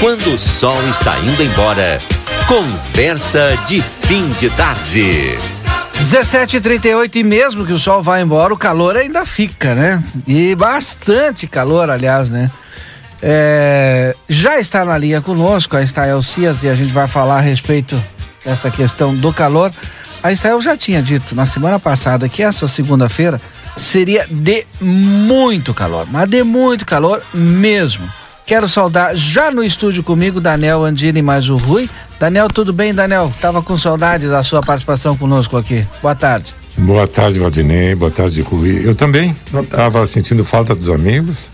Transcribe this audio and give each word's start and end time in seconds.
quando 0.00 0.34
o 0.34 0.38
sol 0.38 0.80
está 0.88 1.18
indo 1.20 1.42
embora. 1.42 1.98
Conversa 2.46 3.56
de 3.66 3.80
fim 3.82 4.28
de 4.30 4.50
tarde. 4.50 5.36
17h38 5.94 7.16
e 7.16 7.22
mesmo 7.22 7.64
que 7.64 7.72
o 7.72 7.78
sol 7.78 8.02
vá 8.02 8.20
embora, 8.20 8.52
o 8.52 8.58
calor 8.58 8.96
ainda 8.96 9.24
fica, 9.24 9.74
né? 9.74 10.02
E 10.26 10.54
bastante 10.54 11.46
calor, 11.46 11.88
aliás, 11.88 12.30
né? 12.30 12.50
É, 13.22 14.14
já 14.28 14.58
está 14.58 14.84
na 14.84 14.98
linha 14.98 15.20
conosco 15.22 15.76
a 15.76 15.82
Estael 15.82 16.20
Cias 16.22 16.62
e 16.62 16.68
a 16.68 16.74
gente 16.74 16.92
vai 16.92 17.08
falar 17.08 17.38
a 17.38 17.40
respeito 17.40 18.00
desta 18.44 18.70
questão 18.70 19.14
do 19.14 19.32
calor. 19.32 19.72
A 20.22 20.32
Estael 20.32 20.60
já 20.60 20.76
tinha 20.76 21.02
dito 21.02 21.34
na 21.34 21.46
semana 21.46 21.78
passada 21.78 22.28
que 22.28 22.42
essa 22.42 22.66
segunda-feira 22.66 23.40
seria 23.76 24.26
de 24.28 24.66
muito 24.80 25.72
calor, 25.72 26.06
mas 26.10 26.28
de 26.28 26.42
muito 26.42 26.84
calor 26.84 27.22
mesmo. 27.32 28.06
Quero 28.46 28.68
saudar 28.68 29.16
já 29.16 29.50
no 29.50 29.64
estúdio 29.64 30.02
comigo 30.02 30.38
Daniel 30.38 30.84
Andini 30.84 31.22
mais 31.22 31.48
o 31.48 31.56
Rui. 31.56 31.88
Daniel, 32.20 32.48
tudo 32.48 32.74
bem, 32.74 32.92
Daniel? 32.94 33.32
Tava 33.40 33.62
com 33.62 33.76
saudade 33.76 34.28
da 34.28 34.42
sua 34.42 34.60
participação 34.60 35.16
conosco 35.16 35.56
aqui. 35.56 35.86
Boa 36.02 36.14
tarde. 36.14 36.52
Boa 36.76 37.06
tarde, 37.06 37.38
Valdinei. 37.38 37.94
Boa 37.94 38.10
tarde, 38.10 38.42
Rui. 38.42 38.82
Eu 38.84 38.94
também 38.94 39.34
estava 39.62 40.06
sentindo 40.06 40.44
falta 40.44 40.74
dos 40.74 40.90
amigos 40.90 41.50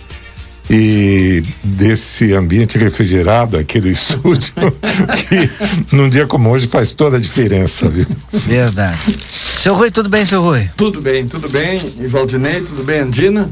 e 0.68 1.44
desse 1.62 2.32
ambiente 2.34 2.76
refrigerado 2.76 3.56
aqui 3.56 3.80
do 3.80 3.88
estúdio, 3.90 4.52
que 5.28 5.94
num 5.94 6.08
dia 6.08 6.26
como 6.26 6.50
hoje 6.50 6.66
faz 6.66 6.92
toda 6.92 7.18
a 7.18 7.20
diferença, 7.20 7.88
viu? 7.88 8.06
Verdade. 8.32 9.16
Seu 9.56 9.74
Rui, 9.74 9.92
tudo 9.92 10.08
bem, 10.08 10.24
seu 10.24 10.42
Rui? 10.42 10.68
Tudo 10.76 11.00
bem, 11.00 11.26
tudo 11.26 11.48
bem. 11.48 11.80
E 12.00 12.06
Valdinei, 12.08 12.62
tudo 12.62 12.82
bem, 12.82 13.00
Andina? 13.00 13.48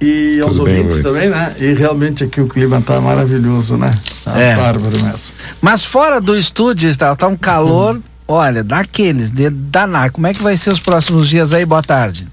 E 0.00 0.40
aos 0.40 0.56
Tudo 0.56 0.64
bem, 0.64 0.76
ouvintes 0.78 0.98
Rui. 1.00 1.04
também, 1.12 1.28
né? 1.28 1.54
E 1.58 1.74
realmente 1.74 2.24
aqui 2.24 2.40
o 2.40 2.48
clima 2.48 2.80
tá 2.80 3.00
maravilhoso, 3.00 3.76
né? 3.76 3.92
Tá 4.24 4.38
É. 4.38 4.56
bárbaro 4.56 4.98
mesmo. 4.98 5.34
Mas 5.60 5.84
fora 5.84 6.18
do 6.20 6.34
estúdio, 6.36 6.88
está 6.88 7.14
tá 7.14 7.28
um 7.28 7.36
calor, 7.36 8.00
olha, 8.26 8.64
daqueles, 8.64 9.30
de 9.30 9.50
danar. 9.50 10.10
Como 10.10 10.26
é 10.26 10.32
que 10.32 10.42
vai 10.42 10.56
ser 10.56 10.70
os 10.70 10.80
próximos 10.80 11.28
dias 11.28 11.52
aí? 11.52 11.66
Boa 11.66 11.82
tarde. 11.82 12.26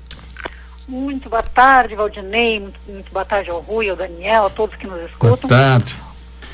Muito 0.88 1.30
boa 1.30 1.44
tarde, 1.44 1.96
Valdinei. 1.96 2.62
Muito, 2.62 2.80
muito 2.88 3.12
boa 3.12 3.26
tarde 3.26 3.50
ao 3.50 3.60
Rui, 3.60 3.90
ao 3.90 3.98
Daniel, 3.98 4.46
a 4.46 4.50
todos 4.50 4.78
que 4.78 4.88
nos 4.88 4.96
Boa 5.20 5.34
escutam. 5.34 5.50
tarde. 5.50 5.96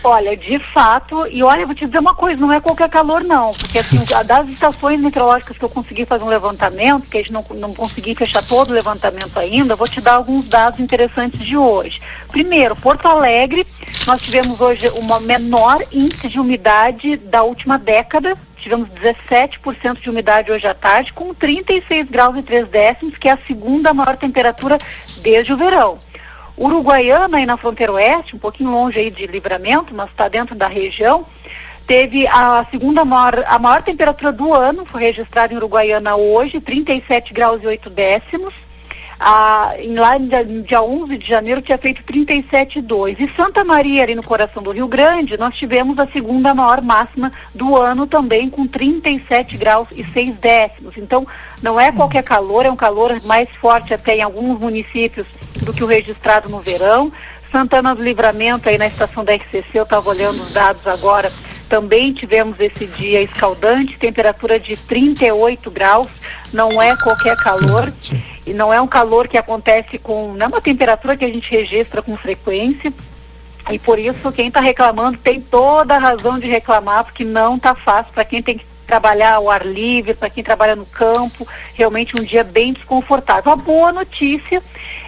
Olha, 0.06 0.36
de 0.36 0.60
fato, 0.60 1.26
e 1.32 1.42
olha, 1.42 1.66
vou 1.66 1.74
te 1.74 1.86
dizer 1.86 2.00
uma 2.00 2.14
coisa, 2.14 2.36
não 2.36 2.52
é 2.52 2.60
qualquer 2.60 2.90
calor 2.90 3.24
não, 3.24 3.52
porque 3.54 3.80
assim, 3.80 4.04
das 4.26 4.50
estações 4.50 5.00
meteorológicas 5.00 5.58
que 5.58 5.64
eu 5.64 5.70
consegui 5.70 6.06
fazer 6.06 6.26
um 6.26 6.28
levantamento, 6.28 7.08
que 7.10 7.18
a 7.18 7.22
gente 7.22 7.32
não, 7.32 7.46
não 7.52 7.74
consegui 7.74 8.14
fechar 8.14 8.44
todo 8.44 8.72
o 8.72 8.74
levantamento 8.74 9.40
ainda, 9.40 9.78
vou 9.78 9.88
te 9.88 10.02
dar 10.02 10.16
alguns 10.16 10.50
dados 10.50 10.82
interessantes 10.82 11.40
de 11.40 11.56
hoje. 11.56 12.02
Primeiro, 12.30 12.76
Porto 12.76 13.08
Alegre, 13.08 13.66
nós 14.06 14.22
tivemos 14.22 14.60
hoje 14.60 14.90
uma 14.90 15.22
menor 15.22 15.82
índice 15.90 16.28
de 16.28 16.38
umidade 16.38 17.16
da 17.16 17.44
última 17.44 17.80
década, 17.80 18.38
tivemos 18.58 18.90
17% 18.90 20.02
de 20.02 20.10
umidade 20.10 20.52
hoje 20.52 20.68
à 20.68 20.74
tarde, 20.74 21.14
com 21.14 21.34
36 21.34 22.10
graus 22.10 22.38
e 22.38 22.44
3 22.44 22.68
décimos, 22.68 23.18
que 23.18 23.30
é 23.30 23.32
a 23.32 23.40
segunda 23.48 23.94
maior 23.94 24.18
temperatura 24.18 24.78
desde 25.22 25.54
o 25.54 25.58
verão. 25.58 25.98
Uruguaiana, 26.58 27.38
aí 27.38 27.46
na 27.46 27.58
fronteira 27.58 27.94
oeste, 27.94 28.36
um 28.36 28.40
pouquinho 28.40 28.72
longe 28.72 29.00
aí 29.00 29.10
de 29.10 29.26
livramento, 29.28 29.94
mas 29.94 30.10
está 30.10 30.28
dentro 30.28 30.56
da 30.56 30.68
região, 30.68 31.26
teve 31.88 32.28
a 32.28 32.66
segunda 32.70 33.04
maior, 33.04 33.44
a 33.48 33.60
maior 33.60 33.82
temperatura 33.82 34.32
do 34.32 34.54
ano, 34.54 34.86
foi 34.86 35.02
registrada 35.02 35.54
em 35.54 35.58
Uruguaiana 35.58 36.16
hoje, 36.16 36.60
37 36.60 37.34
graus 37.34 37.62
e 37.64 37.68
8 37.68 37.90
décimos. 37.90 38.63
Ah, 39.26 39.74
em 39.80 39.96
lá 39.96 40.20
no 40.20 40.28
dia, 40.28 40.44
dia 40.44 40.82
11 40.82 41.18
de 41.18 41.26
janeiro 41.26 41.62
tinha 41.62 41.78
feito 41.78 42.04
37,2. 42.04 43.16
E 43.22 43.34
Santa 43.38 43.64
Maria, 43.64 44.04
ali 44.04 44.16
no 44.16 44.22
coração 44.22 44.62
do 44.62 44.72
Rio 44.72 44.86
Grande, 44.86 45.38
nós 45.38 45.56
tivemos 45.56 45.98
a 45.98 46.06
segunda 46.08 46.54
maior 46.54 46.82
máxima 46.82 47.32
do 47.56 47.78
ano 47.78 48.06
também, 48.06 48.50
com 48.50 48.68
37 48.68 49.56
graus 49.56 49.88
e 49.94 50.04
6 50.04 50.36
décimos. 50.40 50.98
Então, 50.98 51.26
não 51.62 51.80
é 51.80 51.90
qualquer 51.90 52.22
calor, 52.22 52.66
é 52.66 52.70
um 52.70 52.76
calor 52.76 53.18
mais 53.24 53.48
forte 53.62 53.94
até 53.94 54.18
em 54.18 54.22
alguns 54.22 54.60
municípios 54.60 55.26
do 55.62 55.74
que 55.74 55.86
o 55.86 55.88
registrado 55.88 56.50
no 56.50 56.60
verão. 56.60 57.10
Santana 57.50 57.96
do 57.96 58.04
Livramento, 58.04 58.68
aí 58.68 58.78
na 58.78 58.88
estação 58.88 59.24
da 59.24 59.34
RCC, 59.34 59.64
eu 59.74 59.84
estava 59.84 60.10
olhando 60.10 60.42
os 60.42 60.52
dados 60.52 60.86
agora, 60.86 61.32
também 61.74 62.14
tivemos 62.14 62.60
esse 62.60 62.86
dia 62.86 63.20
escaldante, 63.20 63.98
temperatura 63.98 64.60
de 64.60 64.78
38 64.78 65.72
graus, 65.72 66.08
não 66.54 66.80
é 66.80 66.96
qualquer 66.98 67.36
calor, 67.38 67.92
e 68.46 68.54
não 68.54 68.72
é 68.72 68.80
um 68.80 68.86
calor 68.86 69.28
que 69.28 69.40
acontece 69.40 69.98
com, 69.98 70.36
não 70.36 70.46
é 70.46 70.50
uma 70.50 70.62
temperatura 70.62 71.18
que 71.18 71.26
a 71.26 71.34
gente 71.34 71.50
registra 71.50 72.04
com 72.04 72.16
frequência, 72.16 72.94
e 73.72 73.80
por 73.80 73.98
isso 73.98 74.32
quem 74.32 74.50
está 74.50 74.60
reclamando 74.60 75.18
tem 75.18 75.42
toda 75.42 75.96
a 75.96 75.98
razão 75.98 76.38
de 76.38 76.46
reclamar, 76.46 77.06
porque 77.06 77.26
não 77.26 77.56
está 77.56 77.74
fácil. 77.74 78.14
Para 78.14 78.26
quem 78.26 78.44
tem 78.44 78.60
que 78.60 78.66
trabalhar 78.86 79.36
ao 79.36 79.50
ar 79.50 79.66
livre, 79.66 80.14
para 80.14 80.30
quem 80.30 80.44
trabalha 80.44 80.76
no 80.76 80.86
campo, 80.86 81.48
realmente 81.74 82.16
um 82.20 82.24
dia 82.24 82.44
bem 82.44 82.74
desconfortável. 82.74 83.52
A 83.52 83.56
boa 83.56 83.92
notícia 83.92 84.62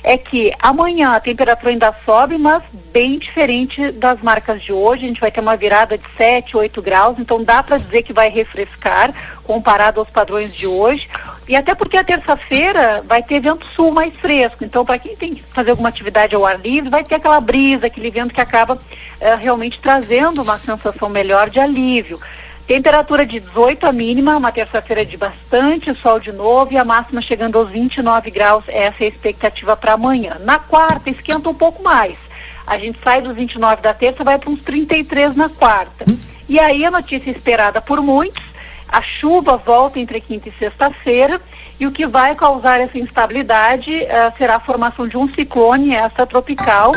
é 0.03 0.17
que 0.17 0.53
amanhã 0.61 1.15
a 1.15 1.19
temperatura 1.19 1.71
ainda 1.71 1.93
sobe, 2.05 2.37
mas 2.37 2.63
bem 2.91 3.17
diferente 3.17 3.91
das 3.91 4.21
marcas 4.21 4.61
de 4.61 4.71
hoje. 4.71 5.05
A 5.05 5.07
gente 5.07 5.21
vai 5.21 5.31
ter 5.31 5.41
uma 5.41 5.57
virada 5.57 5.97
de 5.97 6.05
7, 6.17 6.55
8 6.55 6.81
graus, 6.81 7.19
então 7.19 7.43
dá 7.43 7.61
para 7.61 7.77
dizer 7.77 8.03
que 8.03 8.13
vai 8.13 8.29
refrescar 8.29 9.13
comparado 9.43 9.99
aos 9.99 10.09
padrões 10.09 10.53
de 10.53 10.65
hoje. 10.67 11.09
E 11.47 11.55
até 11.55 11.75
porque 11.75 11.97
a 11.97 12.03
terça-feira 12.03 13.03
vai 13.07 13.21
ter 13.21 13.39
vento 13.39 13.67
sul 13.75 13.91
mais 13.91 14.13
fresco. 14.15 14.63
Então, 14.63 14.83
para 14.83 14.97
quem 14.97 15.15
tem 15.15 15.35
que 15.35 15.43
fazer 15.43 15.71
alguma 15.71 15.89
atividade 15.89 16.33
ao 16.35 16.45
ar 16.45 16.59
livre, 16.59 16.89
vai 16.89 17.03
ter 17.03 17.15
aquela 17.15 17.39
brisa, 17.39 17.85
aquele 17.85 18.09
vento 18.09 18.33
que 18.33 18.41
acaba 18.41 18.79
eh, 19.19 19.35
realmente 19.35 19.79
trazendo 19.79 20.41
uma 20.41 20.57
sensação 20.57 21.07
melhor 21.07 21.49
de 21.49 21.59
alívio. 21.59 22.19
Temperatura 22.67 23.27
de 23.27 23.39
18 23.39 23.85
a 23.85 23.91
mínima, 23.91 24.37
uma 24.37 24.51
terça-feira 24.51 25.05
de 25.05 25.15
bastante 25.15 25.93
sol 25.93 26.19
de 26.19 26.31
novo 26.31 26.73
e 26.73 26.77
a 26.77 26.83
máxima 26.83 27.21
chegando 27.21 27.59
aos 27.59 27.69
29 27.69 28.31
graus. 28.31 28.63
Essa 28.67 29.03
é 29.03 29.05
a 29.05 29.09
expectativa 29.09 29.77
para 29.77 29.93
amanhã. 29.93 30.37
Na 30.39 30.57
quarta, 30.57 31.11
esquenta 31.11 31.47
um 31.47 31.53
pouco 31.53 31.83
mais. 31.83 32.17
A 32.65 32.79
gente 32.79 32.97
sai 33.03 33.21
dos 33.21 33.33
29 33.33 33.83
da 33.83 33.93
terça, 33.93 34.23
vai 34.23 34.39
para 34.39 34.49
uns 34.49 34.63
33 34.63 35.35
na 35.35 35.47
quarta. 35.47 36.05
E 36.49 36.59
aí 36.59 36.83
a 36.83 36.89
notícia 36.89 37.29
esperada 37.29 37.79
por 37.81 38.01
muitos, 38.01 38.43
a 38.87 38.99
chuva 38.99 39.57
volta 39.57 39.99
entre 39.99 40.19
quinta 40.19 40.49
e 40.49 40.53
sexta-feira 40.53 41.39
e 41.79 41.85
o 41.85 41.91
que 41.91 42.07
vai 42.07 42.33
causar 42.33 42.81
essa 42.81 42.97
instabilidade 42.97 43.93
eh, 43.93 44.33
será 44.39 44.55
a 44.55 44.59
formação 44.59 45.07
de 45.07 45.17
um 45.17 45.31
ciclone 45.31 45.93
extratropical, 45.93 46.93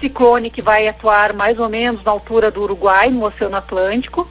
ciclone 0.00 0.50
que 0.50 0.62
vai 0.62 0.88
atuar 0.88 1.32
mais 1.32 1.60
ou 1.60 1.68
menos 1.68 2.02
na 2.02 2.10
altura 2.10 2.50
do 2.50 2.62
Uruguai, 2.62 3.10
no 3.10 3.24
Oceano 3.24 3.56
Atlântico, 3.56 4.28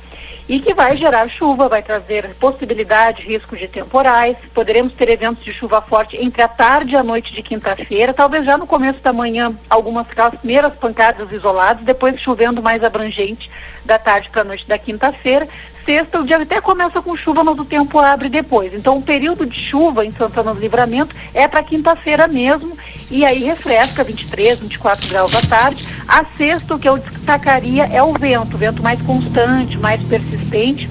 e 0.48 0.60
que 0.60 0.74
vai 0.74 0.98
gerar 0.98 1.28
chuva, 1.30 1.70
vai 1.70 1.82
trazer 1.82 2.36
possibilidade, 2.36 3.24
risco 3.24 3.56
de 3.56 3.68
temporais. 3.68 4.36
Poderemos 4.54 4.94
ter 4.94 5.10
eventos 5.10 5.44
de 5.44 5.54
chuva 5.54 5.82
forte 5.82 6.18
entre 6.22 6.42
a 6.42 6.48
tarde 6.48 6.94
e 6.94 6.98
a 6.98 7.04
noite 7.04 7.34
de 7.34 7.42
quinta-feira, 7.42 8.14
talvez 8.14 8.46
já 8.46 8.58
no 8.58 8.68
começo 8.68 9.00
da 9.00 9.14
manhã, 9.14 9.54
algumas 9.70 10.08
primeiras 10.08 10.74
pancadas 10.74 11.32
isoladas, 11.32 11.84
depois 11.84 12.20
chovendo 12.22 12.62
mais 12.62 12.84
abrangente 12.84 13.50
da 13.86 13.98
tarde 13.98 14.30
para 14.30 14.42
a 14.42 14.46
noite 14.46 14.68
da 14.68 14.78
quinta-feira. 14.78 15.48
Sexta, 15.86 16.20
o 16.20 16.24
dia 16.24 16.38
até 16.38 16.62
começa 16.62 17.02
com 17.02 17.18
chuva, 17.18 17.44
mas 17.44 17.58
o 17.58 17.66
tempo 17.66 17.98
abre 17.98 18.30
depois. 18.30 18.74
Então, 18.74 18.98
o 18.98 19.02
período 19.02 19.48
de 19.48 19.60
chuva 19.60 20.06
em 20.06 20.12
Santana 20.12 20.54
do 20.54 20.60
Livramento 20.60 21.16
é 21.34 21.48
para 21.48 21.64
quinta-feira 21.64 22.28
mesmo, 22.28 22.78
e 23.12 23.26
aí 23.26 23.44
refresca 23.44 24.04
23, 24.04 24.60
24 24.60 25.10
graus 25.10 25.36
à 25.36 25.42
tarde. 25.42 25.86
A 26.08 26.26
sexta, 26.26 26.74
o 26.74 26.80
que 26.80 26.88
eu 26.88 26.98
destacaria 26.98 27.84
é 27.86 28.02
o 28.02 28.14
vento, 28.14 28.58
vento 28.58 28.82
mais 28.82 29.02
constante, 29.02 29.78
mais 29.78 30.02
persistente. 30.02 30.90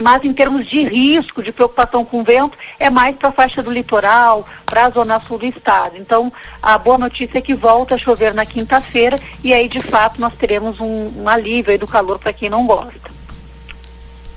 Mas 0.00 0.24
em 0.24 0.32
termos 0.32 0.66
de 0.66 0.82
risco, 0.82 1.40
de 1.40 1.52
preocupação 1.52 2.04
com 2.04 2.20
o 2.20 2.24
vento, 2.24 2.58
é 2.80 2.90
mais 2.90 3.14
para 3.14 3.28
a 3.28 3.32
faixa 3.32 3.62
do 3.62 3.70
litoral, 3.70 4.44
para 4.66 4.86
a 4.86 4.90
zona 4.90 5.20
sul 5.20 5.38
do 5.38 5.46
estado. 5.46 5.96
Então, 5.96 6.32
a 6.60 6.76
boa 6.76 6.98
notícia 6.98 7.38
é 7.38 7.40
que 7.40 7.54
volta 7.54 7.94
a 7.94 7.98
chover 7.98 8.34
na 8.34 8.44
quinta-feira 8.44 9.18
e 9.42 9.54
aí, 9.54 9.68
de 9.68 9.80
fato, 9.80 10.20
nós 10.20 10.34
teremos 10.34 10.80
um, 10.80 11.22
um 11.22 11.28
alívio 11.28 11.78
do 11.78 11.86
calor 11.86 12.18
para 12.18 12.32
quem 12.32 12.50
não 12.50 12.66
gosta. 12.66 13.14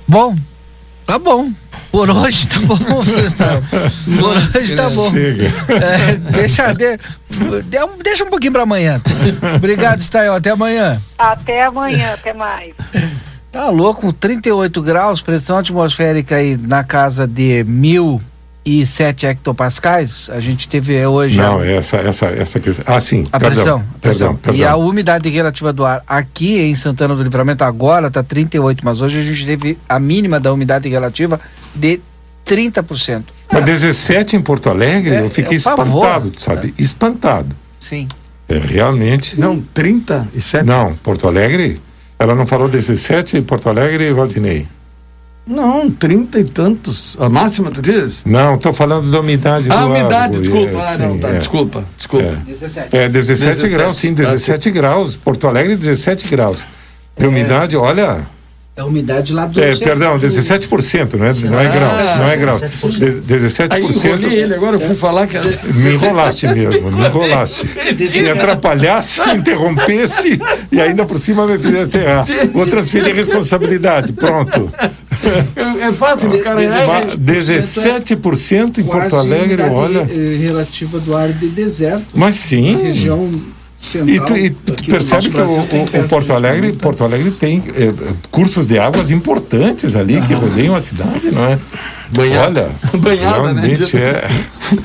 Bom, 0.06 0.36
tá 1.08 1.18
bom. 1.18 1.50
Por 1.90 2.10
hoje 2.10 2.46
tá 2.46 2.60
bom, 2.60 2.76
Gustavo. 3.02 3.62
Por 3.70 4.58
hoje 4.60 4.76
tá 4.76 4.90
bom. 4.90 5.10
É, 5.16 6.14
deixa, 6.32 6.72
de, 6.74 6.98
de- 7.62 7.78
um- 7.82 7.96
deixa 8.04 8.24
um 8.24 8.28
pouquinho 8.30 8.52
pra 8.52 8.62
amanhã. 8.64 9.00
Obrigado, 9.56 9.98
Stael. 10.00 10.34
Até 10.34 10.50
amanhã. 10.50 11.00
Até 11.18 11.64
amanhã, 11.64 12.12
até 12.12 12.34
mais. 12.34 12.74
Tá 13.50 13.70
louco, 13.70 14.02
com 14.02 14.12
38 14.12 14.82
graus, 14.82 15.22
pressão 15.22 15.56
atmosférica 15.56 16.36
aí 16.36 16.58
na 16.58 16.84
casa 16.84 17.26
de 17.26 17.64
1007 18.68 19.26
hectopascais. 19.26 20.28
A 20.30 20.40
gente 20.40 20.68
teve 20.68 21.04
hoje 21.06 21.36
Não, 21.36 21.60
a, 21.60 21.66
essa, 21.66 21.96
essa, 21.96 22.26
essa 22.26 22.60
questão. 22.60 22.84
Ah, 22.86 23.00
sim. 23.00 23.24
a 23.32 23.38
perdão, 23.40 23.56
pressão, 23.56 23.78
a 23.78 23.98
pressão. 23.98 24.36
Perdão, 24.36 24.60
E 24.60 24.64
a 24.64 24.68
perdão. 24.72 24.88
umidade 24.88 25.28
relativa 25.28 25.72
do 25.72 25.84
ar 25.84 26.02
aqui 26.06 26.60
em 26.60 26.74
Santana 26.74 27.14
do 27.14 27.22
Livramento 27.22 27.64
agora 27.64 28.10
tá 28.10 28.22
38, 28.22 28.84
mas 28.84 29.00
hoje 29.00 29.20
a 29.20 29.22
gente 29.22 29.46
teve 29.46 29.78
a 29.88 29.98
mínima 29.98 30.38
da 30.38 30.52
umidade 30.52 30.88
relativa 30.88 31.40
de 31.74 32.00
30%. 32.46 33.24
Mas 33.50 33.64
17 33.64 34.36
em 34.36 34.40
Porto 34.40 34.68
Alegre, 34.68 35.14
É, 35.14 35.20
eu 35.22 35.30
fiquei 35.30 35.52
é 35.52 35.54
um 35.54 35.56
espantado, 35.56 36.32
sabe? 36.38 36.74
Espantado. 36.78 37.56
Sim. 37.78 38.06
É, 38.48 38.58
realmente. 38.58 39.38
Não, 39.40 39.60
37? 39.74 40.64
Não, 40.64 40.94
Porto 40.94 41.28
Alegre 41.28 41.80
Ela 42.18 42.34
não 42.34 42.46
falou 42.46 42.68
17 42.68 43.36
em 43.36 43.42
Porto 43.42 43.68
Alegre, 43.68 44.12
Valdinei? 44.12 44.66
Não, 45.48 45.90
trinta 45.90 46.38
e 46.38 46.44
tantos. 46.44 47.16
A 47.18 47.28
máxima, 47.28 47.70
tu 47.70 47.80
diz? 47.80 48.22
Não, 48.26 48.56
estou 48.56 48.72
falando 48.72 49.10
da 49.10 49.20
umidade 49.20 49.70
Ah, 49.70 49.80
do 49.80 49.86
umidade, 49.86 50.14
ar, 50.14 50.42
desculpa. 50.42 50.76
é, 50.78 50.80
ah, 50.92 50.98
não, 50.98 51.18
tá, 51.18 51.28
é. 51.30 51.38
desculpa, 51.38 51.84
desculpa. 51.96 52.42
17. 52.46 52.96
É 52.96 53.08
17, 53.08 53.54
17, 53.56 53.68
graus, 53.68 53.96
sim, 53.96 54.14
tá, 54.14 54.22
17 54.24 54.70
graus. 54.70 55.16
Porto 55.16 55.46
Alegre, 55.46 55.74
17 55.74 56.28
graus. 56.28 56.64
De 57.16 57.26
umidade, 57.26 57.76
olha. 57.76 58.26
É 58.78 58.80
a 58.80 58.84
umidade 58.84 59.32
lá 59.32 59.44
do. 59.44 59.60
É, 59.60 59.74
perdão, 59.74 60.16
17%, 60.20 61.14
não 61.14 61.26
é, 61.26 61.32
não 61.34 61.58
é 61.58 61.66
Ah, 61.66 61.68
graus, 61.68 62.18
não 62.20 62.28
é 62.28 62.36
graus. 62.36 62.60
17%. 62.60 62.98
De- 63.00 63.64
Aí 63.74 63.82
17%. 63.82 64.04
enrolei 64.20 64.38
ele, 64.40 64.54
agora 64.54 64.76
eu 64.76 64.80
fui 64.80 64.94
falar 64.94 65.26
que 65.26 65.36
era... 65.36 65.48
Me 65.48 65.94
enrolaste 65.94 66.46
mesmo, 66.46 66.90
me 66.92 67.04
enrolaste. 67.06 67.66
Me 68.22 68.28
atrapalhasse, 68.30 69.20
interrompesse 69.34 70.40
e 70.70 70.80
ainda 70.80 71.04
por 71.04 71.18
cima 71.18 71.44
me 71.44 71.58
fizesse 71.58 71.98
errar. 71.98 72.24
Vou 72.52 72.66
transferir 72.68 73.10
a 73.10 73.14
responsabilidade. 73.16 74.12
Pronto. 74.12 74.72
É 75.80 75.92
fácil, 75.92 76.30
o 76.30 76.38
cara 76.40 76.60
Dezessete. 76.60 76.90
é... 76.90 77.04
Ma- 77.04 77.16
17% 77.16 78.78
em 78.78 78.84
Porto 78.84 79.16
Alegre, 79.16 79.60
olha. 79.62 80.06
eh, 80.08 80.36
relativa 80.40 81.00
do 81.00 81.16
ar 81.16 81.30
de 81.32 81.48
deserto. 81.48 82.06
Mas 82.14 82.36
sim. 82.36 82.76
região 82.80 83.28
central. 83.78 84.08
E 84.08 84.20
tu, 84.20 84.36
e 84.36 84.50
tu 84.50 84.84
percebe 84.90 85.30
que 85.30 85.40
o, 85.40 85.60
o- 85.60 86.08
Porto 86.08 86.32
Alegre, 86.32 86.68
90. 86.68 86.82
Porto 86.82 87.04
Alegre 87.04 87.30
tem 87.30 87.62
eh, 87.68 87.92
cursos 88.30 88.66
de 88.66 88.78
águas 88.78 89.10
importantes 89.10 89.94
ali 89.96 90.20
que 90.22 90.34
rodeiam 90.34 90.74
a 90.74 90.80
cidade, 90.80 91.30
não 91.30 91.44
é? 91.44 91.58
Banhada. 92.10 92.70
Olha, 92.92 92.98
Banhada, 93.00 93.52
né? 93.54 93.72
é. 93.94 94.28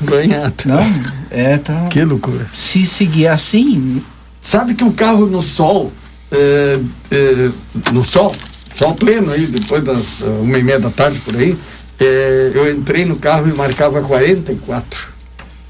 Banhado. 0.08 0.54
Não, 0.66 0.86
é, 1.30 1.58
tá. 1.58 1.86
Que 1.90 2.02
loucura. 2.04 2.46
Se 2.54 2.86
seguir 2.86 3.26
assim, 3.28 4.02
Sabe 4.44 4.74
que 4.74 4.84
o 4.84 4.92
carro 4.92 5.24
no 5.24 5.40
sol, 5.40 5.90
é, 6.30 6.78
é, 7.10 7.50
no 7.90 8.04
sol, 8.04 8.36
sol 8.76 8.94
pleno 8.94 9.32
aí, 9.32 9.46
depois 9.46 9.82
das 9.82 10.20
uma 10.20 10.58
e 10.58 10.62
meia 10.62 10.78
da 10.78 10.90
tarde 10.90 11.18
por 11.20 11.34
aí, 11.34 11.56
é, 11.98 12.52
eu 12.54 12.70
entrei 12.70 13.06
no 13.06 13.16
carro 13.16 13.48
e 13.48 13.54
marcava 13.54 14.02
44. 14.02 15.13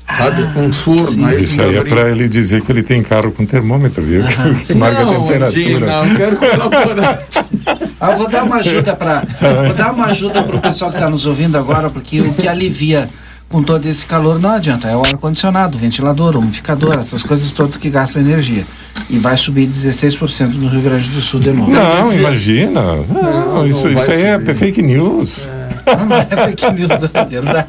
Sabe? 0.06 0.42
um 0.56 0.72
forno 0.72 1.26
aí. 1.26 1.42
Isso 1.42 1.60
aí 1.62 1.76
é 1.76 1.84
para 1.84 2.10
ele 2.10 2.28
dizer 2.28 2.62
que 2.62 2.70
ele 2.70 2.82
tem 2.82 3.02
carro 3.02 3.32
com 3.32 3.44
termômetro, 3.46 4.02
viu? 4.02 4.22
Que 4.66 4.74
marca 4.74 5.00
a 5.00 5.04
Não, 5.06 5.20
temperatura. 5.22 5.46
Andinho, 5.46 5.80
não, 5.80 6.14
quero 6.14 6.36
colaborar. 6.36 7.22
Ah, 8.00 8.10
vou 8.10 8.28
dar 8.28 8.44
uma 8.44 8.56
ajuda 8.56 8.94
para, 8.94 9.22
vou 9.64 9.72
dar 9.74 9.90
uma 9.92 10.06
ajuda 10.06 10.42
para 10.42 10.56
o 10.56 10.60
pessoal 10.60 10.90
que 10.90 10.98
está 10.98 11.08
nos 11.08 11.24
ouvindo 11.24 11.56
agora, 11.56 11.88
porque 11.88 12.20
o 12.20 12.34
que 12.34 12.46
alivia 12.46 13.08
com 13.48 13.62
todo 13.62 13.86
esse 13.86 14.04
calor 14.04 14.38
não 14.38 14.50
adianta, 14.50 14.88
é 14.88 14.96
o 14.96 15.00
ar 15.00 15.14
condicionado, 15.16 15.76
o 15.76 15.80
ventilador, 15.80 16.34
o 16.36 16.40
umidificador, 16.40 16.98
essas 16.98 17.22
coisas 17.22 17.50
todas 17.52 17.76
que 17.78 17.88
gastam 17.88 18.20
energia. 18.20 18.66
E 19.08 19.18
vai 19.18 19.36
subir 19.36 19.66
16% 19.68 20.54
no 20.56 20.68
Rio 20.68 20.80
Grande 20.82 21.08
do 21.08 21.20
Sul 21.20 21.40
de 21.40 21.52
novo. 21.52 21.70
Não, 21.70 22.12
imagina. 22.12 22.82
Não, 22.82 23.04
Não, 23.54 23.66
isso, 23.66 23.88
não 23.88 24.00
isso 24.02 24.10
aí 24.10 24.22
é 24.22 24.38
subir. 24.38 24.54
fake 24.54 24.82
news. 24.82 25.48
Não, 25.86 26.06
não 26.06 26.16
é 26.16 26.24
fake 26.26 26.70
news, 26.72 26.90
não 26.90 27.10
é 27.20 27.24
verdade. 27.24 27.66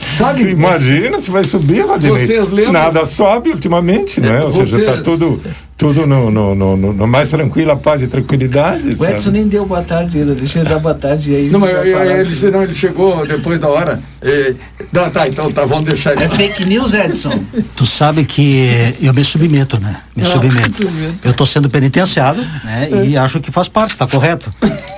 Sabe? 0.00 0.42
Imagina 0.50 1.18
se 1.18 1.30
vai 1.30 1.44
subir, 1.44 1.84
Valdinei. 1.84 2.26
Vocês 2.26 2.48
lembram? 2.48 2.72
Nada 2.72 3.04
sobe 3.04 3.50
ultimamente, 3.50 4.20
né? 4.20 4.40
É, 4.40 4.44
Ou 4.44 4.50
seja, 4.50 4.78
está 4.78 4.92
vocês- 4.92 5.04
tudo, 5.04 5.42
tudo 5.82 6.06
no, 6.06 6.30
no, 6.30 6.54
no, 6.54 6.76
no- 6.76 6.92
no 6.92 7.06
mais 7.06 7.30
tranquila 7.30 7.74
paz 7.76 8.02
e 8.02 8.06
tranquilidade. 8.06 8.90
O 8.98 9.04
Edson 9.04 9.16
sabe? 9.16 9.38
nem 9.38 9.48
deu 9.48 9.66
boa 9.66 9.82
tarde 9.82 10.18
ainda, 10.18 10.34
deixa 10.34 10.60
ele 10.60 10.68
dar 10.68 10.78
boa 10.78 10.94
tarde 10.94 11.34
aí. 11.34 11.50
Não, 11.50 11.58
mas 11.60 11.70
eu- 11.70 11.84
eu- 11.84 12.20
ele, 12.20 12.50
não, 12.50 12.62
ele 12.62 12.74
chegou 12.74 13.26
depois 13.26 13.58
da 13.58 13.68
hora. 13.68 14.00
É, 14.20 14.54
não, 14.92 15.10
tá, 15.10 15.26
então 15.26 15.50
tá, 15.50 15.64
vamos 15.64 15.84
deixar 15.84 16.12
ele. 16.12 16.24
É 16.24 16.28
fake 16.28 16.64
news, 16.64 16.94
Edson? 16.94 17.42
Tu 17.74 17.84
sabe 17.86 18.24
que 18.24 18.94
eu 19.00 19.12
me 19.12 19.24
submeto, 19.24 19.80
né? 19.80 19.96
Me 20.14 20.22
Ah, 20.22 20.26
submeto. 20.26 20.88
Eu 21.24 21.30
estou 21.32 21.46
sendo 21.46 21.68
penitenciado, 21.68 22.40
né? 22.64 22.88
E 23.04 23.16
acho 23.16 23.40
que 23.40 23.50
faz 23.50 23.68
parte, 23.68 23.96
tá 23.96 24.06
correto. 24.06 24.52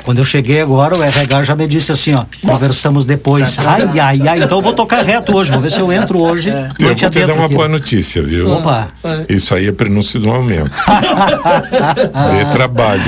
Quando 0.05 0.19
eu 0.19 0.25
cheguei 0.25 0.61
agora, 0.61 0.95
o 0.99 1.03
RH 1.03 1.45
já 1.45 1.57
me 1.57 1.67
disse 1.67 1.91
assim, 1.91 2.13
ó, 2.15 2.25
conversamos 2.47 3.07
depois. 3.07 3.57
Ai, 3.59 3.99
ai, 3.99 4.29
ai, 4.29 4.43
então 4.43 4.59
eu 4.59 4.63
vou 4.63 4.75
tocar 4.75 5.03
reto 5.03 5.35
hoje, 5.35 5.51
vou 5.51 5.61
ver 5.61 5.71
se 5.73 5.81
eu 5.81 5.91
entro 5.91 6.21
hoje, 6.21 6.51
Eu 6.51 6.87
noite 6.87 7.01
vou 7.03 7.11
te 7.11 7.27
dar 7.27 7.33
uma 7.33 7.47
aqui. 7.47 7.55
boa 7.55 7.69
notícia, 7.69 8.23
viu? 8.23 8.51
Opa. 8.51 8.89
Isso 9.29 9.55
aí 9.55 9.67
é 9.69 9.73
prenúncio 9.73 10.21
do 10.21 10.29
aumento. 10.31 10.71
De 10.75 12.53
trabalho. 12.53 13.03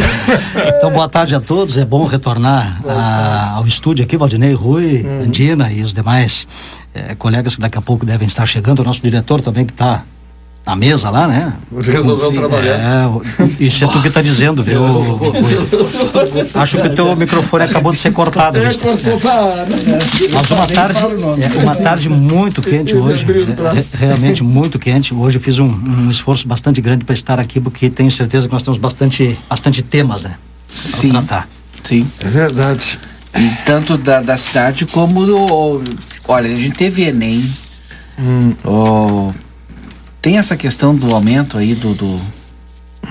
Então, 0.78 0.90
boa 0.90 1.08
tarde 1.08 1.34
a 1.34 1.40
todos. 1.40 1.76
É 1.76 1.84
bom 1.84 2.04
retornar 2.06 2.80
a- 2.88 3.52
ao 3.56 3.66
estúdio 3.66 4.04
aqui, 4.04 4.16
Valdinei, 4.16 4.52
Rui, 4.54 5.04
Andina 5.24 5.70
e 5.70 5.82
os 5.82 5.92
demais 5.92 6.46
eh, 6.94 7.14
colegas 7.16 7.54
que 7.56 7.60
daqui 7.60 7.78
a 7.78 7.82
pouco 7.82 8.06
devem 8.06 8.26
estar 8.26 8.46
chegando. 8.46 8.80
O 8.80 8.84
nosso 8.84 9.00
diretor 9.02 9.40
também 9.40 9.64
que 9.66 9.72
está 9.72 10.02
na 10.66 10.74
mesa 10.74 11.10
lá, 11.10 11.28
né? 11.28 11.52
Resolveu 11.72 12.30
Sim, 12.30 12.34
trabalhar. 12.34 12.74
É, 12.74 13.48
isso 13.60 13.84
é 13.84 13.86
tu 13.86 14.02
que 14.02 14.08
está 14.08 14.20
dizendo, 14.20 14.64
viu? 14.64 14.82
Acho 16.54 16.78
que 16.78 16.88
o 16.88 16.94
teu 16.94 17.14
microfone 17.14 17.62
acabou 17.64 17.92
de 17.92 17.98
ser 18.00 18.12
cortado. 18.12 18.58
É, 18.58 18.74
cortou, 18.74 19.20
para. 19.20 19.64
Mas 20.32 20.50
uma 20.50 20.66
tarde, 20.66 20.98
é, 21.40 21.62
uma 21.62 21.76
tarde 21.76 22.08
muito 22.08 22.60
quente 22.60 22.96
hoje, 22.96 23.24
é, 23.24 23.96
realmente 23.96 24.42
muito 24.42 24.76
quente. 24.76 25.14
Hoje 25.14 25.38
eu 25.38 25.40
fiz 25.40 25.60
um, 25.60 25.68
um 25.68 26.10
esforço 26.10 26.48
bastante 26.48 26.80
grande 26.80 27.04
para 27.04 27.14
estar 27.14 27.38
aqui, 27.38 27.60
porque 27.60 27.88
tenho 27.88 28.10
certeza 28.10 28.48
que 28.48 28.52
nós 28.52 28.62
temos 28.62 28.76
bastante, 28.76 29.38
bastante 29.48 29.82
temas, 29.82 30.24
né? 30.24 30.34
pra 30.66 30.76
Sim. 30.76 31.10
tratar. 31.10 31.48
Sim. 31.84 32.10
É 32.20 32.28
verdade. 32.28 32.98
E 33.38 33.50
tanto 33.64 33.96
da, 33.96 34.20
da 34.20 34.36
cidade 34.36 34.84
como 34.86 35.24
do. 35.24 35.80
Olha, 36.26 36.46
a 36.46 36.58
gente 36.58 36.76
teve 36.76 37.04
Enem. 37.04 37.48
Ó, 38.64 39.30
tem 40.26 40.38
essa 40.38 40.56
questão 40.56 40.92
do 40.92 41.14
aumento 41.14 41.56
aí 41.56 41.72
do, 41.72 41.94
do- 41.94 42.20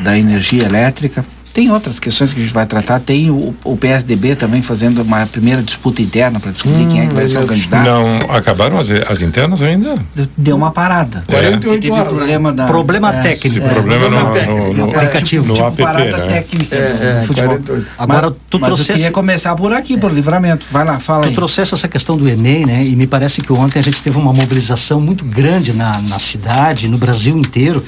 da 0.04 0.20
energia 0.20 0.66
elétrica. 0.66 1.26
Tem 1.56 1.72
outras 1.72 2.02
questões 2.02 2.34
que 2.34 2.42
a 2.42 2.44
gente 2.44 2.54
vai 2.54 2.66
tratar. 2.66 3.00
Tem 3.00 3.30
o, 3.32 3.56
o 3.64 3.78
PSDB 3.78 4.36
também 4.36 4.62
fazendo 4.62 5.02
uma 5.02 5.26
primeira 5.26 5.64
disputa 5.64 6.02
interna 6.02 6.38
para 6.38 6.52
descobrir 6.52 6.86
quem 6.88 7.00
é 7.00 7.08
que 7.08 7.14
vai 7.14 7.26
ser 7.26 7.38
o 7.38 7.48
candidato. 7.48 7.86
Não 7.86 8.20
acabaram 8.30 8.78
as, 8.78 8.92
as 8.92 9.22
internas 9.22 9.64
ainda? 9.64 9.96
Deu 10.36 10.58
uma 10.58 10.72
parada. 10.72 11.24
É. 11.30 11.32
48 11.32 11.82
Teve 11.82 11.94
horas. 11.94 12.08
né? 12.12 12.18
problema 12.18 12.52
da. 12.52 12.66
Problema 12.66 13.16
é, 13.16 13.22
técnico. 13.22 13.48
Esse 13.48 13.62
problema 13.74 14.10
no, 14.10 14.20
no, 14.20 14.74
no, 14.74 14.96
aplicativo. 14.98 15.48
no 15.48 15.54
tipo 15.54 15.66
app, 15.68 15.82
parada 15.82 16.18
né? 16.18 16.26
técnica 16.28 16.76
É, 16.76 16.92
do 16.94 17.04
é, 17.04 17.22
futebol. 17.24 17.50
48. 17.56 17.88
Agora, 18.00 18.22
mas, 18.32 18.36
tu 18.50 18.60
mas 18.60 18.70
eu 18.72 18.76
trouxesse- 18.76 18.92
queria 18.98 19.12
começar 19.12 19.56
por 19.56 19.72
aqui, 19.72 19.98
por 19.98 20.12
livramento. 20.12 20.66
Vai 20.70 20.84
lá, 20.84 21.00
fala 21.00 21.22
Tu 21.24 21.30
aí. 21.30 21.36
trouxesse 21.36 21.74
essa 21.74 21.88
questão 21.88 22.18
do 22.18 22.28
Enem, 22.28 22.66
né? 22.66 22.84
E 22.86 22.98
me 22.98 23.08
parece 23.08 23.42
que 23.42 23.54
ontem 23.54 23.80
a 23.80 23.82
gente 23.82 24.04
teve 24.04 24.18
uma 24.18 24.34
mobilização 24.34 25.00
muito 25.00 25.24
grande 25.24 25.72
na, 25.72 26.02
na 26.02 26.20
cidade, 26.20 26.90
no 26.90 26.98
Brasil 26.98 27.38
inteiro. 27.38 27.82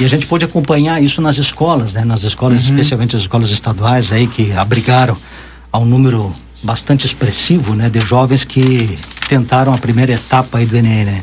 E 0.00 0.04
a 0.04 0.08
gente 0.08 0.26
pôde 0.26 0.46
acompanhar 0.46 1.02
isso 1.02 1.20
nas 1.20 1.36
escolas, 1.36 1.92
né? 1.92 2.06
Nas 2.06 2.22
escolas, 2.22 2.58
especialmente 2.60 3.14
as 3.14 3.22
escolas 3.22 3.50
estaduais 3.50 4.10
aí, 4.10 4.26
que 4.26 4.50
abrigaram 4.52 5.14
a 5.70 5.78
um 5.78 5.84
número 5.84 6.32
bastante 6.62 7.04
expressivo, 7.04 7.74
né? 7.74 7.90
De 7.90 8.00
jovens 8.00 8.42
que 8.42 8.98
tentaram 9.28 9.74
a 9.74 9.78
primeira 9.78 10.12
etapa 10.14 10.56
aí 10.56 10.64
do 10.64 10.74
Enem, 10.74 11.04
né? 11.04 11.22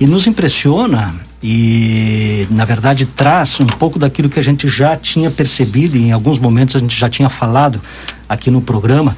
E 0.00 0.06
nos 0.06 0.26
impressiona 0.26 1.14
e, 1.42 2.48
na 2.50 2.64
verdade, 2.64 3.04
traz 3.04 3.60
um 3.60 3.66
pouco 3.66 3.98
daquilo 3.98 4.30
que 4.30 4.40
a 4.40 4.42
gente 4.42 4.66
já 4.66 4.96
tinha 4.96 5.30
percebido 5.30 5.94
e 5.98 6.08
em 6.08 6.12
alguns 6.12 6.38
momentos 6.38 6.74
a 6.74 6.78
gente 6.78 6.98
já 6.98 7.10
tinha 7.10 7.28
falado 7.28 7.82
aqui 8.26 8.50
no 8.50 8.62
programa, 8.62 9.14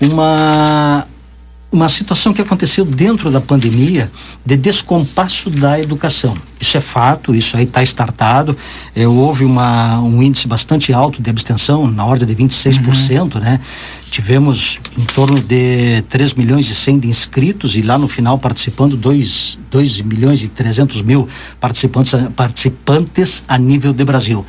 uma 0.00 1.06
uma 1.72 1.88
situação 1.88 2.34
que 2.34 2.42
aconteceu 2.42 2.84
dentro 2.84 3.30
da 3.30 3.40
pandemia 3.40 4.12
de 4.44 4.56
descompasso 4.58 5.48
da 5.48 5.80
educação. 5.80 6.36
Isso 6.60 6.76
é 6.76 6.80
fato, 6.80 7.34
isso 7.34 7.56
aí 7.56 7.64
está 7.64 7.82
startado. 7.82 8.54
Eh, 8.94 9.06
houve 9.06 9.46
uma, 9.46 9.98
um 10.00 10.22
índice 10.22 10.46
bastante 10.46 10.92
alto 10.92 11.22
de 11.22 11.30
abstenção, 11.30 11.90
na 11.90 12.04
ordem 12.04 12.26
de 12.26 12.36
26%, 12.36 13.40
né? 13.40 13.58
Tivemos 14.10 14.78
em 14.98 15.04
torno 15.04 15.40
de 15.40 16.04
3 16.10 16.34
milhões 16.34 16.68
e 16.68 16.74
100 16.74 16.98
de 16.98 17.08
inscritos 17.08 17.74
e 17.74 17.80
lá 17.80 17.96
no 17.96 18.06
final 18.06 18.38
participando 18.38 18.94
2, 18.94 19.58
2 19.70 20.02
milhões 20.02 20.42
e 20.42 20.48
300 20.48 21.00
mil 21.00 21.26
participantes, 21.58 22.12
participantes 22.36 23.42
a 23.48 23.56
nível 23.56 23.94
de 23.94 24.04
Brasil. 24.04 24.44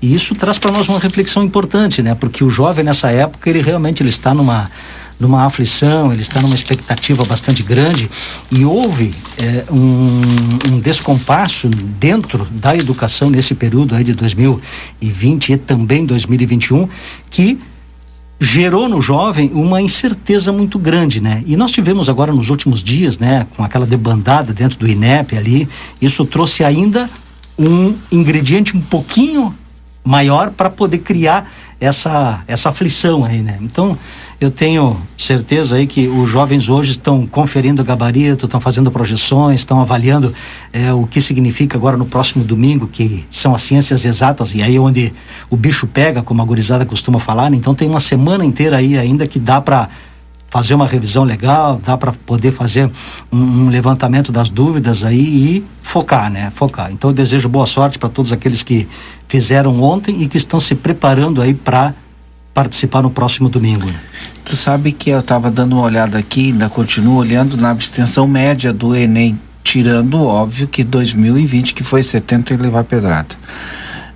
E 0.00 0.14
isso 0.14 0.36
traz 0.36 0.58
para 0.58 0.70
nós 0.70 0.88
uma 0.88 1.00
reflexão 1.00 1.42
importante, 1.42 2.02
né? 2.02 2.14
Porque 2.14 2.44
o 2.44 2.50
jovem 2.50 2.84
nessa 2.84 3.10
época, 3.10 3.50
ele 3.50 3.60
realmente 3.60 4.00
ele 4.00 4.10
está 4.10 4.32
numa 4.32 4.70
numa 5.18 5.44
aflição, 5.44 6.12
ele 6.12 6.22
está 6.22 6.40
numa 6.40 6.54
expectativa 6.54 7.24
bastante 7.24 7.62
grande 7.62 8.08
e 8.50 8.64
houve 8.64 9.12
eh, 9.36 9.64
um, 9.70 10.22
um 10.70 10.80
descompasso 10.80 11.68
dentro 11.68 12.46
da 12.50 12.76
educação 12.76 13.28
nesse 13.28 13.54
período 13.54 13.94
aí 13.94 14.04
de 14.04 14.14
2020 14.14 15.52
e 15.52 15.56
também 15.56 16.06
2021 16.06 16.88
que 17.30 17.58
gerou 18.40 18.88
no 18.88 19.02
jovem 19.02 19.50
uma 19.52 19.82
incerteza 19.82 20.52
muito 20.52 20.78
grande, 20.78 21.20
né? 21.20 21.42
E 21.44 21.56
nós 21.56 21.72
tivemos 21.72 22.08
agora 22.08 22.32
nos 22.32 22.50
últimos 22.50 22.84
dias, 22.84 23.18
né, 23.18 23.46
com 23.56 23.64
aquela 23.64 23.84
debandada 23.84 24.52
dentro 24.52 24.78
do 24.78 24.86
INEP 24.86 25.36
ali, 25.36 25.68
isso 26.00 26.24
trouxe 26.24 26.62
ainda 26.62 27.10
um 27.58 27.96
ingrediente 28.12 28.76
um 28.76 28.80
pouquinho 28.80 29.52
maior 30.08 30.50
para 30.52 30.70
poder 30.70 30.98
criar 30.98 31.50
essa, 31.78 32.42
essa 32.48 32.70
aflição 32.70 33.26
aí, 33.26 33.42
né? 33.42 33.58
Então, 33.60 33.96
eu 34.40 34.50
tenho 34.50 34.96
certeza 35.18 35.76
aí 35.76 35.86
que 35.86 36.08
os 36.08 36.30
jovens 36.30 36.70
hoje 36.70 36.92
estão 36.92 37.26
conferindo 37.26 37.84
gabarito, 37.84 38.46
estão 38.46 38.58
fazendo 38.58 38.90
projeções, 38.90 39.60
estão 39.60 39.80
avaliando 39.80 40.32
é, 40.72 40.94
o 40.94 41.06
que 41.06 41.20
significa 41.20 41.76
agora 41.76 41.98
no 41.98 42.06
próximo 42.06 42.42
domingo, 42.42 42.88
que 42.88 43.26
são 43.30 43.54
as 43.54 43.60
ciências 43.60 44.06
exatas, 44.06 44.54
e 44.54 44.62
aí 44.62 44.76
é 44.76 44.80
onde 44.80 45.12
o 45.50 45.56
bicho 45.58 45.86
pega, 45.86 46.22
como 46.22 46.40
a 46.40 46.44
gurizada 46.44 46.86
costuma 46.86 47.18
falar, 47.18 47.50
né? 47.50 47.58
Então 47.58 47.74
tem 47.74 47.86
uma 47.86 48.00
semana 48.00 48.46
inteira 48.46 48.78
aí 48.78 48.96
ainda 48.96 49.26
que 49.26 49.38
dá 49.38 49.60
para 49.60 49.90
fazer 50.50 50.74
uma 50.74 50.86
revisão 50.86 51.24
legal, 51.24 51.80
dá 51.84 51.96
para 51.96 52.12
poder 52.12 52.52
fazer 52.52 52.90
um, 53.30 53.38
um, 53.38 53.68
levantamento 53.68 54.32
das 54.32 54.48
dúvidas 54.48 55.04
aí 55.04 55.20
e 55.20 55.64
focar, 55.82 56.30
né? 56.30 56.50
Focar. 56.54 56.90
Então 56.90 57.10
eu 57.10 57.14
desejo 57.14 57.48
boa 57.48 57.66
sorte 57.66 57.98
para 57.98 58.08
todos 58.08 58.32
aqueles 58.32 58.62
que 58.62 58.88
fizeram 59.26 59.82
ontem 59.82 60.22
e 60.22 60.28
que 60.28 60.38
estão 60.38 60.58
se 60.58 60.74
preparando 60.74 61.42
aí 61.42 61.52
para 61.52 61.94
participar 62.54 63.02
no 63.02 63.10
próximo 63.10 63.48
domingo. 63.48 63.86
Né? 63.86 64.00
Tu 64.44 64.56
sabe 64.56 64.90
que 64.90 65.10
eu 65.10 65.20
estava 65.20 65.50
dando 65.50 65.74
uma 65.74 65.84
olhada 65.84 66.18
aqui, 66.18 66.46
ainda 66.46 66.68
continuo 66.68 67.16
olhando 67.16 67.56
na 67.56 67.70
abstenção 67.70 68.26
média 68.26 68.72
do 68.72 68.96
Enem, 68.96 69.38
tirando 69.62 70.24
óbvio 70.24 70.66
que 70.66 70.82
2020 70.82 71.74
que 71.74 71.84
foi 71.84 72.02
70 72.02 72.54
e 72.54 72.56
levar 72.56 72.84
pedrada. 72.84 73.36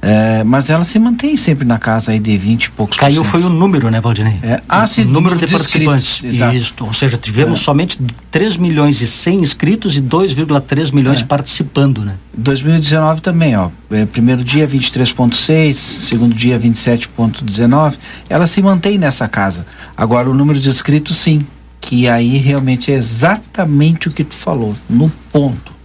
É, 0.04 0.42
mas 0.42 0.68
ela 0.68 0.82
se 0.82 0.99
mantém 0.99 1.37
sempre 1.37 1.64
na 1.64 1.78
casa 1.78 2.11
aí 2.11 2.18
de 2.18 2.37
20 2.37 2.64
e 2.64 2.71
poucos 2.73 2.97
Caiu 2.97 3.23
foi 3.23 3.40
o 3.44 3.49
número, 3.49 3.88
né, 3.88 4.00
Valdinei? 4.00 4.40
É. 4.42 4.61
Ah, 4.68 4.85
sim, 4.85 5.02
o 5.02 5.09
número, 5.09 5.38
de, 5.38 5.47
de 5.47 5.52
participantes. 5.52 6.25
Isso, 6.25 6.75
ou 6.80 6.92
seja, 6.92 7.16
tivemos 7.16 7.61
é. 7.61 7.62
somente 7.62 8.00
3 8.28 8.56
milhões 8.56 9.00
e 9.00 9.06
100 9.06 9.38
inscritos 9.38 9.97
e 9.97 10.02
2,3 10.02 10.92
milhões 10.92 11.21
é. 11.21 11.25
participando, 11.25 12.04
né? 12.04 12.16
2019 12.37 13.21
também, 13.21 13.56
ó. 13.56 13.71
É, 13.92 14.04
primeiro 14.04 14.42
dia 14.42 14.66
23.6, 14.66 15.75
segundo 15.75 16.35
dia 16.35 16.59
27.19. 16.59 17.94
Ela 18.28 18.49
se 18.49 18.61
mantém 18.61 18.99
nessa 18.99 19.28
casa. 19.28 19.64
Agora 19.97 20.28
o 20.28 20.35
número 20.35 20.59
de 20.59 20.68
inscritos 20.68 21.16
sim, 21.16 21.42
que 21.80 22.09
aí 22.09 22.38
realmente 22.38 22.90
é 22.90 22.97
exatamente 22.97 24.09
o 24.09 24.11
que 24.11 24.25
tu 24.25 24.35
falou, 24.35 24.75
no 24.90 25.09
ponto 25.30 25.82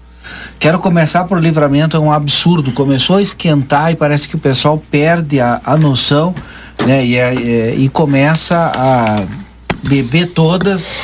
Quero 0.60 0.80
começar 0.80 1.26
por 1.26 1.40
livramento, 1.40 1.96
é 1.96 2.00
um 2.00 2.12
absurdo. 2.12 2.72
Começou 2.72 3.18
a 3.18 3.22
esquentar 3.22 3.92
e 3.92 3.96
parece 3.96 4.28
que 4.28 4.36
o 4.36 4.40
pessoal 4.40 4.82
perde 4.90 5.40
a, 5.40 5.62
a 5.64 5.78
noção 5.78 6.34
né? 6.86 7.06
e, 7.06 7.16
é, 7.16 7.36
é, 7.36 7.76
e 7.76 7.90
começa 7.90 8.72
a 8.76 9.26
beber 9.84 10.32
todas 10.32 10.96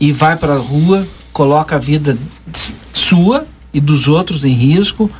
e 0.00 0.12
vai 0.12 0.36
para 0.36 0.54
a 0.54 0.58
rua, 0.58 1.06
coloca 1.32 1.76
a 1.76 1.78
vida 1.78 2.16
sua 2.92 3.46
e 3.72 3.80
dos 3.80 4.08
outros 4.08 4.44
em 4.44 4.52
risco 4.52 5.10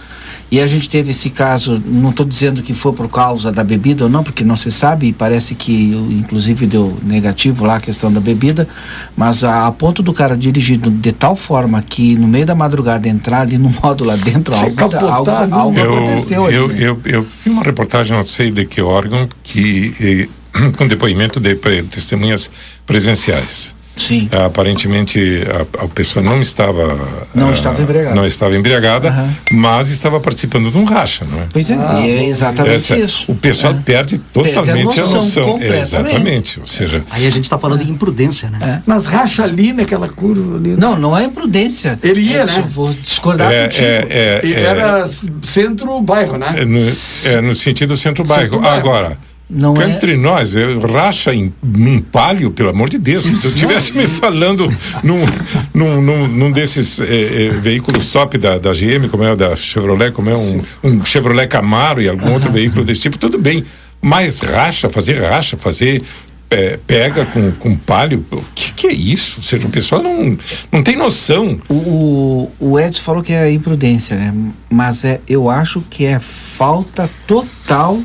e 0.50 0.60
a 0.60 0.66
gente 0.66 0.88
teve 0.88 1.10
esse 1.10 1.28
caso, 1.28 1.82
não 1.84 2.08
estou 2.08 2.24
dizendo 2.24 2.62
que 2.62 2.72
foi 2.72 2.92
por 2.92 3.08
causa 3.08 3.52
da 3.52 3.62
bebida 3.62 4.04
ou 4.04 4.10
não, 4.10 4.24
porque 4.24 4.42
não 4.42 4.56
se 4.56 4.72
sabe, 4.72 5.08
e 5.08 5.12
parece 5.12 5.54
que 5.54 5.92
inclusive 6.10 6.66
deu 6.66 6.96
negativo 7.02 7.66
lá 7.66 7.76
a 7.76 7.80
questão 7.80 8.10
da 8.10 8.18
bebida, 8.18 8.66
mas 9.14 9.44
a, 9.44 9.66
a 9.66 9.72
ponto 9.72 10.02
do 10.02 10.12
cara 10.12 10.36
dirigindo 10.36 10.90
de 10.90 11.12
tal 11.12 11.36
forma 11.36 11.82
que 11.82 12.14
no 12.14 12.26
meio 12.26 12.46
da 12.46 12.54
madrugada 12.54 13.06
entrar 13.08 13.42
ali 13.42 13.58
no 13.58 13.68
modo 13.82 14.04
lá 14.04 14.16
dentro, 14.16 14.54
algo, 14.54 14.74
capotar, 14.74 15.12
algo, 15.12 15.30
algo, 15.30 15.54
algo 15.54 15.78
eu, 15.78 15.98
aconteceu 15.98 16.46
ali, 16.46 16.56
eu, 16.56 16.68
né? 16.68 16.76
eu, 16.78 17.00
eu, 17.04 17.26
vi 17.44 17.50
uma 17.50 17.62
reportagem, 17.62 18.16
não 18.16 18.24
sei 18.24 18.50
de 18.50 18.64
que 18.64 18.80
órgão, 18.80 19.28
que 19.42 19.94
eh, 20.00 20.70
com 20.78 20.88
depoimento 20.88 21.38
de 21.38 21.54
testemunhas 21.90 22.50
presenciais 22.86 23.76
Sim. 23.98 24.28
Ah, 24.32 24.46
aparentemente 24.46 25.42
a, 25.52 25.84
a, 25.84 25.88
pessoa 25.88 26.24
não 26.24 26.40
estava 26.40 26.98
não 27.34 27.50
uh, 27.50 27.52
estava 27.52 27.82
embriagada, 27.82 28.14
não 28.14 28.26
estava 28.26 28.56
embriagada, 28.56 29.10
uhum. 29.10 29.30
mas 29.52 29.90
estava 29.90 30.20
participando 30.20 30.70
de 30.70 30.78
um 30.78 30.84
racha, 30.84 31.26
não 31.30 31.40
é? 31.40 31.46
Pois 31.52 31.68
é, 31.68 31.74
ah, 31.74 32.00
e 32.00 32.10
é 32.10 32.28
exatamente 32.28 32.74
essa, 32.74 32.96
isso. 32.96 33.24
O 33.30 33.34
pessoal 33.34 33.72
é. 33.74 33.82
perde 33.84 34.18
totalmente 34.18 34.94
perde 34.94 35.00
a 35.00 35.02
noção. 35.02 35.18
A 35.18 35.46
noção. 35.46 35.62
É, 35.62 35.78
exatamente, 35.80 36.60
ou 36.60 36.66
seja. 36.66 37.02
Aí 37.10 37.26
a 37.26 37.30
gente 37.30 37.44
está 37.44 37.58
falando 37.58 37.80
é. 37.80 37.84
de 37.84 37.90
imprudência, 37.90 38.48
né? 38.50 38.58
É. 38.62 38.82
Mas 38.86 39.06
racha 39.06 39.42
ali 39.42 39.72
naquela 39.72 40.08
curva 40.08 40.56
ali. 40.56 40.76
Não, 40.76 40.98
não 40.98 41.16
é 41.16 41.24
imprudência. 41.24 41.98
Ele 42.02 42.20
ia, 42.20 42.44
né? 42.44 42.64
Vou 42.68 42.92
discordar 42.92 43.52
é, 43.52 43.64
contigo. 43.64 43.84
É, 43.84 44.40
é, 44.44 44.62
Era 44.62 45.04
centro-bairro, 45.42 46.38
né? 46.38 46.64
No, 46.64 47.42
no 47.42 47.54
sentido 47.54 47.96
centro-bairro. 47.96 48.54
Centro 48.54 48.68
Agora 48.68 49.27
não 49.48 49.74
é... 49.80 49.90
entre 49.90 50.16
nós, 50.16 50.54
eu 50.54 50.78
racha 50.80 51.34
em, 51.34 51.52
num 51.62 52.00
palio, 52.00 52.50
pelo 52.50 52.68
amor 52.68 52.88
de 52.88 52.98
Deus. 52.98 53.24
Se 53.24 53.46
eu 53.46 53.50
estivesse 53.50 53.96
me 53.96 54.06
falando 54.06 54.70
num, 55.02 55.24
num, 55.72 56.02
num, 56.02 56.28
num 56.28 56.52
desses 56.52 57.00
é, 57.00 57.46
é, 57.46 57.48
veículos 57.48 58.12
top 58.12 58.36
da, 58.36 58.58
da 58.58 58.72
GM, 58.72 59.08
como 59.10 59.24
é 59.24 59.32
o 59.32 59.36
da 59.36 59.56
Chevrolet, 59.56 60.12
como 60.12 60.28
é 60.28 60.36
um, 60.36 60.62
um 60.84 61.04
Chevrolet 61.04 61.48
Camaro 61.48 62.02
e 62.02 62.08
algum 62.08 62.32
outro 62.32 62.52
veículo 62.52 62.84
desse 62.84 63.02
tipo, 63.02 63.16
tudo 63.16 63.38
bem. 63.38 63.64
Mas 64.00 64.40
racha, 64.40 64.88
fazer 64.88 65.20
racha, 65.20 65.56
fazer 65.56 66.02
é, 66.50 66.78
pega 66.86 67.24
com, 67.26 67.50
com 67.52 67.76
palio, 67.76 68.24
o 68.30 68.42
que, 68.54 68.72
que, 68.72 68.86
é 68.86 68.92
isso? 68.92 69.36
Ou 69.38 69.42
seja, 69.42 69.66
o 69.66 69.70
pessoal 69.70 70.02
não, 70.02 70.38
não 70.72 70.82
tem 70.82 70.96
noção. 70.96 71.58
O, 71.68 72.50
o 72.58 72.78
Edson 72.78 73.02
falou 73.02 73.22
que 73.22 73.32
é 73.32 73.50
imprudência, 73.50 74.16
né? 74.16 74.34
Mas 74.70 75.04
é, 75.04 75.20
eu 75.28 75.50
acho 75.50 75.82
que 75.90 76.04
é 76.04 76.18
falta 76.18 77.08
total 77.26 78.00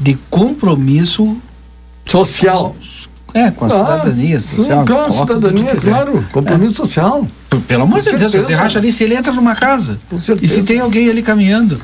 de 0.00 0.16
compromisso 0.30 1.36
social. 2.04 2.76
Com, 3.26 3.38
é, 3.38 3.50
com 3.50 3.64
a 3.64 3.68
ah, 3.68 3.70
cidadania 3.70 4.40
social. 4.40 4.84
Com 4.86 5.00
a 5.00 5.10
cidadania, 5.10 5.76
claro. 5.76 6.24
Compromisso 6.32 6.74
é. 6.74 6.86
social. 6.86 7.26
Pelo 7.66 7.82
amor 7.82 8.00
de 8.00 8.16
Deus, 8.16 8.32
você 8.32 8.54
racha 8.54 8.78
ali, 8.78 8.90
se 8.90 9.04
ele 9.04 9.14
entra 9.14 9.32
numa 9.32 9.54
casa. 9.54 9.98
E 10.40 10.48
se 10.48 10.62
tem 10.62 10.80
alguém 10.80 11.08
ali 11.08 11.22
caminhando. 11.22 11.80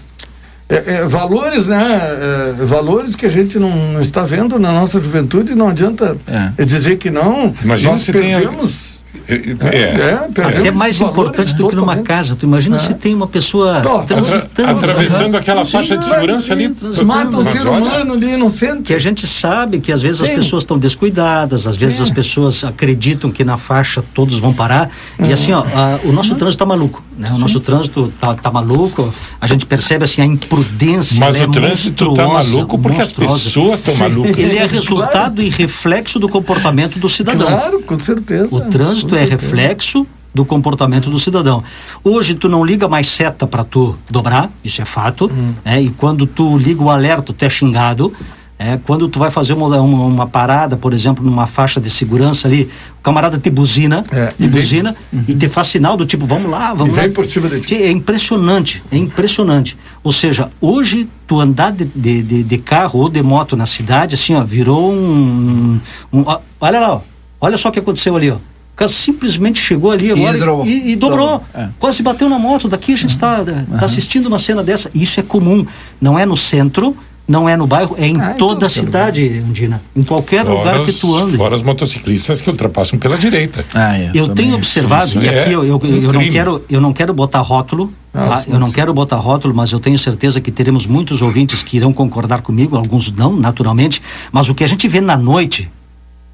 É, 0.67 0.95
é, 0.95 1.05
valores, 1.07 1.67
né? 1.67 2.57
É, 2.59 2.65
valores 2.65 3.15
que 3.15 3.27
a 3.27 3.29
gente 3.29 3.59
não, 3.59 3.93
não, 3.93 4.01
está 4.01 4.23
vendo 4.23 4.59
na 4.59 4.73
nossa 4.73 5.03
juventude, 5.03 5.55
não 5.55 5.69
adianta 5.69 6.17
é. 6.59 6.65
dizer 6.65 6.97
que 6.97 7.11
não. 7.11 7.55
Imagina 7.63 7.93
nós 7.93 8.03
se 8.03 8.13
perdemos. 8.13 8.85
Tem 8.87 8.94
é, 9.27 9.35
é, 9.35 9.81
é 9.81 10.45
até 10.45 10.71
mais 10.71 11.01
importante 11.01 11.55
do 11.55 11.69
que 11.69 11.77
numa 11.77 11.97
casa. 11.99 12.37
Tu 12.37 12.45
imagina 12.47 12.77
é. 12.77 12.79
se 12.79 12.95
tem 12.95 13.15
uma 13.15 13.27
pessoa 13.27 13.83
transitando. 14.07 14.71
Atravessando 14.71 15.37
aquela 15.37 15.65
faixa 15.65 15.97
de 15.97 16.05
segurança 16.05 16.53
ali. 16.53 16.75
Mata 17.05 17.39
o 17.39 17.45
ser 17.45 17.67
humano 17.67 18.13
ali 18.13 18.37
no 18.37 18.51
centro. 18.51 18.83
Que 18.83 18.95
a 18.95 18.99
gente 18.99 19.27
sabe 19.27 19.81
que 19.81 19.93
às 19.93 20.03
vezes 20.03 20.21
as 20.21 20.29
pessoas 20.29 20.63
estão 20.63 20.79
descuidadas, 20.79 21.67
às 21.67 21.77
vezes 21.77 22.01
as 22.01 22.11
pessoas 22.11 22.65
acreditam 22.65 23.31
que 23.31 23.45
na 23.45 23.57
faixa 23.57 24.05
todos 24.15 24.39
vão 24.39 24.53
parar. 24.53 24.91
E 25.19 25.33
assim, 25.33 25.53
ó, 25.53 25.61
a, 25.61 26.01
o 26.05 26.13
nosso 26.13 26.35
trânsito 26.35 26.59
tá 26.59 26.67
maluco. 26.67 27.03
Né? 27.17 27.31
O 27.33 27.39
nosso 27.39 27.61
trânsito 27.61 28.13
tá, 28.21 28.35
tá 28.35 28.51
maluco. 28.51 29.13
A 29.41 29.47
gente 29.47 29.65
percebe 29.65 30.05
assim 30.05 30.21
a 30.21 30.27
imprudência. 30.27 31.19
Mas 31.19 31.41
o 31.41 31.51
trânsito 31.51 32.15
tá 32.15 32.27
maluco 32.27 32.79
porque 32.79 32.99
monstruosa. 32.99 33.35
as 33.37 33.43
pessoas 33.43 33.81
estão 33.81 33.95
malucas. 33.95 34.39
Ele 34.39 34.59
é 34.59 34.67
resultado 34.67 35.37
claro. 35.37 35.43
e 35.43 35.49
reflexo 35.49 36.19
do 36.19 36.29
comportamento 36.29 36.99
do 36.99 37.09
cidadão. 37.09 37.47
Claro, 37.47 37.83
com 37.83 37.99
certeza. 37.99 38.55
O 38.55 38.61
trânsito 38.63 39.14
é 39.17 39.25
reflexo 39.25 40.07
do 40.35 40.45
comportamento 40.45 41.09
do 41.09 41.19
cidadão. 41.19 41.63
Hoje 42.03 42.35
tu 42.35 42.49
não 42.49 42.65
liga 42.65 42.89
mais 42.89 43.07
seta 43.07 43.47
para 43.47 43.63
tu 43.63 43.97
dobrar, 44.11 44.51
isso 44.65 44.83
é 44.83 44.85
fato, 44.85 45.31
hum. 45.33 45.55
né? 45.65 45.81
E 45.81 45.91
quando 45.91 46.27
tu 46.27 46.59
liga 46.59 46.83
o 46.83 46.91
alerta, 46.91 47.33
tu 47.33 47.45
é 47.45 47.49
xingado. 47.49 48.13
É, 48.57 48.79
quando 48.85 49.09
tu 49.09 49.19
vai 49.19 49.33
fazer 49.33 49.53
uma, 49.53 49.67
uma, 49.81 50.05
uma, 50.05 50.27
parada, 50.29 50.77
por 50.77 50.95
exemplo, 50.95 51.25
numa 51.25 51.45
faixa 51.45 51.81
de 51.81 51.91
segurança 51.91 52.47
ali, 52.47 52.71
o 52.99 53.03
camarada 53.03 53.37
te 53.37 53.51
buzina, 53.51 54.05
é, 54.13 54.29
te 54.29 54.47
buzina 54.47 54.95
uhum. 55.13 55.25
e 55.27 55.35
te 55.35 55.49
faz 55.49 55.67
sinal 55.67 55.97
do 55.97 56.07
tipo, 56.07 56.25
vamos 56.25 56.49
lá, 56.49 56.73
vamos 56.73 56.95
e 56.95 56.97
lá. 56.97 57.03
Vem 57.03 57.13
por 57.13 57.27
cima 57.27 57.49
de 57.49 57.61
ti. 57.61 57.75
É 57.75 57.91
impressionante, 57.91 58.83
é 58.93 58.97
impressionante. 58.97 59.77
Ou 60.05 60.13
seja, 60.13 60.51
hoje 60.61 61.09
tu 61.27 61.41
andar 61.41 61.73
de, 61.73 61.85
de, 61.85 62.23
de, 62.23 62.43
de 62.45 62.59
carro 62.59 63.01
ou 63.01 63.09
de 63.09 63.23
moto 63.25 63.57
na 63.57 63.67
cidade, 63.67 64.15
assim, 64.15 64.37
ó, 64.37 64.45
virou 64.45 64.93
um, 64.93 65.81
um, 66.13 66.21
um 66.21 66.25
olha 66.61 66.81
lá, 66.81 66.95
ó, 66.95 67.01
olha 67.41 67.57
só 67.57 67.71
o 67.71 67.73
que 67.73 67.81
aconteceu 67.81 68.15
ali, 68.15 68.31
ó. 68.31 68.37
O 68.75 68.77
cara 68.77 68.89
simplesmente 68.89 69.61
chegou 69.61 69.93
ali 69.93 70.11
agora 70.11 70.37
e, 70.67 70.69
e, 70.69 70.93
e 70.93 70.97
dobrou. 70.97 71.39
dobrou. 71.39 71.45
É. 71.55 71.69
Quase 71.79 72.03
bateu 72.03 72.29
na 72.29 72.41
moto. 72.41 72.67
Daqui 72.67 72.93
a 72.93 72.97
gente 72.97 73.11
está 73.11 73.39
uhum. 73.39 73.45
tá, 73.45 73.79
tá 73.79 73.85
assistindo 73.85 74.27
uma 74.27 74.39
cena 74.39 74.65
dessa. 74.65 74.91
Isso 74.93 75.21
é 75.21 75.23
comum. 75.23 75.65
Não 76.01 76.19
é 76.19 76.27
no 76.27 76.37
centro, 76.37 76.97
não 77.27 77.49
é 77.49 77.57
no 77.57 77.69
bairro, 77.69 77.95
é 77.99 78.07
em 78.07 78.21
ah, 78.21 78.35
toda 78.35 78.67
a 78.67 78.69
cidade, 78.69 79.39
Andina. 79.39 79.81
Em 79.95 80.03
qualquer 80.03 80.45
fora 80.45 80.59
lugar 80.59 80.83
que 80.85 80.93
tu 80.93 81.17
ande. 81.17 81.37
Fora 81.37 81.55
os 81.55 81.63
motociclistas 81.63 82.41
que 82.41 82.51
ultrapassam 82.51 82.99
pela 82.99 83.17
direita. 83.17 83.65
Ah, 83.73 83.97
é, 83.97 84.11
eu 84.13 84.29
tenho 84.29 84.57
observado, 84.57 85.23
e 85.23 85.29
aqui 85.29 85.51
é 85.51 85.55
eu, 85.55 85.65
eu, 85.65 85.81
um 85.83 85.87
eu 85.87 86.13
não, 86.13 86.29
quero, 86.29 86.65
eu 86.69 86.81
não 86.81 86.93
quero 86.93 87.15
botar 87.15 87.41
rótulo, 87.41 87.93
ah, 88.13 88.27
tá? 88.27 88.45
eu 88.49 88.59
não 88.59 88.71
quero 88.71 88.93
botar 88.93 89.17
rótulo, 89.17 89.55
mas 89.55 89.73
eu 89.73 89.81
tenho 89.81 89.99
certeza 89.99 90.41
que 90.41 90.51
teremos 90.51 90.85
muitos 90.87 91.23
ouvintes 91.23 91.63
que 91.63 91.77
irão 91.77 91.93
concordar 91.93 92.43
comigo, 92.43 92.77
alguns 92.77 93.11
não, 93.13 93.35
naturalmente. 93.35 94.03
Mas 94.31 94.49
o 94.49 94.55
que 94.55 94.65
a 94.65 94.67
gente 94.67 94.87
vê 94.87 95.01
na 95.01 95.17
noite 95.17 95.71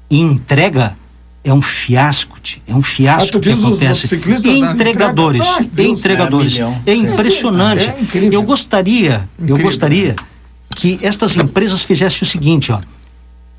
e 0.09 0.19
entrega 0.19 0.97
é 1.43 1.51
um 1.51 1.61
fiasco, 1.61 2.37
é 2.67 2.73
um 2.73 2.81
fiasco 2.81 3.37
ah, 3.37 3.41
que 3.41 3.51
acontece. 3.51 4.15
Entregadores, 4.15 5.45
ah, 5.47 5.61
entregadores. 5.77 6.59
É, 6.59 6.91
é 6.91 6.95
impressionante. 6.95 7.87
É 7.87 7.95
eu 8.31 8.43
gostaria, 8.43 9.27
incrível. 9.39 9.57
eu 9.57 9.63
gostaria 9.63 10.15
que 10.75 10.99
estas 11.01 11.35
empresas 11.35 11.83
fizessem 11.83 12.19
o 12.21 12.25
seguinte, 12.25 12.71
ó, 12.71 12.79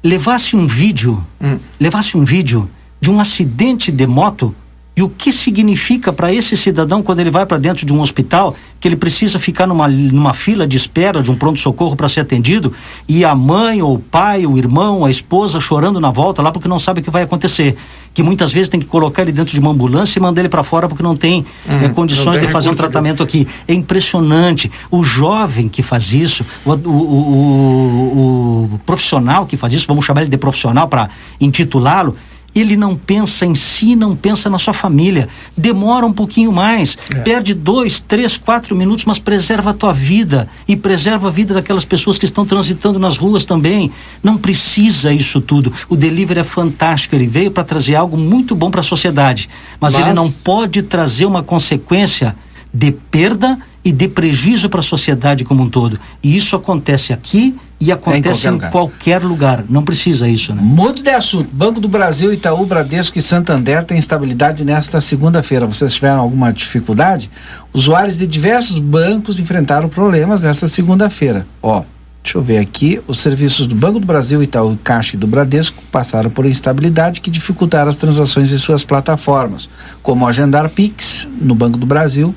levasse 0.02 0.56
um 0.56 0.66
vídeo, 0.66 1.24
hum. 1.40 1.58
levasse 1.78 2.16
um 2.16 2.24
vídeo 2.24 2.68
de 3.00 3.10
um 3.10 3.20
acidente 3.20 3.90
de 3.90 4.06
moto 4.06 4.54
E 4.94 5.02
o 5.02 5.08
que 5.08 5.32
significa 5.32 6.12
para 6.12 6.32
esse 6.32 6.54
cidadão 6.54 7.02
quando 7.02 7.20
ele 7.20 7.30
vai 7.30 7.46
para 7.46 7.56
dentro 7.56 7.86
de 7.86 7.92
um 7.94 8.00
hospital 8.02 8.54
que 8.78 8.86
ele 8.86 8.96
precisa 8.96 9.38
ficar 9.38 9.66
numa, 9.66 9.88
numa 9.88 10.34
fila 10.34 10.66
de 10.66 10.76
espera 10.76 11.22
de 11.22 11.30
um 11.30 11.34
pronto-socorro 11.34 11.96
para 11.96 12.08
ser 12.10 12.20
atendido 12.20 12.74
e 13.08 13.24
a 13.24 13.34
mãe 13.34 13.80
ou 13.80 13.94
o 13.94 13.98
pai, 13.98 14.44
o 14.44 14.58
irmão, 14.58 15.06
a 15.06 15.10
esposa 15.10 15.58
chorando 15.60 15.98
na 15.98 16.10
volta 16.10 16.42
lá 16.42 16.52
porque 16.52 16.68
não 16.68 16.78
sabe 16.78 17.00
o 17.00 17.02
que 17.02 17.10
vai 17.10 17.22
acontecer? 17.22 17.74
Que 18.12 18.22
muitas 18.22 18.52
vezes 18.52 18.68
tem 18.68 18.78
que 18.78 18.86
colocar 18.86 19.22
ele 19.22 19.32
dentro 19.32 19.54
de 19.54 19.60
uma 19.60 19.70
ambulância 19.70 20.18
e 20.18 20.22
mandar 20.22 20.42
ele 20.42 20.50
para 20.50 20.62
fora 20.62 20.86
porque 20.86 21.02
não 21.02 21.16
tem 21.16 21.40
hum, 21.66 21.84
é, 21.84 21.88
condições 21.88 22.38
tem 22.38 22.46
de 22.46 22.52
fazer 22.52 22.68
um 22.68 22.74
tratamento 22.74 23.22
aqui. 23.22 23.46
É 23.66 23.72
impressionante. 23.72 24.70
O 24.90 25.02
jovem 25.02 25.70
que 25.70 25.82
faz 25.82 26.12
isso, 26.12 26.44
o, 26.66 26.72
o, 26.72 26.90
o, 26.90 28.70
o 28.74 28.80
profissional 28.84 29.46
que 29.46 29.56
faz 29.56 29.72
isso, 29.72 29.86
vamos 29.86 30.04
chamar 30.04 30.20
ele 30.20 30.30
de 30.30 30.36
profissional 30.36 30.86
para 30.86 31.08
intitulá-lo 31.40 32.14
ele 32.54 32.76
não 32.76 32.96
pensa 32.96 33.46
em 33.46 33.54
si, 33.54 33.96
não 33.96 34.14
pensa 34.14 34.50
na 34.50 34.58
sua 34.58 34.72
família. 34.72 35.28
Demora 35.56 36.06
um 36.06 36.12
pouquinho 36.12 36.52
mais, 36.52 36.96
é. 37.10 37.20
perde 37.20 37.54
dois, 37.54 38.00
três, 38.00 38.36
quatro 38.36 38.76
minutos, 38.76 39.04
mas 39.04 39.18
preserva 39.18 39.70
a 39.70 39.74
tua 39.74 39.92
vida 39.92 40.48
e 40.68 40.76
preserva 40.76 41.28
a 41.28 41.30
vida 41.30 41.54
daquelas 41.54 41.84
pessoas 41.84 42.18
que 42.18 42.24
estão 42.24 42.44
transitando 42.44 42.98
nas 42.98 43.16
ruas 43.16 43.44
também. 43.44 43.90
Não 44.22 44.36
precisa 44.36 45.12
isso 45.12 45.40
tudo. 45.40 45.72
O 45.88 45.96
delivery 45.96 46.40
é 46.40 46.44
fantástico, 46.44 47.14
ele 47.14 47.26
veio 47.26 47.50
para 47.50 47.64
trazer 47.64 47.94
algo 47.94 48.16
muito 48.16 48.54
bom 48.54 48.70
para 48.70 48.80
a 48.80 48.84
sociedade, 48.84 49.48
mas, 49.80 49.94
mas 49.94 50.02
ele 50.02 50.14
não 50.14 50.30
pode 50.30 50.82
trazer 50.82 51.26
uma 51.26 51.42
consequência 51.42 52.36
de 52.72 52.92
perda 52.92 53.58
e 53.84 53.90
de 53.90 54.08
prejuízo 54.08 54.68
para 54.70 54.80
a 54.80 54.82
sociedade 54.82 55.44
como 55.44 55.62
um 55.62 55.68
todo. 55.68 55.98
E 56.22 56.36
isso 56.36 56.54
acontece 56.54 57.12
aqui 57.12 57.54
e 57.80 57.90
acontece 57.90 58.46
é 58.46 58.50
em, 58.50 58.58
qualquer, 58.58 58.70
em 58.70 58.70
lugar. 58.70 58.70
qualquer, 58.70 59.24
lugar. 59.24 59.64
Não 59.68 59.82
precisa 59.82 60.28
isso, 60.28 60.54
né? 60.54 60.62
Mudo 60.62 61.02
de 61.02 61.10
assunto. 61.10 61.48
Banco 61.52 61.80
do 61.80 61.88
Brasil, 61.88 62.32
Itaú, 62.32 62.64
Bradesco 62.64 63.18
e 63.18 63.22
Santander 63.22 63.84
têm 63.84 63.98
estabilidade 63.98 64.64
nesta 64.64 65.00
segunda-feira. 65.00 65.66
Vocês 65.66 65.94
tiveram 65.94 66.20
alguma 66.20 66.52
dificuldade? 66.52 67.28
Usuários 67.72 68.16
de 68.16 68.26
diversos 68.26 68.78
bancos 68.78 69.40
enfrentaram 69.40 69.88
problemas 69.88 70.44
nesta 70.44 70.68
segunda-feira. 70.68 71.44
Ó, 71.60 71.82
deixa 72.22 72.38
eu 72.38 72.42
ver 72.42 72.58
aqui. 72.58 73.00
Os 73.08 73.18
serviços 73.18 73.66
do 73.66 73.74
Banco 73.74 73.98
do 73.98 74.06
Brasil, 74.06 74.40
Itaú, 74.44 74.78
Caixa 74.84 75.16
e 75.16 75.18
do 75.18 75.26
Bradesco 75.26 75.82
passaram 75.90 76.30
por 76.30 76.46
instabilidade 76.46 77.20
que 77.20 77.32
dificultaram 77.32 77.90
as 77.90 77.96
transações 77.96 78.52
em 78.52 78.58
suas 78.58 78.84
plataformas, 78.84 79.68
como 80.04 80.24
agendar 80.24 80.68
Pix 80.70 81.26
no 81.40 81.56
Banco 81.56 81.76
do 81.76 81.84
Brasil. 81.84 82.32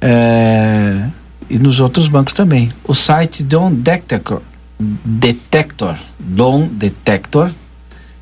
É, 0.00 1.04
e 1.50 1.58
nos 1.58 1.80
outros 1.80 2.08
bancos 2.08 2.32
também. 2.32 2.70
O 2.84 2.94
site 2.94 3.42
Don 3.42 3.72
Detector 3.72 4.42
Detector, 4.80 5.96
DOM 6.18 6.68
Detector, 6.68 7.50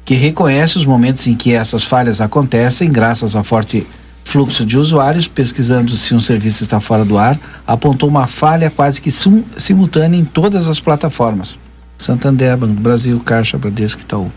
que 0.04 0.14
reconhece 0.14 0.78
os 0.78 0.86
momentos 0.86 1.26
em 1.26 1.34
que 1.34 1.52
essas 1.52 1.82
falhas 1.82 2.20
acontecem, 2.20 2.90
graças 2.90 3.36
ao 3.36 3.44
forte 3.44 3.86
fluxo 4.24 4.64
de 4.64 4.78
usuários, 4.78 5.28
pesquisando 5.28 5.90
se 5.92 6.14
um 6.14 6.20
serviço 6.20 6.62
está 6.62 6.80
fora 6.80 7.04
do 7.04 7.18
ar, 7.18 7.38
apontou 7.66 8.08
uma 8.08 8.26
falha 8.26 8.70
quase 8.70 9.00
que 9.00 9.10
sim, 9.10 9.44
simultânea 9.56 10.18
em 10.18 10.24
todas 10.24 10.66
as 10.66 10.80
plataformas. 10.80 11.58
Santander, 11.98 12.56
Banco 12.56 12.74
do 12.74 12.80
Brasil, 12.80 13.20
Caixa, 13.20 13.58
Bradesco 13.58 14.00
Itaú. 14.00 14.32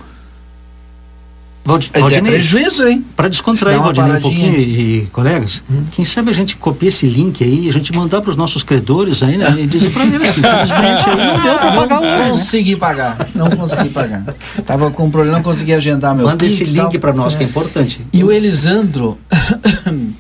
Valdir, 1.70 1.92
é, 1.94 2.00
Valdinei, 2.00 2.32
prejuízo, 2.34 2.88
hein? 2.88 3.06
Para 3.16 3.28
descontrair, 3.28 3.80
Valdinei, 3.80 4.18
um 4.18 4.22
pouquinho 4.22 4.56
e, 4.56 5.04
e 5.04 5.06
colegas, 5.08 5.64
hum. 5.70 5.84
quem 5.92 6.04
sabe 6.04 6.32
a 6.32 6.34
gente 6.34 6.56
copia 6.56 6.90
esse 6.90 7.06
link 7.06 7.44
aí, 7.44 7.70
a 7.70 7.72
gente 7.72 7.94
mandar 7.94 8.22
para 8.22 8.32
os 8.32 8.36
nossos 8.36 8.64
credores 8.64 9.22
aí, 9.22 9.38
né? 9.38 9.56
E 9.60 9.68
dizer 9.68 9.92
para 9.92 10.04
eles 10.06 10.32
que 10.32 10.40
infelizmente 10.40 11.10
aí 11.10 11.16
não 11.16 11.42
deu 11.42 11.60
para 11.60 11.72
pagar 11.72 12.02
hoje. 12.02 12.12
Não 12.12 12.20
né? 12.20 12.30
consegui 12.32 12.76
pagar, 12.76 13.30
não 13.36 13.50
consegui 13.52 13.90
pagar. 13.90 14.24
Tava 14.66 14.90
com 14.92 15.06
um 15.06 15.12
problema, 15.12 15.38
não 15.38 15.44
consegui 15.44 15.74
agendar 15.74 16.16
meu 16.16 16.26
Manda 16.26 16.46
esse 16.46 16.64
link 16.64 16.98
para 16.98 17.14
nós, 17.14 17.36
é. 17.36 17.38
que 17.38 17.44
é 17.44 17.48
importante. 17.48 18.06
E 18.12 18.24
o 18.24 18.32
Elisandro, 18.32 19.18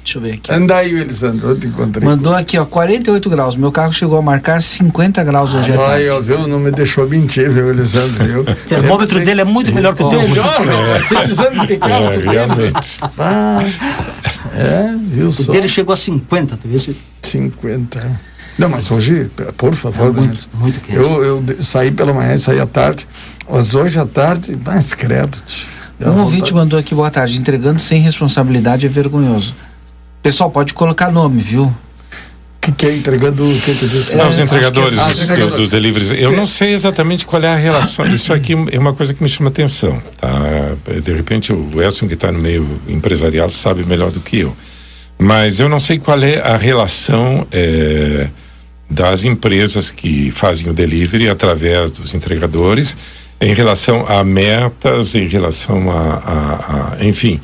deixa 0.10 0.18
eu 0.18 0.22
ver 0.22 0.34
aqui. 0.34 0.51
Anda 0.51 0.78
aí 0.78 1.00
Elisandro, 1.00 1.50
eu 1.50 1.60
te 1.60 1.68
encontrei. 1.68 2.08
Mandou 2.08 2.34
aqui, 2.34 2.58
ó, 2.58 2.66
48 2.66 3.30
graus. 3.30 3.56
Meu 3.56 3.72
carro 3.72 3.94
chegou 3.94 4.18
a 4.18 4.22
marcar 4.22 4.62
50 4.62 5.24
graus 5.24 5.54
hoje 5.54 5.72
ah, 5.72 5.75
à 5.75 5.78
tarde. 5.78 6.10
Ai, 6.10 6.22
viu? 6.22 6.48
Não 6.48 6.60
me 6.60 6.72
deixou 6.72 7.08
mentir, 7.08 7.50
viu, 7.51 7.70
Elisandro, 7.70 8.25
viu? 8.25 8.42
O 8.50 8.70
termômetro 8.70 9.24
dele 9.24 9.42
é 9.42 9.44
muito 9.44 9.74
melhor 9.74 9.96
que 9.96 10.04
o 10.04 10.10
teu. 10.10 10.22
Melhor, 10.22 10.60
não, 10.66 11.22
Elisandro, 11.24 11.68
que 11.68 11.78
carro 11.78 12.06
é, 12.06 12.18
realmente. 12.18 13.00
Ah, 13.18 13.60
é, 14.56 14.96
viu 14.98 15.32
só. 15.32 15.51
O 15.51 15.54
dele 15.54 15.68
chegou 15.68 15.94
a 15.94 15.98
50, 15.98 16.58
tu 16.58 16.68
viu? 16.68 16.96
50. 17.22 18.20
Não, 18.58 18.70
mas 18.70 18.92
hoje, 18.92 19.30
por 19.58 19.74
favor, 19.74 20.08
é 20.08 20.12
muito, 20.12 20.50
muito 20.54 20.82
quente. 20.82 20.98
Eu, 20.98 21.24
eu 21.24 21.63
saí 21.63 21.92
pela 21.92 22.13
manhã, 22.13 22.38
saí 22.38 22.60
à 22.60 22.66
tarde, 22.66 23.08
mas 23.50 23.74
hoje 23.74 23.98
à 24.00 24.06
tarde, 24.06 24.58
mais 24.66 24.94
credo. 24.94 25.38
Um 26.01 26.22
ouvinte 26.22 26.54
mandou 26.54 26.80
aqui, 26.80 26.95
boa 26.95 27.12
tarde, 27.12 27.38
entregando 27.38 27.80
sem 27.80 28.02
responsabilidade 28.02 28.86
é 28.86 28.89
vergonhoso. 28.89 29.54
Pessoal, 30.21 30.51
pode 30.51 30.73
colocar 30.73 31.12
nome, 31.12 31.41
viu? 31.41 31.73
que, 32.62 32.71
que 32.71 32.88
é 32.88 32.95
entregando 32.95 33.43
o 33.43 33.62
que, 33.62 33.73
que 33.73 33.88
disse? 33.88 34.15
Não, 34.15 34.29
os 34.29 34.39
entregadores, 34.39 34.97
é, 34.97 35.01
ah, 35.01 35.08
dos, 35.08 35.23
entregadores. 35.23 35.58
dos 35.58 35.69
deliveries. 35.69 36.12
Eu 36.19 36.32
não 36.32 36.45
sei 36.45 36.73
exatamente 36.73 37.25
qual 37.25 37.41
é 37.41 37.47
a 37.47 37.55
relação. 37.55 38.05
Isso 38.13 38.34
aqui 38.34 38.53
é 38.71 38.79
uma 38.79 38.93
coisa 38.93 39.13
que 39.13 39.23
me 39.23 39.29
chama 39.29 39.49
atenção. 39.49 40.01
Tá? 40.17 40.29
De 41.01 41.13
repente 41.13 41.53
o 41.53 41.82
Elson, 41.82 42.08
que 42.08 42.13
está 42.13 42.32
no 42.32 42.39
meio 42.39 42.67
empresarial, 42.88 43.49
sabe 43.49 43.86
melhor 43.86 44.12
do 44.12 44.19
que 44.19 44.39
eu. 44.39 44.55
Mas 45.17 45.60
eu 45.60 45.67
não 45.67 45.79
sei 45.79 45.99
qual 45.99 46.21
é 46.21 46.39
a 46.39 46.58
relação 46.58 47.45
é, 47.51 48.27
das 48.89 49.25
empresas 49.25 49.91
que 49.91 50.32
fazem 50.32 50.69
o 50.69 50.73
delivery 50.73 51.29
através 51.29 51.91
dos 51.91 52.13
entregadores 52.13 52.95
em 53.41 53.53
relação 53.53 54.05
a 54.08 54.23
metas, 54.23 55.15
em 55.15 55.27
relação 55.27 55.91
a, 55.91 55.97
a, 55.97 56.95
a 56.99 57.05
enfim, 57.05 57.39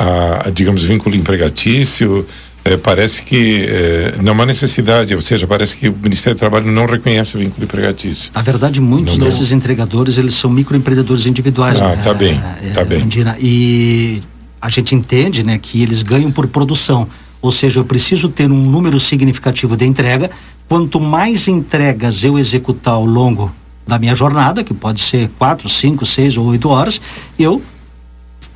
a, 0.00 0.48
a, 0.48 0.50
digamos, 0.50 0.82
vínculo 0.82 1.14
empregatício, 1.14 2.26
é, 2.64 2.74
parece 2.76 3.22
que 3.22 3.66
é, 3.68 4.14
não 4.22 4.40
há 4.40 4.46
necessidade, 4.46 5.14
ou 5.14 5.20
seja, 5.20 5.46
parece 5.46 5.76
que 5.76 5.88
o 5.90 5.96
Ministério 5.96 6.34
do 6.34 6.38
Trabalho 6.38 6.72
não 6.72 6.86
reconhece 6.86 7.36
o 7.36 7.38
vínculo 7.38 7.64
empregatício. 7.64 8.30
Na 8.34 8.40
verdade, 8.40 8.80
muitos 8.80 9.18
não, 9.18 9.26
desses 9.26 9.50
não. 9.50 9.58
entregadores, 9.58 10.16
eles 10.16 10.34
são 10.34 10.50
microempreendedores 10.50 11.26
individuais. 11.26 11.80
Ah, 11.80 11.96
né? 11.96 12.02
tá 12.02 12.14
bem, 12.14 12.40
é, 12.62 12.70
tá 12.70 12.82
bem. 12.82 13.02
Indira, 13.02 13.36
e 13.38 14.22
a 14.60 14.70
gente 14.70 14.94
entende, 14.94 15.42
né, 15.42 15.58
que 15.58 15.82
eles 15.82 16.02
ganham 16.02 16.30
por 16.30 16.46
produção. 16.46 17.06
Ou 17.42 17.52
seja, 17.52 17.80
eu 17.80 17.84
preciso 17.84 18.28
ter 18.28 18.50
um 18.50 18.70
número 18.70 18.98
significativo 18.98 19.76
de 19.76 19.86
entrega. 19.86 20.30
Quanto 20.68 21.00
mais 21.00 21.46
entregas 21.48 22.24
eu 22.24 22.38
executar 22.38 22.94
ao 22.94 23.04
longo 23.04 23.52
da 23.86 23.98
minha 23.98 24.14
jornada, 24.14 24.62
que 24.62 24.72
pode 24.72 25.00
ser 25.00 25.30
quatro, 25.38 25.68
cinco, 25.68 26.06
seis 26.06 26.36
ou 26.36 26.46
oito 26.46 26.68
horas, 26.68 27.00
eu 27.38 27.60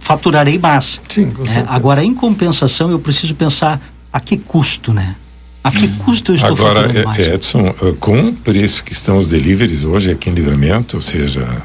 faturarei 0.05 0.59
mais. 0.59 1.01
Sim, 1.09 1.33
é, 1.47 1.64
agora, 1.67 2.05
em 2.05 2.14
compensação, 2.14 2.90
eu 2.90 2.99
preciso 2.99 3.35
pensar 3.35 3.81
a 4.12 4.21
que 4.21 4.37
custo, 4.37 4.93
né? 4.93 5.17
A 5.62 5.71
que 5.71 5.87
hum. 5.87 5.97
custo 6.05 6.33
eu 6.33 6.37
estou 6.37 6.53
Agora, 6.53 6.83
faturando 6.83 7.09
mais? 7.09 7.27
Edson, 7.27 7.69
eh, 7.69 7.95
com 7.99 8.29
o 8.29 8.33
preço 8.35 8.85
que 8.85 8.93
estão 8.93 9.17
os 9.17 9.29
deliveries 9.29 9.83
hoje 9.83 10.11
aqui 10.11 10.29
em 10.29 10.35
Livramento, 10.35 10.97
ou 10.97 11.01
seja, 11.01 11.62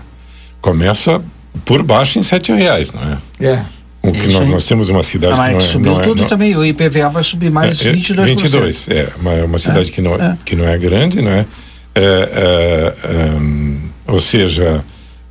começa 0.61 1.21
por 1.65 1.83
baixo 1.83 2.17
em 2.17 2.23
sete 2.23 2.53
reais, 2.53 2.93
não 2.93 3.01
é? 3.03 3.17
É. 3.45 3.65
O 4.01 4.13
que 4.13 4.27
nós, 4.27 4.47
nós, 4.47 4.65
temos 4.65 4.89
uma 4.89 5.03
cidade 5.03 5.37
ah, 5.37 5.43
que 5.43 5.51
não 5.51 5.57
é. 5.57 5.59
Subiu 5.59 5.91
não 5.91 5.99
é, 5.99 6.03
tudo 6.03 6.21
não, 6.21 6.27
também, 6.29 6.55
o 6.55 6.63
IPVA 6.63 7.09
vai 7.09 7.23
subir 7.23 7.51
mais 7.51 7.85
é, 7.85 7.91
22%. 7.91 8.25
22, 8.25 8.87
é. 8.87 9.09
Uma, 9.19 9.33
uma 9.43 9.57
cidade 9.57 9.89
é, 9.89 9.93
que, 9.93 10.01
não, 10.01 10.15
é. 10.15 10.37
que 10.45 10.55
não 10.55 10.65
é 10.65 10.77
grande, 10.77 11.21
não 11.21 11.31
é? 11.31 11.45
é, 11.93 12.95
é 13.03 13.31
um, 13.37 13.81
ou 14.07 14.21
seja, 14.21 14.81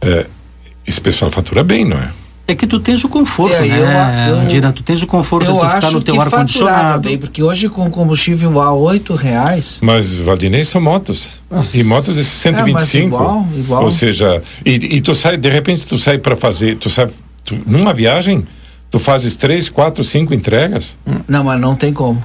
é, 0.03 0.27
esse 0.87 1.01
pessoal 1.01 1.31
fatura 1.31 1.65
bem, 1.65 1.87
não 1.87 1.97
é? 1.97 2.11
É 2.51 2.55
que 2.55 2.67
tu 2.67 2.81
tens 2.81 3.05
o 3.05 3.11
conforto, 3.11 3.55
é, 3.55 3.67
né, 3.67 4.31
eu, 4.31 4.47
Dira, 4.47 4.73
tu 4.73 4.83
tens 4.83 5.03
o 5.03 5.07
conforto 5.07 5.53
de 5.53 5.59
ficar 5.59 5.91
no 5.91 6.01
teu 6.01 6.19
ar-condicionado. 6.19 7.07
bem, 7.07 7.19
porque 7.19 7.43
hoje 7.43 7.69
com 7.69 7.91
combustível 7.91 8.59
a 8.63 8.73
oito 8.73 9.15
reais... 9.15 9.79
Mas, 9.83 10.19
Valdinei, 10.19 10.65
são 10.65 10.81
motos. 10.81 11.43
Nossa. 11.51 11.77
E 11.77 11.85
motos 11.85 12.15
de 12.15 12.25
125. 12.25 12.97
É, 12.97 13.07
igual, 13.07 13.47
igual. 13.55 13.83
Ou 13.85 13.91
seja, 13.91 14.43
e, 14.65 14.97
e 14.97 15.01
tu 15.03 15.15
sai, 15.15 15.37
de 15.37 15.51
repente 15.51 15.87
tu 15.87 15.99
sai 15.99 16.17
para 16.17 16.35
fazer, 16.35 16.79
tu 16.79 16.89
sai, 16.89 17.11
tu, 17.45 17.59
numa 17.67 17.93
viagem, 17.93 18.43
tu 18.91 18.99
fazes 18.99 19.37
três, 19.37 19.69
quatro, 19.69 20.03
cinco 20.03 20.33
entregas? 20.33 20.97
Não, 21.29 21.45
mas 21.45 21.61
não 21.61 21.77
tem 21.77 21.93
como. 21.93 22.25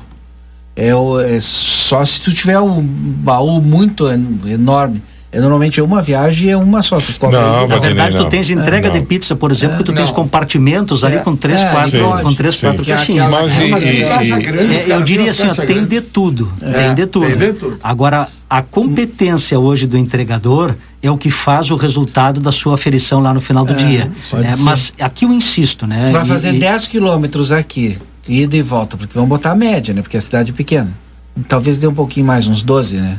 É, 0.74 0.88
é 0.88 1.40
só 1.42 2.04
se 2.06 2.22
tu 2.22 2.34
tiver 2.34 2.62
um 2.62 2.82
baú 2.82 3.62
muito 3.62 4.08
enorme. 4.08 5.04
É, 5.34 5.42
normalmente 5.42 5.80
é 5.80 5.84
uma 5.84 6.00
viagem 6.00 6.50
e 6.50 6.52
é 6.52 6.58
uma 6.58 6.84
só. 6.84 6.98
Tu 6.98 7.16
não, 7.22 7.68
Na 7.68 7.78
verdade, 7.80 8.16
não. 8.16 8.26
tu 8.26 8.30
tens 8.30 8.52
entrega 8.52 8.90
é, 8.90 8.92
de 8.92 9.02
pizza, 9.02 9.36
por 9.36 9.50
exemplo, 9.50 9.76
é, 9.76 9.78
que 9.80 9.84
tu 9.84 9.92
tens 9.92 10.12
compartimentos 10.12 11.04
ali 11.04 11.16
é, 11.16 11.20
com 11.22 11.36
três, 11.36 11.60
é, 11.60 11.72
quatro, 11.72 12.18
sim, 12.18 12.24
com 12.24 12.34
três, 12.36 12.56
sim. 12.56 12.62
quatro 12.62 12.86
caixinhas. 12.86 13.32
Mas 13.32 13.52
e, 13.58 14.88
e, 14.88 14.90
eu 14.92 15.02
diria 15.02 15.32
assim, 15.32 15.48
ó, 15.48 15.56
tem 15.56 15.84
de 15.84 16.02
tudo. 16.02 16.54
tem 16.60 16.94
de 16.94 17.08
tudo. 17.08 17.26
Tem 17.26 17.36
de 17.36 17.54
tudo. 17.54 17.80
Agora, 17.82 18.28
a 18.48 18.62
competência 18.62 19.60
hoje 19.60 19.88
do 19.88 19.98
entregador 19.98 20.76
é 21.02 21.10
o 21.10 21.18
que 21.18 21.32
faz 21.32 21.72
o 21.72 21.76
resultado 21.76 22.40
da 22.40 22.52
sua 22.52 22.76
aferição 22.76 23.20
lá 23.20 23.34
no 23.34 23.42
final 23.42 23.66
do 23.66 23.74
dia. 23.74 24.12
mas 24.60 24.94
aqui 25.00 25.26
eu 25.26 25.34
insisto, 25.34 25.88
né? 25.88 26.06
Tu 26.08 26.14
vai 26.14 26.26
fazer 26.26 26.54
e, 26.54 26.60
10 26.60 26.86
quilômetros 26.86 27.52
aqui, 27.52 27.98
ida 28.30 28.56
e 28.56 28.62
volta, 28.62 28.96
porque 28.96 29.16
vamos 29.16 29.30
botar 29.30 29.50
a 29.50 29.56
média, 29.56 29.96
né? 29.96 30.04
Porque 30.04 30.16
a 30.16 30.22
cidade 30.22 30.52
é 30.52 30.54
pequena. 30.54 30.92
Talvez 31.48 31.80
dê 31.80 31.88
um 31.88 31.94
pouquinho 31.94 32.28
mais, 32.28 32.46
uns 32.46 32.62
12, 32.62 32.98
né? 32.98 33.18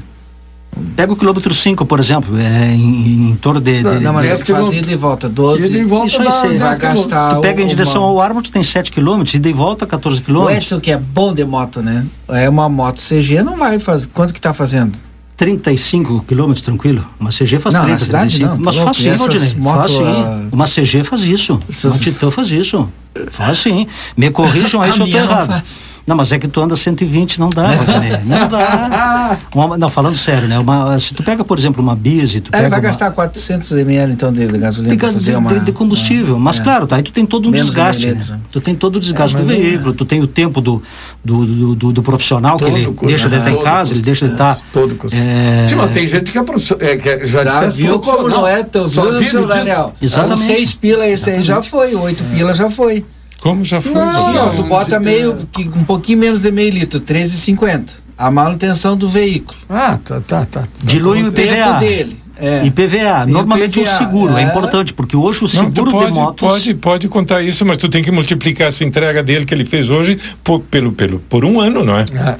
Pega 0.97 1.13
o 1.13 1.17
quilômetro 1.17 1.53
5, 1.55 1.85
por 1.87 2.01
exemplo, 2.01 2.37
é, 2.39 2.73
em, 2.75 3.31
em 3.31 3.37
torno 3.37 3.61
de. 3.61 3.83
de 3.83 4.01
Não, 4.01 4.13
mas 4.13 4.27
é 4.27 4.29
10 4.29 4.43
que 4.43 4.53
faz 4.53 4.67
quilômetros. 4.67 4.83
ida 4.83 4.93
e 4.93 4.97
volta, 4.97 5.29
12. 5.29 5.67
Ida 5.67 5.79
e 5.79 5.85
volta 5.85 6.07
Isso 6.07 6.19
aí, 6.21 6.25
dá 6.25 6.31
você 6.33 6.49
10 6.49 6.61
vai 6.61 6.79
gastar. 6.79 7.35
tu 7.37 7.41
pega 7.41 7.61
em 7.61 7.65
uma- 7.65 7.71
direção 7.71 8.03
ao 8.03 8.21
Árvore, 8.21 8.45
tu 8.47 8.53
tem 8.53 8.63
7 8.63 8.91
quilômetros, 8.91 9.35
ida 9.35 9.49
e 9.49 9.53
volta 9.53 9.87
14 9.87 10.21
O 10.21 10.23
quilômetros. 10.23 10.59
Edson, 10.59 10.81
que 10.81 10.91
é 10.91 10.97
bom 10.99 11.33
de 11.35 11.45
moto, 11.45 11.81
né? 11.83 12.05
É 12.29 12.49
uma 12.49 12.69
moto 12.69 13.01
CG, 13.01 13.43
não 13.43 13.57
vai 13.57 13.79
fazer. 13.79 14.09
Quanto 14.15 14.33
que 14.35 14.41
tá 14.41 14.53
fazendo? 14.53 14.99
35 15.37 16.25
quilômetros 16.27 16.63
tranquilo. 16.65 17.05
Uma 17.19 17.31
CG 17.31 17.59
faz 17.59 17.75
Não, 17.75 17.81
na 17.83 17.87
30, 17.89 18.05
cidade 18.05 18.39
35. 18.39 18.57
não, 18.57 18.65
Mas 18.65 18.77
faz 18.77 18.97
sim, 18.97 19.09
essas 19.09 19.21
Valdinei. 19.21 19.49
Faz 19.75 19.91
sim. 19.91 20.03
ah, 20.05 20.49
Uma 20.53 20.67
CG 20.67 21.05
faz 21.05 21.23
isso. 21.23 21.59
Essas- 21.69 21.93
Uma 21.93 22.01
Titã 22.01 22.31
faz 22.31 22.51
isso. 22.51 22.89
Faz 23.31 23.59
sim. 23.59 23.87
Me 24.17 24.31
corrijam 24.31 24.81
aí 24.81 24.93
se 24.93 25.01
eu 25.01 25.07
tô 25.07 25.13
não 25.13 25.19
errado. 25.19 25.47
faz. 25.49 25.94
Não, 26.07 26.15
mas 26.15 26.31
é 26.33 26.39
que 26.39 26.47
tu 26.47 26.61
anda 26.61 26.77
120, 26.77 27.41
não 27.41 27.49
dá, 27.49 27.63
Valdinei. 27.71 28.19
Não 28.27 28.47
dá. 28.47 29.39
Uma- 29.55 29.79
não, 29.79 29.89
falando 29.89 30.15
sério, 30.17 30.47
né? 30.47 30.59
Uma, 30.59 30.99
se 31.01 31.15
tu 31.15 31.23
pega, 31.23 31.43
por 31.43 31.59
exemplo, 31.59 31.83
uma 31.83 31.97
Bizi, 31.97 32.43
tu 32.43 32.49
É, 32.49 32.59
pega 32.59 32.69
vai 32.69 32.79
uma- 32.79 32.83
gastar 32.89 33.11
400 33.13 33.73
ml 33.73 34.13
então 34.13 34.31
de, 34.31 34.47
de 34.47 34.59
gasolina 34.59 34.95
que 34.95 35.03
fazer 35.11 35.31
de, 35.31 35.37
uma, 35.39 35.55
de- 35.55 35.61
de 35.61 35.73
combustível. 35.73 36.39
Mas 36.39 36.59
é. 36.59 36.63
claro, 36.63 36.87
tá, 36.87 36.97
aí 36.97 37.03
tu 37.03 37.11
tem 37.11 37.25
todo 37.25 37.49
um 37.49 37.53
Menos 37.53 37.69
de 37.69 37.73
desgaste. 37.73 38.07
Né? 38.07 38.13
litro. 38.13 38.41
Tu 38.53 38.61
tem 38.61 38.75
todo 38.75 38.97
o 38.97 39.01
desgaste 39.01 39.35
É, 39.37 39.41
do 39.41 39.51
é. 39.51 39.55
veículo, 39.57 39.95
tu 39.95 40.05
tem 40.05 40.21
o 40.21 40.27
tempo 40.27 40.61
do, 40.61 40.83
do, 41.25 41.47
do, 41.47 41.75
do- 41.75 41.93
do 41.95 42.03
profissional 42.03 42.59
que 42.59 42.65
Todo 42.65 42.77
ele 42.77 42.87
custo, 42.87 43.07
deixa 43.07 43.29
de 43.31 43.37
estar 43.37 43.51
em 43.51 43.63
casa, 43.63 43.91
ele 43.93 44.01
custo, 44.01 44.05
deixa 44.05 44.27
de 44.27 44.33
estar. 44.33 44.59
Todo 44.75 44.95
custo. 44.97 45.17
é, 45.19 45.67
Sim, 45.69 45.75
mas 45.77 45.91
tem 45.91 46.07
gente 46.07 46.31
que 46.31 46.37
é, 46.39 46.43
profi- 46.43 46.77
é, 46.81 46.97
que 46.97 47.09
é- 47.09 47.25
já, 47.25 47.45
Já 47.45 47.65
disse, 47.67 47.81
viu 47.83 47.99
como 47.99 48.29
não 48.29 48.47
é 48.47 48.63
tão 48.63 48.89
Só 48.91 49.11
viu. 49.13 49.47
Daniel? 49.47 49.95
Exatamente. 50.03 50.41
Seis 50.43 50.75
pila 50.75 51.07
esse 51.09 51.31
aí 51.31 51.43
já 51.43 51.63
foi, 51.63 51.95
oito 51.95 52.23
pila 52.25 52.53
já 52.53 52.69
foi. 52.69 53.05
Como 53.45 53.63
já 53.63 53.79
foi? 53.79 53.93
Não, 53.93 54.33
não, 54.33 54.55
tu 54.55 54.63
não 54.63 54.69
bota 54.71 54.99
meio, 54.99 55.47
que- 55.53 55.69
um 55.69 55.85
pouquinho 55.85 56.19
menos 56.19 56.41
de 56.41 56.51
meio 56.51 56.71
litro, 56.71 56.99
13,50. 56.99 57.91
A 58.17 58.31
manutenção 58.31 58.97
do 58.97 59.07
veículo. 59.07 59.59
Ah, 59.69 59.99
tá, 60.03 60.19
tá, 60.23 60.47
tá. 60.47 60.65
dilui 60.83 61.23
o 61.25 61.27
o 61.27 61.33
tempo 61.33 61.53
IPVA. 61.53 61.73
dele. 61.79 62.17
É. 62.41 62.65
IPVA, 62.65 62.97
E 62.97 63.31
o 63.31 63.33
normalmente 63.35 63.79
o 63.79 63.83
IPVA, 63.83 63.99
seguro, 63.99 64.39
é. 64.39 64.43
é. 64.43 64.47
importante, 64.47 64.95
porque 64.95 65.15
hoje 65.15 65.41
o 65.41 65.43
Não, 65.43 65.49
tu 65.49 65.75
seguro 65.77 65.91
pode, 65.91 66.07
de 66.13 66.19
motos. 66.19 66.49
pode, 66.49 66.75
pode 66.75 67.09
contar 67.09 67.43
isso, 67.43 67.67
mas 67.67 67.77
tu 67.77 67.87
tem 67.87 68.03
que 68.03 68.11
multiplicar 68.11 68.69
essa 68.69 68.83
entrega 68.83 69.23
dele 69.23 69.45
que 69.45 69.53
ele 69.53 69.67
fez 69.67 69.91
hoje 69.91 70.19
por, 70.43 70.61
pelo, 70.61 70.91
pelo, 70.93 71.19
por 71.21 71.45
um 71.45 71.61
ano, 71.61 71.85
não 71.85 71.99
é? 71.99 72.05
É. 72.15 72.37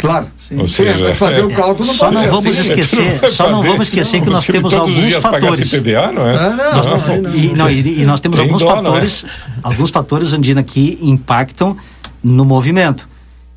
Claro. 0.00 0.26
Ou 0.52 0.66
Sim, 0.66 0.66
seja, 0.66 1.04
vai 1.04 1.14
fazer 1.14 1.40
é. 1.40 1.44
o 1.44 1.50
cálculo 1.50 1.86
não 1.86 1.94
Só 1.94 2.06
pode 2.06 2.14
não 2.14 2.22
ser 2.22 2.30
vamos 2.30 2.46
assim, 2.58 2.60
esquecer- 2.72 3.28
só 3.30 3.50
não 3.50 3.62
vamos 3.62 3.82
esquecer 3.82 4.22
que 4.22 4.30
nós 4.30 4.46
temos 4.46 4.72
alguns 4.74 5.14
fatores. 5.14 5.72
IPVA, 5.72 6.10
não 6.12 6.26
é? 6.26 6.36
Ah, 6.36 6.50
não, 6.50 6.82
não, 6.82 7.22
não. 7.22 7.34
E, 7.34 7.52
não, 7.52 7.70
e, 7.70 8.00
e 8.00 8.04
nós 8.06 8.18
temos 8.18 8.36
Tem 8.38 8.46
alguns 8.46 8.62
dó, 8.62 8.72
é? 8.72 8.76
fatores, 8.76 9.24
alguns 9.62 9.90
fatores, 9.90 10.32
Andina, 10.32 10.62
que 10.62 10.98
impactam 11.02 11.76
no 12.24 12.44
movimento. 12.44 13.06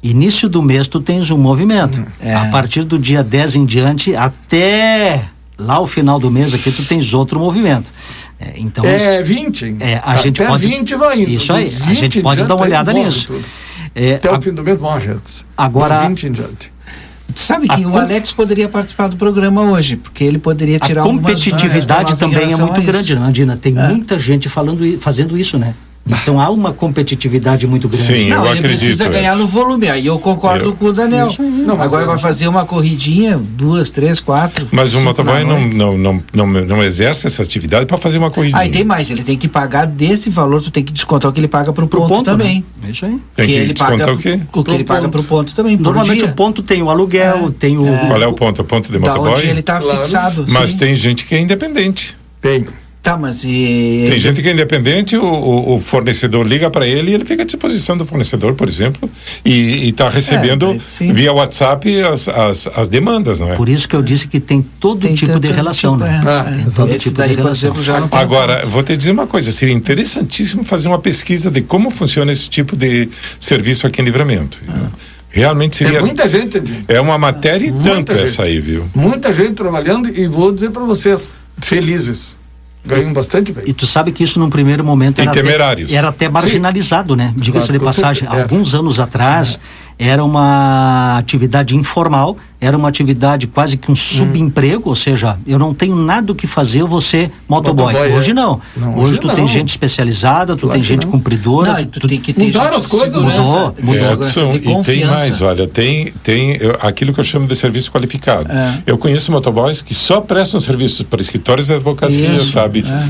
Início 0.04 0.50
do 0.50 0.62
mês 0.62 0.88
tu 0.90 1.00
tens 1.00 1.32
um 1.32 1.38
movimento. 1.38 2.06
É. 2.20 2.36
A 2.36 2.46
partir 2.48 2.84
do 2.84 3.00
dia 3.00 3.24
10 3.24 3.56
em 3.56 3.66
diante, 3.66 4.14
até 4.14 5.24
lá 5.58 5.80
o 5.80 5.88
final 5.88 6.20
do 6.20 6.30
mês 6.30 6.54
aqui, 6.54 6.72
tu 6.72 6.84
tens 6.84 7.14
outro 7.14 7.40
movimento. 7.40 7.86
É, 8.40 8.54
então, 8.58 8.84
É 8.86 9.22
20. 9.22 9.78
É, 9.80 9.96
a 9.96 10.12
Até 10.14 10.24
gente 10.24 10.44
pode- 10.44 10.68
20 10.68 10.96
vai 10.96 11.22
indo. 11.22 11.30
Isso 11.32 11.54
aí, 11.54 11.68
a 11.68 11.94
gente 11.94 12.02
20 12.02 12.20
em 12.20 12.22
pode 12.22 12.44
dar 12.46 12.56
uma 12.56 12.64
olhada 12.66 12.92
nisso. 12.92 13.34
é, 13.96 14.16
Até 14.16 14.30
a- 14.30 14.38
o 14.38 14.42
fim 14.42 14.52
do 14.54 14.64
mês 14.64 14.80
morre 14.80 15.12
antes. 15.12 15.46
Agora- 15.58 16.00
Dos 16.00 16.08
20 16.10 16.28
em 16.28 16.32
diante. 16.32 16.74
Sabe 17.36 17.68
que 17.68 17.84
A 17.84 17.88
o 17.88 17.98
Alex 17.98 18.32
poderia 18.32 18.70
participar 18.70 19.08
do 19.08 19.16
programa 19.16 19.62
hoje, 19.62 19.96
porque 19.96 20.24
ele 20.24 20.38
poderia 20.38 20.78
a 20.78 20.80
tirar 20.86 21.02
pra 21.04 21.12
competitividade 21.12 22.18
também 22.20 22.54
é 22.54 22.58
muito 22.58 22.80
a 22.80 22.84
grande, 22.84 23.16
né, 23.16 23.22
Andina? 23.26 23.58
Tem 23.58 23.76
É. 23.78 23.88
muita 23.88 24.20
gente 24.20 24.48
falando, 24.50 25.00
fazendo 25.00 25.36
isso, 25.38 25.58
né? 25.58 25.74
Então 26.06 26.38
há 26.40 26.50
uma 26.50 26.74
competitividade 26.74 27.66
muito 27.66 27.88
grande. 27.88 28.06
Sim. 28.06 28.30
Não, 28.30 28.40
Eu 28.46 28.52
ele 28.52 28.60
acredito, 28.60 28.80
precisa 28.80 29.08
ganhar 29.08 29.38
no 29.38 29.48
volume. 29.48 29.88
Aí 29.90 30.06
eu 30.06 30.20
concordo 30.20 30.66
Eu- 30.70 30.76
com 30.76 30.88
o 30.88 30.94
Daniel. 30.94 31.30
Não, 31.40 31.82
Agora 31.82 32.04
eu- 32.04 32.08
vai 32.08 32.18
fazer 32.18 32.48
uma 32.50 32.66
corridinha, 32.66 33.38
duas, 33.38 33.90
três, 33.90 34.20
quatro. 34.20 34.68
Mas 34.70 34.94
o 34.94 35.00
motoboy 35.00 35.46
não, 35.46 35.62
não, 35.70 35.98
não, 35.98 36.24
não, 36.34 36.46
não 36.48 36.84
exerce 36.84 37.26
essa 37.26 37.42
atividade 37.42 37.86
para 37.86 37.98
fazer 37.98 38.18
uma 38.18 38.30
corridinha. 38.30 38.62
Aí 38.62 38.70
tem 38.70 38.84
mais, 38.84 39.10
ele 39.10 39.24
tem 39.24 39.38
que 39.38 39.48
pagar 39.48 39.86
desse 39.88 40.30
valor, 40.30 40.62
tu 40.62 40.72
tem 40.72 40.84
que 40.84 40.92
descontar 40.92 41.32
o 41.32 41.34
que 41.34 41.40
ele 41.40 41.48
paga 41.48 41.72
pro, 41.72 41.88
Pro 41.88 42.02
ponto, 42.02 42.10
ponto, 42.16 42.26
também. 42.26 42.66
né? 42.82 42.90
Isso 42.92 43.06
aí. 43.06 43.18
Tem 43.36 43.46
que 43.46 43.52
ele 43.54 43.74
descontar 43.74 44.00
paga 44.08 44.12
o 44.14 44.18
quê? 44.18 44.34
O 44.52 44.58
que 44.58 44.64
Pro 44.64 44.74
ele 44.74 44.84
paga 44.84 45.02
ponto. 45.04 45.12
pro 45.12 45.24
ponto 45.24 45.56
também, 45.56 45.78
por 45.78 45.84
Normalmente 45.84 46.20
dia. 46.20 46.28
o 46.30 46.34
ponto 46.34 46.62
tem 46.62 46.84
o 46.84 46.90
aluguel, 46.90 47.50
tem 47.52 47.78
o. 47.78 47.86
Qual 48.08 48.22
é 48.22 48.28
o 48.28 48.34
ponto? 48.34 48.62
O 48.62 48.66
ponto 48.66 48.92
de 48.92 49.00
Da 49.00 49.08
motoboy? 49.08 49.32
onde 49.32 49.46
ele 49.48 49.62
tá 49.62 49.80
Claro. 49.80 50.00
fixado. 50.02 50.46
Mas 50.50 50.72
sim. 50.72 50.78
tem 50.80 50.96
gente 50.96 51.24
que 51.26 51.34
é 51.34 51.40
independente. 51.40 52.18
Tem. 52.42 52.66
Tá, 53.04 53.18
mas 53.18 53.44
e... 53.44 54.06
Tem 54.10 54.18
gente 54.18 54.42
que 54.42 54.48
é 54.48 54.54
independente, 54.54 55.18
o, 55.18 55.26
o- 55.26 55.76
o 55.76 55.80
fornecedor 55.80 56.48
liga 56.48 56.70
para 56.70 56.88
ele 56.88 57.12
e 57.12 57.14
ele 57.14 57.26
fica 57.26 57.44
à 57.44 57.46
disposição 57.46 57.98
do 57.98 58.06
fornecedor, 58.06 58.54
por 58.54 58.70
exemplo, 58.70 59.10
e 59.44 59.90
está 59.90 60.08
recebendo 60.08 60.68
É, 61.02 61.12
via 61.12 61.34
WhatsApp 61.34 62.02
as, 62.02 62.30
as, 62.30 62.70
as 62.74 62.88
demandas, 62.88 63.42
não 63.42 63.50
é? 63.52 63.56
Por 63.56 63.68
isso 63.68 63.90
que 63.90 63.96
eu 63.98 64.02
disse 64.02 64.26
que 64.26 64.40
tem 64.40 64.62
todo 64.80 65.02
Tem 65.02 65.14
tipo 65.16 65.38
de 65.38 65.52
relação, 65.52 65.98
tipo, 65.98 66.06
né? 66.06 66.22
é, 66.24 66.28
Ah, 66.30 66.58
é. 66.66 66.70
todo 66.74 66.90
Esse 66.96 67.04
tipo 67.10 67.18
daí, 67.18 67.30
de 67.32 67.36
relação. 67.36 67.70
exemplo, 67.72 67.84
já 67.84 68.00
não 68.00 68.08
tem 68.08 68.18
Agora, 68.18 68.64
vou 68.66 68.82
te 68.82 68.96
dizer 68.96 69.12
uma 69.12 69.28
coisa, 69.28 69.52
seria 69.52 69.76
interessantíssimo 69.76 70.64
fazer 70.64 70.88
uma 70.88 71.00
pesquisa 71.00 71.52
de 71.52 71.62
como 71.62 71.90
funciona 71.90 72.32
esse 72.32 72.50
tipo 72.50 72.74
de 72.78 73.10
serviço 73.38 73.86
aqui 73.86 74.02
em 74.02 74.06
Livramento. 74.06 74.60
Realmente 75.30 75.76
seria... 75.76 75.98
É 75.98 76.02
muita 76.02 76.26
gente. 76.26 76.62
É 76.88 77.02
uma 77.02 77.18
matéria 77.18 77.68
e 77.68 77.72
tanto 77.74 78.16
gente. 78.16 78.24
essa 78.30 78.44
aí, 78.44 78.62
viu? 78.62 78.86
Muita 78.96 79.34
gente 79.34 79.56
trabalhando 79.56 80.08
e 80.08 80.26
vou 80.26 80.54
dizer 80.54 80.70
para 80.72 80.84
vocês, 80.84 81.28
felizes. 81.58 82.42
Ganham 82.86 83.14
bastante 83.14 83.54
bem. 83.54 83.64
E 83.68 83.74
tu 83.74 83.88
sabe 83.88 84.12
que 84.12 84.24
isso 84.24 84.40
num 84.40 84.50
primeiro 84.50 84.84
momento 84.84 85.20
era. 85.20 85.32
Até, 85.32 85.94
era 85.94 86.10
até 86.10 86.28
marginalizado, 86.30 87.16
né? 87.16 87.34
Diga-se 87.36 87.68
Claro, 87.68 87.80
de 87.80 87.86
passagem. 87.86 88.28
É. 88.28 88.42
Alguns 88.42 88.76
anos 88.76 89.00
atrás 89.00 89.58
era 89.98 90.24
uma 90.24 91.18
atividade 91.18 91.76
informal, 91.78 92.36
era 92.66 92.78
uma 92.78 92.88
atividade 92.90 93.48
quase 93.48 93.78
que 93.78 93.92
um 93.92 93.96
subemprego, 93.96 94.90
ou 94.90 94.96
seja, 94.96 95.38
eu 95.46 95.60
não 95.60 95.74
tenho 95.74 95.96
nada 95.96 96.32
o 96.32 96.36
que 96.36 96.48
fazer, 96.48 96.82
eu 96.82 96.88
vou 96.88 97.02
ser 97.02 97.30
motoboy. 97.48 97.88
Motoboy, 97.94 98.12
é. 98.12 98.16
hoje 98.16 98.34
não. 98.34 98.60
Não, 98.76 98.94
hoje, 98.96 99.12
hoje 99.12 99.20
tu 99.20 99.28
não. 99.28 99.36
tem 99.36 99.48
gente 99.48 99.70
especializada, 99.70 100.56
tu 100.56 100.62
Claro 100.62 100.74
tem 100.76 100.84
gente 100.84 101.06
não. 101.06 101.12
cumpridora. 101.12 101.74
Não, 101.74 101.80
e 101.80 101.86
tu 101.86 102.08
tem 102.08 102.20
que 102.20 102.34
ter 102.34 102.44
Mudaram 102.46 102.74
gente 102.74 102.86
as 102.86 102.86
coisas, 102.86 103.22
Mudou, 103.22 103.76
mudou. 103.82 104.54
de 104.54 104.70
e 104.70 104.84
tem 104.84 105.06
mais, 105.06 105.42
olha, 105.42 105.68
tem, 105.68 106.14
tem 106.24 106.56
eu- 106.60 106.78
aquilo 106.82 107.14
que 107.14 107.20
eu 107.20 107.24
chamo 107.24 107.48
de 107.48 107.56
serviço 107.56 107.92
qualificado. 107.92 108.52
É. 108.52 108.80
Eu 108.86 108.98
conheço 108.98 109.32
motoboys 109.32 109.82
que 109.82 109.94
só 109.94 110.22
prestam 110.22 110.60
serviços 110.60 111.02
para 111.04 111.22
escritórios 111.22 111.68
de 111.68 111.74
advocacia, 111.74 112.34
Isso, 112.36 112.52
sabe? 112.52 112.84
é. 112.88 113.10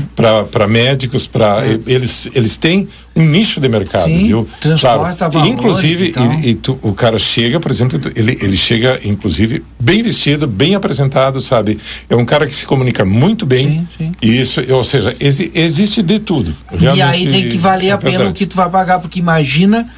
Para 0.50 0.66
médicos, 0.66 1.26
para 1.26 1.62
eles, 1.86 2.28
eles 2.34 2.56
têm 2.56 2.88
um 3.16 3.22
nicho 3.24 3.60
de 3.60 3.68
mercado, 3.68 4.04
Sim, 4.06 4.26
viu? 4.26 4.48
transporta 4.60 5.28
valores 5.28 5.52
Inclusive, 5.52 6.04
e 6.06 6.12
tal. 6.12 6.32
e, 6.34 6.48
e 6.50 6.54
tu- 6.54 6.78
o 6.82 6.92
cara 6.92 7.18
chega, 7.18 7.60
por 7.60 7.70
exemplo, 7.70 7.98
tu- 7.98 8.10
ele, 8.16 8.36
ele 8.40 8.56
chega, 8.56 8.98
inclusive, 9.04 9.43
bem 9.78 10.02
vestido, 10.02 10.46
bem 10.46 10.74
apresentado, 10.74 11.40
sabe? 11.40 11.78
É 12.08 12.14
um 12.16 12.24
cara 12.24 12.46
que 12.46 12.54
se 12.54 12.66
comunica 12.66 13.04
muito 13.04 13.44
bem. 13.46 13.64
Sim, 13.68 13.86
sim. 14.06 14.12
E 14.22 14.40
isso, 14.40 14.60
ou 14.72 14.84
seja, 14.84 15.14
exi- 15.20 15.50
existe 15.54 16.02
de 16.02 16.18
tudo. 16.18 16.54
E 16.72 16.86
aí 16.88 16.96
Realmente, 16.96 17.30
tem 17.30 17.48
que 17.48 17.56
valer 17.58 17.88
é 17.88 17.92
a 17.92 17.98
pena 17.98 18.28
o 18.28 18.32
que 18.32 18.46
tu 18.46 18.56
vai 18.56 18.68
pagar, 18.68 18.98
porque 18.98 19.18
imagina, 19.18 19.88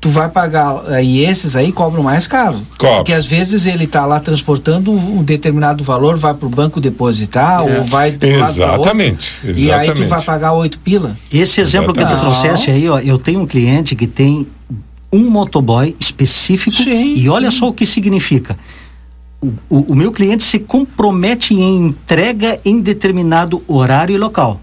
tu 0.00 0.08
vai 0.08 0.28
pagar, 0.30 0.84
aí 0.92 1.20
esses 1.24 1.54
aí 1.54 1.70
cobram 1.72 2.02
mais 2.02 2.26
caro. 2.26 2.62
Cobra. 2.78 2.96
Porque 2.96 3.12
às 3.12 3.26
vezes 3.26 3.66
ele 3.66 3.86
tá 3.86 4.06
lá 4.06 4.18
transportando 4.18 4.90
um 4.92 5.22
determinado 5.22 5.84
valor, 5.84 6.16
vai 6.16 6.32
pro 6.32 6.48
banco 6.48 6.80
depositar, 6.80 7.60
É. 7.60 7.78
ou 7.78 7.84
vai 7.84 8.10
do 8.10 8.26
lado 8.26 8.54
pra 8.54 8.66
outro, 8.72 8.80
Exatamente, 8.82 9.38
E 9.44 9.48
aí 9.70 9.86
tu 9.88 9.92
exatamente. 9.92 10.08
vai 10.08 10.22
pagar 10.22 10.52
oito 10.54 10.78
pila. 10.78 11.16
Esse 11.32 11.60
exemplo 11.60 11.92
que 11.92 12.00
tu 12.00 12.06
Exatamente. 12.06 12.40
trouxeste 12.40 12.70
aí, 12.70 12.88
ó, 12.88 12.98
eu 12.98 13.18
tenho 13.18 13.40
um 13.40 13.46
cliente 13.46 13.94
que 13.94 14.06
tem 14.06 14.46
um 15.12 15.28
motoboy 15.28 15.94
específico 16.00 16.76
Sim, 16.84 17.14
e 17.16 17.28
olha 17.28 17.50
sim. 17.50 17.58
só 17.58 17.68
o 17.68 17.72
que 17.72 17.84
significa. 17.84 18.56
O, 19.40 19.52
o- 19.70 19.92
o 19.92 19.94
meu 19.94 20.12
cliente 20.12 20.42
se 20.42 20.58
compromete 20.58 21.54
em 21.54 21.86
entrega 21.86 22.60
em 22.64 22.80
determinado 22.80 23.62
horário 23.66 24.14
e 24.14 24.18
local. 24.18 24.60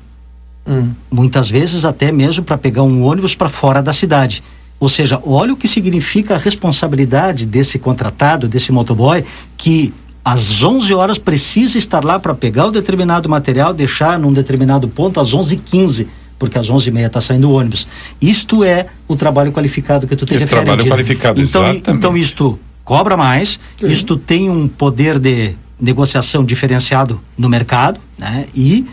Hum. 0.67 0.91
Muitas 1.09 1.49
vezes 1.49 1.83
até 1.85 2.11
mesmo 2.11 2.43
para 2.43 2.57
pegar 2.57 2.83
um 2.83 3.03
ônibus 3.03 3.33
para 3.33 3.49
fora 3.49 3.81
da 3.81 3.91
cidade. 3.93 4.43
Ou 4.79 4.87
seja, 4.89 5.19
olha 5.25 5.53
o 5.53 5.57
que 5.57 5.67
significa 5.67 6.35
a 6.35 6.37
responsabilidade 6.37 7.45
desse 7.47 7.79
contratado, 7.79 8.47
desse 8.47 8.71
motoboy, 8.71 9.23
que 9.55 9.91
às 10.23 10.61
11 10.61 10.93
horas 10.93 11.17
precisa 11.17 11.77
estar 11.79 12.03
lá 12.05 12.19
para 12.19 12.35
pegar 12.35 12.67
o 12.67 12.71
determinado 12.71 13.27
material, 13.27 13.73
deixar 13.73 14.19
num 14.19 14.31
determinado 14.31 14.87
ponto 14.87 15.19
às 15.19 15.33
11h15, 15.33 16.05
porque 16.37 16.59
às 16.59 16.69
11h30 16.69 17.07
está 17.07 17.21
saindo 17.21 17.49
o 17.49 17.53
ônibus. 17.53 17.87
Isto 18.21 18.63
é 18.63 18.85
o 19.07 19.15
trabalho 19.15 19.51
qualificado 19.51 20.05
que 20.05 20.15
tu 20.15 20.25
te 20.25 20.35
É 20.35 20.37
refere. 20.39 20.61
trabalho 20.65 20.87
qualificado, 20.87 21.41
então, 21.41 21.63
exatamente. 21.63 21.89
então 21.97 22.15
isto 22.15 22.59
cobra 22.87 23.17
mais, 23.17 23.59
isto 23.83 24.15
tem 24.15 24.49
um 24.49 24.65
poder 24.65 25.19
de 25.19 25.53
negociação 25.77 26.41
diferenciado 26.45 27.19
no 27.37 27.49
mercado, 27.49 27.99
né? 28.17 28.45
E 28.55 28.85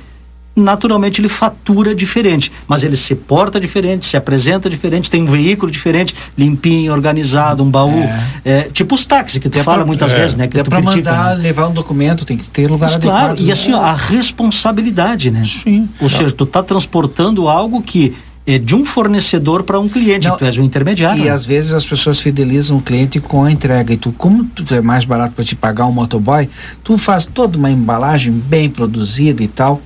naturalmente 0.57 1.20
ele 1.20 1.28
fatura 1.28 1.94
diferente, 1.94 2.50
mas 2.66 2.83
ele 2.83 2.96
se 2.96 3.14
porta 3.14 3.59
diferente, 3.61 4.04
se 4.07 4.16
apresenta 4.16 4.68
diferente, 4.68 5.09
tem 5.11 5.22
um 5.22 5.26
veículo 5.26 5.70
diferente, 5.70 6.12
limpinho, 6.37 6.92
organizado, 6.92 7.62
um 7.62 7.70
baú, 7.70 8.02
é, 8.44 8.62
tipo 8.72 8.96
os 8.96 9.07
táxis 9.07 9.38
que 9.40 9.48
tu 9.48 9.59
É 9.61 9.62
fala 9.62 9.78
pra- 9.78 9.87
muitas 9.87 10.11
é. 10.11 10.16
vezes, 10.16 10.37
né? 10.37 10.48
Que 10.48 10.59
É 10.59 10.62
tu 10.64 10.70
critica, 10.72 10.96
mandar 11.12 11.37
né? 11.37 11.42
levar 11.42 11.68
um 11.68 11.72
documento, 11.72 12.24
tem 12.24 12.37
que 12.37 12.48
ter 12.50 12.68
lugar 12.68 12.87
Mas, 12.87 12.96
adequado. 12.96 13.20
claro, 13.37 13.40
e 13.40 13.50
assim, 13.52 13.72
ó, 13.72 13.80
a 13.80 13.94
responsabilidade, 13.94 15.30
né? 15.30 15.42
Sim. 15.44 15.88
Ou 16.00 16.09
seja, 16.09 16.33
tu 16.33 16.44
tá 16.46 16.62
transportando 16.62 17.48
algo 17.48 17.80
que 17.80 18.14
é 18.46 18.59
de 18.59 18.74
um 18.74 18.85
fornecedor 18.85 19.62
para 19.62 19.80
um 19.80 19.88
cliente, 19.88 20.28
Não, 20.28 20.37
tu 20.37 20.44
és 20.44 20.59
o 20.59 20.62
intermediário. 20.62 21.22
E 21.22 21.24
né? 21.26 21.30
às 21.30 21.46
vezes 21.46 21.72
as 21.72 21.87
pessoas 21.87 22.20
fidelizam 22.20 22.76
o 22.76 22.83
cliente 22.83 23.18
com 23.18 23.42
a 23.42 23.50
entrega. 23.50 23.94
E 23.94 23.96
tu, 23.96 24.12
como 24.12 24.44
tu 24.44 24.74
é 24.74 24.83
mais 24.83 25.04
barato 25.04 25.35
para 25.35 25.44
te 25.44 25.57
pagar 25.57 25.87
um 25.87 25.92
motoboy, 25.92 26.48
tu 26.83 26.98
faz 26.98 27.24
toda 27.24 27.57
uma 27.57 27.70
embalagem 27.70 28.33
bem 28.33 28.68
produzida 28.68 29.42
e 29.42 29.48
tal. 29.48 29.80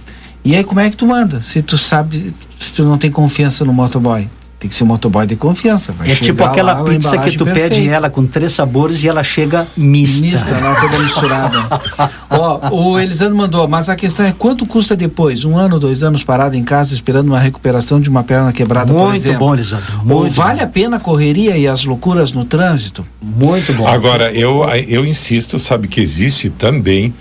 E 0.45 0.57
aí 0.57 0.65
como 0.65 0.81
é 0.81 0.91
que 0.91 0.97
tu 0.97 1.07
manda? 1.07 1.41
Se 1.41 1.63
tu 1.63 1.79
sabe, 1.79 2.33
se 2.59 2.75
tu 2.75 2.85
não 2.85 2.99
tem 2.99 3.11
confiança 3.11 3.65
no 3.65 3.73
motoboy. 3.73 4.29
Tem 4.61 4.69
que 4.69 4.75
ser 4.75 4.83
um 4.83 4.89
motoboy 4.89 5.25
de 5.25 5.37
confiança. 5.37 5.93
Vai 5.93 6.11
É 6.11 6.17
tipo 6.17 6.43
aquela 6.43 6.73
lá, 6.73 6.83
pizza 6.85 7.17
que 7.19 7.37
tu 7.37 7.45
pede 7.45 7.61
perfeita. 7.61 7.95
ela 7.95 8.11
com 8.11 8.27
três 8.27 8.51
sabores 8.51 9.05
e 9.05 9.09
ela 9.09 9.23
chega 9.23 9.69
mista. 9.77 10.27
Mista, 10.27 10.61
não, 10.61 10.75
toda 10.81 10.99
misturada. 11.03 11.81
Ó, 12.29 12.69
o 12.75 12.99
Elisandro 12.99 13.37
mandou, 13.37 13.69
mas 13.69 13.89
a 13.89 13.95
questão 13.95 14.27
é 14.27 14.35
quanto 14.37 14.67
custa 14.67 14.97
depois? 14.97 15.45
Um 15.45 15.57
ano, 15.57 15.79
dois 15.79 16.03
anos 16.03 16.25
parado 16.25 16.57
em 16.57 16.65
casa 16.65 16.93
esperando 16.93 17.29
uma 17.29 17.39
recuperação 17.39 18.01
de 18.01 18.09
uma 18.11 18.25
perna 18.25 18.53
quebrada, 18.53 18.93
por 18.93 18.99
Muito 19.01 19.15
exemplo? 19.17 19.39
bom, 19.47 19.55
Lisandro. 19.55 19.93
Ou 20.01 20.05
Muito 20.23 20.33
vale 20.35 20.59
bom. 20.59 20.65
a 20.65 20.69
pena 20.69 20.97
a 20.97 21.01
correria 21.01 21.57
e 21.57 21.69
as 21.69 21.85
loucuras 21.85 22.33
no 22.33 22.45
trânsito? 22.45 23.07
Muito 23.23 23.73
bom. 23.75 23.87
Agora, 23.87 24.33
eu, 24.33 24.65
eu 24.89 25.07
insisto, 25.07 25.57
sabe, 25.61 25.87
que 25.87 26.01
existe 26.01 26.51
também 26.51 27.15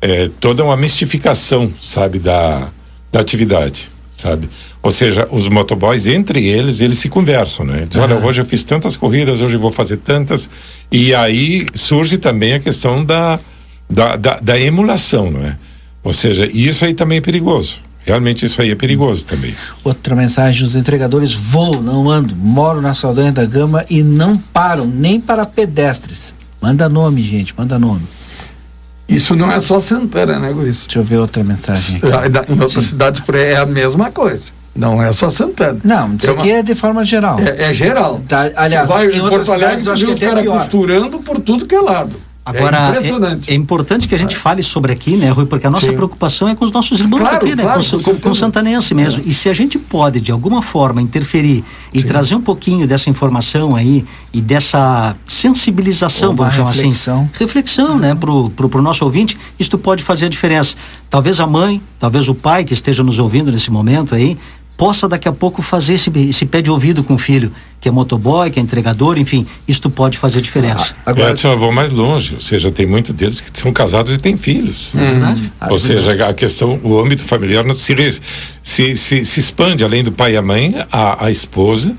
é, 0.00 0.30
toda 0.38 0.62
uma 0.62 0.76
mistificação, 0.76 1.68
sabe, 1.82 2.20
da, 2.20 2.68
da 3.10 3.18
atividade, 3.18 3.90
sabe? 4.16 4.48
Ou 4.82 4.90
seja, 4.90 5.28
os 5.30 5.46
motoboys, 5.46 6.06
entre 6.06 6.46
eles, 6.46 6.80
eles 6.80 6.98
se 6.98 7.08
conversam, 7.08 7.66
né? 7.66 7.86
Diz, 7.88 7.98
olha, 7.98 8.16
hoje 8.16 8.40
eu 8.40 8.46
fiz 8.46 8.64
tantas 8.64 8.96
corridas, 8.96 9.42
hoje 9.42 9.56
eu 9.56 9.60
vou 9.60 9.70
fazer 9.70 9.98
tantas. 9.98 10.48
E 10.90 11.14
aí 11.14 11.66
surge 11.74 12.16
também 12.16 12.54
a 12.54 12.60
questão 12.60 13.04
da, 13.04 13.38
da, 13.88 14.16
da, 14.16 14.40
da 14.40 14.58
emulação, 14.58 15.30
não 15.30 15.46
é? 15.46 15.56
Ou 16.02 16.12
seja, 16.12 16.48
isso 16.52 16.84
aí 16.84 16.94
também 16.94 17.18
é 17.18 17.20
perigoso. 17.20 17.80
Realmente 18.06 18.46
isso 18.46 18.62
aí 18.62 18.70
é 18.70 18.74
perigoso 18.74 19.26
também. 19.26 19.52
Outra 19.84 20.14
mensagem: 20.14 20.62
os 20.62 20.76
entregadores 20.76 21.34
voam, 21.34 21.82
não 21.82 22.08
andam, 22.08 22.36
moram 22.36 22.80
na 22.80 22.94
Saldanha 22.94 23.32
da 23.32 23.44
Gama 23.44 23.84
e 23.90 24.02
não 24.02 24.38
param 24.38 24.86
nem 24.86 25.20
para 25.20 25.44
pedestres. 25.44 26.32
Manda 26.62 26.88
nome, 26.88 27.20
gente, 27.22 27.52
manda 27.56 27.78
nome. 27.78 28.02
Isso 29.08 29.36
não 29.36 29.50
é 29.50 29.60
só 29.60 29.78
Santana, 29.80 30.38
né, 30.38 30.52
Guris? 30.52 30.84
Deixa 30.86 30.98
eu 30.98 31.04
ver 31.04 31.18
outra 31.18 31.44
mensagem 31.44 31.98
aqui. 31.98 32.06
Ah, 32.12 32.52
Em 32.52 32.60
outras 32.60 32.84
cidades 32.86 33.20
por 33.20 33.36
aí 33.36 33.52
é 33.52 33.56
a 33.56 33.66
mesma 33.66 34.10
coisa. 34.10 34.50
Não 34.74 35.02
é 35.02 35.10
só 35.12 35.30
Santana. 35.30 35.78
Não, 35.84 36.14
isso 36.16 36.28
É 36.28 36.32
aqui 36.34 36.48
uma- 36.50 36.58
é 36.58 36.62
de 36.62 36.74
forma 36.74 37.04
geral. 37.04 37.38
É, 37.40 37.70
é 37.70 37.72
geral. 37.72 38.20
Tá, 38.28 38.50
aliás, 38.56 38.88
Vai, 38.88 39.06
em 39.06 39.20
outras 39.20 39.46
Porto 39.46 39.52
Alegre, 39.52 39.80
cidades 39.80 39.84
tu 39.84 39.88
eu 39.88 39.92
acho 39.94 40.04
que 40.04 40.10
os 40.12 40.16
até 40.22 40.26
caras 40.26 40.46
costurando 40.60 41.18
por 41.20 41.40
tudo 41.40 41.64
que 41.66 41.74
é 41.74 41.80
lado. 41.80 42.16
Agora, 42.46 42.94
é 42.94 43.50
é, 43.50 43.52
é 43.52 43.54
importante 43.54 44.06
que 44.06 44.14
a 44.14 44.18
gente 44.18 44.36
fale 44.36 44.62
sobre 44.62 44.92
aqui, 44.92 45.16
né, 45.16 45.30
Rui? 45.30 45.46
Porque 45.46 45.66
a 45.66 45.70
nossa 45.70 45.86
Sim. 45.86 45.96
preocupação 45.96 46.48
é 46.48 46.54
com 46.54 46.64
os 46.64 46.70
nossos 46.70 47.00
irmãos 47.00 47.18
Claro, 47.18 47.36
aqui, 47.38 47.56
né? 47.56 47.64
claro, 47.64 47.84
com, 47.84 47.98
com 48.00 48.14
com, 48.20 48.30
o 48.30 48.34
santanense 48.36 48.94
mesmo. 48.94 49.20
E 49.26 49.34
se 49.34 49.48
a 49.48 49.54
gente 49.54 49.80
pode, 49.80 50.20
de 50.20 50.30
alguma 50.30 50.62
forma, 50.62 51.02
interferir 51.02 51.64
e 51.92 52.04
trazer 52.04 52.36
um 52.36 52.40
pouquinho 52.40 52.86
dessa 52.86 53.10
informação 53.10 53.74
aí 53.74 54.04
e 54.32 54.40
dessa 54.40 55.16
sensibilização, 55.26 56.30
Uma 56.30 56.36
vamos 56.36 56.54
chamar 56.54 56.70
reflexão. 56.70 57.22
assim. 57.22 57.30
Reflexão, 57.36 57.98
né, 57.98 58.14
pro, 58.14 58.48
pro, 58.50 58.68
pro 58.68 58.80
nosso 58.80 59.04
ouvinte, 59.04 59.36
isto 59.58 59.76
pode 59.76 60.04
fazer 60.04 60.26
a 60.26 60.28
diferença. 60.28 60.76
Talvez 61.10 61.40
a 61.40 61.46
mãe, 61.48 61.82
talvez 61.98 62.28
o 62.28 62.34
pai 62.34 62.62
que 62.64 62.74
esteja 62.74 63.02
nos 63.02 63.18
ouvindo 63.18 63.50
nesse 63.50 63.72
momento 63.72 64.14
aí, 64.14 64.38
possa 64.76 65.08
daqui 65.08 65.26
a 65.28 65.32
pouco 65.32 65.62
fazer 65.62 65.94
esse, 65.94 66.10
esse 66.28 66.44
pé 66.44 66.60
de 66.60 66.70
ouvido 66.70 67.02
com 67.02 67.14
o 67.14 67.18
filho, 67.18 67.50
que 67.80 67.88
é 67.88 67.92
motoboy, 67.92 68.50
que 68.50 68.58
é 68.58 68.62
entregador, 68.62 69.18
enfim, 69.18 69.46
isto 69.66 69.88
pode 69.88 70.18
fazer 70.18 70.40
diferença. 70.40 70.94
Agora, 71.04 71.34
É, 71.36 71.46
eu 71.46 71.58
vou 71.58 71.72
mais 71.72 71.92
longe, 71.92 72.34
ou 72.34 72.40
seja, 72.40 72.70
tem 72.70 72.86
muitos 72.86 73.14
deles 73.14 73.40
que 73.40 73.58
são 73.58 73.72
casados 73.72 74.12
e 74.14 74.18
têm 74.18 74.36
filhos. 74.36 74.90
É 74.94 74.98
verdade? 74.98 75.52
Ou 75.70 75.78
seja, 75.78 76.28
a 76.28 76.34
questão, 76.34 76.78
o 76.82 76.98
âmbito 77.00 77.22
familiar 77.22 77.64
não 77.64 77.74
se, 77.74 77.94
se, 78.62 78.96
se, 78.96 79.24
se 79.24 79.40
expande 79.40 79.82
além 79.82 80.04
do 80.04 80.12
pai 80.12 80.34
e 80.34 80.36
a 80.36 80.42
mãe, 80.42 80.74
a, 80.92 81.26
a 81.26 81.30
esposa 81.30 81.94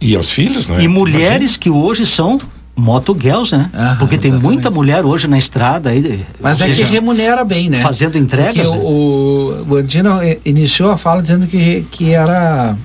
e 0.00 0.14
aos 0.16 0.30
filhos, 0.30 0.66
não 0.66 0.76
é? 0.76 0.82
E 0.82 0.88
mulheres 0.88 1.56
que 1.56 1.68
hoje 1.68 2.06
são 2.06 2.40
motogirls, 2.80 3.52
né? 3.56 3.70
Aham, 3.74 3.96
Porque 3.98 4.16
tem 4.18 4.30
exatamente. 4.30 4.54
muita 4.54 4.70
mulher 4.70 5.04
hoje 5.04 5.28
na 5.28 5.38
estrada 5.38 5.90
aí, 5.90 6.24
mas 6.40 6.60
ou 6.60 6.66
é 6.66 6.70
seja, 6.70 6.84
que 6.86 6.92
remunera 6.92 7.44
bem, 7.44 7.68
né? 7.70 7.80
fazendo 7.80 8.16
entregas, 8.18 8.66
Porque 8.66 8.78
né? 8.78 8.84
o, 8.84 9.66
o 9.68 9.76
Andina 9.76 10.24
eh, 10.26 10.38
iniciou 10.44 10.90
a 10.90 10.96
fala 10.96 11.20
dizendo 11.20 11.46
que, 11.46 11.84
que 11.90 12.12
era 12.12 12.76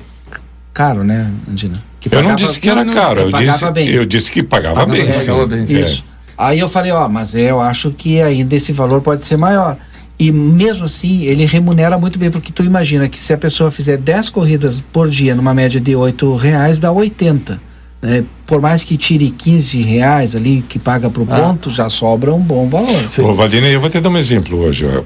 caro, 0.73 1.03
né, 1.03 1.31
Andina? 1.49 1.81
Que 1.99 2.09
Eu 2.09 2.21
não 2.21 2.29
pagava- 2.31 2.47
disse 2.47 2.59
que 2.59 2.69
era 2.69 2.85
caro, 2.85 3.21
eu 3.21 3.31
pagava 3.31 3.57
disse, 3.57 3.71
bem. 3.71 3.89
eu 3.89 4.05
disse 4.05 4.29
que 4.31 4.43
pagava, 4.43 4.75
Pagava 4.85 4.91
bem. 4.91 5.07
pagava 5.11 5.55
É. 5.57 5.63
Isso. 5.81 6.05
Aí 6.37 6.59
eu 6.59 6.67
falei, 6.69 6.91
ó, 6.91 7.07
mas 7.07 7.33
eu 7.33 7.61
acho 7.61 7.91
que 7.91 8.21
ainda 8.21 8.55
esse 8.55 8.73
valor 8.73 9.01
pode 9.01 9.23
ser 9.23 9.37
maior. 9.37 9.77
E 10.19 10.31
mesmo 10.31 10.85
assim, 10.85 11.23
ele 11.23 11.45
remunera 11.45 11.97
muito 11.97 12.17
bem, 12.19 12.29
porque 12.29 12.51
tu 12.51 12.63
imagina 12.63 13.07
que 13.09 13.17
se 13.19 13.33
a 13.33 13.37
pessoa 13.37 13.71
fizer 13.71 13.97
10 13.97 14.29
corridas 14.29 14.81
por 14.93 15.09
dia, 15.09 15.33
numa 15.35 15.53
média 15.53 15.79
de 15.79 15.95
8 15.95 16.35
reais, 16.35 16.79
dá 16.79 16.91
80. 16.91 17.59
né? 18.01 18.23
Por 18.45 18.61
mais 18.61 18.83
que 18.83 18.95
tire 18.95 19.29
15 19.31 19.81
reais 19.81 20.35
ali, 20.35 20.63
que 20.69 20.77
paga 20.77 21.09
pro 21.09 21.25
Ah. 21.29 21.39
ponto, 21.39 21.69
já 21.69 21.89
sobra 21.89 22.33
um 22.33 22.39
bom 22.41 22.69
valor. 22.69 23.03
Ô, 23.19 23.33
Valdinei, 23.33 23.73
eu 23.75 23.81
vou 23.81 23.89
te 23.89 23.99
dar 23.99 24.09
um 24.09 24.17
exemplo 24.17 24.59
hoje. 24.59 24.85
Eu, 24.85 25.05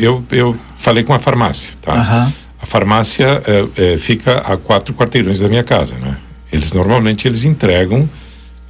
eu, 0.00 0.24
eu 0.32 0.56
falei 0.76 1.04
com 1.04 1.14
a 1.14 1.18
farmácia, 1.18 1.74
tá? 1.80 1.92
Aham. 1.92 2.32
A 2.60 2.66
farmácia 2.66 3.42
é, 3.46 3.92
é, 3.94 3.98
fica 3.98 4.38
a 4.38 4.56
quatro 4.56 4.92
quarteirões 4.94 5.38
da 5.40 5.48
minha 5.48 5.62
casa, 5.62 5.96
né? 5.96 6.16
Eles 6.52 6.72
normalmente 6.72 7.28
eles 7.28 7.44
entregam 7.44 8.08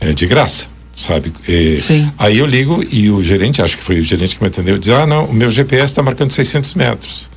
é, 0.01 0.13
de 0.13 0.27
graça, 0.27 0.67
sabe? 0.93 1.33
E 1.49 1.79
Sim. 1.81 2.11
Aí 2.19 2.39
eu 2.39 2.47
ligo 2.47 2.83
e 2.91 3.11
o 3.11 3.23
gerente, 3.23 3.63
acho 3.63 3.77
que 3.77 3.83
foi 3.83 4.01
o 4.01 4.03
gerente 4.03 4.37
que 4.37 4.43
me 4.43 4.49
atendeu, 4.49 4.77
diz: 4.79 4.89
Ah, 4.91 5.07
não, 5.07 5.27
o 5.27 5.33
meu 5.33 5.51
GPS 5.51 5.85
está 5.93 6.03
marcando 6.03 6.31
600 6.33 6.75
metros. 6.75 7.31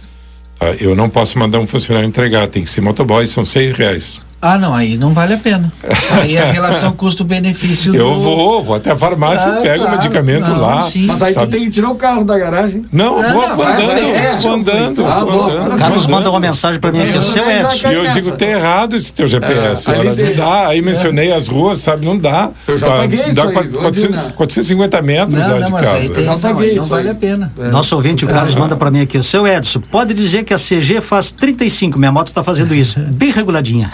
Tá? 0.60 0.67
Eu 0.80 0.95
não 0.95 1.10
posso 1.10 1.38
mandar 1.38 1.60
um 1.60 1.67
funcionário 1.67 2.08
entregar, 2.10 2.47
tem 2.47 2.63
que 2.63 2.69
ser 2.69 2.82
motoboy, 2.82 3.25
são 3.27 3.45
seis 3.45 3.71
reais. 3.73 4.19
Ah, 4.39 4.58
não, 4.58 4.73
aí 4.76 4.97
não 4.97 5.13
vale 5.13 5.34
a 5.34 5.38
pena. 5.38 5.71
Aí 6.12 6.38
a 6.38 6.45
relação 6.45 6.91
custo-benefício 6.91 7.95
Eu 7.95 8.13
do... 8.13 8.19
vou, 8.19 8.63
vou 8.63 8.76
até 8.76 8.91
a 8.91 8.95
farmácia 8.95 9.52
Ah, 9.52 9.60
e 9.60 9.63
pego 9.63 9.76
o 9.84 9.88
claro, 9.88 9.97
medicamento 9.97 10.50
não, 10.52 10.62
lá. 10.62 10.84
sim. 10.84 11.06
Mas 11.08 11.23
aí 11.23 11.34
Sabe? 11.34 11.47
tu 11.47 11.50
tem 11.52 11.65
que 11.65 11.71
tirar 11.71 11.89
o 11.89 11.95
carro 11.95 12.23
da 12.23 12.38
garagem. 12.38 12.86
Não, 12.91 13.19
Não, 13.21 13.34
vou 13.34 13.47
não, 13.50 13.58
vai, 13.58 13.73
andando, 13.73 14.13
vai, 14.13 14.36
vou 14.38 14.52
andando. 14.54 15.06
Ah, 15.08 15.19
vou 15.23 15.43
andando, 15.43 15.47
Carlos 15.47 15.69
vou 15.69 15.78
Carlos 15.80 16.04
andando. 16.04 16.10
manda 16.12 16.30
uma 16.30 16.39
mensagem 16.39 16.80
para 16.80 16.91
mim 16.91 17.02
aqui, 17.02 17.15
Eu 17.15 17.21
seu 17.23 17.50
Edson. 17.50 17.89
E 17.89 17.93
eu 17.93 18.08
digo, 18.10 18.32
tem 18.34 18.50
errado 18.52 18.95
esse 18.95 19.12
teu 19.12 19.28
GPS. 19.28 19.89
É, 19.89 19.95
ali 20.00 20.23
não 20.23 20.36
dá. 20.36 20.67
Aí 20.67 20.82
mencionei 20.84 21.32
as 21.34 21.47
ruas, 21.47 21.80
sabe? 21.80 22.06
Não 22.06 22.17
dá. 22.17 22.52
Eu 22.67 22.78
já 22.78 22.88
Dá- 22.88 22.97
paguei 22.97 23.17
Dá 23.19 23.28
isso 23.32 23.41
aí, 23.41 23.54
quatro- 23.54 23.69
viu, 23.71 23.80
400 23.80 24.15
Dina? 24.19 24.32
450 24.34 25.02
metros 25.02 25.34
Não, 25.34 25.41
lá 25.41 25.47
não, 25.60 25.65
de 25.65 25.71
mas 25.71 25.88
aí 25.88 26.02
casa. 26.02 26.13
tem, 26.13 26.23
já 26.23 26.32
não, 26.34 26.39
paguei 26.39 26.69
aí 26.69 26.76
não 26.76 26.86
vale 26.86 27.08
aí. 27.10 27.12
a 27.12 27.15
pena. 27.15 27.54
Nosso 27.71 27.95
ouvinte, 27.95 28.23
o 28.23 28.28
Carlos, 28.28 28.54
manda 28.56 28.76
para 28.76 28.91
mim 28.91 29.02
aqui, 29.02 29.17
ó, 29.17 29.23
seu 29.23 29.47
Edson, 29.47 29.82
pode 29.82 30.13
dizer 30.13 30.43
que 30.43 30.54
a 30.54 30.60
CG 30.60 31.02
faz 31.02 31.32
35, 31.32 31.97
minha 31.97 32.12
moto 32.12 32.28
está 32.28 32.43
fazendo 32.43 32.76
isso, 32.76 33.00
bem 33.12 33.32
reguladinha. 33.32 33.89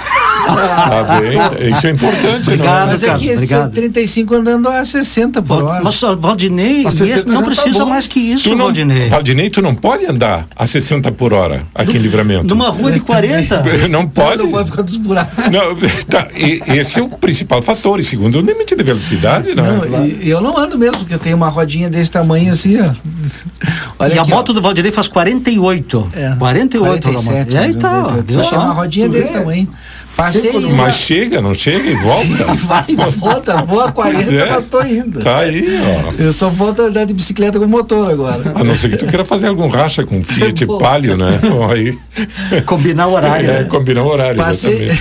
Tá 0.45 1.19
bem? 1.19 1.69
Isso 1.71 1.87
é 1.87 1.89
importante, 1.91 2.49
Obrigado, 2.49 2.79
não? 2.81 2.87
Mas 2.87 3.03
é 3.03 3.05
Carlos, 3.07 3.23
que 3.23 3.29
esse 3.31 3.43
obrigado. 3.43 3.71
35 3.73 4.35
andando 4.35 4.67
a 4.69 4.83
60 4.83 5.41
por 5.41 5.57
Val- 5.61 5.65
hora. 5.67 5.83
Mas, 5.83 6.03
ó, 6.03 6.15
Valdinei, 6.15 6.83
Mas 6.83 6.95
esse 6.95 7.05
60 7.11 7.31
não 7.31 7.39
tá 7.41 7.45
precisa 7.47 7.79
bom. 7.83 7.89
mais 7.89 8.07
que 8.07 8.19
isso, 8.19 8.43
Tu 8.49 8.55
não, 8.55 8.65
Valdinei. 8.65 9.09
Valdinei, 9.09 9.49
tu 9.49 9.61
não 9.61 9.73
pode 9.75 10.05
andar 10.05 10.47
a 10.55 10.65
60 10.65 11.11
por 11.11 11.33
hora 11.33 11.63
aqui 11.73 11.97
em 11.97 11.99
Livramento. 12.01 12.43
Numa 12.45 12.69
rua 12.69 12.91
de 12.91 12.99
40. 12.99 13.63
Não 13.89 14.07
pode. 14.07 14.43
Não 14.43 14.51
pode 14.51 14.69
ficar 14.71 14.81
dos 14.81 14.95
buracos. 14.97 15.45
Não, 15.51 15.75
tá, 16.09 16.27
e- 16.35 16.61
esse 16.67 16.99
é 16.99 17.03
o 17.03 17.07
principal 17.09 17.61
fator. 17.61 17.99
E 17.99 18.03
segundo, 18.03 18.39
o 18.39 18.41
limite 18.41 18.75
de 18.75 18.83
velocidade, 18.83 19.53
não, 19.55 19.77
Não, 19.77 19.97
é? 20.03 20.07
e, 20.07 20.29
eu 20.29 20.41
não 20.41 20.57
ando 20.57 20.77
mesmo, 20.77 20.99
porque 20.99 21.13
eu 21.13 21.19
tenho 21.19 21.35
uma 21.37 21.49
rodinha 21.49 21.89
desse 21.89 22.09
tamanho 22.11 22.51
assim, 22.51 22.79
ó. 22.81 22.91
Olha 23.99 24.13
e 24.15 24.17
a 24.17 24.21
aqui, 24.21 24.31
ó. 24.31 24.35
moto 24.35 24.53
do 24.53 24.61
Valdinei 24.61 24.91
faz 24.91 25.07
48. 25.07 26.07
É, 26.15 26.35
48 26.37 27.07
a 27.07 27.11
moto. 27.11 27.23
47, 27.25 27.53
E 27.53 27.57
aí 27.57 27.75
tá, 27.75 28.07
ó, 28.07 28.55
é 28.55 28.59
uma 28.59 28.73
rodinha 28.73 29.07
desse 29.09 29.31
tamanho. 29.33 29.67
Passei 30.15 30.51
uma... 30.51 30.83
Mas 30.83 30.95
chega, 30.95 31.41
não 31.41 31.53
chega 31.55 31.89
e 31.89 31.95
volta. 31.95 32.53
Vai, 32.53 32.85
volta, 33.17 33.63
voa 33.63 33.91
40, 33.91 34.23
Pois 34.25 34.33
é. 34.33 34.49
mas 34.51 34.65
tô 34.65 34.83
indo. 34.83 35.19
Tá 35.21 35.39
aí, 35.39 35.65
ó. 36.07 36.13
Eu 36.21 36.31
só 36.31 36.49
volto 36.49 36.83
a 36.83 36.85
andar 36.85 37.05
de 37.05 37.13
bicicleta 37.13 37.59
com 37.59 37.65
motor 37.65 38.11
agora. 38.11 38.51
A 38.53 38.63
não 38.63 38.77
ser 38.77 38.91
que 38.91 38.97
tu 38.97 39.07
queira 39.07 39.25
fazer 39.25 39.47
algum 39.47 39.67
racha 39.67 40.05
com 40.05 40.21
Fiat 40.23 40.65
Bom. 40.65 40.77
Palio, 40.77 41.17
né? 41.17 41.39
Aí 41.71 41.97
Combinar 42.61 43.07
o 43.07 43.13
horário. 43.13 43.49
é, 43.49 43.59
né? 43.61 43.63
combinar 43.63 44.03
o 44.03 44.07
horário, 44.07 44.37
Passei, 44.37 44.91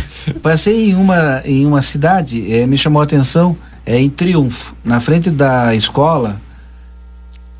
passei 0.42 0.90
em 0.90 0.94
uma, 0.94 1.42
em 1.44 1.66
uma 1.66 1.82
cidade, 1.82 2.44
eh, 2.50 2.66
me 2.66 2.78
chamou 2.78 3.00
a 3.00 3.04
atenção, 3.04 3.56
é, 3.84 3.98
em 3.98 4.08
Triunfo, 4.08 4.74
na 4.84 4.98
frente 5.00 5.28
da 5.30 5.74
escola, 5.74 6.40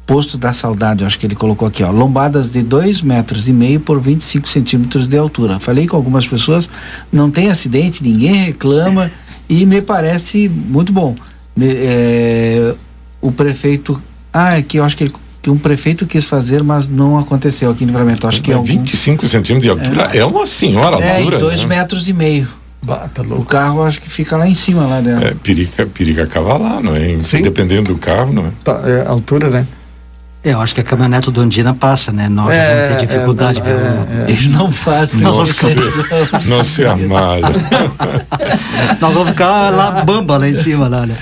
Posto 0.07 0.37
da 0.37 0.53
Saudade, 0.53 1.05
acho 1.05 1.19
que 1.19 1.27
ele 1.27 1.35
colocou 1.37 1.67
aqui, 1.67 1.83
ó, 1.83 1.91
lombadas 1.91 2.51
de 2.51 2.61
2 2.62 3.03
metros 3.03 3.47
e 3.49 3.53
meio 3.53 3.79
por 3.79 4.01
25 4.01 4.49
centímetros 4.49 5.07
de 5.07 5.17
altura. 5.17 5.61
Falei 5.61 5.87
com 5.87 5.97
algumas 5.97 6.27
pessoas, 6.27 6.69
não 7.12 7.31
tem 7.31 7.49
acidente, 7.49 8.03
ninguém 8.03 8.35
reclama 8.47 9.11
e 9.49 9.65
me 9.65 9.81
parece 9.81 10.49
muito 10.49 10.93
bom. 10.93 11.15
Me- 11.57 11.67
eh, 11.73 12.75
o 13.21 13.31
prefeito, 13.31 14.03
ah, 14.33 14.59
é 14.59 14.62
que 14.62 14.79
eu 14.79 14.85
acho 14.85 14.97
que, 14.97 15.05
ele- 15.05 15.15
que 15.41 15.49
um 15.51 15.57
prefeito 15.57 16.05
quis 16.05 16.25
fazer, 16.25 16.62
mas 16.65 16.88
não 16.88 17.17
aconteceu 17.19 17.71
aqui 17.71 17.85
em 17.85 17.87
Livramento. 17.87 18.27
Acho 18.27 18.43
que 18.43 18.51
é 18.51 18.55
algum, 18.55 18.67
25 18.67 19.29
centímetros 19.29 19.62
de 19.62 19.69
altura 19.71 20.11
é, 20.17 20.25
uma 20.25 20.47
senhora 20.47 20.97
é, 21.01 21.19
altura. 21.19 21.38
2 21.38 21.62
né? 21.62 21.77
metros 21.77 22.09
e 22.09 22.12
meio. 22.12 22.49
Bah, 22.83 23.09
tá 23.15 23.23
O 23.23 23.45
carro 23.45 23.85
acho 23.85 24.01
que 24.01 24.11
fica 24.11 24.37
lá 24.37 24.49
em 24.49 24.55
cima, 24.55 24.85
lá 24.85 25.01
dentro. 25.01 25.25
É, 25.25 25.35
periga, 25.35 25.87
periga 25.87 26.27
cavalar, 26.27 26.83
não 26.83 26.97
é? 26.97 27.21
Sim. 27.21 27.41
Dependendo 27.41 27.93
do 27.95 27.99
carro, 27.99 28.33
não 28.33 28.47
é? 28.47 28.51
Tá, 28.65 28.83
é, 28.85 29.07
altura, 29.07 29.49
né? 29.49 29.67
É, 30.45 30.53
eu 30.55 30.61
acho 30.61 30.75
que 30.75 30.81
a 30.81 30.85
caminhonete 30.85 31.31
do 31.31 31.41
Andina 31.41 31.73
passa, 31.73 32.11
né? 32.11 32.29
Nós 32.29 32.51
É, 32.51 32.75
vamos 32.87 32.91
ter 33.01 33.07
dificuldade, 33.07 33.61
é, 33.61 33.63
viu? 33.63 33.77
é, 34.27 34.31
Ele 34.31 34.49
não 34.49 34.73
faz, 34.73 35.13
Nós 35.15 35.23
não. 35.23 35.33
vamos 35.35 35.51
ficar, 35.57 36.41
Não 36.47 36.65
se 36.65 36.85
amalha. 36.85 37.45
nós 39.01 39.15
vamos 39.15 39.29
ficar 39.31 39.71
lá 39.71 40.03
bamba 40.05 40.37
lá 40.39 40.49
em 40.49 40.55
cima, 40.55 40.89
lá, 40.89 41.07
né? 41.07 41.17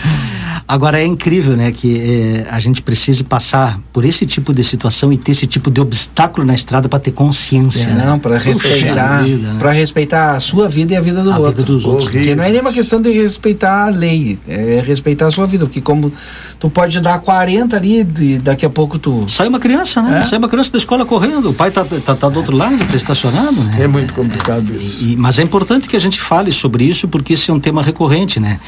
Agora 0.72 1.00
é 1.02 1.04
incrível, 1.04 1.56
né, 1.56 1.72
que 1.72 1.98
eh, 1.98 2.46
a 2.48 2.60
gente 2.60 2.80
precise 2.80 3.24
passar 3.24 3.80
por 3.92 4.04
esse 4.04 4.24
tipo 4.24 4.54
de 4.54 4.62
situação 4.62 5.12
e 5.12 5.18
ter 5.18 5.32
esse 5.32 5.44
tipo 5.44 5.68
de 5.68 5.80
obstáculo 5.80 6.46
na 6.46 6.54
estrada 6.54 6.88
para 6.88 7.00
ter 7.00 7.10
consciência. 7.10 7.88
né? 7.88 8.04
Não, 8.06 8.20
para 8.20 8.38
respeitar, 8.38 9.22
vida, 9.22 9.48
né? 9.52 9.56
para 9.58 9.72
respeitar 9.72 10.36
a 10.36 10.38
sua 10.38 10.68
vida 10.68 10.92
e 10.92 10.96
a 10.96 11.00
vida 11.00 11.24
do 11.24 11.30
A 11.32 11.34
vida 11.34 11.46
outro. 11.48 11.64
dos 11.64 11.84
outros. 11.84 12.10
Porque 12.12 12.36
não 12.36 12.44
é 12.44 12.50
nenhuma 12.52 12.72
questão 12.72 13.02
de 13.02 13.10
respeitar 13.10 13.86
a 13.86 13.90
lei, 13.90 14.38
é 14.46 14.80
respeitar 14.86 15.26
a 15.26 15.30
sua 15.32 15.44
vida, 15.44 15.66
porque 15.66 15.80
como 15.80 16.12
tu 16.60 16.70
pode 16.70 17.00
dar 17.00 17.18
40 17.18 17.76
ali 17.76 18.06
e 18.20 18.38
daqui 18.38 18.64
a 18.64 18.70
pouco 18.70 18.96
tu 18.96 19.24
Sai 19.26 19.48
uma 19.48 19.58
criança, 19.58 20.00
né? 20.00 20.20
É. 20.22 20.26
Sai 20.26 20.38
uma 20.38 20.48
criança 20.48 20.70
da 20.70 20.78
escola 20.78 21.04
correndo, 21.04 21.50
o 21.50 21.54
pai 21.54 21.72
tá, 21.72 21.84
tá, 21.84 22.14
tá 22.14 22.28
do 22.28 22.36
outro 22.38 22.56
lado, 22.56 22.78
tá 22.86 22.96
estacionado, 22.96 23.60
né? 23.64 23.78
É 23.80 23.88
muito 23.88 24.14
complicado 24.14 24.72
isso. 24.72 25.04
E- 25.04 25.16
mas 25.16 25.36
é 25.40 25.42
importante 25.42 25.88
que 25.88 25.96
a 25.96 26.00
gente 26.00 26.20
fale 26.20 26.52
sobre 26.52 26.84
isso 26.84 27.08
porque 27.08 27.32
esse 27.32 27.50
é 27.50 27.54
um 27.54 27.58
tema 27.58 27.82
recorrente, 27.82 28.38
né? 28.38 28.60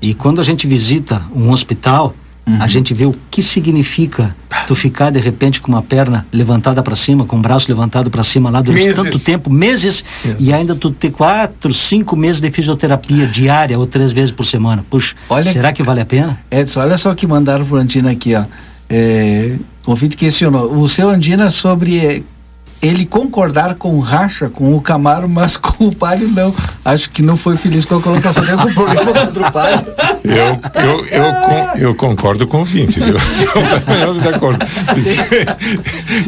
E 0.00 0.14
quando 0.14 0.40
a 0.40 0.44
gente 0.44 0.64
visita 0.64 1.20
um 1.34 1.47
hospital, 1.52 2.14
a 2.60 2.66
gente 2.66 2.94
vê 2.94 3.04
o 3.04 3.12
que 3.30 3.42
significa 3.42 4.34
tu 4.66 4.74
ficar 4.74 5.10
de 5.10 5.20
repente 5.20 5.60
com 5.60 5.70
uma 5.70 5.82
perna 5.82 6.26
levantada 6.32 6.82
para 6.82 6.96
cima, 6.96 7.26
com 7.26 7.36
o 7.36 7.42
braço 7.42 7.70
levantado 7.70 8.10
para 8.10 8.22
cima 8.22 8.48
lá 8.48 8.62
durante 8.62 8.86
Meses. 8.86 9.02
tanto 9.02 9.18
tempo, 9.18 9.50
meses, 9.52 10.02
e 10.38 10.50
ainda 10.50 10.74
tu 10.74 10.90
ter 10.90 11.10
quatro, 11.10 11.74
cinco 11.74 12.16
meses 12.16 12.40
de 12.40 12.50
fisioterapia 12.50 13.26
diária 13.26 13.78
ou 13.78 13.86
três 13.86 14.12
vezes 14.12 14.30
por 14.30 14.46
semana. 14.46 14.82
Puxa, 14.88 15.14
Olha- 15.28 15.42
será 15.52 15.74
que 15.74 15.82
vale 15.82 16.00
a 16.00 16.06
pena? 16.06 16.40
Edson, 16.50 16.80
olha 16.80 16.96
só 16.96 17.12
o 17.12 17.14
que 17.14 17.26
mandaram 17.26 17.66
pro 17.66 17.76
Andina 17.76 18.10
aqui, 18.12 18.34
ó. 18.34 18.44
É, 18.88 19.56
o 19.86 19.90
ouvinte 19.90 20.16
questionou. 20.16 20.72
O 20.74 20.88
seu 20.88 21.10
Andina 21.10 21.50
sobre 21.50 22.24
ele 22.80 23.04
concordar 23.06 23.74
com 23.74 23.94
o 23.96 24.00
Racha, 24.00 24.48
com 24.48 24.74
o 24.74 24.80
Camaro, 24.80 25.28
mas 25.28 25.56
com 25.58 25.88
o 25.88 25.94
Palio 25.94 26.28
não. 26.28 26.54
Acho 26.84 27.10
que 27.10 27.22
não 27.22 27.36
foi 27.36 27.56
feliz 27.56 27.84
com 27.84 27.96
a 27.96 28.00
colocação. 28.02 28.44
Tem 28.44 28.54
algum 28.54 28.72
problema 28.72 29.12
contra 29.12 29.48
o 29.48 29.52
Palio? 29.52 29.86
Eu, 30.24 30.82
eu, 30.82 31.06
eu, 31.06 31.32
con- 31.34 31.78
eu 31.78 31.94
concordo 31.94 32.46
com 32.46 32.62
o 32.62 32.64
20, 32.64 33.00
viu? 33.00 33.16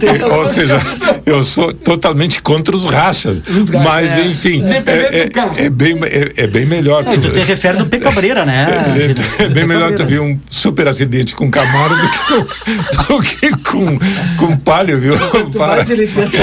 Eu. 0.01 0.35
Ou 0.39 0.47
seja, 0.47 0.81
eu 1.27 1.43
sou 1.45 1.73
totalmente 1.73 2.43
contra 2.43 2.75
os 2.77 2.85
rachas. 2.85 3.39
Os 3.49 3.69
rachas, 3.71 3.83
Mas, 3.83 4.13
é. 4.13 4.25
enfim, 4.27 4.63
é, 4.65 4.81
do 4.81 4.91
é, 4.91 5.65
é 5.67 5.71
bem, 5.71 5.99
é, 6.05 6.33
é 6.37 6.47
bem 6.47 6.65
melhor. 6.67 7.05
É, 7.07 7.17
tu 7.17 7.31
te 7.33 7.41
refere 7.41 7.79
no 7.79 7.87
P 7.87 7.99
Cabreira, 7.99 8.45
né? 8.45 9.15
É, 9.39 9.45
é 9.45 9.49
bem 9.49 9.67
melhor 9.67 9.93
tu 9.95 10.05
ver 10.05 10.21
um 10.21 10.39
super 10.49 10.87
acidente 10.89 11.35
com 11.35 11.51
Camaro 11.51 11.97
do 11.97 12.09
que, 12.11 12.19
com- 12.19 13.15
do 13.17 13.23
que 13.23 13.51
com, 13.71 13.99
com 14.39 14.57
palio, 14.57 14.99
viu? 15.01 15.19
Quanto 15.31 15.59
Para. 15.59 15.77
mais 15.77 15.91
ele 15.91 16.07
tenta. 16.07 16.40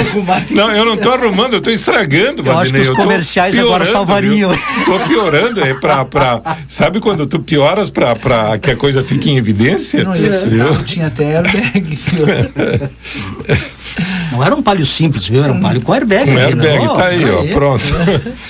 Não, 0.52 0.72
eu 0.72 0.86
não 0.86 0.98
tô 0.98 1.12
arrumando, 1.12 1.54
eu 1.54 1.62
tô 1.62 1.70
estragando, 1.70 2.44
Eu 2.46 2.58
acho 2.58 2.72
que 2.72 2.78
Valdinei, 2.78 2.82
os 2.82 2.90
comerciais 2.90 3.58
agora 3.58 3.86
piorando, 3.86 3.92
salvariam. 3.92 4.52
Tô 4.86 5.00
piorando, 5.08 5.62
é 5.62 5.74
pra, 5.74 6.06
pra. 6.06 6.58
Sabe 6.68 7.00
quando 7.00 7.26
tu 7.26 7.40
pioras 7.40 7.90
pra, 7.90 8.16
pra 8.16 8.58
que 8.58 8.72
a 8.72 8.76
coisa 8.76 9.04
fique 9.04 9.30
em 9.30 9.38
evidência? 9.38 10.04
Não, 10.04 10.14
Viu? 10.14 10.68
carro 10.68 10.84
tinha 10.84 11.08
até 11.08 11.38
airbag. 11.38 11.98
Não 14.32 14.44
era 14.44 14.56
um 14.56 14.62
palio 14.62 14.86
simples, 14.86 15.28
viu? 15.28 15.44
Era 15.44 15.54
um 15.54 15.60
palio 15.60 15.82
com 15.82 15.94
airbag. 15.94 16.30
Um 16.30 16.34
né? 16.36 16.46
airbag, 16.46 16.88
Ó, 16.88 16.94
tá 16.96 17.06
aí, 17.06 17.26
ó, 17.30 17.42
aí. 17.42 17.50
pronto. 17.50 17.84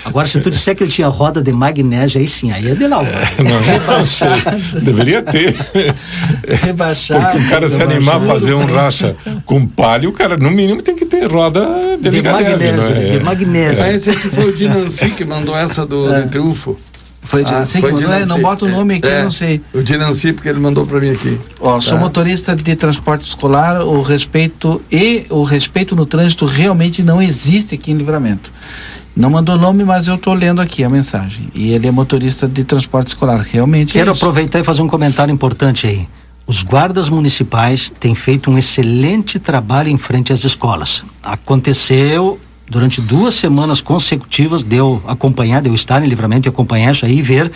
Agora, 0.05 0.27
se 0.27 0.39
tu 0.39 0.49
disser 0.49 0.75
que 0.75 0.83
ele 0.83 0.91
tinha 0.91 1.07
roda 1.07 1.41
de 1.41 1.51
magnésio, 1.51 2.19
aí 2.19 2.27
sim, 2.27 2.51
aí 2.51 2.69
é 2.69 2.75
de 2.75 2.87
lá. 2.87 3.01
Não, 3.03 3.85
não 3.97 4.05
sei. 4.05 4.81
Deveria 4.81 5.21
ter. 5.21 5.55
Rebaixado. 6.47 7.21
Porque 7.25 7.37
o 7.37 7.49
cara 7.49 7.67
se 7.67 7.81
animar 7.81 8.17
a 8.17 8.21
fazer 8.21 8.53
um 8.53 8.65
racha 8.65 9.15
com 9.45 9.65
palio, 9.65 10.09
o 10.09 10.13
cara 10.13 10.37
no 10.37 10.49
mínimo 10.49 10.81
tem 10.81 10.95
que 10.95 11.05
ter 11.05 11.25
roda 11.29 11.67
de, 11.99 12.09
De 12.09 12.21
magnésio, 12.21 12.75
não 12.77 12.85
é? 12.87 13.09
de 13.09 13.19
magnésio. 13.19 13.83
Ah, 13.83 13.93
esse 13.93 14.09
aqui 14.09 14.29
foi 14.29 14.49
o 14.49 14.55
Dinanci 14.55 15.09
que 15.11 15.25
mandou 15.25 15.57
essa 15.57 15.85
do, 15.85 16.07
do 16.07 16.29
Triunfo. 16.29 16.77
Foi 17.27 17.43
de 17.43 17.53
Ah, 17.53 17.59
assim, 17.59 17.79
foi 17.81 17.91
quando 17.91 18.03
é, 18.03 18.05
Dinanci. 18.05 18.29
não 18.29 18.39
bota 18.39 18.65
o 18.65 18.69
nome 18.69 18.95
aqui, 18.95 19.07
É, 19.07 19.19
eu 19.19 19.23
não 19.25 19.31
sei. 19.31 19.61
O 19.73 19.83
Dinanci, 19.83 20.31
porque 20.33 20.47
ele 20.49 20.59
mandou 20.59 20.85
pra 20.85 20.99
mim 20.99 21.09
aqui. 21.11 21.37
Ó, 21.59 21.79
sou 21.81 21.95
Tá. 21.95 21.99
motorista 21.99 22.55
de 22.55 22.75
transporte 22.75 23.27
escolar, 23.27 23.81
o 23.81 24.01
respeito 24.01 24.81
e 24.91 25.25
o 25.29 25.43
respeito 25.43 25.95
no 25.95 26.05
trânsito 26.05 26.45
realmente 26.45 27.03
não 27.03 27.21
existe 27.21 27.75
aqui 27.75 27.91
em 27.91 27.95
Livramento. 27.95 28.51
Não 29.15 29.29
mandou 29.29 29.57
nome, 29.57 29.83
mas 29.83 30.07
eu 30.07 30.15
estou 30.15 30.33
lendo 30.33 30.61
aqui 30.61 30.83
a 30.83 30.89
mensagem. 30.89 31.49
E 31.55 31.71
ele 31.71 31.87
é 31.87 31.91
motorista 31.91 32.47
de 32.47 32.63
transporte 32.63 33.07
escolar, 33.07 33.39
realmente. 33.41 33.93
Quero 33.93 34.11
é 34.11 34.13
isso. 34.13 34.23
aproveitar 34.23 34.59
e 34.59 34.63
fazer 34.63 34.81
um 34.81 34.87
comentário 34.87 35.33
importante 35.33 35.87
aí. 35.87 36.07
Os 36.45 36.63
guardas 36.63 37.09
municipais 37.09 37.91
têm 37.99 38.15
feito 38.15 38.49
um 38.49 38.57
excelente 38.57 39.37
trabalho 39.39 39.89
em 39.89 39.97
frente 39.97 40.31
às 40.31 40.43
escolas. 40.45 41.03
Aconteceu 41.23 42.39
durante 42.69 43.01
duas 43.01 43.33
semanas 43.33 43.81
consecutivas 43.81 44.61
de 44.61 44.75
eu 44.75 45.01
acompanhar, 45.07 45.61
de 45.61 45.69
eu 45.69 45.75
estar 45.75 46.03
em 46.03 46.07
livramento 46.07 46.47
e 46.47 46.49
acompanhar 46.49 46.91
isso 46.91 47.05
aí 47.05 47.19
e 47.19 47.21
ver 47.21 47.51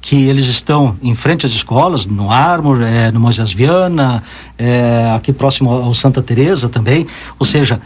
que 0.00 0.24
eles 0.24 0.46
estão 0.46 0.98
em 1.02 1.14
frente 1.14 1.46
às 1.46 1.52
escolas, 1.52 2.04
no 2.04 2.30
Armor, 2.30 2.82
eh, 2.82 3.12
no 3.12 3.20
Moisés 3.20 3.52
Viana, 3.52 4.22
eh, 4.58 5.12
aqui 5.14 5.32
próximo 5.32 5.70
ao 5.70 5.94
Santa 5.94 6.20
Teresa 6.20 6.68
também. 6.68 7.06
Ou 7.38 7.46
seja, 7.46 7.80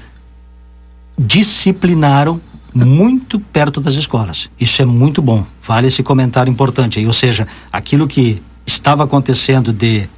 disciplinaram 1.19 2.41
muito 2.75 3.39
perto 3.39 3.81
das 3.81 3.95
escolas. 3.95 4.49
Isso 4.59 4.81
é 4.81 4.85
muito 4.85 5.21
bom. 5.21 5.45
Vale 5.63 5.89
esse 5.89 6.03
comentário 6.03 6.51
importante 6.51 6.99
aí. 6.99 7.07
Ou 7.07 7.13
seja, 7.13 7.47
aquilo 7.71 8.07
que 8.07 8.43
estava 8.65 9.05
acontecendo 9.05 9.73
de 9.73 10.09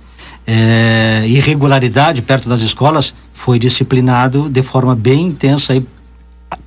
eh, 0.47 1.25
irregularidade 1.27 2.21
perto 2.23 2.49
das 2.49 2.61
escolas 2.61 3.15
foi 3.33 3.59
disciplinado 3.59 4.49
de 4.49 4.63
forma 4.63 4.95
bem 4.95 5.27
intensa 5.27 5.73
aí, 5.73 5.87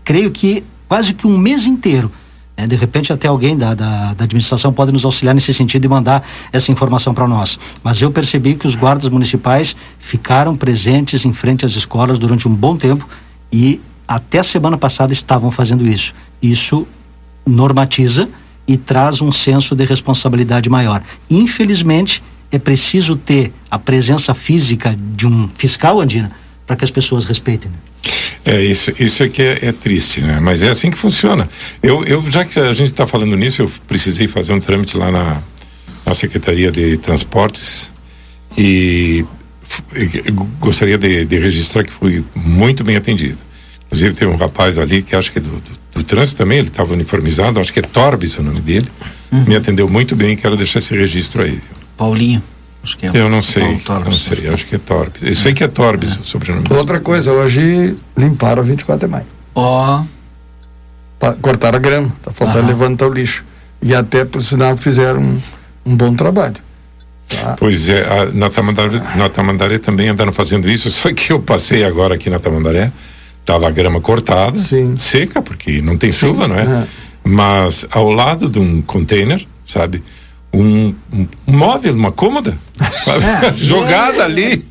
creio 0.03 0.31
que 0.31 0.63
quase 0.87 1.13
que 1.13 1.27
um 1.27 1.37
mês 1.37 1.65
inteiro. 1.65 2.11
né? 2.57 2.67
De 2.67 2.75
repente 2.75 3.11
até 3.11 3.27
alguém 3.27 3.57
da, 3.57 3.73
da, 3.73 4.13
da 4.13 4.23
administração 4.23 4.71
pode 4.71 4.91
nos 4.91 5.05
auxiliar 5.05 5.33
nesse 5.33 5.53
sentido 5.53 5.85
e 5.85 5.87
mandar 5.87 6.23
essa 6.51 6.71
informação 6.71 7.13
para 7.13 7.27
nós. 7.27 7.59
Mas 7.83 8.01
eu 8.01 8.11
percebi 8.11 8.55
que 8.55 8.67
os 8.67 8.75
guardas 8.75 9.09
municipais 9.09 9.75
ficaram 9.99 10.55
presentes 10.55 11.25
em 11.25 11.33
frente 11.33 11.65
às 11.65 11.75
escolas 11.75 12.19
durante 12.19 12.47
um 12.47 12.55
bom 12.55 12.75
tempo 12.75 13.07
e 13.51 13.81
até 14.07 14.39
a 14.39 14.43
semana 14.43 14.77
passada 14.77 15.11
estavam 15.11 15.49
fazendo 15.49 15.85
isso. 15.85 16.13
Isso 16.41 16.87
normatiza 17.45 18.29
e 18.67 18.77
traz 18.77 19.21
um 19.21 19.31
senso 19.31 19.75
de 19.75 19.85
responsabilidade 19.85 20.69
maior. 20.69 21.01
Infelizmente, 21.29 22.23
é 22.51 22.57
preciso 22.57 23.15
ter 23.15 23.53
a 23.69 23.77
presença 23.77 24.33
física 24.33 24.95
de 25.13 25.27
um 25.27 25.49
fiscal 25.55 25.99
andina 25.99 26.31
para 26.65 26.75
que 26.75 26.83
as 26.83 26.91
pessoas 26.91 27.25
respeitem. 27.25 27.69
né? 27.69 27.77
É, 28.45 28.61
isso, 28.61 28.93
isso 28.99 29.23
é 29.23 29.27
que 29.27 29.41
é, 29.41 29.59
é 29.63 29.71
triste, 29.71 30.21
né? 30.21 30.39
Mas 30.39 30.61
é 30.61 30.69
assim 30.69 30.91
que 30.91 30.97
funciona. 30.97 31.49
Eu, 31.81 32.03
eu 32.05 32.23
já 32.29 32.45
que 32.45 32.59
a 32.59 32.73
gente 32.73 32.91
está 32.91 33.07
falando 33.07 33.35
nisso, 33.35 33.63
eu 33.63 33.71
precisei 33.87 34.27
fazer 34.27 34.53
um 34.53 34.59
trâmite 34.59 34.95
lá 34.95 35.11
na, 35.11 35.41
na 36.05 36.13
Secretaria 36.13 36.71
de 36.71 36.97
Transportes 36.97 37.91
e, 38.55 39.25
gostaria 40.59 40.97
de, 40.97 41.25
de 41.25 41.39
registrar 41.39 41.83
que 41.83 41.91
fui 41.91 42.23
muito 42.35 42.83
bem 42.83 42.95
atendido. 42.95 43.37
Inclusive 43.87 44.13
tem 44.13 44.27
um 44.27 44.35
rapaz 44.35 44.77
ali 44.77 45.01
que 45.01 45.15
acho 45.15 45.31
que 45.31 45.39
é 45.39 45.41
do, 45.41 45.49
do, 45.49 45.71
do 45.95 46.03
trânsito 46.03 46.37
também, 46.37 46.59
ele 46.59 46.67
estava 46.67 46.93
uniformizado, 46.93 47.59
acho 47.59 47.73
que 47.73 47.79
é 47.79 47.81
Torbis 47.81 48.37
o 48.37 48.43
nome 48.43 48.61
dele. 48.61 48.89
Me 49.47 49.55
atendeu 49.55 49.89
muito 49.89 50.15
bem, 50.15 50.35
quero 50.35 50.55
deixar 50.55 50.79
esse 50.79 50.95
registro 50.95 51.41
aí. 51.43 51.59
Paulinho. 51.97 52.41
Acho 52.85 52.97
que 52.99 53.07
é. 53.07 53.09
Eu 53.13 53.29
não 53.29 53.41
sei, 53.41 53.79
Torres. 53.79 54.05
não 54.05 54.11
sei, 54.13 54.47
acho 54.47 54.65
que 54.67 54.75
é 54.75 54.77
Torbis. 54.77 55.23
Eu 55.23 55.33
sei 55.35 55.53
que 55.55 55.63
é 55.63 55.67
Torbis 55.67 56.17
o 56.17 56.23
sobrenome. 56.23 56.65
Outra 56.69 56.99
coisa, 56.99 57.31
hoje 57.33 57.95
limparam 58.15 58.61
a 58.61 58.65
24 58.65 59.07
de 59.07 59.11
maio. 59.11 59.25
Ó, 59.55 60.03
Pa- 61.19 61.33
Cortaram 61.41 61.77
a 61.77 61.81
grama, 61.81 62.11
tá 62.21 62.31
faltando 62.31 62.59
Aham. 62.59 62.67
levantar 62.67 63.07
o 63.07 63.13
lixo. 63.13 63.43
E 63.81 63.93
até, 63.95 64.23
por 64.23 64.43
sinal, 64.43 64.77
fizeram 64.77 65.19
um, 65.19 65.39
um 65.85 65.95
bom 65.97 66.13
trabalho. 66.13 66.55
Tá? 67.27 67.55
Pois 67.57 67.89
é, 67.89 68.01
a- 68.05 68.25
na, 68.31 68.49
Tamandaré, 68.51 69.01
na 69.15 69.29
Tamandaré 69.29 69.79
também 69.79 70.09
andaram 70.09 70.31
fazendo 70.31 70.69
isso, 70.69 70.89
só 70.91 71.11
que 71.11 71.31
eu 71.33 71.39
passei 71.39 71.83
agora 71.83 72.13
aqui 72.15 72.29
na 72.29 72.37
Tamandaré, 72.37 72.91
tava 73.43 73.67
a 73.67 73.71
grama 73.71 73.99
cortada, 73.99 74.59
Sim. 74.59 74.95
seca, 74.95 75.41
porque 75.41 75.81
não 75.81 75.97
tem 75.97 76.11
Sim, 76.11 76.27
chuva, 76.27 76.47
não 76.47 76.55
é? 76.55 76.63
é. 76.83 76.87
Mas 77.23 77.87
ao 77.89 78.11
lado 78.11 78.47
de 78.47 78.59
um 78.59 78.79
container, 78.81 79.43
sabe? 79.63 80.03
Um, 80.55 80.95
um 81.13 81.27
móvel, 81.47 81.93
uma 81.93 82.11
cômoda? 82.11 82.57
É, 82.79 83.53
Jogada 83.57 84.23
ali. 84.23 84.63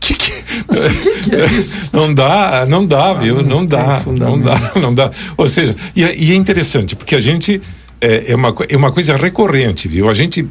que 0.00 0.14
que... 0.14 0.30
que 0.32 1.34
é 1.36 1.46
isso? 1.46 1.90
Não 1.94 2.12
dá, 2.12 2.66
não 2.68 2.84
dá, 2.84 3.14
viu? 3.14 3.36
Não, 3.36 3.60
não 3.60 3.66
dá, 3.66 4.02
não 4.06 4.38
dá, 4.38 4.72
não 4.80 4.94
dá. 4.94 5.10
Ou 5.36 5.48
seja, 5.48 5.74
e 5.94 6.04
é, 6.04 6.14
e 6.16 6.32
é 6.32 6.34
interessante, 6.34 6.96
porque 6.96 7.14
a 7.14 7.20
gente 7.20 7.60
é, 8.00 8.32
é, 8.32 8.36
uma, 8.36 8.54
é 8.68 8.76
uma 8.76 8.92
coisa 8.92 9.16
recorrente, 9.16 9.88
viu? 9.88 10.08
A 10.08 10.14
gente 10.14 10.46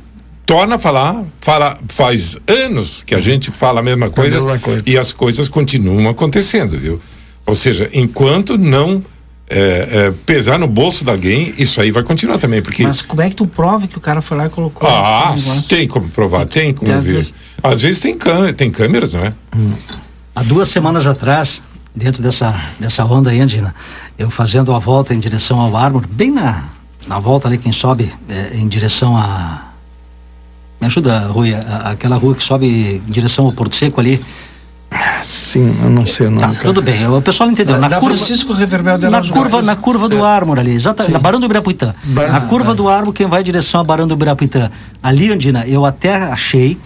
torna 0.45 0.75
a 0.75 0.79
falar, 0.79 1.23
fala, 1.39 1.77
faz 1.87 2.37
anos 2.47 3.03
que 3.03 3.13
a 3.13 3.19
gente 3.19 3.51
fala 3.51 3.79
a 3.79 3.83
mesma 3.83 4.09
coisa, 4.09 4.41
mesma 4.41 4.59
coisa. 4.59 4.89
e 4.89 4.97
as 4.97 5.11
coisas 5.13 5.47
continuam 5.49 6.09
acontecendo, 6.09 6.77
viu? 6.79 7.01
Ou 7.45 7.55
seja, 7.55 7.89
enquanto 7.93 8.57
não 8.57 9.03
é, 9.53 10.07
é, 10.07 10.11
pesar 10.25 10.57
no 10.57 10.67
bolso 10.67 11.03
de 11.05 11.11
alguém, 11.11 11.53
isso 11.57 11.79
aí 11.79 11.91
vai 11.91 12.01
continuar 12.03 12.37
também, 12.37 12.61
porque 12.61 12.83
mas 12.83 13.01
como 13.01 13.21
é 13.21 13.29
que 13.29 13.35
tu 13.35 13.45
prova 13.45 13.87
que 13.87 13.97
o 13.97 14.01
cara 14.01 14.21
foi 14.21 14.35
lá 14.37 14.47
e 14.47 14.49
colocou? 14.49 14.87
ah, 14.89 15.35
tem 15.69 15.87
como 15.87 16.09
provar, 16.09 16.45
tem 16.45 16.73
como 16.73 16.91
Às 16.91 17.05
ver. 17.05 17.13
vezes- 17.13 17.33
Às 17.61 17.81
vezes 17.81 18.01
tem, 18.01 18.17
cã 18.17 18.51
tem 18.53 18.71
câmeras, 18.71 19.13
não 19.13 19.23
é? 19.25 19.33
Há 20.35 20.41
duas 20.43 20.67
semanas 20.67 21.05
atrás, 21.07 21.61
dentro 21.95 22.23
dessa, 22.23 22.59
dessa 22.79 23.05
onda 23.05 23.29
aí, 23.29 23.39
Andina, 23.39 23.73
eu 24.17 24.29
fazendo 24.29 24.73
a 24.73 24.79
volta 24.79 25.13
em 25.13 25.19
direção 25.19 25.59
ao 25.59 25.75
Ármor, 25.77 26.07
bem 26.09 26.31
na, 26.31 26.63
na 27.07 27.19
volta 27.19 27.47
ali, 27.47 27.57
quem 27.57 27.71
sobe 27.71 28.11
é, 28.29 28.55
em 28.57 28.67
direção 28.67 29.15
a. 29.15 29.69
Me 30.81 30.87
ajuda, 30.87 31.19
Rui, 31.27 31.53
a, 31.53 31.91
aquela 31.91 32.17
rua 32.17 32.35
que 32.35 32.43
sobe 32.43 33.01
em 33.07 33.11
direção 33.11 33.45
ao 33.45 33.51
Porto 33.53 33.75
Seco 33.75 34.01
ali. 34.01 34.19
Sim, 35.23 35.75
eu 35.83 35.89
não 35.89 36.05
sei 36.05 36.27
o 36.27 36.31
nome. 36.31 36.55
Tá, 36.55 36.59
tudo 36.61 36.81
bem, 36.81 37.07
o 37.07 37.21
pessoal 37.21 37.49
entendeu. 37.49 37.77
Na, 37.79 37.89
na 37.89 37.99
curva, 37.99 38.17
Francisco 38.17 38.53
Reverbel 38.53 38.97
de 38.97 39.09
na 39.09 39.21
curva, 39.21 39.61
na 39.61 39.75
curva 39.75 40.09
do 40.09 40.17
é. 40.17 40.21
Ármor 40.21 40.59
ali, 40.59 40.73
exatamente, 40.73 41.11
na 41.11 41.19
Barão 41.19 41.39
do 41.39 41.45
Ibirapuitã. 41.45 41.95
Bar 42.03 42.31
na 42.31 42.41
curva 42.41 42.75
do 42.75 42.87
Ármor, 42.87 43.13
quem 43.13 43.27
vai 43.27 43.41
em 43.41 43.43
direção 43.43 43.81
a 43.81 43.83
Barão 43.83 44.07
do 44.07 44.13
Ibirapuitã. 44.13 44.69
Ali, 45.01 45.31
Andina, 45.31 45.65
eu 45.65 45.85
até 45.85 46.15
achei, 46.15 46.77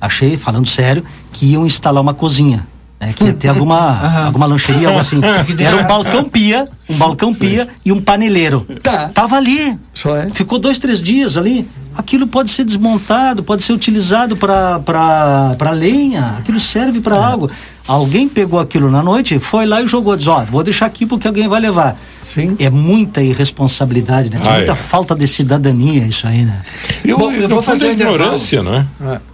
achei, 0.00 0.36
falando 0.36 0.68
sério, 0.68 1.04
que 1.32 1.46
iam 1.46 1.66
instalar 1.66 2.02
uma 2.02 2.14
cozinha 2.14 2.66
é, 2.98 3.12
que 3.12 3.24
ia 3.24 3.34
ter 3.34 3.48
alguma, 3.48 4.24
alguma 4.24 4.46
lancheria, 4.46 4.88
algo 4.88 5.00
assim. 5.00 5.20
Era 5.58 5.76
um 5.76 5.86
balcão 5.86 6.24
pia, 6.24 6.66
um 6.88 6.96
balcão 6.96 7.34
pia 7.34 7.68
e 7.84 7.92
um 7.92 8.00
paneleiro. 8.00 8.66
Tá. 8.82 9.10
Tava 9.10 9.36
ali. 9.36 9.78
Só 9.92 10.16
é. 10.16 10.30
Ficou 10.30 10.58
dois, 10.58 10.78
três 10.78 11.02
dias 11.02 11.36
ali. 11.36 11.68
Aquilo 11.94 12.26
pode 12.26 12.50
ser 12.50 12.64
desmontado, 12.64 13.42
pode 13.42 13.62
ser 13.62 13.72
utilizado 13.72 14.36
para 14.36 15.70
lenha, 15.72 16.36
aquilo 16.38 16.60
serve 16.60 17.00
para 17.00 17.16
é. 17.16 17.18
algo. 17.18 17.50
Alguém 17.86 18.28
pegou 18.28 18.58
aquilo 18.58 18.90
na 18.90 19.02
noite, 19.02 19.38
foi 19.38 19.64
lá 19.64 19.80
e 19.80 19.86
jogou, 19.86 20.16
diz, 20.16 20.26
ó, 20.26 20.44
vou 20.44 20.62
deixar 20.62 20.86
aqui 20.86 21.06
porque 21.06 21.28
alguém 21.28 21.48
vai 21.48 21.60
levar. 21.60 21.96
Sim. 22.20 22.56
É 22.58 22.68
muita 22.68 23.22
irresponsabilidade, 23.22 24.28
né? 24.30 24.40
Ah, 24.42 24.56
muita 24.56 24.72
é. 24.72 24.74
falta 24.74 25.14
de 25.14 25.26
cidadania 25.26 26.04
isso 26.04 26.26
aí, 26.26 26.44
né? 26.44 26.62
Eu, 27.04 27.16
Bom, 27.16 27.30
eu 27.32 27.48
vou 27.48 27.62
fazer 27.62 27.92
ignorância, 27.92 28.62
não 28.62 28.74
é? 28.74 28.86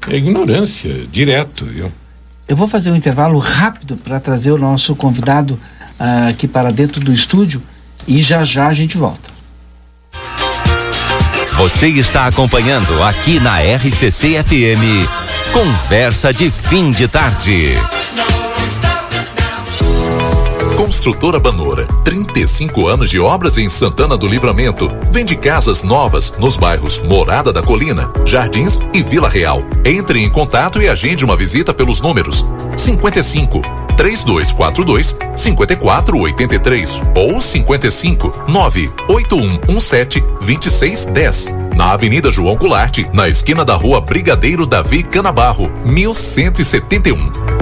É 0.09 0.17
ignorância, 0.17 1.07
direto. 1.11 1.67
Eu 1.75 1.91
eu 2.53 2.57
vou 2.57 2.69
fazer 2.69 2.91
um 2.91 2.95
intervalo 2.95 3.39
rápido 3.39 3.97
para 3.97 4.21
trazer 4.21 4.51
o 4.53 4.59
nosso 4.59 4.95
convidado 4.95 5.59
uh, 5.99 6.29
aqui 6.29 6.47
para 6.47 6.71
dentro 6.71 7.01
do 7.01 7.11
estúdio 7.11 7.63
e 8.07 8.21
já 8.21 8.45
já 8.45 8.67
a 8.69 8.75
gente 8.75 8.99
volta. 8.99 9.31
Você 11.57 11.87
está 11.89 12.27
acompanhando 12.27 13.03
aqui 13.03 13.41
na 13.41 13.61
RCC 13.61 14.43
FM. 14.43 15.09
Conversa 15.51 16.31
de 16.31 16.51
fim 16.51 16.91
de 16.91 17.09
tarde. 17.09 17.75
Construtora 20.83 21.39
Banora, 21.39 21.87
35 22.03 22.89
anos 22.89 23.09
de 23.09 23.21
obras 23.21 23.57
em 23.57 23.69
Santana 23.69 24.17
do 24.17 24.27
Livramento. 24.27 24.91
Vende 25.13 25.37
casas 25.37 25.85
novas 25.85 26.37
nos 26.39 26.57
bairros 26.57 26.99
Morada 26.99 27.53
da 27.53 27.63
Colina, 27.63 28.13
Jardins 28.27 28.81
e 28.93 29.01
Vila 29.01 29.29
Real. 29.29 29.63
Entre 29.85 30.19
em 30.19 30.29
contato 30.29 30.83
e 30.83 30.89
agende 30.89 31.25
uma 31.25 31.37
visita 31.37 31.73
pelos 31.73 32.01
números 32.01 32.45
55 32.77 33.63
3242 33.97 35.17
5483 35.37 37.01
ou 37.15 37.41
55 37.41 38.45
98117 38.49 40.21
2610. 40.21 41.55
Na 41.77 41.93
Avenida 41.93 42.33
João 42.33 42.57
Goulart, 42.57 42.99
na 43.13 43.29
esquina 43.29 43.65
da 43.65 43.77
Rua 43.77 44.01
Brigadeiro 44.01 44.67
Davi 44.67 45.05
Canabarro, 45.05 45.71
1171. 45.85 47.62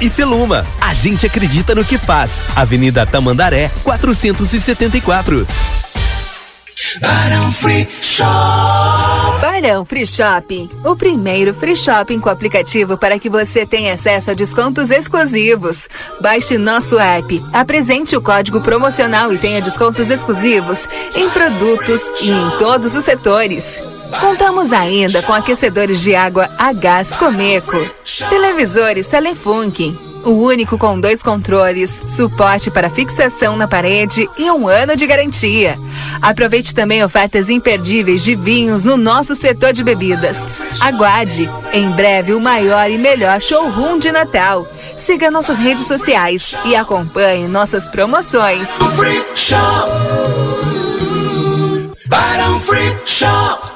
e 0.00 0.08
Feluma. 0.08 0.66
A 0.80 0.92
gente 0.92 1.26
acredita 1.26 1.74
no 1.74 1.84
que 1.84 1.98
faz. 1.98 2.44
Avenida 2.54 3.06
Tamandaré, 3.06 3.70
474. 3.82 5.46
Barão 7.00 7.50
Free 7.52 7.88
Shop. 8.02 9.40
Barão 9.40 9.84
Free 9.84 10.04
Shopping, 10.04 10.68
o 10.84 10.94
primeiro 10.94 11.54
free 11.54 11.74
shopping 11.74 12.20
com 12.20 12.28
aplicativo 12.28 12.98
para 12.98 13.18
que 13.18 13.30
você 13.30 13.64
tenha 13.64 13.94
acesso 13.94 14.30
a 14.30 14.34
descontos 14.34 14.90
exclusivos. 14.90 15.88
Baixe 16.20 16.58
nosso 16.58 16.98
app, 16.98 17.42
apresente 17.52 18.14
o 18.14 18.20
código 18.20 18.60
promocional 18.60 19.32
e 19.32 19.38
tenha 19.38 19.62
descontos 19.62 20.10
exclusivos 20.10 20.86
em 21.14 21.30
produtos 21.30 22.02
e 22.20 22.30
em 22.30 22.58
todos 22.58 22.94
os 22.94 23.04
setores. 23.04 23.95
Contamos 24.20 24.72
ainda 24.72 25.22
com 25.22 25.32
aquecedores 25.32 26.00
de 26.00 26.14
água 26.14 26.50
a 26.58 26.72
gás 26.72 27.14
Comeco, 27.14 27.76
televisores 28.28 29.08
Telefunken, 29.08 29.96
o 30.24 30.30
único 30.30 30.76
com 30.76 30.98
dois 30.98 31.22
controles, 31.22 32.00
suporte 32.08 32.70
para 32.70 32.90
fixação 32.90 33.56
na 33.56 33.68
parede 33.68 34.28
e 34.36 34.50
um 34.50 34.68
ano 34.68 34.96
de 34.96 35.06
garantia. 35.06 35.78
Aproveite 36.20 36.74
também 36.74 37.04
ofertas 37.04 37.48
imperdíveis 37.48 38.22
de 38.22 38.34
vinhos 38.34 38.82
no 38.82 38.96
nosso 38.96 39.34
setor 39.34 39.72
de 39.72 39.84
bebidas. 39.84 40.46
Aguarde, 40.80 41.48
em 41.72 41.90
breve 41.90 42.34
o 42.34 42.40
maior 42.40 42.90
e 42.90 42.98
melhor 42.98 43.40
showroom 43.40 43.98
de 43.98 44.10
Natal. 44.10 44.66
Siga 44.96 45.30
nossas 45.30 45.58
redes 45.58 45.86
sociais 45.86 46.56
e 46.64 46.74
acompanhe 46.74 47.46
nossas 47.46 47.88
promoções. 47.88 48.68
Free 48.96 49.22
Shop. 53.06 53.75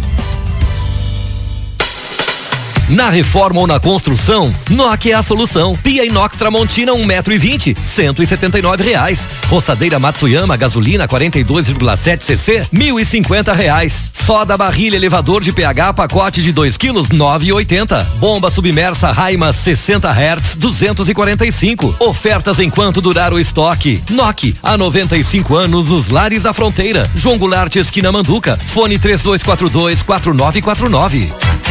Na 2.91 3.09
reforma 3.09 3.61
ou 3.61 3.67
na 3.67 3.79
construção, 3.79 4.53
NOC 4.69 5.11
é 5.11 5.13
a 5.13 5.21
solução. 5.21 5.77
Pia 5.81 6.05
inox 6.05 6.35
Tramontina 6.35 6.91
1,20 6.91 7.05
metro 7.05 7.33
e 7.33 7.37
vinte, 7.37 7.77
cento 7.81 8.21
e 8.21 8.25
setenta 8.25 8.59
reais. 8.75 9.29
Roçadeira 9.47 9.97
Matsuyama 9.97 10.57
gasolina 10.57 11.07
42,7 11.07 12.19
cc, 12.19 12.67
mil 12.69 12.99
e 12.99 13.05
cinquenta 13.05 13.53
reais. 13.53 14.11
Soda 14.13 14.57
barrilha 14.57 14.97
elevador 14.97 15.41
de 15.41 15.53
pH 15.53 15.93
pacote 15.93 16.41
de 16.41 16.51
2 16.51 16.75
quilos, 16.75 17.07
nove 17.09 17.47
e 17.47 17.53
oitenta. 17.53 18.05
Bomba 18.17 18.49
submersa 18.49 19.09
Raima 19.13 19.53
60 19.53 20.11
Hz, 20.11 20.55
245. 20.57 21.95
Ofertas 21.97 22.59
enquanto 22.59 22.99
durar 22.99 23.33
o 23.33 23.39
estoque. 23.39 24.03
NOC, 24.09 24.55
há 24.61 24.77
95 24.77 25.55
anos 25.55 25.87
nos 25.87 26.09
lares 26.09 26.43
da 26.43 26.51
fronteira. 26.51 27.09
João 27.15 27.37
Goulart, 27.37 27.73
esquina 27.73 28.11
Manduca. 28.11 28.59
Fone 28.65 28.99
3242 28.99 30.01
4949. 30.01 31.70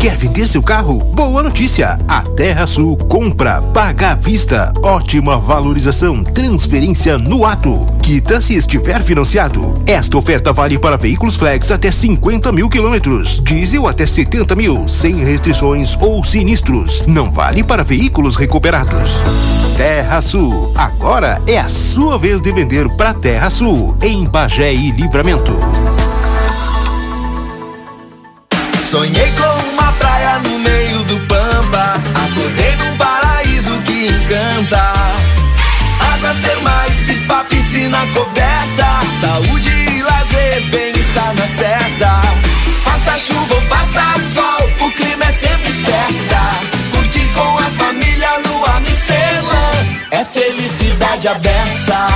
Quer 0.00 0.16
vender 0.16 0.46
seu 0.46 0.62
carro? 0.62 0.98
Boa 0.98 1.42
notícia! 1.42 1.98
A 2.08 2.22
Terra 2.22 2.66
Sul 2.66 2.96
compra, 2.96 3.60
paga 3.60 4.12
à 4.12 4.14
vista, 4.14 4.72
ótima 4.82 5.36
valorização, 5.36 6.24
transferência 6.24 7.18
no 7.18 7.44
ato 7.44 7.86
quita 8.10 8.40
se 8.40 8.56
estiver 8.56 9.02
financiado. 9.02 9.80
Esta 9.86 10.16
oferta 10.16 10.54
vale 10.54 10.78
para 10.78 10.96
veículos 10.96 11.36
flex 11.36 11.70
até 11.70 11.90
50 11.90 12.50
mil 12.50 12.68
quilômetros, 12.70 13.40
diesel 13.44 13.86
até 13.86 14.06
70 14.06 14.56
mil, 14.56 14.88
sem 14.88 15.22
restrições 15.22 15.94
ou 16.00 16.24
sinistros. 16.24 17.04
Não 17.06 17.30
vale 17.30 17.62
para 17.62 17.84
veículos 17.84 18.36
recuperados. 18.36 19.12
Terra 19.76 20.22
Sul, 20.22 20.72
agora 20.76 21.40
é 21.46 21.58
a 21.58 21.68
sua 21.68 22.16
vez 22.18 22.40
de 22.40 22.50
vender 22.52 22.88
para 22.96 23.12
Terra 23.12 23.50
Sul, 23.50 23.94
em 24.02 24.24
Bagé 24.24 24.72
e 24.72 24.90
Livramento. 24.92 25.52
Sonhei 28.90 29.30
com 29.38 29.70
uma 29.70 29.92
praia 29.92 30.40
no 30.40 30.58
meio 30.58 31.04
do 31.04 31.16
Pampa, 31.28 31.94
acordei 32.24 32.74
num 32.74 32.96
paraíso 32.96 33.70
que 33.82 34.08
encanta. 34.08 35.14
Águas 36.12 36.36
termais, 36.38 36.94
spa, 37.22 37.44
piscina 37.44 38.04
coberta, 38.12 39.00
saúde 39.20 39.70
e 39.70 40.02
lazer, 40.02 40.60
bem-estar 40.72 41.32
na 41.36 41.46
certa. 41.46 42.20
Faça 42.82 43.16
chuva 43.16 43.54
ou 43.54 43.60
faça 43.60 44.16
sol, 44.34 44.68
o 44.84 44.90
clima 44.90 45.24
é 45.24 45.30
sempre 45.30 45.72
festa. 45.72 46.40
Curtir 46.90 47.28
com 47.32 47.58
a 47.58 47.70
família 47.78 48.40
no 48.44 48.66
Amsterdã, 48.76 49.86
é 50.10 50.24
felicidade 50.24 51.28
aberta. 51.28 52.08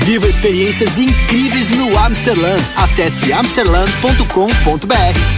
Viva 0.00 0.26
experiências 0.26 0.98
incríveis 0.98 1.70
no 1.70 1.96
Amsterdã. 1.96 2.56
Acesse 2.76 3.32
amsterdã.com.br. 3.32 5.37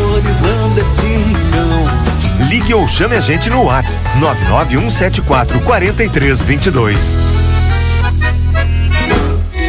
valorizando 0.21 0.79
este 0.79 1.01
rincão. 1.01 2.47
Ligue 2.49 2.73
ou 2.73 2.87
chame 2.87 3.15
a 3.15 3.21
gente 3.21 3.49
no 3.49 3.63
WhatsApp 3.63 4.17
99174 4.19 5.61
4322. 5.61 7.50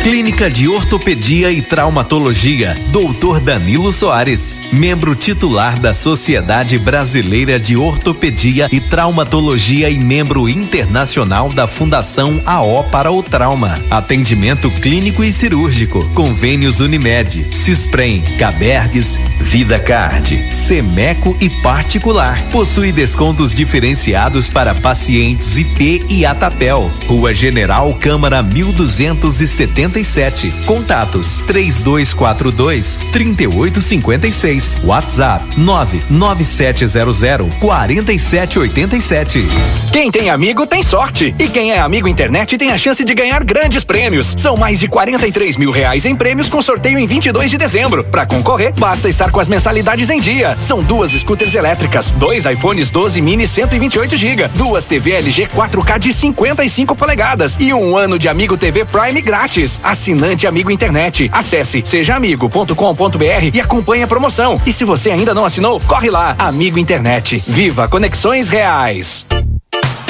Clínica 0.02 0.50
de 0.50 0.66
Ortopedia 0.66 1.52
e 1.52 1.62
Traumatologia, 1.62 2.74
Dr. 2.90 3.38
Danilo 3.38 3.92
Soares, 3.92 4.60
membro 4.72 5.14
titular 5.14 5.78
da 5.78 5.94
Sociedade 5.94 6.76
Brasileira 6.76 7.56
de 7.56 7.76
Ortopedia 7.76 8.68
e 8.72 8.80
Traumatologia 8.80 9.88
e 9.88 10.00
membro 10.00 10.48
internacional 10.48 11.52
da 11.52 11.68
Fundação 11.68 12.42
AO 12.44 12.82
para 12.90 13.12
o 13.12 13.22
Trauma. 13.22 13.80
Atendimento 13.88 14.72
clínico 14.72 15.22
e 15.22 15.32
cirúrgico. 15.32 16.10
Convênios 16.14 16.80
Unimed, 16.80 17.56
Cisprem, 17.56 18.22
Cabergues, 18.36 19.20
Vida 19.38 19.78
Card, 19.78 20.52
Semeco 20.52 21.36
e 21.40 21.48
particular. 21.48 22.50
Possui 22.50 22.90
descontos 22.90 23.54
diferenciados 23.54 24.50
para 24.50 24.74
pacientes 24.74 25.56
IP 25.58 26.04
e 26.08 26.26
Atapel. 26.26 26.92
Rua 27.06 27.32
General 27.32 27.94
Câmara 28.00 28.42
1270 28.42 29.91
57. 29.92 30.50
Contatos 30.64 31.42
3242 31.46 33.04
3856. 33.12 34.78
WhatsApp 34.84 35.44
99700 35.58 37.54
4787. 37.60 39.48
Quem 39.92 40.10
tem 40.10 40.30
amigo 40.30 40.66
tem 40.66 40.82
sorte. 40.82 41.34
E 41.38 41.48
quem 41.48 41.72
é 41.72 41.78
amigo 41.78 42.08
internet 42.08 42.56
tem 42.56 42.70
a 42.70 42.78
chance 42.78 43.04
de 43.04 43.14
ganhar 43.14 43.44
grandes 43.44 43.84
prêmios. 43.84 44.34
São 44.38 44.56
mais 44.56 44.80
de 44.80 44.88
43 44.88 45.58
mil 45.58 45.70
reais 45.70 46.06
em 46.06 46.16
prêmios 46.16 46.48
com 46.48 46.62
sorteio 46.62 46.98
em 46.98 47.06
22 47.06 47.50
de 47.50 47.58
dezembro. 47.58 48.02
Para 48.04 48.24
concorrer, 48.24 48.72
basta 48.72 49.08
estar 49.08 49.30
com 49.30 49.40
as 49.40 49.48
mensalidades 49.48 50.08
em 50.08 50.18
dia. 50.20 50.56
São 50.58 50.82
duas 50.82 51.10
scooters 51.10 51.54
elétricas, 51.54 52.10
dois 52.12 52.46
iPhones 52.46 52.90
12 52.90 53.20
mini 53.20 53.46
128 53.46 54.16
GB, 54.16 54.48
duas 54.54 54.86
TV 54.86 55.12
LG 55.12 55.48
4K 55.48 55.98
de 55.98 56.12
55 56.12 56.96
polegadas 56.96 57.56
e 57.60 57.74
um 57.74 57.96
ano 57.96 58.18
de 58.18 58.28
Amigo 58.28 58.56
TV 58.56 58.86
Prime 58.86 59.20
grátis. 59.20 59.81
Assinante 59.82 60.46
Amigo 60.46 60.70
Internet. 60.70 61.30
Acesse 61.32 61.82
sejaamigo.com.br 61.84 63.50
e 63.52 63.60
acompanhe 63.60 64.02
a 64.02 64.06
promoção. 64.06 64.60
E 64.66 64.72
se 64.72 64.84
você 64.84 65.10
ainda 65.10 65.34
não 65.34 65.44
assinou, 65.44 65.80
corre 65.80 66.10
lá. 66.10 66.34
Amigo 66.38 66.78
Internet. 66.78 67.42
Viva 67.46 67.88
Conexões 67.88 68.48
Reais. 68.48 69.26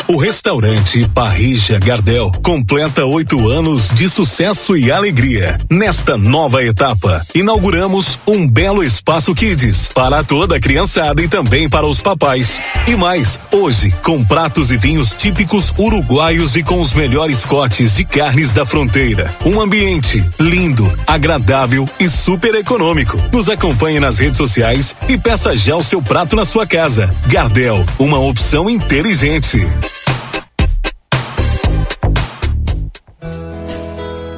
O 0.09 0.17
restaurante 0.17 1.09
Parrija 1.15 1.79
Gardel 1.79 2.33
completa 2.43 3.05
oito 3.05 3.49
anos 3.49 3.89
de 3.91 4.09
sucesso 4.09 4.77
e 4.77 4.91
alegria. 4.91 5.59
Nesta 5.71 6.19
nova 6.19 6.63
etapa, 6.63 7.25
inauguramos 7.35 8.19
um 8.27 8.49
belo 8.49 8.83
espaço 8.83 9.35
Kids 9.35 9.91
para 9.95 10.25
toda 10.25 10.57
a 10.57 10.61
criançada 10.61 11.23
e 11.23 11.29
também 11.29 11.69
para 11.69 11.87
os 11.87 12.03
papais. 12.03 12.61
E 12.87 12.97
mais, 12.97 13.41
hoje, 13.53 13.95
com 14.03 14.25
pratos 14.25 14.71
e 14.71 14.77
vinhos 14.77 15.15
típicos 15.15 15.73
uruguaios 15.79 16.57
e 16.57 16.63
com 16.63 16.81
os 16.81 16.93
melhores 16.93 17.47
cortes 17.47 17.97
de 17.97 18.05
carnes 18.05 18.51
da 18.51 18.67
fronteira. 18.67 19.33
Um 19.47 19.61
ambiente 19.61 20.23
lindo, 20.39 20.93
agradável 21.07 21.89
e 21.99 22.09
super 22.09 22.55
econômico. 22.57 23.19
Nos 23.33 23.49
acompanhe 23.49 24.01
nas 24.01 24.19
redes 24.19 24.37
sociais 24.37 24.97
e 25.09 25.17
peça 25.17 25.55
já 25.55 25.77
o 25.77 25.83
seu 25.83 26.03
prato 26.03 26.35
na 26.35 26.45
sua 26.45 26.67
casa. 26.67 27.15
Gardel, 27.29 27.85
uma 27.99 28.19
opção 28.19 28.69
inteligente. 28.69 29.61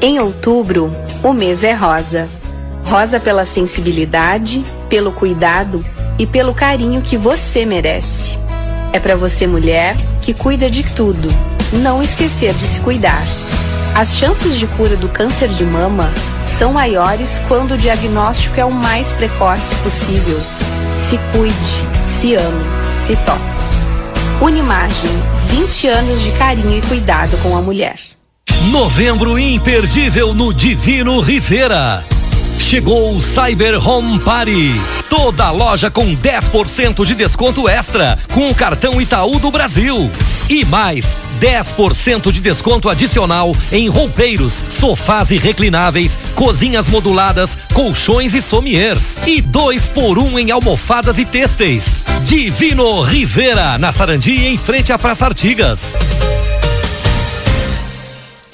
Em 0.06 0.18
outubro, 0.18 0.94
o 1.22 1.32
mês 1.32 1.64
é 1.64 1.72
rosa. 1.72 2.28
Rosa 2.84 3.18
pela 3.18 3.46
sensibilidade, 3.46 4.62
pelo 4.86 5.10
cuidado 5.10 5.82
e 6.18 6.26
pelo 6.26 6.52
carinho 6.52 7.00
que 7.00 7.16
você 7.16 7.64
merece. 7.64 8.38
É 8.92 9.00
para 9.00 9.16
você, 9.16 9.46
mulher, 9.46 9.96
que 10.20 10.34
cuida 10.34 10.70
de 10.70 10.82
tudo, 10.94 11.30
não 11.72 12.02
esquecer 12.02 12.52
de 12.52 12.66
se 12.66 12.80
cuidar. 12.80 13.22
As 13.94 14.14
chances 14.14 14.58
de 14.58 14.66
cura 14.66 14.94
do 14.94 15.08
câncer 15.08 15.48
de 15.48 15.64
mama 15.64 16.12
são 16.46 16.74
maiores 16.74 17.40
quando 17.48 17.72
o 17.72 17.78
diagnóstico 17.78 18.60
é 18.60 18.64
o 18.66 18.70
mais 18.70 19.10
precoce 19.12 19.74
possível. 19.76 20.38
Se 20.94 21.18
cuide, 21.32 21.56
se 22.06 22.34
ame, 22.34 22.64
se 23.06 23.16
toque. 23.24 24.44
Unimagem, 24.44 25.10
20 25.46 25.88
anos 25.88 26.20
de 26.20 26.30
carinho 26.32 26.76
e 26.76 26.82
cuidado 26.82 27.38
com 27.42 27.56
a 27.56 27.62
mulher. 27.62 27.96
Novembro 28.70 29.38
imperdível 29.38 30.32
no 30.32 30.52
Divino 30.52 31.20
Rivera. 31.20 32.02
Chegou 32.58 33.14
o 33.14 33.20
Cyber 33.20 33.86
Home 33.86 34.18
Party. 34.18 34.80
Toda 35.10 35.50
loja 35.50 35.90
com 35.90 36.16
10% 36.16 37.04
de 37.04 37.14
desconto 37.14 37.68
extra 37.68 38.18
com 38.32 38.48
o 38.48 38.54
cartão 38.54 39.00
Itaú 39.00 39.38
do 39.38 39.50
Brasil. 39.50 40.10
E 40.48 40.64
mais 40.64 41.16
10% 41.40 42.32
de 42.32 42.40
desconto 42.40 42.88
adicional 42.88 43.52
em 43.70 43.88
roupeiros, 43.88 44.64
sofás 44.70 45.30
e 45.30 45.36
reclináveis, 45.36 46.18
cozinhas 46.34 46.88
moduladas, 46.88 47.58
colchões 47.72 48.34
e 48.34 48.40
sommiers. 48.40 49.20
E 49.26 49.42
dois 49.42 49.88
por 49.88 50.18
um 50.18 50.38
em 50.38 50.50
almofadas 50.50 51.18
e 51.18 51.24
têxteis. 51.24 52.06
Divino 52.22 53.02
Rivera, 53.02 53.78
na 53.78 53.92
Sarandi, 53.92 54.46
em 54.46 54.56
frente 54.56 54.92
à 54.92 54.98
Praça 54.98 55.26
Artigas. 55.26 55.96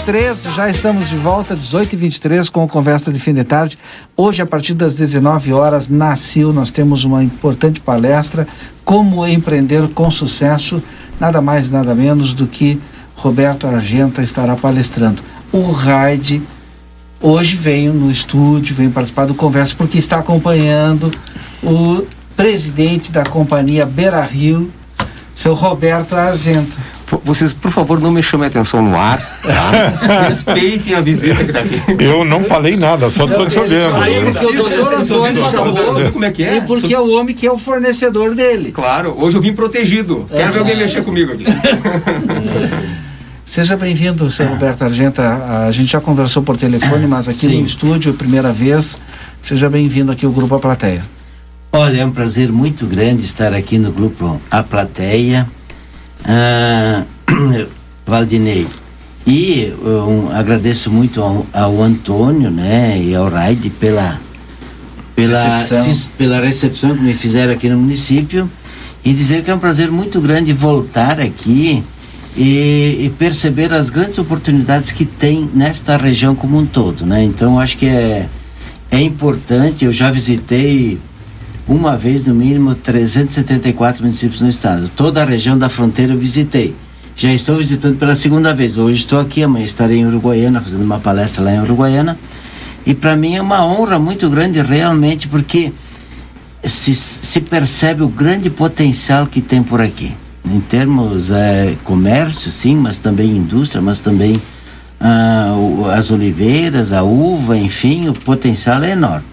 23, 0.00 0.44
já 0.54 0.70
estamos 0.70 1.10
de 1.10 1.16
volta, 1.16 1.54
18 1.54 1.92
e 1.92 1.96
23 1.96 2.48
com 2.48 2.66
Conversa 2.66 3.12
de 3.12 3.20
Fim 3.20 3.34
de 3.34 3.44
Tarde. 3.44 3.78
Hoje, 4.16 4.40
a 4.40 4.46
partir 4.46 4.72
das 4.72 4.96
19 4.96 5.52
horas, 5.52 5.88
na 5.88 6.16
CIL, 6.16 6.54
nós 6.54 6.70
temos 6.70 7.04
uma 7.04 7.22
importante 7.22 7.80
palestra, 7.80 8.48
Como 8.82 9.26
Empreender 9.26 9.88
com 9.88 10.10
Sucesso, 10.10 10.82
nada 11.20 11.42
mais, 11.42 11.70
nada 11.70 11.94
menos 11.94 12.32
do 12.32 12.46
que 12.46 12.80
Roberto 13.14 13.66
Argenta 13.66 14.22
estará 14.22 14.56
palestrando. 14.56 15.22
O 15.52 15.70
Raid 15.70 16.42
hoje 17.20 17.56
veio 17.56 17.92
no 17.92 18.10
estúdio, 18.10 18.74
veio 18.74 18.90
participar 18.90 19.26
do 19.26 19.34
Conversa, 19.34 19.74
porque 19.76 19.98
está 19.98 20.18
acompanhando 20.18 21.10
o 21.62 22.06
presidente 22.34 23.12
da 23.12 23.24
companhia 23.24 23.84
Beira 23.84 24.22
Rio, 24.22 24.72
seu 25.34 25.52
Roberto 25.52 26.14
Argenta. 26.14 26.72
Vocês, 27.24 27.54
por 27.54 27.70
favor, 27.70 28.00
não 28.00 28.10
me 28.10 28.22
chamem 28.22 28.46
a 28.46 28.48
atenção 28.48 28.82
no 28.82 28.96
ar. 28.96 29.18
Tá? 29.42 30.24
Respeitem 30.26 30.94
a 30.94 31.00
visita 31.00 31.44
que 31.44 31.50
está 31.50 31.60
aqui. 31.60 31.80
Eu 31.98 32.24
não 32.24 32.44
falei 32.44 32.76
nada, 32.76 33.10
só 33.10 33.24
estou 33.24 33.46
te 33.46 33.58
olhando. 33.58 33.96
Aí 33.96 34.20
porque 34.22 34.46
o 34.46 34.52
doutor 34.52 34.94
Antônio 34.94 36.12
como 36.12 36.24
é 36.24 36.30
que 36.30 36.42
é? 36.42 36.56
E 36.56 36.60
porque 36.62 36.94
é 36.94 37.00
o 37.00 37.10
homem 37.10 37.34
que 37.34 37.46
é 37.46 37.52
o 37.52 37.58
fornecedor 37.58 38.34
dele. 38.34 38.72
Claro, 38.72 39.14
hoje 39.18 39.36
eu 39.36 39.42
vim 39.42 39.52
protegido. 39.52 40.26
Quero 40.30 40.52
ver 40.52 40.58
alguém 40.60 40.76
mexer 40.76 41.02
comigo 41.02 41.32
aqui. 41.32 41.44
Seja 43.44 43.76
bem-vindo, 43.76 44.30
seu 44.30 44.46
Roberto 44.46 44.84
Argenta. 44.84 45.66
A 45.66 45.72
gente 45.72 45.90
já 45.90 46.00
conversou 46.00 46.40
por 46.40 46.56
telefone, 46.56 47.06
mas 47.08 47.26
aqui 47.26 47.46
Sim. 47.46 47.58
no 47.58 47.64
estúdio, 47.64 48.14
primeira 48.14 48.52
vez. 48.52 48.96
Seja 49.40 49.68
bem-vindo 49.68 50.12
aqui 50.12 50.24
ao 50.24 50.30
Grupo 50.30 50.54
A 50.54 50.60
Plateia. 50.60 51.02
Olha, 51.72 52.00
é 52.00 52.04
um 52.04 52.12
prazer 52.12 52.52
muito 52.52 52.86
grande 52.86 53.24
estar 53.24 53.52
aqui 53.52 53.78
no 53.78 53.90
grupo 53.90 54.40
A 54.50 54.62
Plateia. 54.62 55.48
Ah, 56.24 57.04
Valdinei. 58.06 58.66
E 59.26 59.72
um, 59.82 60.30
agradeço 60.34 60.90
muito 60.90 61.22
ao, 61.22 61.46
ao 61.52 61.82
Antônio 61.82 62.50
né, 62.50 63.00
e 63.00 63.14
ao 63.14 63.28
Raide 63.28 63.70
pela, 63.70 64.18
pela, 65.14 65.56
Recepção. 65.56 66.12
pela 66.16 66.40
recepção 66.40 66.96
que 66.96 67.02
me 67.02 67.14
fizeram 67.14 67.52
aqui 67.52 67.68
no 67.68 67.78
município 67.78 68.50
e 69.04 69.12
dizer 69.12 69.44
que 69.44 69.50
é 69.50 69.54
um 69.54 69.58
prazer 69.58 69.90
muito 69.90 70.20
grande 70.20 70.52
voltar 70.52 71.20
aqui 71.20 71.84
e, 72.36 73.04
e 73.04 73.12
perceber 73.18 73.72
as 73.72 73.90
grandes 73.90 74.18
oportunidades 74.18 74.90
que 74.90 75.04
tem 75.04 75.48
nesta 75.54 75.96
região 75.96 76.34
como 76.34 76.58
um 76.58 76.66
todo. 76.66 77.04
Né? 77.04 77.22
Então, 77.22 77.58
acho 77.58 77.76
que 77.76 77.86
é, 77.86 78.28
é 78.90 79.00
importante. 79.00 79.84
Eu 79.84 79.92
já 79.92 80.10
visitei 80.10 80.98
uma 81.70 81.96
vez 81.96 82.26
no 82.26 82.34
mínimo 82.34 82.74
374 82.74 84.02
municípios 84.02 84.40
no 84.40 84.48
estado. 84.48 84.90
Toda 84.96 85.22
a 85.22 85.24
região 85.24 85.56
da 85.56 85.68
fronteira 85.68 86.12
eu 86.12 86.18
visitei. 86.18 86.74
Já 87.14 87.32
estou 87.32 87.56
visitando 87.56 87.96
pela 87.96 88.16
segunda 88.16 88.52
vez. 88.52 88.76
Hoje 88.76 89.00
estou 89.00 89.20
aqui, 89.20 89.44
amanhã 89.44 89.64
estarei 89.64 89.98
em 89.98 90.06
Uruguaiana, 90.06 90.60
fazendo 90.60 90.82
uma 90.82 90.98
palestra 90.98 91.44
lá 91.44 91.52
em 91.52 91.60
Uruguaiana. 91.60 92.18
E 92.84 92.92
para 92.92 93.14
mim 93.14 93.36
é 93.36 93.42
uma 93.42 93.64
honra 93.64 94.00
muito 94.00 94.28
grande 94.28 94.60
realmente, 94.60 95.28
porque 95.28 95.72
se, 96.64 96.92
se 96.92 97.40
percebe 97.40 98.02
o 98.02 98.08
grande 98.08 98.50
potencial 98.50 99.28
que 99.28 99.40
tem 99.40 99.62
por 99.62 99.80
aqui. 99.80 100.12
Em 100.44 100.58
termos 100.58 101.30
eh, 101.30 101.76
comércio, 101.84 102.50
sim, 102.50 102.74
mas 102.74 102.98
também 102.98 103.36
indústria, 103.36 103.80
mas 103.80 104.00
também 104.00 104.42
ah, 104.98 105.54
as 105.94 106.10
oliveiras, 106.10 106.92
a 106.92 107.04
uva, 107.04 107.56
enfim, 107.56 108.08
o 108.08 108.12
potencial 108.12 108.82
é 108.82 108.90
enorme. 108.90 109.26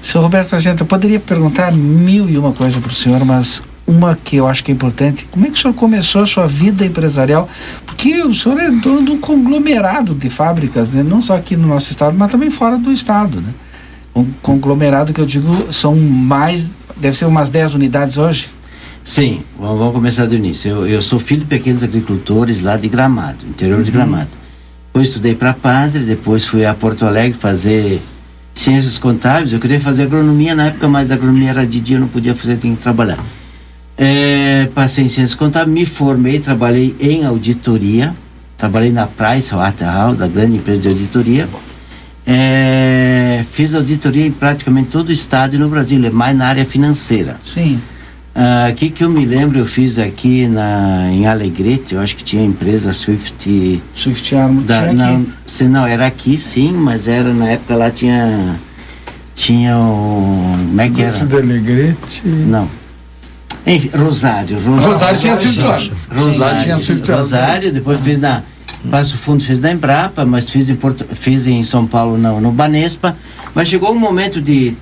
Seu 0.00 0.20
Roberto 0.20 0.54
Argenta, 0.54 0.82
eu 0.82 0.86
poderia 0.86 1.18
perguntar 1.20 1.72
mil 1.72 2.28
e 2.28 2.38
uma 2.38 2.52
coisa 2.52 2.80
para 2.80 2.90
o 2.90 2.94
senhor, 2.94 3.24
mas 3.24 3.62
uma 3.86 4.16
que 4.22 4.36
eu 4.36 4.46
acho 4.46 4.62
que 4.62 4.70
é 4.70 4.74
importante. 4.74 5.26
Como 5.30 5.46
é 5.46 5.50
que 5.50 5.58
o 5.58 5.60
senhor 5.60 5.74
começou 5.74 6.22
a 6.22 6.26
sua 6.26 6.46
vida 6.46 6.84
empresarial? 6.84 7.48
Porque 7.86 8.22
o 8.22 8.34
senhor 8.34 8.58
é 8.58 8.70
dono 8.70 9.04
de 9.04 9.10
um 9.10 9.18
conglomerado 9.18 10.14
de 10.14 10.28
fábricas, 10.28 10.92
né? 10.92 11.02
não 11.02 11.20
só 11.20 11.36
aqui 11.36 11.56
no 11.56 11.66
nosso 11.66 11.90
estado, 11.90 12.16
mas 12.16 12.30
também 12.30 12.50
fora 12.50 12.76
do 12.76 12.92
estado. 12.92 13.40
Né? 13.40 13.48
Um 14.14 14.26
conglomerado 14.42 15.12
que 15.12 15.20
eu 15.20 15.26
digo 15.26 15.72
são 15.72 15.96
mais, 15.96 16.72
deve 16.96 17.16
ser 17.16 17.24
umas 17.24 17.48
10 17.50 17.74
unidades 17.74 18.18
hoje. 18.18 18.48
Sim, 19.02 19.42
vamos, 19.58 19.78
vamos 19.78 19.94
começar 19.94 20.26
do 20.26 20.34
início. 20.34 20.68
Eu, 20.70 20.86
eu 20.86 21.02
sou 21.02 21.18
filho 21.18 21.40
de 21.40 21.46
pequenos 21.46 21.82
agricultores 21.82 22.60
lá 22.60 22.76
de 22.76 22.88
Gramado, 22.88 23.46
interior 23.46 23.82
de 23.82 23.90
Uhum. 23.90 23.96
Gramado. 23.96 24.28
Depois 24.88 25.08
estudei 25.08 25.34
para 25.34 25.54
padre, 25.54 26.00
depois 26.00 26.44
fui 26.44 26.66
a 26.66 26.74
Porto 26.74 27.06
Alegre 27.06 27.38
fazer 27.38 28.02
ciências 28.58 28.98
contábeis. 28.98 29.52
Eu 29.52 29.60
queria 29.60 29.80
fazer 29.80 30.04
agronomia 30.04 30.54
na 30.54 30.66
época, 30.66 30.88
mas 30.88 31.10
a 31.10 31.14
agronomia 31.14 31.50
era 31.50 31.66
de 31.66 31.80
dia, 31.80 31.96
eu 31.96 32.00
não 32.00 32.08
podia 32.08 32.34
fazer, 32.34 32.56
tinha 32.56 32.74
que 32.74 32.82
trabalhar. 32.82 33.18
É, 33.96 34.68
passei 34.74 35.04
em 35.04 35.08
ciências 35.08 35.34
contábeis, 35.34 35.72
me 35.72 35.86
formei, 35.86 36.38
trabalhei 36.38 36.94
em 37.00 37.24
auditoria, 37.24 38.14
trabalhei 38.56 38.92
na 38.92 39.06
Price 39.06 39.52
Waterhouse, 39.52 40.22
a 40.22 40.26
grande 40.26 40.56
empresa 40.56 40.80
de 40.80 40.88
auditoria. 40.88 41.48
É, 42.26 43.44
fiz 43.50 43.74
auditoria 43.74 44.26
em 44.26 44.30
praticamente 44.30 44.90
todo 44.90 45.08
o 45.08 45.12
estado 45.12 45.56
e 45.56 45.58
no 45.58 45.68
Brasil, 45.68 45.98
mais 46.12 46.36
na 46.36 46.46
área 46.46 46.64
financeira. 46.64 47.40
Sim. 47.44 47.80
Ah, 48.40 48.66
Aqui 48.68 48.88
que 48.88 49.02
eu 49.02 49.10
me 49.10 49.24
lembro, 49.24 49.58
eu 49.58 49.66
fiz 49.66 49.98
aqui 49.98 50.46
na, 50.46 51.08
em 51.10 51.26
Alegrete, 51.26 51.96
eu 51.96 52.00
acho 52.00 52.14
que 52.14 52.22
tinha 52.22 52.40
a 52.40 52.44
empresa 52.44 52.92
Swift. 52.92 53.82
Swift 53.92 54.36
Armo 54.36 54.62
da, 54.62 54.82
tinha 54.82 54.92
não, 54.92 55.16
aqui. 55.22 55.32
se 55.44 55.64
não, 55.64 55.84
era 55.84 56.06
aqui 56.06 56.38
sim, 56.38 56.70
mas 56.72 57.08
era 57.08 57.34
na 57.34 57.48
época 57.48 57.74
lá 57.74 57.90
tinha. 57.90 58.54
Tinha 59.34 59.76
o. 59.76 60.54
Como 60.68 60.80
é 60.80 60.88
que 60.88 61.02
era? 61.02 61.26
De 61.26 61.36
Alegrete. 61.36 62.22
Não. 62.24 62.70
Enfim, 63.66 63.90
Rosário. 63.96 64.56
Rosário 64.60 65.18
tinha 65.18 65.36
Swift 65.36 65.60
Armo. 65.60 65.72
Rosário, 65.72 66.28
Rosário 66.28 66.62
tinha 66.62 66.78
Swift 66.78 67.10
Armo. 67.10 67.22
Rosário, 67.22 67.72
depois 67.72 68.00
fiz 68.00 68.20
na. 68.20 68.42
Passo 68.88 69.16
Fundo 69.16 69.42
fiz 69.42 69.58
na 69.58 69.72
Embrapa, 69.72 70.24
mas 70.24 70.48
fiz 70.48 70.70
em, 70.70 70.76
Porto, 70.76 71.04
fiz 71.12 71.44
em 71.48 71.60
São 71.64 71.84
Paulo 71.88 72.16
no, 72.16 72.40
no 72.40 72.52
Banespa. 72.52 73.16
Mas 73.52 73.66
chegou 73.66 73.90
um 73.90 73.98
momento 73.98 74.40
de. 74.40 74.76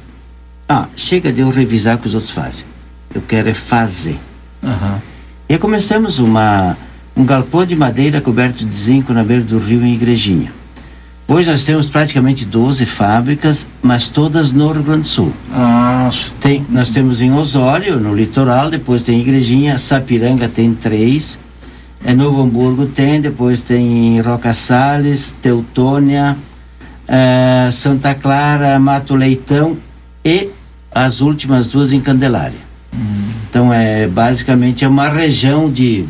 Ah, 0.68 0.88
chega 0.94 1.32
de 1.32 1.40
eu 1.40 1.48
revisar 1.48 1.96
o 1.96 1.98
que 1.98 2.06
os 2.06 2.12
outros 2.12 2.30
fazem. 2.30 2.75
Eu 3.14 3.22
quero 3.22 3.48
é 3.48 3.54
fazer. 3.54 4.18
Aham. 4.62 5.00
E 5.48 5.56
começamos 5.58 6.18
uma, 6.18 6.76
um 7.16 7.24
galpão 7.24 7.64
de 7.64 7.76
madeira 7.76 8.20
coberto 8.20 8.64
de 8.64 8.72
zinco 8.72 9.12
na 9.12 9.22
beira 9.22 9.42
do 9.42 9.58
rio 9.58 9.84
em 9.84 9.94
Igrejinha. 9.94 10.52
Hoje 11.28 11.50
nós 11.50 11.64
temos 11.64 11.88
praticamente 11.88 12.44
12 12.44 12.86
fábricas, 12.86 13.66
mas 13.82 14.08
todas 14.08 14.52
no 14.52 14.70
Rio 14.70 14.82
Grande 14.82 15.02
do 15.02 15.08
Sul. 15.08 15.32
Ah, 15.52 16.08
Tem, 16.40 16.64
nós 16.68 16.90
temos 16.90 17.20
em 17.20 17.32
Osório, 17.32 17.98
no 17.98 18.14
litoral, 18.14 18.70
depois 18.70 19.02
tem 19.02 19.20
Igrejinha, 19.20 19.76
Sapiranga 19.76 20.48
tem 20.48 20.72
três, 20.72 21.36
é 22.04 22.14
Novo 22.14 22.40
Hamburgo 22.40 22.86
tem, 22.86 23.20
depois 23.20 23.60
tem 23.60 24.20
Roca 24.20 24.54
Salles, 24.54 25.34
Teutônia, 25.42 26.36
eh, 27.08 27.68
Santa 27.72 28.14
Clara, 28.14 28.78
Mato 28.78 29.16
Leitão 29.16 29.76
e 30.24 30.50
as 30.94 31.20
últimas 31.20 31.66
duas 31.66 31.92
em 31.92 32.00
Candelária. 32.00 32.65
Então 33.48 33.72
é 33.72 34.06
basicamente 34.06 34.84
é 34.84 34.88
uma 34.88 35.08
região 35.08 35.70
de 35.70 36.06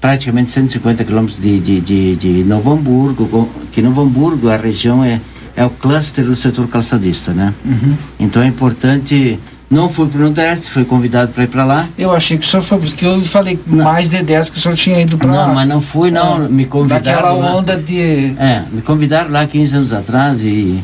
praticamente 0.00 0.50
150 0.50 1.04
quilômetros 1.04 1.40
de, 1.40 1.58
de, 1.58 1.80
de, 1.80 2.16
de 2.16 2.44
Novo 2.44 2.72
Hamburgo, 2.72 3.48
que 3.72 3.82
Novo 3.82 4.02
Hamburgo 4.02 4.48
a 4.48 4.56
região 4.56 5.04
é, 5.04 5.20
é 5.56 5.64
o 5.64 5.70
cluster 5.70 6.24
do 6.24 6.36
setor 6.36 6.68
calçadista, 6.68 7.32
né? 7.32 7.52
Uhum. 7.64 7.94
Então 8.18 8.42
é 8.42 8.46
importante. 8.46 9.38
Não 9.70 9.90
fui 9.90 10.08
para 10.08 10.20
o 10.20 10.22
Nordeste, 10.22 10.70
fui 10.70 10.82
convidado 10.82 11.30
para 11.32 11.44
ir 11.44 11.48
para 11.48 11.62
lá. 11.62 11.88
Eu 11.98 12.10
achei 12.14 12.38
que 12.38 12.46
o 12.46 12.48
senhor 12.48 12.62
foi, 12.62 12.78
porque 12.78 13.04
eu 13.04 13.20
falei 13.20 13.60
mais 13.66 14.08
de 14.08 14.22
10 14.22 14.48
que 14.48 14.56
o 14.56 14.60
senhor 14.60 14.74
tinha 14.74 14.98
ido 15.02 15.18
para 15.18 15.30
lá. 15.30 15.46
Não, 15.48 15.54
mas 15.54 15.68
não 15.68 15.82
fui, 15.82 16.10
não. 16.10 16.36
Ah, 16.36 16.48
me 16.48 16.64
convidaram. 16.64 17.04
Daquela 17.04 17.32
lá. 17.32 17.56
onda 17.56 17.76
de. 17.76 18.34
É, 18.38 18.62
me 18.72 18.80
convidaram 18.80 19.30
lá 19.30 19.46
15 19.46 19.76
anos 19.76 19.92
atrás 19.92 20.40
e, 20.40 20.82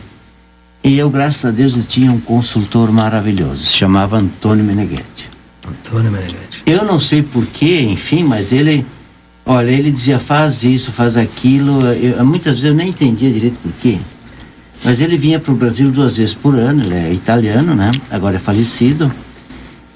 e 0.85 0.99
eu, 0.99 1.09
graças 1.09 1.43
a 1.47 1.51
Deus, 1.51 1.75
eu 1.77 1.83
tinha 1.83 2.13
um 2.13 2.21
consultor 2.21 2.93
maravilhoso. 2.93 3.65
Se 3.65 3.73
chamava 3.73 4.19
Antônio 4.19 4.63
Meneghetti. 4.63 5.31
Antônio 5.67 6.13
Meneghetti. 6.13 6.63
Eu 6.67 6.85
não 6.85 7.01
sei 7.01 7.23
porquê, 7.23 7.81
enfim, 7.81 8.23
mas 8.23 8.53
ele. 8.53 8.85
Olha, 9.47 9.71
ele 9.71 9.91
dizia, 9.91 10.19
faz 10.19 10.63
isso, 10.63 10.93
faz 10.93 11.17
aquilo. 11.17 11.83
Eu, 11.87 12.25
muitas 12.27 12.55
vezes 12.55 12.69
eu 12.69 12.75
nem 12.75 12.91
entendia 12.91 13.33
direito 13.33 13.59
porquê. 13.63 13.99
Mas 14.85 15.01
ele 15.01 15.17
vinha 15.17 15.41
para 15.41 15.53
o 15.53 15.57
Brasil 15.57 15.91
duas 15.91 16.19
vezes 16.19 16.35
por 16.35 16.55
ano, 16.55 16.83
ele 16.83 16.95
é 16.95 17.13
italiano, 17.15 17.75
né? 17.75 17.91
Agora 18.11 18.37
é 18.37 18.39
falecido. 18.39 19.11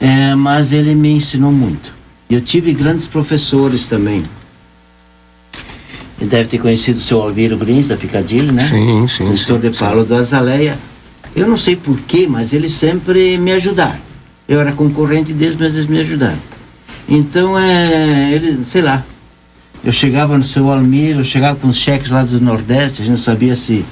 É, 0.01 0.35
mas 0.35 0.73
ele 0.73 0.95
me 0.95 1.11
ensinou 1.11 1.53
muito. 1.53 1.93
Eu 2.31 2.41
tive 2.41 2.73
grandes 2.73 3.07
professores 3.07 3.87
também. 3.87 4.25
Ele 6.21 6.29
deve 6.29 6.49
ter 6.49 6.59
conhecido 6.59 6.97
o 6.97 7.01
seu 7.01 7.23
Alviro 7.23 7.57
Brins, 7.57 7.87
da 7.87 7.97
Picadilly, 7.97 8.51
né? 8.51 8.63
Sim, 8.63 9.07
sim, 9.07 9.31
Gestor 9.31 9.61
sim, 9.61 9.71
de 9.71 9.79
Paulo 9.79 10.05
do 10.05 10.15
Azaleia. 10.15 10.77
Eu 11.35 11.47
não 11.47 11.57
sei 11.57 11.77
porquê, 11.77 12.27
mas 12.29 12.53
eles 12.53 12.73
sempre 12.73 13.39
me 13.39 13.53
ajudaram. 13.53 13.99
Eu 14.49 14.61
era 14.61 14.73
concorrente 14.73 15.33
deles, 15.33 15.57
mas 15.59 15.75
eles 15.75 15.87
me 15.87 16.01
ajudaram. 16.01 16.39
Então, 17.09 17.59
é, 17.59 18.33
ele, 18.33 18.65
sei 18.65 18.83
lá. 18.83 19.05
Eu 19.85 19.93
chegava 19.93 20.37
no 20.37 20.43
seu 20.43 20.69
Almir, 20.71 21.17
eu 21.17 21.25
chegava 21.25 21.57
com 21.57 21.69
os 21.69 21.77
cheques 21.77 22.11
lá 22.11 22.25
do 22.25 22.41
Nordeste, 22.41 23.03
a 23.03 23.05
gente 23.05 23.13
não 23.13 23.23
sabia 23.23 23.55
se, 23.55 23.85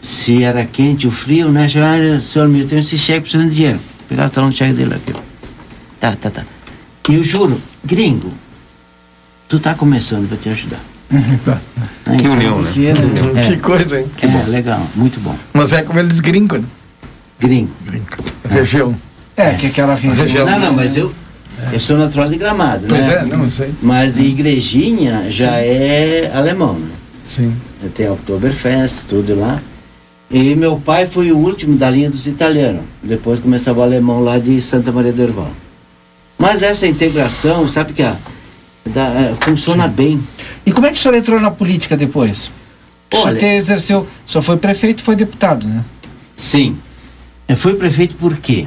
se 0.00 0.42
era 0.42 0.64
quente 0.64 1.06
ou 1.06 1.12
frio, 1.12 1.52
né? 1.52 1.68
Chegava, 1.68 2.20
seu 2.20 2.42
Almir, 2.42 2.62
eu 2.62 2.66
tenho 2.66 2.80
esse 2.80 2.98
cheque 2.98 3.20
precisando 3.20 3.48
de 3.48 3.54
dinheiro. 3.54 3.80
Pegava 4.08 4.28
tá, 4.28 4.42
um 4.42 4.50
cheque 4.50 4.72
dele 4.72 4.94
aqui. 4.94 5.14
Tá, 6.00 6.16
tá, 6.16 6.30
tá. 6.30 6.44
E 7.08 7.14
eu 7.14 7.22
juro, 7.22 7.60
gringo, 7.84 8.30
tu 9.48 9.60
tá 9.60 9.74
começando 9.74 10.26
para 10.26 10.36
te 10.36 10.48
ajudar. 10.48 10.80
Que 12.18 12.28
união, 12.28 12.62
né? 12.62 12.70
Que, 12.72 12.86
é, 12.88 12.94
Que 13.50 13.56
coisa, 13.58 14.00
hein? 14.00 14.06
é, 14.22 14.50
legal, 14.50 14.82
muito 14.94 15.20
bom. 15.20 15.34
Mas 15.52 15.72
é 15.72 15.82
como 15.82 15.98
eles 15.98 16.20
gringos, 16.20 16.60
né? 16.60 16.66
Gringo. 17.40 17.70
Região. 18.48 18.94
É, 19.36 19.50
que 19.50 19.66
aquela 19.66 19.94
região. 19.94 20.46
Não, 20.46 20.58
não, 20.60 20.72
mas 20.72 20.96
eu, 20.96 21.12
eu 21.72 21.80
sou 21.80 21.96
natural 21.98 22.28
de 22.28 22.36
Gramado, 22.36 22.86
Pois 22.88 23.06
né? 23.06 23.14
é, 23.14 23.24
não, 23.24 23.44
eu 23.44 23.50
sei. 23.50 23.72
Mas 23.82 24.16
Igrejinha 24.18 25.26
já 25.30 25.58
é 25.58 26.30
alemão, 26.32 26.74
né? 26.74 26.88
Sim. 27.22 27.54
Tem 27.94 28.08
Oktoberfest, 28.10 29.04
tudo 29.08 29.38
lá. 29.38 29.60
E 30.30 30.54
meu 30.54 30.76
pai 30.76 31.06
foi 31.06 31.32
o 31.32 31.36
último 31.38 31.76
da 31.76 31.90
linha 31.90 32.08
dos 32.10 32.26
italianos. 32.26 32.82
Depois 33.02 33.40
começava 33.40 33.80
o 33.80 33.82
alemão 33.82 34.20
lá 34.22 34.38
de 34.38 34.60
Santa 34.60 34.90
Maria 34.92 35.12
do 35.12 35.22
Herval. 35.22 35.50
Mas 36.38 36.62
essa 36.62 36.86
integração, 36.86 37.66
sabe 37.68 37.92
que 37.92 38.02
a, 38.02 38.16
da- 38.86 39.08
é, 39.08 39.34
funciona 39.40 39.86
bem. 39.88 40.22
E 40.64 40.72
como 40.72 40.86
é 40.86 40.90
que 40.90 40.98
o 40.98 41.00
senhor 41.00 41.14
entrou 41.16 41.40
na 41.40 41.50
política 41.50 41.96
depois? 41.96 42.50
O 43.12 43.16
senhor 43.16 43.28
Olha- 43.28 43.38
te 43.38 43.46
exerceu, 43.46 44.06
o 44.26 44.30
senhor 44.30 44.42
foi 44.42 44.56
prefeito 44.56 45.00
e 45.00 45.02
foi 45.02 45.16
deputado, 45.16 45.66
né? 45.66 45.82
Sim. 46.36 46.76
Eu 47.48 47.56
fui 47.56 47.74
prefeito 47.74 48.16
por 48.16 48.36
quê? 48.38 48.66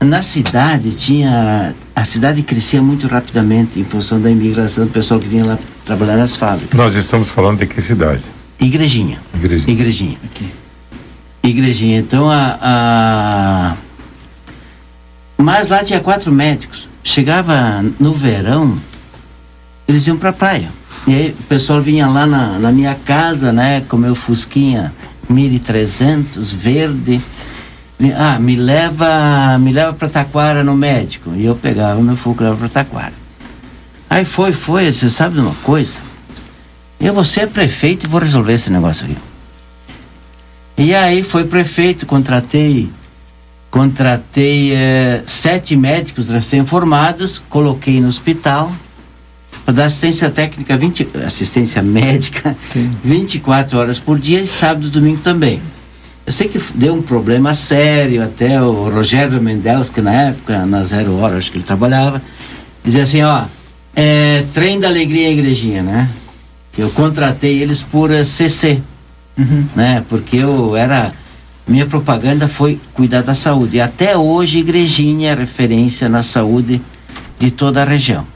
Na 0.00 0.20
cidade 0.22 0.90
tinha. 0.96 1.74
A 1.94 2.04
cidade 2.04 2.42
crescia 2.42 2.82
muito 2.82 3.06
rapidamente 3.06 3.78
em 3.78 3.84
função 3.84 4.20
da 4.20 4.28
imigração 4.30 4.84
do 4.86 4.90
pessoal 4.90 5.20
que 5.20 5.28
vinha 5.28 5.44
lá 5.44 5.58
trabalhar 5.84 6.16
nas 6.16 6.34
fábricas. 6.34 6.76
Nós 6.76 6.94
estamos 6.96 7.30
falando 7.30 7.60
de 7.60 7.66
que 7.66 7.80
cidade? 7.80 8.22
Igrejinha. 8.58 9.20
Igrejinha. 9.34 9.72
Igrejinha. 9.72 10.18
Igrejinha. 11.44 11.98
Então 11.98 12.28
a, 12.30 12.58
a. 12.60 13.76
Mas 15.36 15.68
lá 15.68 15.84
tinha 15.84 16.00
quatro 16.00 16.32
médicos. 16.32 16.88
Chegava 17.04 17.84
no 18.00 18.12
verão, 18.12 18.76
eles 19.86 20.06
iam 20.06 20.16
pra 20.16 20.32
praia. 20.32 20.68
E 21.06 21.14
aí 21.14 21.30
o 21.30 21.42
pessoal 21.44 21.80
vinha 21.80 22.06
lá 22.06 22.26
na, 22.26 22.58
na 22.58 22.72
minha 22.72 22.94
casa, 22.94 23.52
né, 23.52 23.82
com 23.88 23.96
meu 23.96 24.14
Fusquinha 24.14 24.92
1300, 25.28 26.52
verde. 26.52 27.20
Ah, 28.16 28.38
me 28.38 28.56
leva, 28.56 29.58
me 29.58 29.72
leva 29.72 29.92
pra 29.92 30.08
Taquara 30.08 30.64
no 30.64 30.76
médico. 30.76 31.32
E 31.36 31.44
eu 31.44 31.54
pegava 31.54 32.00
meu 32.00 32.16
Fusca 32.16 32.56
e 32.64 32.68
Taquara. 32.68 33.12
Aí 34.10 34.24
foi, 34.24 34.52
foi, 34.52 34.92
você 34.92 35.08
sabe 35.08 35.34
de 35.34 35.40
uma 35.40 35.54
coisa? 35.62 36.00
Eu 37.00 37.14
vou 37.14 37.24
ser 37.24 37.48
prefeito 37.48 38.06
e 38.06 38.08
vou 38.08 38.20
resolver 38.20 38.52
esse 38.52 38.70
negócio 38.70 39.06
aqui. 39.06 39.16
E 40.76 40.94
aí 40.94 41.22
foi 41.22 41.44
prefeito, 41.44 42.06
contratei 42.06 42.90
contratei 43.72 44.74
eh, 44.74 45.22
sete 45.26 45.74
médicos 45.74 46.28
recém-formados, 46.28 47.40
coloquei 47.48 48.02
no 48.02 48.08
hospital 48.08 48.70
para 49.64 49.74
dar 49.74 49.84
assistência 49.86 50.30
técnica, 50.30 50.76
20, 50.76 51.08
assistência 51.24 51.82
médica, 51.82 52.56
24 53.02 53.78
horas 53.78 53.98
por 53.98 54.18
dia 54.18 54.40
e 54.40 54.46
sábado 54.46 54.86
e 54.86 54.90
domingo 54.90 55.20
também. 55.20 55.62
Eu 56.24 56.32
sei 56.32 56.48
que 56.48 56.60
deu 56.74 56.94
um 56.94 57.02
problema 57.02 57.52
sério, 57.52 58.22
até 58.22 58.60
o 58.62 58.88
Rogério 58.88 59.40
Mendelas, 59.42 59.90
que 59.90 60.00
na 60.00 60.12
época, 60.12 60.64
na 60.66 60.84
Zero 60.84 61.16
Hora, 61.18 61.36
acho 61.36 61.50
que 61.50 61.58
ele 61.58 61.64
trabalhava, 61.64 62.22
dizia 62.84 63.02
assim, 63.02 63.22
ó, 63.22 63.44
é, 63.94 64.44
trem 64.54 64.78
da 64.78 64.88
alegria 64.88 65.30
igrejinha, 65.30 65.82
né? 65.82 66.08
Eu 66.78 66.90
contratei 66.90 67.60
eles 67.60 67.82
por 67.82 68.10
eh, 68.10 68.24
CC, 68.24 68.80
né? 69.76 70.02
Porque 70.08 70.38
eu 70.38 70.74
era 70.74 71.12
minha 71.66 71.86
propaganda 71.86 72.48
foi 72.48 72.80
cuidar 72.92 73.22
da 73.22 73.34
saúde. 73.34 73.76
E 73.76 73.80
até 73.80 74.16
hoje, 74.16 74.58
Igrejinha 74.58 75.32
é 75.32 75.34
referência 75.34 76.08
na 76.08 76.22
saúde 76.22 76.80
de 77.38 77.50
toda 77.50 77.82
a 77.82 77.84
região. 77.84 78.26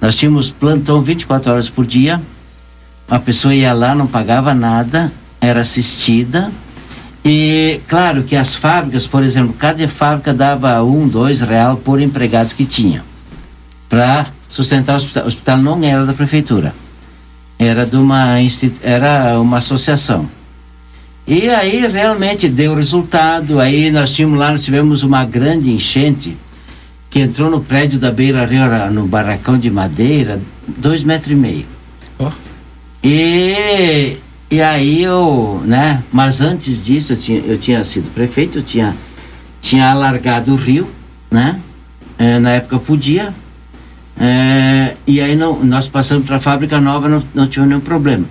Nós 0.00 0.16
tínhamos 0.16 0.50
plantão 0.50 1.02
24 1.02 1.52
horas 1.52 1.68
por 1.68 1.86
dia. 1.86 2.20
A 3.08 3.18
pessoa 3.18 3.54
ia 3.54 3.72
lá, 3.72 3.94
não 3.94 4.06
pagava 4.06 4.54
nada, 4.54 5.12
era 5.40 5.60
assistida. 5.60 6.50
E 7.24 7.80
claro 7.88 8.22
que 8.22 8.36
as 8.36 8.54
fábricas, 8.54 9.06
por 9.06 9.22
exemplo, 9.22 9.54
cada 9.58 9.86
fábrica 9.88 10.34
dava 10.34 10.82
um, 10.82 11.08
dois 11.08 11.40
real 11.40 11.76
por 11.76 12.00
empregado 12.00 12.54
que 12.54 12.66
tinha 12.66 13.02
para 13.88 14.26
sustentar 14.48 14.94
o 14.94 14.96
hospital. 14.96 15.24
O 15.24 15.28
hospital 15.28 15.58
não 15.58 15.82
era 15.82 16.04
da 16.04 16.12
prefeitura, 16.12 16.74
era 17.58 17.86
de 17.86 17.96
uma 17.96 18.36
era 18.82 19.40
uma 19.40 19.58
associação. 19.58 20.28
E 21.26 21.48
aí 21.48 21.86
realmente 21.86 22.48
deu 22.48 22.74
resultado. 22.74 23.58
Aí 23.58 23.90
nós 23.90 24.12
tínhamos 24.12 24.38
lá, 24.38 24.50
nós 24.50 24.62
tivemos 24.62 25.02
uma 25.02 25.24
grande 25.24 25.70
enchente 25.70 26.36
que 27.14 27.20
entrou 27.20 27.48
no 27.48 27.60
prédio 27.60 27.96
da 27.96 28.10
Beira 28.10 28.44
Rio, 28.44 28.62
no 28.90 29.06
barracão 29.06 29.56
de 29.56 29.70
madeira, 29.70 30.42
dois 30.66 31.04
metros 31.04 31.30
e 31.30 31.36
meio. 31.36 31.66
E, 33.04 34.16
e 34.50 34.60
aí 34.60 35.00
eu, 35.00 35.62
né? 35.64 36.02
Mas 36.12 36.40
antes 36.40 36.84
disso 36.84 37.12
eu 37.12 37.16
tinha, 37.16 37.38
eu 37.38 37.56
tinha 37.56 37.84
sido 37.84 38.10
prefeito, 38.10 38.58
eu 38.58 38.62
tinha, 38.64 38.96
tinha 39.60 39.92
alargado 39.92 40.52
o 40.52 40.56
rio, 40.56 40.90
né? 41.30 41.60
Eh, 42.18 42.40
na 42.40 42.50
época 42.50 42.80
podia. 42.80 43.32
Eh, 44.18 44.96
e 45.06 45.20
aí 45.20 45.36
não, 45.36 45.64
nós 45.64 45.86
passamos 45.86 46.26
para 46.26 46.38
a 46.38 46.40
fábrica 46.40 46.80
nova, 46.80 47.08
não, 47.08 47.22
não 47.32 47.46
tivemos 47.46 47.68
nenhum 47.68 47.80
problema. 47.80 48.24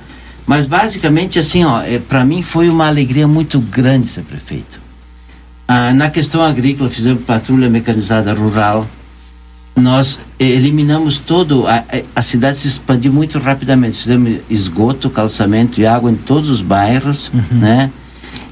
Mas 0.46 0.66
basicamente 0.66 1.40
assim, 1.40 1.64
ó, 1.64 1.80
para 2.10 2.26
mim 2.26 2.42
foi 2.42 2.68
uma 2.68 2.88
alegria 2.88 3.30
muito 3.30 3.62
grande 3.62 4.10
ser 4.10 4.24
prefeito. 4.24 4.83
Ah, 5.68 5.94
na 5.94 6.10
questão 6.10 6.42
agrícola, 6.42 6.90
fizemos 6.90 7.24
patrulha 7.24 7.70
mecanizada 7.70 8.34
rural. 8.34 8.88
Nós 9.76 10.20
eh, 10.40 10.46
eliminamos 10.46 11.20
todo. 11.20 11.66
A, 11.68 11.84
a- 12.16 12.22
cidade 12.22 12.58
se 12.58 12.68
expandiu 12.68 13.12
muito 13.12 13.40
rapidamente. 13.40 13.98
Fizemos 13.98 14.40
esgoto, 14.50 15.10
calçamento 15.10 15.80
e 15.82 15.86
água 15.86 16.12
em 16.12 16.16
todos 16.16 16.50
os 16.50 16.62
bairros, 16.62 17.32
né? 17.52 17.90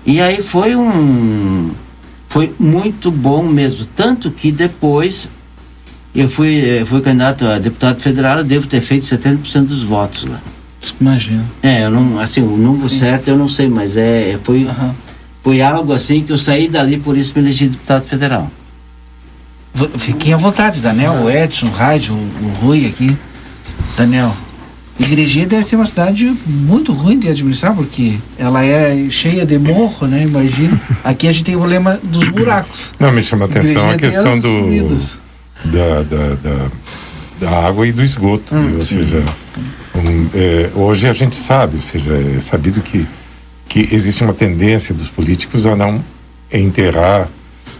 E 0.05 0.19
aí 0.19 0.41
foi 0.41 0.75
um. 0.75 1.71
Foi 2.27 2.53
muito 2.59 3.11
bom 3.11 3.43
mesmo. 3.43 3.85
Tanto 3.85 4.31
que 4.31 4.51
depois 4.51 5.27
eu 6.15 6.27
fui, 6.29 6.59
eh, 6.79 6.85
fui 6.85 7.01
candidato 7.01 7.45
a 7.45 7.59
deputado 7.59 7.99
federal, 7.99 8.39
eu 8.39 8.43
devo 8.43 8.65
ter 8.67 8.81
feito 8.81 9.05
70% 9.05 9.65
dos 9.65 9.83
votos 9.83 10.23
lá. 10.23 10.39
Imagina. 10.99 11.45
É, 11.61 11.83
eu 11.85 11.91
não, 11.91 12.19
assim, 12.19 12.41
o 12.41 12.57
número 12.57 12.89
certo 12.89 13.27
eu 13.27 13.37
não 13.37 13.47
sei, 13.47 13.69
mas 13.69 13.95
é, 13.95 14.39
foi, 14.43 14.67
foi 15.43 15.61
algo 15.61 15.93
assim 15.93 16.23
que 16.23 16.31
eu 16.31 16.37
saí 16.37 16.67
dali, 16.67 16.97
por 16.97 17.17
isso 17.17 17.33
me 17.35 17.41
elegi 17.41 17.67
deputado 17.67 18.05
federal. 18.05 18.49
Fiquem 19.97 20.33
à 20.33 20.37
vontade, 20.37 20.79
Daniel, 20.81 21.13
o 21.13 21.29
Edson, 21.29 21.67
o 21.67 21.71
Rádio, 21.71 22.13
o, 22.13 22.47
Rui 22.61 22.85
aqui. 22.85 23.17
Daniel, 23.97 24.35
Igrejinha 24.99 25.47
deve 25.47 25.63
ser 25.63 25.77
uma 25.77 25.85
cidade 25.85 26.35
muito 26.45 26.91
ruim 26.93 27.17
de 27.17 27.29
administrar, 27.29 27.73
porque 27.73 28.17
ela 28.37 28.63
é 28.63 29.09
cheia 29.09 29.45
de 29.45 29.57
morro, 29.57 30.07
né? 30.07 30.23
Imagina. 30.23 30.79
Aqui 31.03 31.27
a 31.27 31.31
gente 31.31 31.45
tem 31.45 31.55
o 31.55 31.59
problema 31.59 31.99
dos 32.03 32.27
buracos. 32.29 32.93
Não, 32.99 33.11
me 33.11 33.23
chama 33.23 33.45
a 33.45 33.47
atenção 33.47 33.93
Igrejinha 33.93 33.93
a 33.93 33.97
questão 33.97 34.39
do, 34.39 34.51
subidas. 34.51 35.17
da, 35.65 36.03
da, 36.03 36.35
da, 36.35 36.67
da 37.39 37.67
água 37.67 37.87
e 37.87 37.91
do 37.91 38.03
esgoto. 38.03 38.53
Hum, 38.53 38.73
ou 38.77 38.85
sim. 38.85 39.01
seja, 39.01 39.23
um, 39.95 40.29
é, 40.35 40.69
hoje 40.75 41.07
a 41.07 41.13
gente 41.13 41.35
sabe, 41.35 41.77
ou 41.77 41.81
seja, 41.81 42.11
é 42.13 42.39
sabido 42.39 42.81
que, 42.81 43.07
que 43.71 43.87
existe 43.89 44.21
uma 44.21 44.33
tendência 44.33 44.93
dos 44.93 45.07
políticos 45.07 45.65
a 45.65 45.77
não 45.77 46.03
enterrar, 46.51 47.29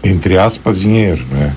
entre 0.02 0.38
aspas, 0.38 0.80
dinheiro, 0.80 1.22
né? 1.30 1.52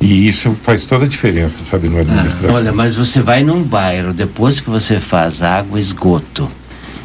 E 0.00 0.26
isso 0.26 0.56
faz 0.62 0.86
toda 0.86 1.04
a 1.04 1.08
diferença, 1.08 1.62
sabe, 1.64 1.90
no 1.90 2.00
administração. 2.00 2.56
Olha, 2.56 2.72
mas 2.72 2.94
você 2.94 3.20
vai 3.20 3.44
num 3.44 3.62
bairro, 3.62 4.14
depois 4.14 4.58
que 4.58 4.70
você 4.70 4.98
faz 4.98 5.42
água, 5.42 5.78
esgoto 5.78 6.48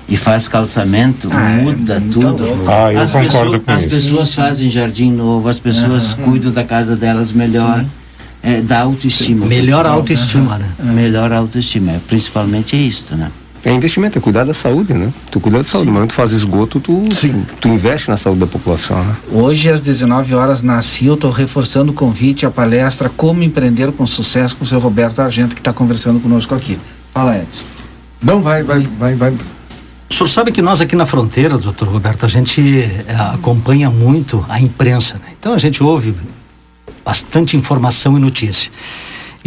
e 0.08 0.16
faz 0.16 0.48
calçamento, 0.48 1.30
muda 1.62 2.02
tudo. 2.10 2.46
Ah, 2.66 2.94
eu 2.94 3.02
as 3.02 3.12
concordo 3.12 3.60
pessoas, 3.60 3.64
com 3.66 3.72
As 3.74 3.82
isso. 3.84 3.90
pessoas 3.90 4.34
fazem 4.34 4.70
jardim 4.70 5.12
novo, 5.12 5.50
as 5.50 5.60
pessoas 5.60 6.14
cuidam 6.14 6.50
da 6.50 6.64
casa 6.64 6.96
delas 6.96 7.34
melhor. 7.34 7.84
É, 8.42 8.62
dá 8.62 8.80
autoestima. 8.80 9.46
Melhor 9.46 9.86
a 9.86 9.90
autoestima, 9.90 10.58
né? 10.58 10.70
Melhor 10.80 11.34
a 11.34 11.38
autoestima. 11.40 11.92
É, 11.92 12.00
Principalmente 12.08 12.74
é 12.74 12.80
isto, 12.80 13.18
né? 13.18 13.30
É 13.64 13.72
investimento, 13.72 14.18
é 14.18 14.22
cuidar 14.22 14.46
da 14.46 14.54
saúde, 14.54 14.94
né? 14.94 15.12
Tu 15.30 15.40
cuida 15.40 15.58
da 15.58 15.66
saúde, 15.66 15.92
mas 15.92 16.08
tu 16.08 16.14
faz 16.14 16.32
esgoto, 16.32 16.80
tu, 16.80 17.04
tu 17.60 17.68
investe 17.68 18.10
na 18.10 18.16
saúde 18.16 18.40
da 18.40 18.48
população, 18.48 19.04
né? 19.04 19.16
Hoje, 19.32 19.70
às 19.70 19.82
19 19.82 20.34
horas, 20.34 20.62
na 20.62 20.82
CIL, 20.82 21.16
estou 21.16 21.30
reforçando 21.30 21.92
o 21.92 21.96
convite 21.96 22.46
à 22.46 22.52
palestra 22.52 23.10
Como 23.10 23.44
Empreender 23.44 23.92
com 23.92 24.08
Sucesso 24.08 24.56
com 24.56 24.64
o 24.64 24.68
seu 24.68 24.80
Roberto 24.80 25.20
Argento, 25.20 25.56
que 25.56 25.62
está 25.62 25.74
conversando 25.74 26.20
conosco 26.20 26.56
aqui. 26.56 26.80
Fala, 27.14 27.38
Edson. 27.38 27.64
Não, 28.22 28.42
vai, 28.42 28.64
vai, 28.64 28.82
vai, 28.98 29.16
vai. 29.16 29.38
O 30.10 30.14
senhor 30.14 30.30
sabe 30.30 30.52
que 30.52 30.62
nós 30.62 30.82
aqui 30.82 30.96
na 30.96 31.06
fronteira, 31.06 31.58
doutor 31.58 31.88
Roberto, 31.88 32.26
a 32.26 32.30
gente 32.30 32.62
eh, 32.62 33.16
acompanha 33.34 33.90
muito 33.90 34.44
a 34.50 34.60
imprensa, 34.60 35.16
né? 35.16 35.34
Então 35.38 35.54
a 35.54 35.58
gente 35.58 35.84
ouve 35.84 36.16
bastante 37.06 37.56
informação 37.56 38.18
e 38.18 38.20
notícia. 38.20 38.72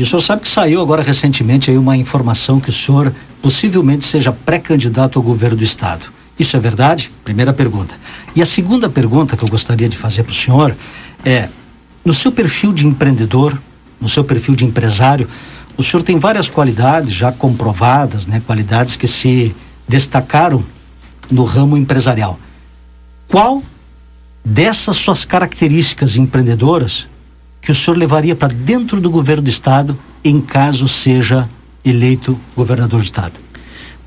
E 0.02 0.04
o 0.04 0.06
senhor 0.06 0.20
sabe 0.20 0.42
que 0.42 0.48
saiu 0.48 0.80
agora 0.80 1.00
recentemente 1.00 1.70
aí 1.70 1.78
uma 1.78 1.96
informação 1.96 2.58
que 2.58 2.70
o 2.70 2.72
senhor 2.72 3.14
possivelmente 3.40 4.04
seja 4.04 4.32
pré-candidato 4.32 5.16
ao 5.16 5.22
governo 5.22 5.58
do 5.58 5.62
estado. 5.62 6.12
Isso 6.36 6.56
é 6.56 6.58
verdade? 6.58 7.08
Primeira 7.22 7.52
pergunta. 7.52 7.94
E 8.34 8.42
a 8.42 8.44
segunda 8.44 8.90
pergunta 8.90 9.36
que 9.36 9.44
eu 9.44 9.48
gostaria 9.48 9.88
de 9.88 9.96
fazer 9.96 10.24
para 10.24 10.32
o 10.32 10.34
senhor 10.34 10.76
é: 11.24 11.48
no 12.04 12.12
seu 12.12 12.32
perfil 12.32 12.72
de 12.72 12.84
empreendedor, 12.84 13.56
no 14.00 14.08
seu 14.08 14.24
perfil 14.24 14.56
de 14.56 14.64
empresário, 14.64 15.28
O 15.76 15.82
senhor 15.82 16.02
tem 16.02 16.18
várias 16.18 16.48
qualidades 16.48 17.14
já 17.14 17.32
comprovadas, 17.32 18.26
né? 18.26 18.42
Qualidades 18.46 18.96
que 18.96 19.06
se 19.06 19.54
destacaram 19.88 20.64
no 21.30 21.44
ramo 21.44 21.76
empresarial. 21.76 22.38
Qual 23.26 23.62
dessas 24.44 24.96
suas 24.96 25.24
características 25.24 26.16
empreendedoras 26.16 27.08
que 27.62 27.70
o 27.70 27.74
senhor 27.74 27.96
levaria 27.96 28.34
para 28.34 28.52
dentro 28.52 29.00
do 29.00 29.08
governo 29.08 29.44
do 29.44 29.50
estado 29.50 29.96
em 30.24 30.40
caso 30.40 30.88
seja 30.88 31.48
eleito 31.84 32.38
governador 32.56 33.00
do 33.00 33.04
estado? 33.04 33.34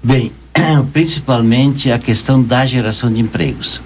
Bem, 0.04 0.34
principalmente 0.92 1.90
a 1.90 1.98
questão 1.98 2.44
da 2.44 2.66
geração 2.66 3.12
de 3.12 3.22
empregos. 3.22 3.82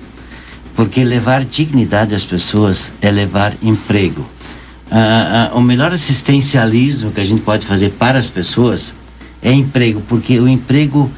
Porque 0.75 1.03
levar 1.03 1.45
dignidade 1.45 2.15
às 2.15 2.25
pessoas 2.25 2.93
é 2.99 3.11
levar 3.11 3.53
emprego. 3.61 4.25
Ah, 4.89 5.51
ah, 5.51 5.55
o 5.55 5.61
melhor 5.61 5.93
assistencialismo 5.93 7.11
que 7.11 7.21
a 7.21 7.23
gente 7.23 7.41
pode 7.41 7.65
fazer 7.65 7.91
para 7.91 8.17
as 8.17 8.29
pessoas 8.29 8.95
é 9.41 9.51
emprego, 9.51 10.01
porque 10.07 10.39
o 10.39 10.47
emprego, 10.47 11.11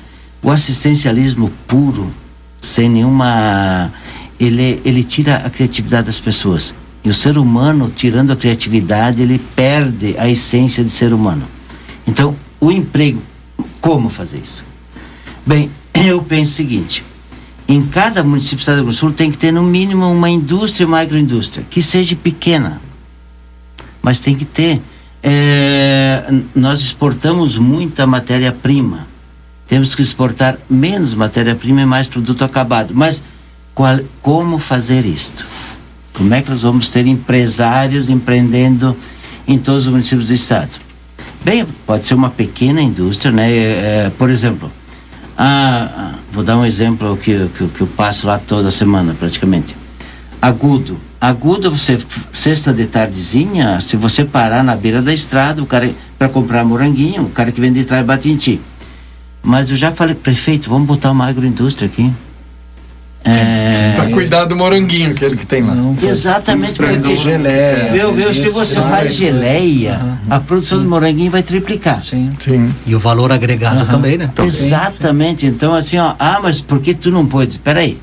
o 0.43 0.52
assistencialismo 0.52 1.49
puro, 1.68 2.12
sem 2.60 2.89
nenhuma. 2.89 3.93
Ele, 4.39 4.82
ele 4.84 5.04
tira 5.04 5.38
a 5.38 5.49
criatividade 5.49 6.08
das 6.08 6.20
pessoas. 6.20 6.74
E 7.04 7.10
o 7.10 7.14
ser 7.14 7.38
humano, 7.38 7.91
tirando 7.93 8.32
a 8.32 8.36
criatividade, 8.36 9.22
ele 9.22 9.39
perde 9.56 10.16
a 10.18 10.30
essência 10.30 10.84
de 10.84 10.89
ser 10.89 11.14
humano. 11.14 11.47
Então, 12.08 12.36
o 12.60 12.72
emprego, 12.72 13.22
como 13.80 14.10
fazer 14.10 14.39
isso? 14.43 14.64
Bem, 15.45 15.72
eu 16.06 16.22
penso 16.22 16.52
o 16.52 16.56
seguinte: 16.56 17.04
em 17.68 17.82
cada 17.82 18.24
município 18.24 18.58
do 18.58 18.60
Estado 18.60 18.84
do 18.84 18.93
Sul 18.93 19.12
tem 19.12 19.32
que 19.32 19.38
ter 19.38 19.52
no 19.52 19.64
mínimo 19.64 20.12
uma 20.12 20.30
indústria, 20.30 20.86
uma 20.86 20.99
agroindústria, 20.99 21.66
que 21.70 21.82
seja 21.82 22.16
pequena, 22.16 22.82
mas 24.02 24.20
tem 24.20 24.36
que 24.36 24.45
ter. 24.45 24.82
É, 25.24 26.34
nós 26.56 26.82
exportamos 26.82 27.58
muita 27.58 28.08
matéria-prima, 28.08 29.08
temos 29.68 29.95
que 29.95 30.02
exportar 30.02 30.58
menos 30.70 31.14
matéria-prima 31.14 31.82
e 31.82 31.86
mais 31.86 32.08
produto 32.08 32.43
acabado. 32.43 32.91
Mas 32.93 33.24
qual, 33.74 33.99
como 34.22 34.58
fazer 34.58 35.06
isto? 35.06 35.45
Como 36.22 36.36
é 36.36 36.41
que 36.43 36.51
nós 36.51 36.61
vamos 36.61 36.89
ter 36.89 37.07
empresários 37.07 38.07
empreendendo 38.07 38.95
em 39.47 39.57
todos 39.57 39.88
os 39.88 39.91
municípios 39.91 40.28
do 40.28 40.34
estado? 40.36 40.78
Bem, 41.43 41.65
pode 41.84 42.05
ser 42.05 42.13
uma 42.13 42.30
pequena 42.30 42.80
indústria, 42.80 43.32
né? 43.32 43.51
É, 43.51 44.11
por 44.15 44.30
exemplo, 44.30 44.72
ah, 45.36 46.19
vou 46.32 46.43
dar 46.43 46.57
um 46.57 46.63
exemplo 46.63 47.17
que, 47.17 47.49
que, 47.57 47.67
que 47.67 47.82
eu 47.82 47.88
passo 47.88 48.28
lá 48.28 48.38
toda 48.38 48.69
semana, 48.69 49.15
praticamente. 49.17 49.76
Agudo. 50.39 50.95
Agudo, 51.19 51.72
você, 51.72 51.97
sexta 52.32 52.72
de 52.72 52.86
tardezinha, 52.86 53.82
se 53.82 53.97
você 53.97 54.24
parar 54.24 54.63
na 54.63 54.76
beira 54.76 55.01
da 55.01 55.11
estrada, 55.11 55.59
o 55.63 55.65
cara, 55.65 55.89
para 56.19 56.30
comprar 56.30 56.63
moranguinho, 56.63 57.24
o 57.24 57.30
cara 57.32 57.51
que 57.51 57.59
vende 57.59 57.80
de 57.80 57.86
trás 57.86 58.05
bate 58.05 58.30
em 58.30 58.38
ti. 58.38 58.61
Mas 59.41 59.72
eu 59.72 59.76
já 59.76 59.91
falei, 59.91 60.13
prefeito, 60.13 60.69
vamos 60.69 60.88
botar 60.88 61.09
uma 61.09 61.26
agroindústria 61.26 61.88
aqui. 61.88 62.13
É... 63.24 63.93
Para 63.95 64.09
cuidar 64.09 64.45
do 64.45 64.55
moranguinho, 64.55 65.11
aquele 65.11 65.38
que 65.38 65.45
tem 65.45 65.61
lá. 65.61 65.76
Não, 65.76 65.95
Exatamente, 66.01 66.74
porque 66.74 67.15
geleia. 67.15 67.91
Viu, 67.91 68.13
viu, 68.13 68.34
se 68.34 68.49
você 68.49 68.76
faz 68.82 69.13
geleia, 69.13 69.99
uhum. 70.01 70.17
a 70.30 70.39
produção 70.39 70.80
Sim. 70.80 70.86
de 70.86 70.89
moranguinho 70.89 71.30
vai 71.30 71.43
triplicar. 71.43 72.03
Sim. 72.03 72.32
Sim. 72.39 72.74
E 72.86 72.95
o 72.95 72.99
valor 72.99 73.32
agregado 73.32 73.82
uhum. 73.82 73.88
também, 73.88 74.17
né? 74.17 74.30
Exatamente. 74.43 75.45
Então, 75.45 75.76
assim, 75.76 75.97
ó, 75.97 76.15
ah, 76.17 76.39
mas 76.41 76.59
por 76.59 76.82
que 76.82 76.95
tu 76.95 77.11
não 77.11 77.26
pode? 77.26 77.51
Espera 77.51 77.82
aí. 77.82 77.99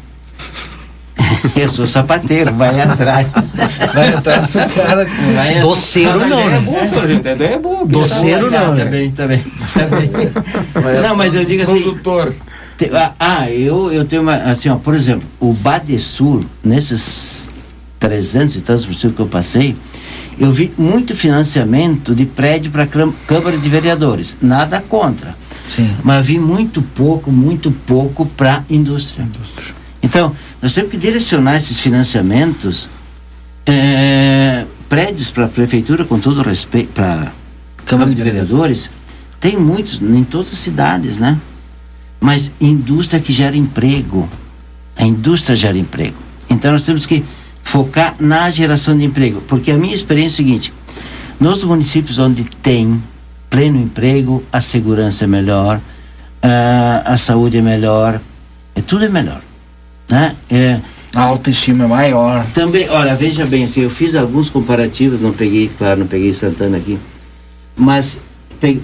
Eu 1.56 1.68
sou 1.68 1.86
sapateiro, 1.86 2.54
vai 2.54 2.80
atrás. 2.80 3.26
Vai 3.94 4.14
atrás 4.14 4.52
do 4.52 4.74
cara. 4.74 5.06
Vai 5.34 5.60
Doceiro 5.60 6.26
não, 6.28 6.48
né? 6.48 6.56
É 6.56 6.60
bom, 6.60 6.84
senhor, 6.84 7.06
gente. 7.08 7.28
É. 7.28 7.58
Doceiro 7.86 8.50
não. 8.50 8.76
Também, 8.76 9.10
também. 9.10 9.42
Não, 11.02 11.16
mas 11.16 11.34
eu 11.34 11.44
digo 11.44 11.62
assim. 11.62 11.82
Produtor. 11.82 12.34
Ah, 12.92 13.12
ah, 13.18 13.50
eu, 13.50 13.92
eu 13.92 14.04
tenho 14.04 14.22
uma. 14.22 14.36
Assim, 14.36 14.68
ó, 14.68 14.76
por 14.76 14.94
exemplo, 14.94 15.26
o 15.40 15.52
Badesul, 15.52 16.44
nesses 16.62 17.50
300 17.98 18.56
e 18.56 18.60
tantos 18.60 18.84
municípios 18.84 19.16
que 19.16 19.22
eu 19.22 19.26
passei, 19.26 19.76
eu 20.38 20.52
vi 20.52 20.72
muito 20.78 21.16
financiamento 21.16 22.14
de 22.14 22.24
prédio 22.24 22.70
para 22.70 22.84
a 22.84 22.86
Câmara 23.26 23.58
de 23.58 23.68
Vereadores. 23.68 24.36
Nada 24.40 24.80
contra. 24.80 25.36
Sim. 25.64 25.90
Mas 26.02 26.24
vi 26.24 26.38
muito 26.38 26.80
pouco, 26.80 27.30
muito 27.32 27.70
pouco 27.70 28.24
para 28.24 28.64
indústria. 28.70 29.24
indústria. 29.24 29.74
Então, 30.02 30.34
nós 30.62 30.72
temos 30.72 30.90
que 30.90 30.96
direcionar 30.96 31.56
esses 31.56 31.80
financiamentos, 31.80 32.88
é, 33.66 34.64
prédios 34.88 35.30
para 35.30 35.46
a 35.46 35.48
prefeitura, 35.48 36.04
com 36.04 36.18
todo 36.18 36.40
respeito, 36.42 36.92
para 36.92 37.32
Câmara 37.84 38.14
de 38.14 38.22
Vereadores, 38.22 38.88
tem 39.40 39.56
muitos, 39.56 40.00
em 40.00 40.24
todas 40.24 40.52
as 40.52 40.58
cidades, 40.58 41.18
né? 41.18 41.38
Mas 42.20 42.52
indústria 42.60 43.20
que 43.20 43.32
gera 43.32 43.56
emprego. 43.56 44.28
A 44.96 45.04
indústria 45.04 45.56
gera 45.56 45.78
emprego. 45.78 46.16
Então 46.50 46.72
nós 46.72 46.84
temos 46.84 47.06
que 47.06 47.24
focar 47.62 48.16
na 48.18 48.50
geração 48.50 48.96
de 48.96 49.04
emprego, 49.04 49.42
porque 49.42 49.70
a 49.70 49.78
minha 49.78 49.94
experiência 49.94 50.40
é 50.40 50.44
a 50.44 50.46
seguinte: 50.46 50.72
nos 51.38 51.62
municípios 51.62 52.18
onde 52.18 52.44
tem 52.44 53.02
pleno 53.50 53.80
emprego, 53.80 54.42
a 54.52 54.60
segurança 54.60 55.24
é 55.24 55.26
melhor, 55.26 55.80
a, 56.42 57.02
a 57.04 57.16
saúde 57.16 57.58
é 57.58 57.62
melhor, 57.62 58.20
é, 58.74 58.80
tudo 58.80 59.04
é 59.04 59.08
melhor. 59.08 59.40
Né? 60.08 60.34
É, 60.50 60.80
a 61.14 61.22
autoestima 61.22 61.84
é 61.84 61.86
maior. 61.86 62.46
Também, 62.54 62.88
olha, 62.88 63.14
veja 63.14 63.46
bem, 63.46 63.64
assim, 63.64 63.82
eu 63.82 63.90
fiz 63.90 64.14
alguns 64.14 64.48
comparativos, 64.50 65.20
não 65.20 65.32
peguei, 65.32 65.70
claro, 65.76 66.00
não 66.00 66.06
peguei 66.06 66.32
Santana 66.32 66.76
aqui, 66.76 66.98
mas 67.76 68.18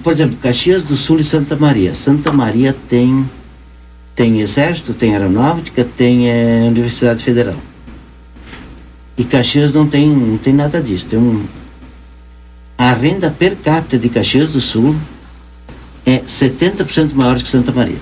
por 0.03 0.13
exemplo, 0.13 0.37
Caxias 0.41 0.83
do 0.83 0.95
Sul 0.95 1.19
e 1.19 1.23
Santa 1.23 1.55
Maria. 1.55 1.93
Santa 1.93 2.31
Maria 2.31 2.75
tem 2.87 3.29
tem 4.15 4.39
exército, 4.39 4.93
tem 4.93 5.13
aeronáutica, 5.13 5.83
tem 5.83 6.29
é, 6.29 6.63
Universidade 6.67 7.21
Federal. 7.23 7.57
E 9.17 9.23
Caxias 9.23 9.73
não 9.73 9.87
tem 9.87 10.09
não 10.09 10.37
tem 10.37 10.53
nada 10.53 10.81
disso. 10.81 11.07
Tem 11.07 11.19
um 11.19 11.45
a 12.77 12.93
renda 12.93 13.29
per 13.31 13.55
capita 13.55 13.97
de 13.97 14.09
Caxias 14.09 14.51
do 14.53 14.61
Sul 14.61 14.95
é 16.05 16.19
70% 16.19 17.13
maior 17.13 17.41
que 17.41 17.47
Santa 17.47 17.71
Maria. 17.71 17.97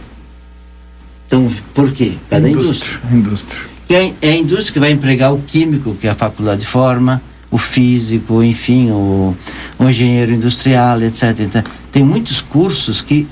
Então, 1.27 1.49
por 1.73 1.91
quê? 1.91 2.13
Cada 2.29 2.49
indústria. 2.49 2.99
Indústria. 3.11 3.17
indústria. 3.17 3.61
É, 3.89 4.13
é 4.21 4.31
a 4.31 4.37
indústria 4.37 4.73
que 4.73 4.79
vai 4.79 4.91
empregar 4.91 5.33
o 5.33 5.39
químico 5.39 5.95
que 5.95 6.07
a 6.07 6.15
faculdade 6.15 6.65
forma, 6.65 7.21
o 7.53 7.57
físico, 7.59 8.41
enfim, 8.41 8.89
o, 8.89 9.37
o 9.77 9.87
engenheiro 9.87 10.33
industrial, 10.33 10.99
etc. 11.03 11.39
Então, 11.39 11.63
tem 11.91 12.03
muitos 12.03 12.41
cursos 12.41 12.99
que 12.99 13.27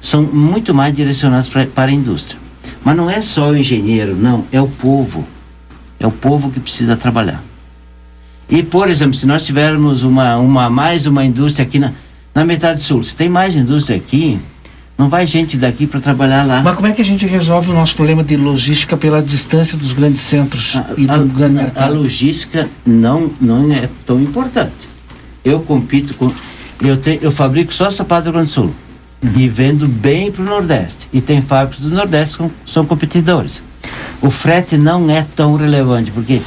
são 0.00 0.22
muito 0.22 0.74
mais 0.74 0.94
direcionados 0.94 1.50
pra, 1.50 1.66
para 1.66 1.90
a 1.90 1.94
indústria. 1.94 2.40
Mas 2.82 2.96
não 2.96 3.10
é 3.10 3.20
só 3.20 3.50
o 3.50 3.56
engenheiro, 3.56 4.16
não, 4.16 4.46
é 4.50 4.58
o 4.58 4.66
povo. 4.66 5.26
É 6.00 6.06
o 6.06 6.10
povo 6.10 6.50
que 6.50 6.58
precisa 6.58 6.96
trabalhar. 6.96 7.44
E, 8.48 8.62
por 8.62 8.88
exemplo, 8.88 9.14
se 9.14 9.26
nós 9.26 9.44
tivermos 9.44 10.02
uma, 10.02 10.38
uma 10.38 10.70
mais 10.70 11.04
uma 11.04 11.22
indústria 11.22 11.66
aqui 11.66 11.78
na, 11.78 11.92
na 12.34 12.46
metade 12.46 12.80
sul, 12.80 13.02
se 13.02 13.14
tem 13.14 13.28
mais 13.28 13.54
indústria 13.54 13.98
aqui, 13.98 14.40
não 14.98 15.10
vai 15.10 15.26
gente 15.26 15.58
daqui 15.58 15.86
para 15.86 16.00
trabalhar 16.00 16.44
lá. 16.44 16.62
Mas 16.62 16.74
como 16.74 16.86
é 16.86 16.92
que 16.92 17.02
a 17.02 17.04
gente 17.04 17.26
resolve 17.26 17.70
o 17.70 17.74
nosso 17.74 17.94
problema 17.94 18.24
de 18.24 18.36
logística 18.36 18.96
pela 18.96 19.22
distância 19.22 19.76
dos 19.76 19.92
grandes 19.92 20.22
centros 20.22 20.74
a, 20.74 20.94
e 20.96 21.06
do 21.06 21.12
a, 21.12 21.18
grande 21.18 21.54
mercado? 21.54 21.84
A 21.84 21.88
logística 21.88 22.68
não, 22.84 23.30
não 23.40 23.72
é 23.72 23.88
tão 24.06 24.20
importante. 24.20 24.88
Eu 25.44 25.60
compito 25.60 26.14
com. 26.14 26.32
Eu, 26.82 26.96
te, 26.96 27.18
eu 27.20 27.30
fabrico 27.30 27.72
só 27.72 27.90
sapato 27.90 28.24
do 28.24 28.32
Grande 28.32 28.50
Sul. 28.50 28.72
Uhum. 29.22 29.32
E 29.36 29.48
vendo 29.48 29.86
bem 29.86 30.30
para 30.30 30.42
o 30.42 30.46
Nordeste. 30.46 31.06
E 31.12 31.20
tem 31.20 31.42
fábricas 31.42 31.86
do 31.86 31.94
Nordeste 31.94 32.38
que 32.38 32.70
são 32.70 32.84
competidores. 32.84 33.62
O 34.20 34.30
frete 34.30 34.76
não 34.76 35.10
é 35.10 35.26
tão 35.36 35.56
relevante, 35.56 36.10
porque 36.10 36.40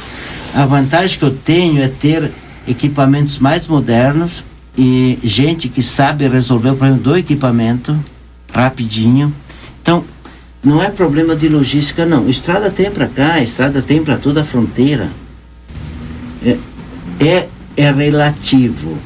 a 0.54 0.66
vantagem 0.66 1.18
que 1.18 1.24
eu 1.24 1.30
tenho 1.30 1.82
é 1.82 1.88
ter 1.88 2.30
equipamentos 2.66 3.38
mais 3.38 3.66
modernos 3.66 4.42
e 4.76 5.18
gente 5.22 5.68
que 5.68 5.82
sabe 5.82 6.28
resolver 6.28 6.70
o 6.70 6.76
problema 6.76 6.98
do 6.98 7.16
equipamento 7.16 7.98
rapidinho. 8.52 9.34
Então, 9.82 10.04
não 10.62 10.82
é 10.82 10.90
problema 10.90 11.34
de 11.34 11.48
logística, 11.48 12.04
não. 12.04 12.28
Estrada 12.28 12.70
tem 12.70 12.90
para 12.90 13.06
cá, 13.08 13.40
estrada 13.40 13.80
tem 13.80 14.02
para 14.02 14.16
toda 14.16 14.42
a 14.42 14.44
fronteira. 14.44 15.08
É, 16.44 16.56
é, 17.24 17.48
é 17.76 17.90
relativo. 17.90 18.98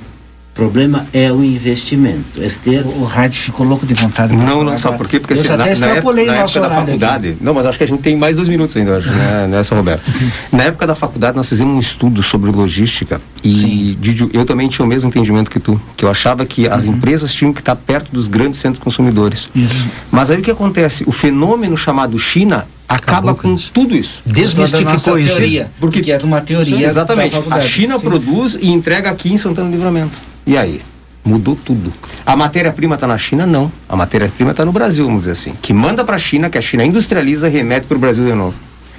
O 0.55 0.63
problema 0.65 1.05
é 1.13 1.33
o 1.33 1.43
investimento, 1.43 2.41
é 2.41 2.49
ter... 2.49 2.87
O, 2.87 3.03
rádio 3.03 3.43
ficou 3.43 3.67
louco 3.67 3.85
de 3.85 3.93
vontade. 3.93 4.37
Não, 4.37 4.63
não, 4.63 4.79
sabe 4.79 4.97
por 4.97 5.09
quê? 5.09 5.19
Porque 5.19 5.33
assim, 5.33 5.49
na, 5.49 5.57
na, 5.57 5.67
época, 5.67 6.13
na 6.13 6.37
época 6.37 6.61
da 6.61 6.71
faculdade... 6.71 7.29
Aqui. 7.31 7.39
Não, 7.41 7.53
mas 7.53 7.67
acho 7.67 7.77
que 7.77 7.83
a 7.83 7.87
gente 7.89 8.03
tem 8.03 8.17
mais 8.17 8.37
dois 8.37 8.47
minutos 8.47 8.77
ainda, 8.77 8.99
acho, 8.99 9.11
né, 9.11 9.63
São 9.65 9.77
Roberto? 9.77 10.09
na 10.53 10.63
época 10.63 10.87
da 10.87 10.95
faculdade, 10.95 11.37
nós 11.37 11.49
fizemos 11.49 11.75
um 11.75 11.81
estudo 11.81 12.23
sobre 12.23 12.53
logística 12.53 13.21
e, 13.43 13.99
Didio, 14.01 14.31
eu 14.33 14.45
também 14.45 14.69
tinha 14.69 14.87
o 14.87 14.89
mesmo 14.89 15.09
entendimento 15.09 15.51
que 15.51 15.59
tu, 15.59 15.81
que 15.97 16.05
eu 16.05 16.09
achava 16.09 16.47
que 16.47 16.69
as 16.69 16.85
uhum. 16.85 16.93
empresas 16.93 17.35
tinham 17.35 17.53
que 17.53 17.61
estar 17.61 17.75
perto 17.75 18.13
dos 18.13 18.29
grandes 18.29 18.61
centros 18.61 18.81
consumidores. 18.81 19.51
Isso. 19.57 19.89
Mas 20.13 20.31
aí 20.31 20.39
o 20.39 20.43
que 20.43 20.53
acontece? 20.53 21.03
O 21.05 21.11
fenômeno 21.11 21.77
chamado 21.77 22.17
China 22.17 22.65
acaba 22.89 23.31
Acabou 23.31 23.35
com 23.35 23.57
isso. 23.57 23.73
tudo 23.73 23.97
isso. 23.97 24.23
Desmistificou 24.25 25.19
isso. 25.19 25.35
Teoria, 25.35 25.71
porque, 25.81 25.99
porque 25.99 26.13
é 26.13 26.19
de 26.19 26.25
uma 26.25 26.41
teoria. 26.41 26.87
Exatamente. 26.87 27.35
A 27.51 27.61
China 27.61 27.99
produz 27.99 28.57
e 28.61 28.71
entrega 28.71 29.11
aqui 29.11 29.33
em 29.33 29.37
Santana 29.37 29.69
do 29.69 29.73
Livramento. 29.75 30.34
E 30.47 30.57
aí? 30.57 30.81
Mudou 31.25 31.57
tudo. 31.57 31.93
A 32.27 32.37
matéria-prima 32.37 32.97
está 32.97 33.07
na 33.07 33.17
China? 33.17 33.47
Não. 33.47 33.73
A 33.89 33.97
matéria-prima 33.97 34.51
está 34.51 34.65
no 34.65 34.73
Brasil, 34.73 35.07
vamos 35.07 35.21
dizer 35.21 35.33
assim. 35.33 35.55
Que 35.63 35.73
manda 35.73 36.05
para 36.05 36.17
a 36.17 36.19
China, 36.19 36.51
que 36.51 36.59
a 36.59 36.61
China 36.61 36.85
industrializa, 36.85 37.49
remete 37.49 37.87
para 37.87 37.97
o 37.97 38.01
Brasil 38.01 38.27
de 38.27 38.35
novo. 38.35 38.55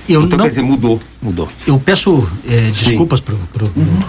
Eu 0.09 0.23
então, 0.23 0.37
não... 0.37 0.45
quer 0.45 0.49
dizer, 0.49 0.63
mudou, 0.63 0.99
mudou. 1.21 1.49
Eu 1.65 1.79
peço 1.79 2.27
é, 2.47 2.71
desculpas 2.71 3.19
para 3.19 3.33
o 3.33 3.37
uhum. 3.75 3.99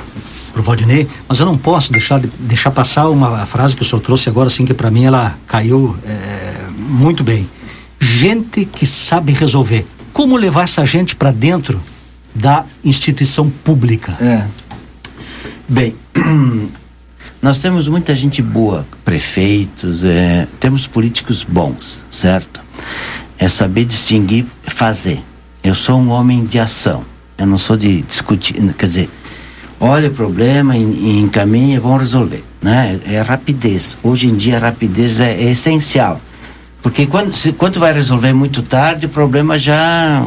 pro 0.52 0.62
Valdinei, 0.62 1.06
mas 1.28 1.40
eu 1.40 1.46
não 1.46 1.56
posso 1.56 1.90
deixar, 1.92 2.20
de, 2.20 2.28
deixar 2.38 2.70
passar 2.70 3.08
uma 3.08 3.44
frase 3.46 3.74
que 3.76 3.82
o 3.82 3.84
senhor 3.84 4.00
trouxe 4.00 4.28
agora, 4.28 4.48
assim, 4.48 4.64
que 4.64 4.74
para 4.74 4.90
mim 4.90 5.04
ela 5.04 5.36
caiu 5.46 5.96
é, 6.06 6.70
muito 6.78 7.24
bem. 7.24 7.48
Gente 7.98 8.64
que 8.64 8.86
sabe 8.86 9.32
resolver. 9.32 9.86
Como 10.12 10.36
levar 10.36 10.64
essa 10.64 10.84
gente 10.84 11.16
para 11.16 11.30
dentro 11.30 11.80
da 12.34 12.64
instituição 12.84 13.50
pública? 13.50 14.16
É. 14.20 14.46
Bem, 15.68 15.94
nós 17.46 17.60
temos 17.60 17.86
muita 17.86 18.16
gente 18.16 18.42
boa, 18.42 18.84
prefeitos, 19.04 20.02
é, 20.02 20.48
temos 20.58 20.84
políticos 20.84 21.44
bons, 21.44 22.04
certo? 22.10 22.60
É 23.38 23.46
saber 23.48 23.84
distinguir, 23.84 24.44
fazer. 24.64 25.22
Eu 25.62 25.72
sou 25.72 25.96
um 25.96 26.10
homem 26.10 26.44
de 26.44 26.58
ação. 26.58 27.04
Eu 27.38 27.46
não 27.46 27.56
sou 27.56 27.76
de 27.76 28.02
discutir, 28.02 28.54
quer 28.74 28.86
dizer, 28.86 29.10
olha 29.78 30.08
o 30.08 30.12
problema 30.12 30.76
e, 30.76 31.20
encaminha, 31.20 31.80
vamos 31.80 32.00
resolver, 32.00 32.42
né? 32.60 32.98
É 33.06 33.20
rapidez. 33.20 33.96
Hoje 34.02 34.26
em 34.26 34.34
dia 34.34 34.56
a 34.56 34.60
rapidez 34.60 35.20
é, 35.20 35.34
é 35.34 35.44
essencial, 35.44 36.20
porque 36.82 37.06
quando 37.06 37.32
se, 37.32 37.52
quando 37.52 37.78
vai 37.78 37.92
resolver 37.92 38.32
muito 38.32 38.60
tarde, 38.60 39.06
o 39.06 39.08
problema 39.08 39.56
já 39.56 40.26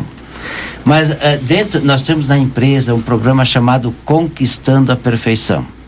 mas 0.86 1.10
uh, 1.10 1.16
dentro, 1.42 1.84
nós 1.84 2.02
temos 2.04 2.30
na 2.30 2.38
empresa 2.38 2.96
um 2.96 3.02
programa 3.02 3.44
chamado 3.44 3.94
Conquistando 4.06 4.90
a 4.94 4.96
Perfeição. 4.96 5.79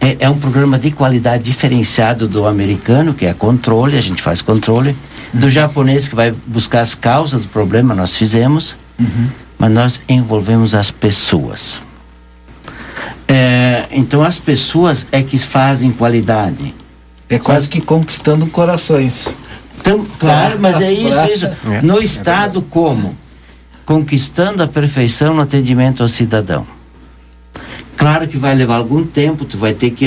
É, 0.00 0.16
é, 0.20 0.30
um 0.30 0.38
programa 0.38 0.78
de 0.78 0.90
qualidade 0.90 1.44
diferenciado 1.44 2.26
do 2.26 2.46
americano, 2.46 3.12
que 3.12 3.26
é 3.26 3.34
controle, 3.34 3.98
a 3.98 4.00
gente 4.00 4.22
faz 4.22 4.40
controle, 4.40 4.96
do 5.32 5.50
japonês, 5.50 6.08
que 6.08 6.14
vai 6.14 6.32
buscar 6.46 6.80
as 6.80 6.94
causas 6.94 7.42
do 7.42 7.48
problema, 7.48 7.94
nós 7.94 8.16
fizemos, 8.16 8.76
uhum. 8.98 9.28
mas 9.58 9.70
nós 9.70 10.02
envolvemos 10.08 10.74
as 10.74 10.90
pessoas. 10.90 11.80
É, 13.28 13.86
então, 13.92 14.24
as 14.24 14.40
pessoas 14.40 15.06
é 15.12 15.22
que 15.22 15.38
fazem 15.38 15.92
qualidade. 15.92 16.74
É 17.28 17.38
quase 17.38 17.68
que 17.68 17.80
conquistando 17.80 18.46
corações. 18.46 19.32
Então, 19.80 20.04
claro, 20.18 20.58
mas 20.58 20.80
é 20.80 20.92
isso, 20.92 21.24
isso. 21.32 21.46
É, 21.46 21.82
no 21.82 22.00
é 22.00 22.04
Estado, 22.04 22.60
como? 22.62 23.14
Conquistando 23.84 24.62
a 24.62 24.66
perfeição 24.66 25.34
no 25.34 25.42
atendimento 25.42 26.02
ao 26.02 26.08
cidadão. 26.08 26.66
Claro 28.00 28.26
que 28.26 28.38
vai 28.38 28.54
levar 28.54 28.76
algum 28.76 29.04
tempo, 29.04 29.44
tu 29.44 29.58
vai 29.58 29.74
ter 29.74 29.90
que, 29.90 30.06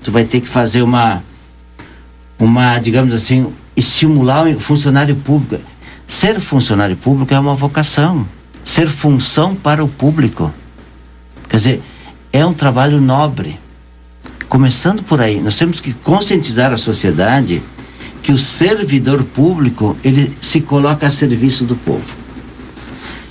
tu 0.00 0.10
vai 0.10 0.24
ter 0.24 0.40
que 0.40 0.48
fazer 0.48 0.80
uma, 0.80 1.22
uma, 2.38 2.78
digamos 2.78 3.12
assim, 3.12 3.52
estimular 3.76 4.46
o 4.46 4.58
funcionário 4.58 5.14
público. 5.14 5.62
Ser 6.06 6.40
funcionário 6.40 6.96
público 6.96 7.34
é 7.34 7.38
uma 7.38 7.54
vocação. 7.54 8.26
Ser 8.64 8.88
função 8.88 9.54
para 9.54 9.84
o 9.84 9.88
público. 9.88 10.50
Quer 11.50 11.56
dizer, 11.58 11.82
é 12.32 12.46
um 12.46 12.54
trabalho 12.54 12.98
nobre. 12.98 13.60
Começando 14.48 15.02
por 15.02 15.20
aí, 15.20 15.38
nós 15.42 15.58
temos 15.58 15.82
que 15.82 15.92
conscientizar 15.92 16.72
a 16.72 16.78
sociedade 16.78 17.62
que 18.22 18.32
o 18.32 18.38
servidor 18.38 19.22
público 19.22 19.98
ele 20.02 20.34
se 20.40 20.62
coloca 20.62 21.06
a 21.06 21.10
serviço 21.10 21.66
do 21.66 21.76
povo. 21.76 22.16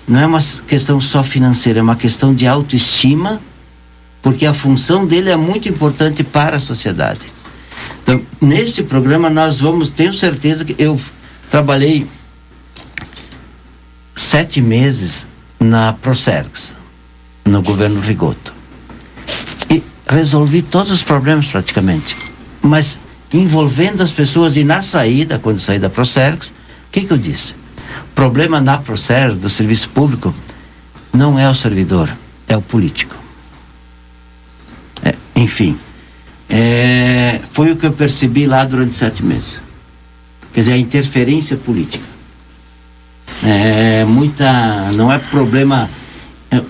Não 0.07 0.19
é 0.19 0.25
uma 0.27 0.39
questão 0.67 1.01
só 1.01 1.23
financeira, 1.23 1.79
é 1.79 1.81
uma 1.81 1.95
questão 1.95 2.31
de 2.31 2.45
autoestima, 2.45 3.41
porque 4.21 4.45
a 4.45 4.53
função 4.53 5.05
dele 5.05 5.29
é 5.29 5.35
muito 5.35 5.69
importante 5.69 6.23
para 6.23 6.57
a 6.57 6.59
sociedade. 6.59 7.31
Então, 8.03 8.21
neste 8.41 8.83
programa 8.83 9.29
nós 9.29 9.59
vamos, 9.59 9.89
tenho 9.89 10.13
certeza 10.13 10.63
que 10.63 10.75
eu 10.77 10.99
trabalhei 11.51 12.07
sete 14.15 14.61
meses 14.61 15.27
na 15.59 15.93
Procergs, 15.93 16.73
no 17.45 17.61
governo 17.61 17.99
Rigoto. 17.99 18.53
E 19.69 19.83
resolvi 20.09 20.61
todos 20.61 20.91
os 20.91 21.03
problemas 21.03 21.47
praticamente. 21.47 22.15
Mas 22.61 22.99
envolvendo 23.33 24.01
as 24.01 24.11
pessoas 24.11 24.57
e 24.57 24.63
na 24.63 24.81
saída, 24.81 25.37
quando 25.39 25.59
saí 25.59 25.79
da 25.79 25.89
Procergs, 25.89 26.49
o 26.49 26.53
que, 26.91 27.01
que 27.01 27.11
eu 27.11 27.17
disse? 27.17 27.53
O 27.53 28.15
problema 28.15 28.61
na 28.61 28.77
Procergs, 28.77 29.37
do 29.37 29.49
serviço 29.49 29.89
público, 29.89 30.33
não 31.13 31.37
é 31.37 31.49
o 31.49 31.53
servidor, 31.53 32.09
é 32.47 32.55
o 32.55 32.61
político. 32.61 33.15
Enfim, 35.37 35.77
é, 36.49 37.39
foi 37.53 37.71
o 37.71 37.75
que 37.75 37.85
eu 37.85 37.93
percebi 37.93 38.47
lá 38.47 38.65
durante 38.65 38.95
sete 38.95 39.23
meses. 39.23 39.61
Quer 40.51 40.61
dizer, 40.61 40.73
a 40.73 40.77
interferência 40.77 41.55
política. 41.55 42.03
É, 43.43 44.03
muita, 44.03 44.91
não 44.93 45.11
é 45.13 45.19
problema 45.19 45.87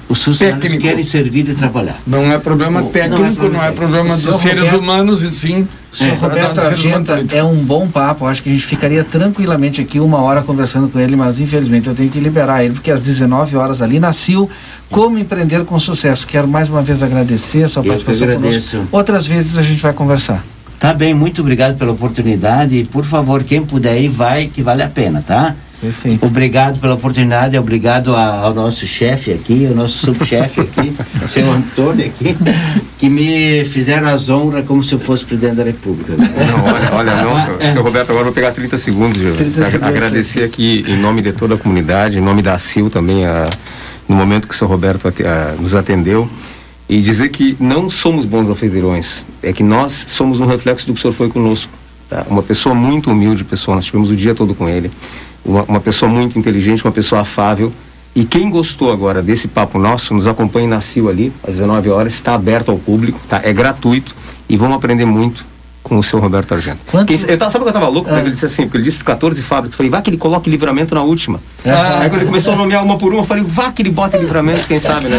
os 0.10 0.24
funcionários 0.24 0.64
técnico. 0.64 0.88
querem 0.88 1.04
servir 1.04 1.48
e 1.48 1.54
trabalhar. 1.54 2.00
Não 2.06 2.32
é 2.32 2.40
problema 2.40 2.84
técnico, 2.84 3.22
não 3.22 3.28
é 3.28 3.32
problema, 3.32 3.58
não 3.58 3.64
é 3.64 3.72
problema 3.72 4.10
dos 4.10 4.42
seres 4.42 4.64
Roberto, 4.64 4.78
humanos 4.80 5.22
e 5.22 5.30
sim. 5.30 5.68
Senhor 5.92 6.14
é, 6.14 6.18
Roberto 6.18 6.60
Argenta, 6.60 7.26
é 7.32 7.44
um 7.44 7.64
bom 7.64 7.88
papo. 7.88 8.26
Acho 8.26 8.42
que 8.42 8.50
a 8.50 8.52
gente 8.52 8.66
ficaria 8.66 9.04
tranquilamente 9.04 9.80
aqui 9.80 10.00
uma 10.00 10.20
hora 10.20 10.42
conversando 10.42 10.90
com 10.90 11.00
ele, 11.00 11.16
mas 11.16 11.40
infelizmente 11.40 11.88
eu 11.88 11.96
tenho 11.96 12.10
que 12.10 12.20
liberar 12.20 12.64
ele, 12.64 12.74
porque 12.74 12.92
às 12.92 13.02
19 13.02 13.56
horas 13.56 13.82
ali 13.82 14.00
nasceu 14.00 14.50
Como 14.90 15.18
Empreender 15.18 15.64
com 15.64 15.80
Sucesso. 15.80 16.26
Quero 16.26 16.48
mais 16.48 16.70
uma 16.70 16.82
vez 16.82 17.04
agradecer 17.04 17.64
a 17.64 17.68
sua 17.68 17.82
eu 17.82 17.88
participação 17.88 18.28
conosco. 18.36 18.88
Outras 18.92 19.28
vezes 19.28 19.58
a 19.58 19.62
gente 19.62 19.82
vai 19.82 19.94
conversar. 19.94 20.44
Tá 20.80 20.94
bem, 20.94 21.14
muito 21.14 21.42
obrigado 21.42 21.76
pela 21.76 21.92
oportunidade 21.92 22.76
e 22.76 22.84
por 22.84 23.04
favor, 23.04 23.44
quem 23.44 23.64
puder 23.64 24.00
ir, 24.00 24.10
vai 24.10 24.48
que 24.48 24.62
vale 24.62 24.84
a 24.84 24.88
pena, 24.88 25.24
tá? 25.26 25.56
Perfeito. 25.80 26.26
Obrigado 26.26 26.80
pela 26.80 26.96
oportunidade, 26.96 27.56
obrigado 27.56 28.16
ao 28.16 28.52
nosso 28.52 28.88
chefe 28.88 29.32
aqui, 29.32 29.68
ao 29.68 29.76
nosso 29.76 30.00
subchefe 30.00 30.62
aqui, 30.62 30.96
o 31.24 31.28
senhor 31.28 31.56
Antônio 31.56 32.04
aqui, 32.04 32.36
que 32.98 33.08
me 33.08 33.64
fizeram 33.66 34.08
as 34.08 34.28
honras 34.28 34.66
como 34.66 34.82
se 34.82 34.94
eu 34.96 35.00
fosse 35.00 35.24
presidente 35.24 35.58
da 35.58 35.64
República. 35.64 36.14
Não, 36.18 36.66
olha, 36.66 36.94
olha 36.94 37.24
não, 37.24 37.38
senhor, 37.38 37.62
é. 37.62 37.68
senhor 37.68 37.84
Roberto, 37.84 38.10
agora 38.10 38.26
vou 38.26 38.34
pegar 38.34 38.52
30 38.52 38.76
segundos, 38.78 39.18
30 39.18 39.64
segundos 39.66 39.96
agradecer 39.96 40.44
aqui 40.44 40.84
em 40.88 40.98
nome 40.98 41.22
de 41.22 41.32
toda 41.32 41.54
a 41.54 41.58
comunidade, 41.58 42.18
em 42.18 42.22
nome 42.22 42.42
da 42.42 42.58
CIL 42.58 42.90
também, 42.90 43.28
a, 43.28 43.48
no 44.10 44.16
momento 44.16 44.48
que 44.48 44.56
o 44.56 44.58
senhor 44.58 44.72
Roberto 44.72 45.08
a, 45.08 45.62
nos 45.62 45.76
atendeu, 45.76 46.28
e 46.90 47.02
dizer 47.02 47.30
que 47.30 47.56
não 47.60 47.88
somos 47.88 48.26
bons 48.26 48.50
alfedeirões, 48.50 49.28
é 49.44 49.54
que 49.54 49.62
nós 49.62 50.06
somos 50.08 50.40
um 50.40 50.48
reflexo 50.48 50.88
do 50.88 50.94
que 50.94 51.00
o 51.00 51.02
senhor 51.04 51.14
foi 51.14 51.30
conosco. 51.30 51.72
Tá? 52.10 52.26
Uma 52.30 52.42
pessoa 52.42 52.74
muito 52.74 53.12
humilde, 53.12 53.44
pessoa, 53.44 53.76
nós 53.76 53.86
tivemos 53.86 54.10
o 54.10 54.16
dia 54.16 54.34
todo 54.34 54.56
com 54.56 54.68
ele 54.70 54.90
uma, 55.48 55.64
uma 55.64 55.80
pessoa 55.80 56.12
muito 56.12 56.38
inteligente, 56.38 56.84
uma 56.84 56.92
pessoa 56.92 57.22
afável. 57.22 57.72
E 58.14 58.26
quem 58.26 58.50
gostou 58.50 58.92
agora 58.92 59.22
desse 59.22 59.48
papo 59.48 59.80
nosso, 59.80 60.14
nos 60.14 60.28
acompanhe 60.28 60.68
na 60.68 60.82
CIO 60.82 61.08
ali, 61.08 61.32
às 61.44 61.56
19 61.56 61.90
horas, 61.90 62.14
está 62.14 62.34
aberto 62.34 62.70
ao 62.70 62.78
público, 62.78 63.20
tá? 63.30 63.40
É 63.44 63.54
gratuito 63.54 64.16
e 64.50 64.58
vamos 64.58 64.76
aprender 64.76 65.06
muito 65.06 65.46
com 65.88 65.98
o 65.98 66.04
seu 66.04 66.20
Roberto 66.20 66.54
Argento. 66.54 66.80
Quanto... 66.88 67.08
Quem, 67.08 67.18
eu 67.30 67.38
tava, 67.38 67.50
sabe 67.50 67.64
que 67.64 67.70
eu 67.70 67.74
tava 67.74 67.88
louco? 67.88 68.10
Ah. 68.12 68.20
Ele 68.20 68.32
disse 68.32 68.46
assim, 68.46 68.64
porque 68.64 68.78
ele 68.78 68.84
disse 68.84 69.04
14 69.04 69.42
fábricas. 69.42 69.74
Eu 69.74 69.78
falei, 69.78 69.90
vá 69.90 70.02
que 70.02 70.10
ele 70.10 70.18
coloque 70.18 70.50
livramento 70.50 70.94
na 70.94 71.02
última. 71.02 71.40
Ah. 71.66 72.00
Aí 72.02 72.10
quando 72.10 72.22
ele 72.22 72.26
começou 72.26 72.54
a 72.54 72.58
nomear 72.58 72.84
uma 72.84 72.98
por 72.98 73.14
uma, 73.14 73.22
eu 73.22 73.26
falei, 73.26 73.44
vá 73.44 73.72
que 73.72 73.82
ele 73.82 73.90
bota 73.90 74.18
livramento, 74.18 74.68
quem 74.68 74.80
sabe, 74.80 75.08
né? 75.08 75.18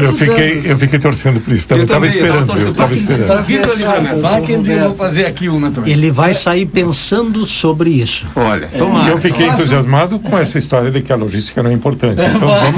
eu 0.00 0.12
fiquei, 0.12 0.58
eu 0.64 0.78
fiquei 0.78 0.98
torcendo 0.98 1.40
por 1.40 1.52
isso, 1.52 1.66
eu, 1.70 1.78
eu 1.78 1.86
tava 1.86 2.06
esperando. 2.06 2.52
Eu 2.56 2.74
tava 2.74 2.94
esperando. 2.94 4.22
Vá 4.22 4.40
que 4.40 4.52
eu 4.52 4.62
vou 4.62 4.94
fazer 4.94 5.26
aqui 5.26 5.48
uma 5.48 5.70
também. 5.70 5.92
Ele 5.92 6.10
vai 6.10 6.32
sair 6.32 6.66
pensando 6.66 7.44
sobre 7.44 7.90
isso. 7.90 8.26
Olha, 8.34 8.68
é. 8.72 8.78
tomara. 8.78 9.10
Eu 9.10 9.18
fiquei 9.18 9.46
entusiasmado 9.46 10.18
com 10.18 10.38
essa 10.38 10.58
história 10.58 10.90
de 10.90 11.02
que 11.02 11.12
a 11.12 11.16
logística 11.16 11.62
não 11.62 11.70
é 11.70 11.74
importante. 11.74 12.22
Então 12.36 12.48
vamos 12.48 12.76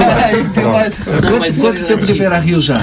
lá. 0.65 0.91
Quanto 1.61 1.85
tempo 1.85 2.05
de 2.05 2.15
Beira 2.15 2.39
Rio 2.39 2.61
já? 2.61 2.79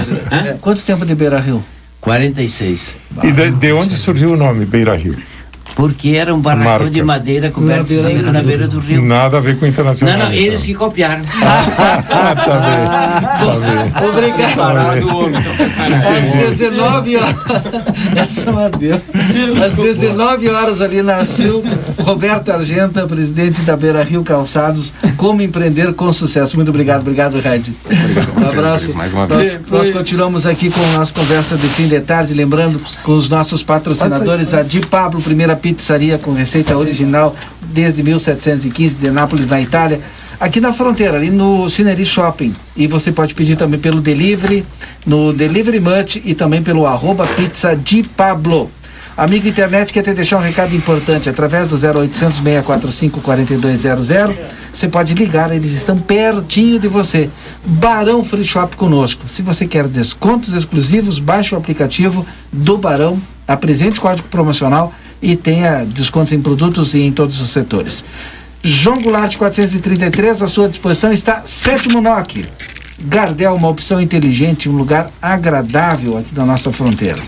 Quanto 0.60 0.82
tempo 0.82 1.06
de 1.06 1.14
Beira 1.14 1.38
Rio? 1.38 1.62
46. 2.06 2.96
E 3.24 3.32
de, 3.32 3.50
de 3.50 3.72
onde 3.72 3.96
surgiu 3.96 4.34
o 4.34 4.36
nome 4.36 4.64
Beira 4.64 4.94
Rio? 4.94 5.16
Porque 5.74 6.10
era 6.10 6.34
um 6.34 6.40
barracão 6.40 6.88
de 6.88 7.02
madeira 7.02 7.50
coberto 7.50 7.92
na 7.92 8.02
beira, 8.08 8.32
na 8.32 8.42
beira 8.42 8.68
do 8.68 8.78
rio. 8.78 9.02
Nada 9.02 9.36
a 9.38 9.40
ver 9.40 9.58
com 9.58 9.66
o 9.66 9.68
internacional. 9.68 10.18
Não, 10.18 10.26
não, 10.26 10.32
eles 10.32 10.64
que 10.64 10.74
copiaram. 10.74 11.22
tá 12.08 12.34
bem, 12.34 13.92
tá 13.92 14.00
bem. 14.00 14.08
Obrigado. 14.08 14.56
Parado, 14.56 15.16
homem. 15.16 15.36
Às 15.36 16.56
19 16.56 17.16
horas. 17.16 17.36
Essa 18.16 18.52
madeira. 18.52 19.02
Às 19.66 19.74
19 19.74 20.48
horas 20.48 20.80
ali 20.80 21.02
nasceu 21.02 21.62
Roberto 21.98 22.50
Argenta, 22.50 23.06
presidente 23.06 23.62
da 23.62 23.76
Beira 23.76 24.02
Rio 24.02 24.22
Calçados, 24.22 24.94
como 25.16 25.42
empreender 25.42 25.92
com 25.94 26.12
sucesso. 26.12 26.56
Muito 26.56 26.68
obrigado, 26.68 27.00
obrigado, 27.00 27.38
Red. 27.40 27.74
Um 28.36 28.48
abraço. 28.48 28.96
Mais 28.96 29.12
uma 29.12 29.26
vez. 29.26 29.60
Nós 29.68 29.90
continuamos 29.90 30.46
aqui 30.46 30.70
com 30.70 30.80
a 30.80 30.98
nossa 30.98 31.12
conversa 31.12 31.56
de 31.56 31.68
fim 31.68 31.88
de 31.88 32.00
tarde, 32.00 32.32
lembrando 32.34 32.80
com 33.02 33.16
os 33.16 33.28
nossos 33.28 33.62
patrocinadores, 33.62 34.54
a 34.54 34.62
Di 34.62 34.80
Pablo, 34.80 35.20
primeira 35.20 35.55
pizzaria 35.56 36.18
com 36.18 36.32
receita 36.32 36.76
original 36.76 37.34
desde 37.62 38.02
1715 38.02 38.94
de 38.94 39.10
Nápoles, 39.10 39.46
na 39.46 39.60
Itália. 39.60 40.00
aqui 40.38 40.60
na 40.60 40.72
fronteira, 40.72 41.16
ali 41.16 41.30
no 41.30 41.68
Cineri 41.68 42.04
Shopping. 42.04 42.54
E 42.76 42.86
você 42.86 43.10
pode 43.10 43.34
pedir 43.34 43.56
também 43.56 43.80
pelo 43.80 44.00
delivery, 44.00 44.64
no 45.04 45.32
Delivery 45.32 45.80
Much 45.80 46.20
e 46.24 46.34
também 46.34 46.62
pelo 46.62 46.86
arroba 46.86 47.26
pizza 47.26 47.74
de 47.74 48.02
Pablo. 48.02 48.70
Amigo 49.16 49.48
internet, 49.48 49.94
quer 49.94 50.02
te 50.02 50.12
deixar 50.12 50.36
um 50.36 50.42
recado 50.42 50.76
importante 50.76 51.30
através 51.30 51.68
do 51.68 51.76
0800 51.76 52.36
645 52.36 53.22
4200. 53.22 54.08
Você 54.70 54.88
pode 54.88 55.14
ligar, 55.14 55.50
eles 55.56 55.72
estão 55.72 55.96
pertinho 55.96 56.78
de 56.78 56.86
você. 56.86 57.30
Barão 57.64 58.22
Free 58.22 58.44
Shop 58.44 58.76
conosco. 58.76 59.26
Se 59.26 59.40
você 59.40 59.66
quer 59.66 59.88
descontos 59.88 60.52
exclusivos, 60.52 61.18
baixe 61.18 61.54
o 61.54 61.58
aplicativo 61.58 62.26
do 62.52 62.76
Barão, 62.76 63.18
apresente 63.48 63.98
o 63.98 64.02
código 64.02 64.28
promocional 64.28 64.92
e 65.26 65.34
tenha 65.34 65.84
descontos 65.84 66.32
em 66.32 66.40
produtos 66.40 66.94
e 66.94 67.00
em 67.00 67.10
todos 67.10 67.40
os 67.40 67.50
setores. 67.50 68.04
João 68.62 69.02
Goulart 69.02 69.36
433, 69.36 70.40
à 70.40 70.46
sua 70.46 70.68
disposição 70.68 71.10
está 71.10 71.42
Sétimo 71.44 72.00
NOC. 72.00 72.44
Gardel, 73.00 73.56
uma 73.56 73.68
opção 73.68 74.00
inteligente, 74.00 74.68
um 74.68 74.76
lugar 74.76 75.10
agradável 75.20 76.16
aqui 76.16 76.32
na 76.32 76.44
nossa 76.44 76.72
fronteira. 76.72 77.18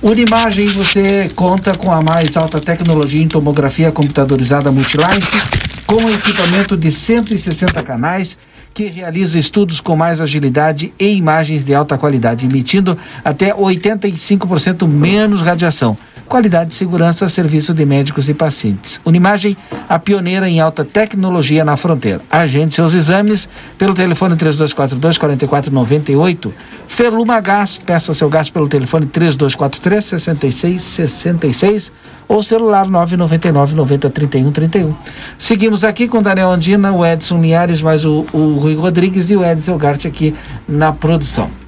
Unimagem, 0.00 0.68
você 0.68 1.28
conta 1.34 1.72
com 1.74 1.90
a 1.90 2.00
mais 2.00 2.36
alta 2.36 2.60
tecnologia 2.60 3.20
em 3.20 3.26
tomografia 3.26 3.90
computadorizada 3.90 4.70
Multilice, 4.70 5.42
com 5.86 6.08
equipamento 6.08 6.76
de 6.76 6.92
160 6.92 7.82
canais, 7.82 8.38
que 8.72 8.86
realiza 8.86 9.40
estudos 9.40 9.80
com 9.80 9.96
mais 9.96 10.20
agilidade 10.20 10.92
e 11.00 11.16
imagens 11.16 11.64
de 11.64 11.74
alta 11.74 11.98
qualidade, 11.98 12.46
emitindo 12.46 12.96
até 13.24 13.52
85% 13.52 14.86
menos 14.86 15.42
radiação 15.42 15.98
qualidade, 16.30 16.72
segurança, 16.74 17.28
serviço 17.28 17.74
de 17.74 17.84
médicos 17.84 18.28
e 18.28 18.34
pacientes. 18.34 19.00
Unimagem, 19.04 19.56
a 19.88 19.98
pioneira 19.98 20.48
em 20.48 20.60
alta 20.60 20.84
tecnologia 20.84 21.64
na 21.64 21.76
fronteira. 21.76 22.20
Agende 22.30 22.72
seus 22.72 22.94
exames 22.94 23.48
pelo 23.76 23.94
telefone 23.94 24.36
3242 24.36 25.18
4498. 25.18 26.54
Feluma 26.86 27.40
Gás, 27.40 27.76
peça 27.78 28.14
seu 28.14 28.28
gás 28.28 28.48
pelo 28.48 28.68
telefone 28.68 29.06
3243 29.06 30.04
6666 30.04 31.92
ou 32.28 32.40
celular 32.44 32.86
999 32.86 33.74
90 33.74 34.10
31 34.10 34.52
31. 34.52 34.94
Seguimos 35.36 35.82
aqui 35.82 36.06
com 36.06 36.22
Daniel 36.22 36.52
Andina, 36.52 36.92
o 36.92 37.04
Edson 37.04 37.42
Linhares, 37.42 37.82
mais 37.82 38.04
o, 38.04 38.24
o 38.32 38.54
Rui 38.54 38.76
Rodrigues 38.76 39.30
e 39.30 39.36
o 39.36 39.44
Edson 39.44 39.76
Gart 39.76 40.06
aqui 40.06 40.32
na 40.68 40.92
produção. 40.92 41.59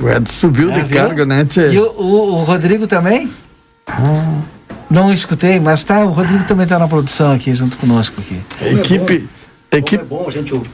O 0.00 0.08
Ed 0.08 0.30
subiu 0.30 0.70
é, 0.70 0.74
de 0.74 0.84
viu? 0.84 1.00
carga, 1.00 1.26
né, 1.26 1.44
Tchê? 1.44 1.70
E 1.72 1.78
o, 1.78 1.90
o, 1.90 2.38
o 2.38 2.42
Rodrigo 2.42 2.86
também? 2.86 3.30
Ah. 3.86 4.40
Não 4.90 5.12
escutei, 5.12 5.60
mas 5.60 5.84
tá, 5.84 6.00
o 6.00 6.10
Rodrigo 6.10 6.44
também 6.44 6.64
está 6.64 6.78
na 6.78 6.88
produção 6.88 7.32
aqui, 7.32 7.52
junto 7.52 7.78
conosco 7.78 8.20
aqui. 8.20 8.40
A 8.60 8.68
equipe... 8.68 9.28
É 9.72 9.76
equipe... 9.76 10.02
é 10.02 10.04
bom, 10.04 10.28
gente. 10.28 10.52
Uhum. 10.52 10.64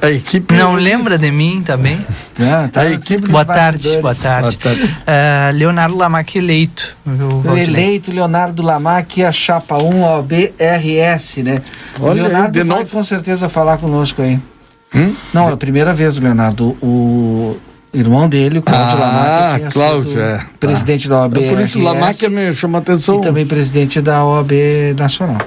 A 0.00 0.10
equipe 0.10 0.54
não 0.54 0.74
lembra 0.74 1.18
de 1.18 1.28
mim 1.28 1.60
também? 1.66 1.98
Ah, 2.40 2.68
tá 2.72 2.82
a 2.82 2.92
equipe 2.92 3.28
boa, 3.28 3.44
tarde, 3.44 3.98
boa 4.00 4.14
tarde, 4.14 4.56
boa 4.62 4.74
tarde. 4.76 4.84
Uh, 4.84 5.56
Leonardo 5.56 5.96
Lamac 5.96 6.38
eleito. 6.38 6.96
Eleito 7.56 8.12
Leonardo 8.12 8.62
Lamac, 8.62 9.24
a 9.24 9.32
chapa 9.32 9.82
1 9.82 10.02
OBRS, 10.04 11.42
né? 11.42 11.60
Olha, 11.98 12.22
o 12.22 12.26
Leonardo 12.28 12.64
vai 12.64 12.84
com 12.84 13.02
certeza 13.02 13.48
falar 13.48 13.78
conosco 13.78 14.22
aí. 14.22 14.38
Hum? 14.94 15.16
Não, 15.34 15.48
é 15.48 15.52
a 15.54 15.56
primeira 15.56 15.92
vez, 15.92 16.16
Leonardo. 16.18 16.76
O, 16.80 17.58
irmão 17.92 18.28
dele, 18.28 18.58
o 18.58 18.62
Cláudio 18.62 18.98
ah, 19.00 19.54
tinha 19.56 19.70
Cláudio, 19.70 20.10
sido 20.10 20.20
é. 20.20 20.40
presidente 20.60 21.08
da 21.08 21.20
OAB. 21.20 21.38
É 21.38 21.48
por 21.48 21.60
isso 21.60 21.80
Lamarck 21.80 22.28
me 22.28 22.52
chama 22.52 22.78
atenção. 22.78 23.18
E 23.18 23.22
também 23.22 23.46
presidente 23.46 24.00
da 24.00 24.24
OAB 24.24 24.52
Nacional. 24.98 25.38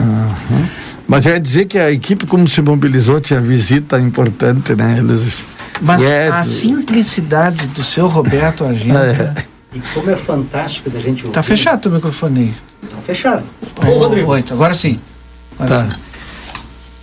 Uhum. 0.00 0.66
Mas 1.06 1.24
ia 1.24 1.40
dizer 1.40 1.66
que 1.66 1.78
a 1.78 1.90
equipe, 1.90 2.26
como 2.26 2.46
se 2.46 2.60
mobilizou, 2.60 3.18
tinha 3.18 3.40
visita 3.40 3.98
importante, 3.98 4.74
né? 4.74 4.98
Eles, 4.98 5.42
Mas 5.80 6.04
a 6.04 6.44
simplicidade 6.44 7.66
do 7.68 7.82
seu 7.82 8.06
Roberto 8.06 8.64
Agenda. 8.64 9.38
É. 9.70 9.76
E 9.76 9.80
como 9.92 10.10
é 10.10 10.16
fantástico 10.16 10.88
da 10.88 10.98
gente 10.98 11.24
ouvir. 11.24 11.34
Tá 11.34 11.42
fechado 11.42 11.90
o 11.90 11.92
microfone 11.92 12.40
aí. 12.40 12.88
Tá 12.88 12.96
fechado. 13.02 13.42
Ô, 13.86 13.98
Rodrigo. 13.98 14.30
Oito, 14.30 14.54
agora 14.54 14.72
sim. 14.72 14.98
Agora 15.58 15.84
tá. 15.84 15.90
sim. 15.90 15.96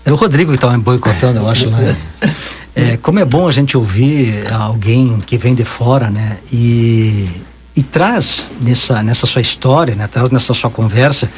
É 0.03 0.11
o 0.11 0.15
Rodrigo 0.15 0.49
que 0.49 0.55
estava 0.55 0.75
me 0.75 0.81
boicotando, 0.83 1.39
eu 1.39 1.47
acho, 1.49 1.69
né? 1.69 1.95
É, 2.75 2.97
como 2.97 3.19
é 3.19 3.25
bom 3.25 3.47
a 3.47 3.51
gente 3.51 3.77
ouvir 3.77 4.51
alguém 4.51 5.21
que 5.25 5.37
vem 5.37 5.55
de 5.55 5.63
fora, 5.63 6.09
né? 6.09 6.39
E, 6.51 7.25
e 7.73 7.81
traz 7.81 8.51
nessa, 8.59 9.01
nessa 9.01 9.25
sua 9.25 9.41
história, 9.41 9.95
né? 9.95 10.07
Traz 10.07 10.29
nessa 10.29 10.53
sua 10.53 10.69
conversa 10.69 11.29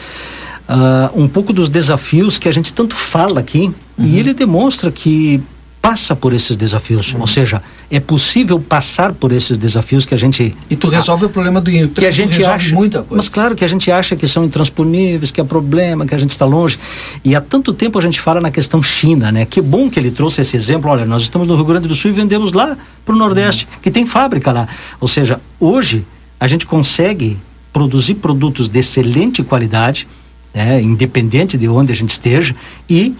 uh, 0.67 1.21
um 1.21 1.27
pouco 1.27 1.53
dos 1.53 1.69
desafios 1.69 2.39
que 2.39 2.49
a 2.49 2.51
gente 2.51 2.73
tanto 2.73 2.95
fala 2.95 3.39
aqui. 3.39 3.71
Uhum. 3.97 4.05
E 4.05 4.17
ele 4.17 4.33
demonstra 4.33 4.91
que 4.91 5.43
passa 5.87 6.17
por 6.17 6.33
esses 6.33 6.57
desafios, 6.57 7.15
ou 7.17 7.25
seja, 7.25 7.63
é 7.89 7.97
possível 7.97 8.59
passar 8.59 9.13
por 9.13 9.31
esses 9.31 9.57
desafios 9.57 10.05
que 10.05 10.13
a 10.13 10.17
gente 10.17 10.53
e 10.69 10.75
tu 10.75 10.89
resolve 10.89 11.27
o 11.27 11.29
problema 11.29 11.61
do 11.61 11.71
que 11.87 12.05
a 12.05 12.11
gente 12.11 12.43
acha 12.43 12.75
muita 12.75 13.03
coisa. 13.03 13.15
Mas 13.15 13.29
claro 13.29 13.55
que 13.55 13.63
a 13.63 13.67
gente 13.69 13.89
acha 13.89 14.13
que 14.13 14.27
são 14.27 14.43
intransponíveis, 14.43 15.31
que 15.31 15.39
é 15.39 15.43
problema, 15.45 16.05
que 16.05 16.13
a 16.13 16.17
gente 16.17 16.31
está 16.31 16.43
longe. 16.43 16.77
E 17.23 17.33
há 17.37 17.39
tanto 17.39 17.73
tempo 17.73 17.97
a 17.97 18.01
gente 18.01 18.19
fala 18.19 18.41
na 18.41 18.51
questão 18.51 18.83
China, 18.83 19.31
né? 19.31 19.45
Que 19.45 19.61
bom 19.61 19.89
que 19.89 19.97
ele 19.97 20.11
trouxe 20.11 20.41
esse 20.41 20.57
exemplo. 20.57 20.91
Olha, 20.91 21.05
nós 21.05 21.21
estamos 21.23 21.47
no 21.47 21.55
Rio 21.55 21.63
Grande 21.63 21.87
do 21.87 21.95
Sul 21.95 22.11
e 22.11 22.13
vendemos 22.13 22.51
lá 22.51 22.77
para 23.05 23.15
o 23.15 23.17
Nordeste, 23.17 23.65
uhum. 23.71 23.79
que 23.81 23.89
tem 23.89 24.05
fábrica 24.05 24.51
lá. 24.51 24.67
Ou 24.99 25.07
seja, 25.07 25.39
hoje 25.57 26.05
a 26.37 26.49
gente 26.49 26.65
consegue 26.65 27.39
produzir 27.71 28.15
produtos 28.15 28.67
de 28.67 28.79
excelente 28.79 29.41
qualidade, 29.41 30.05
né? 30.53 30.81
independente 30.81 31.57
de 31.57 31.69
onde 31.69 31.93
a 31.93 31.95
gente 31.95 32.09
esteja, 32.09 32.53
e 32.89 33.15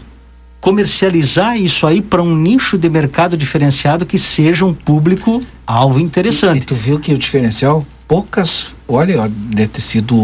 comercializar 0.60 1.58
isso 1.58 1.86
aí 1.86 2.02
para 2.02 2.22
um 2.22 2.36
nicho 2.36 2.78
de 2.78 2.90
mercado 2.90 3.38
diferenciado 3.38 4.06
que 4.06 4.18
seja 4.18 4.66
um 4.66 4.74
público 4.74 5.44
alvo 5.66 6.00
interessante. 6.00 6.60
E, 6.60 6.64
e 6.64 6.66
tu 6.66 6.76
viu 6.76 7.00
que 7.00 7.14
o 7.14 7.18
diferencial 7.18 7.86
poucas, 8.08 8.76
olha, 8.88 9.30
deve 9.30 9.68
ter 9.68 9.82
sido 9.82 10.16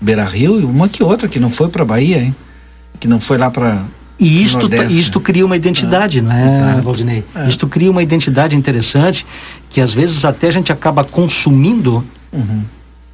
Beira 0.00 0.24
Rio 0.24 0.60
e 0.60 0.64
uma 0.64 0.88
que 0.88 1.02
outra 1.02 1.26
que 1.26 1.40
não 1.40 1.50
foi 1.50 1.68
para 1.68 1.84
Bahia, 1.84 2.18
hein? 2.18 2.34
Que 3.00 3.08
não 3.08 3.18
foi 3.18 3.38
lá 3.38 3.50
para 3.50 3.84
e 4.18 4.44
isto, 4.44 4.70
isto 4.90 5.20
cria 5.20 5.44
uma 5.44 5.56
identidade, 5.56 6.24
ah, 6.26 6.40
é, 6.40 6.46
exato. 6.46 6.82
Valdinei? 6.82 7.24
É. 7.34 7.48
Isto 7.48 7.66
cria 7.66 7.90
uma 7.90 8.02
identidade 8.02 8.54
interessante 8.54 9.26
que 9.68 9.80
às 9.80 9.92
vezes 9.92 10.24
até 10.24 10.46
a 10.46 10.50
gente 10.52 10.70
acaba 10.70 11.02
consumindo 11.02 12.04
uhum 12.32 12.62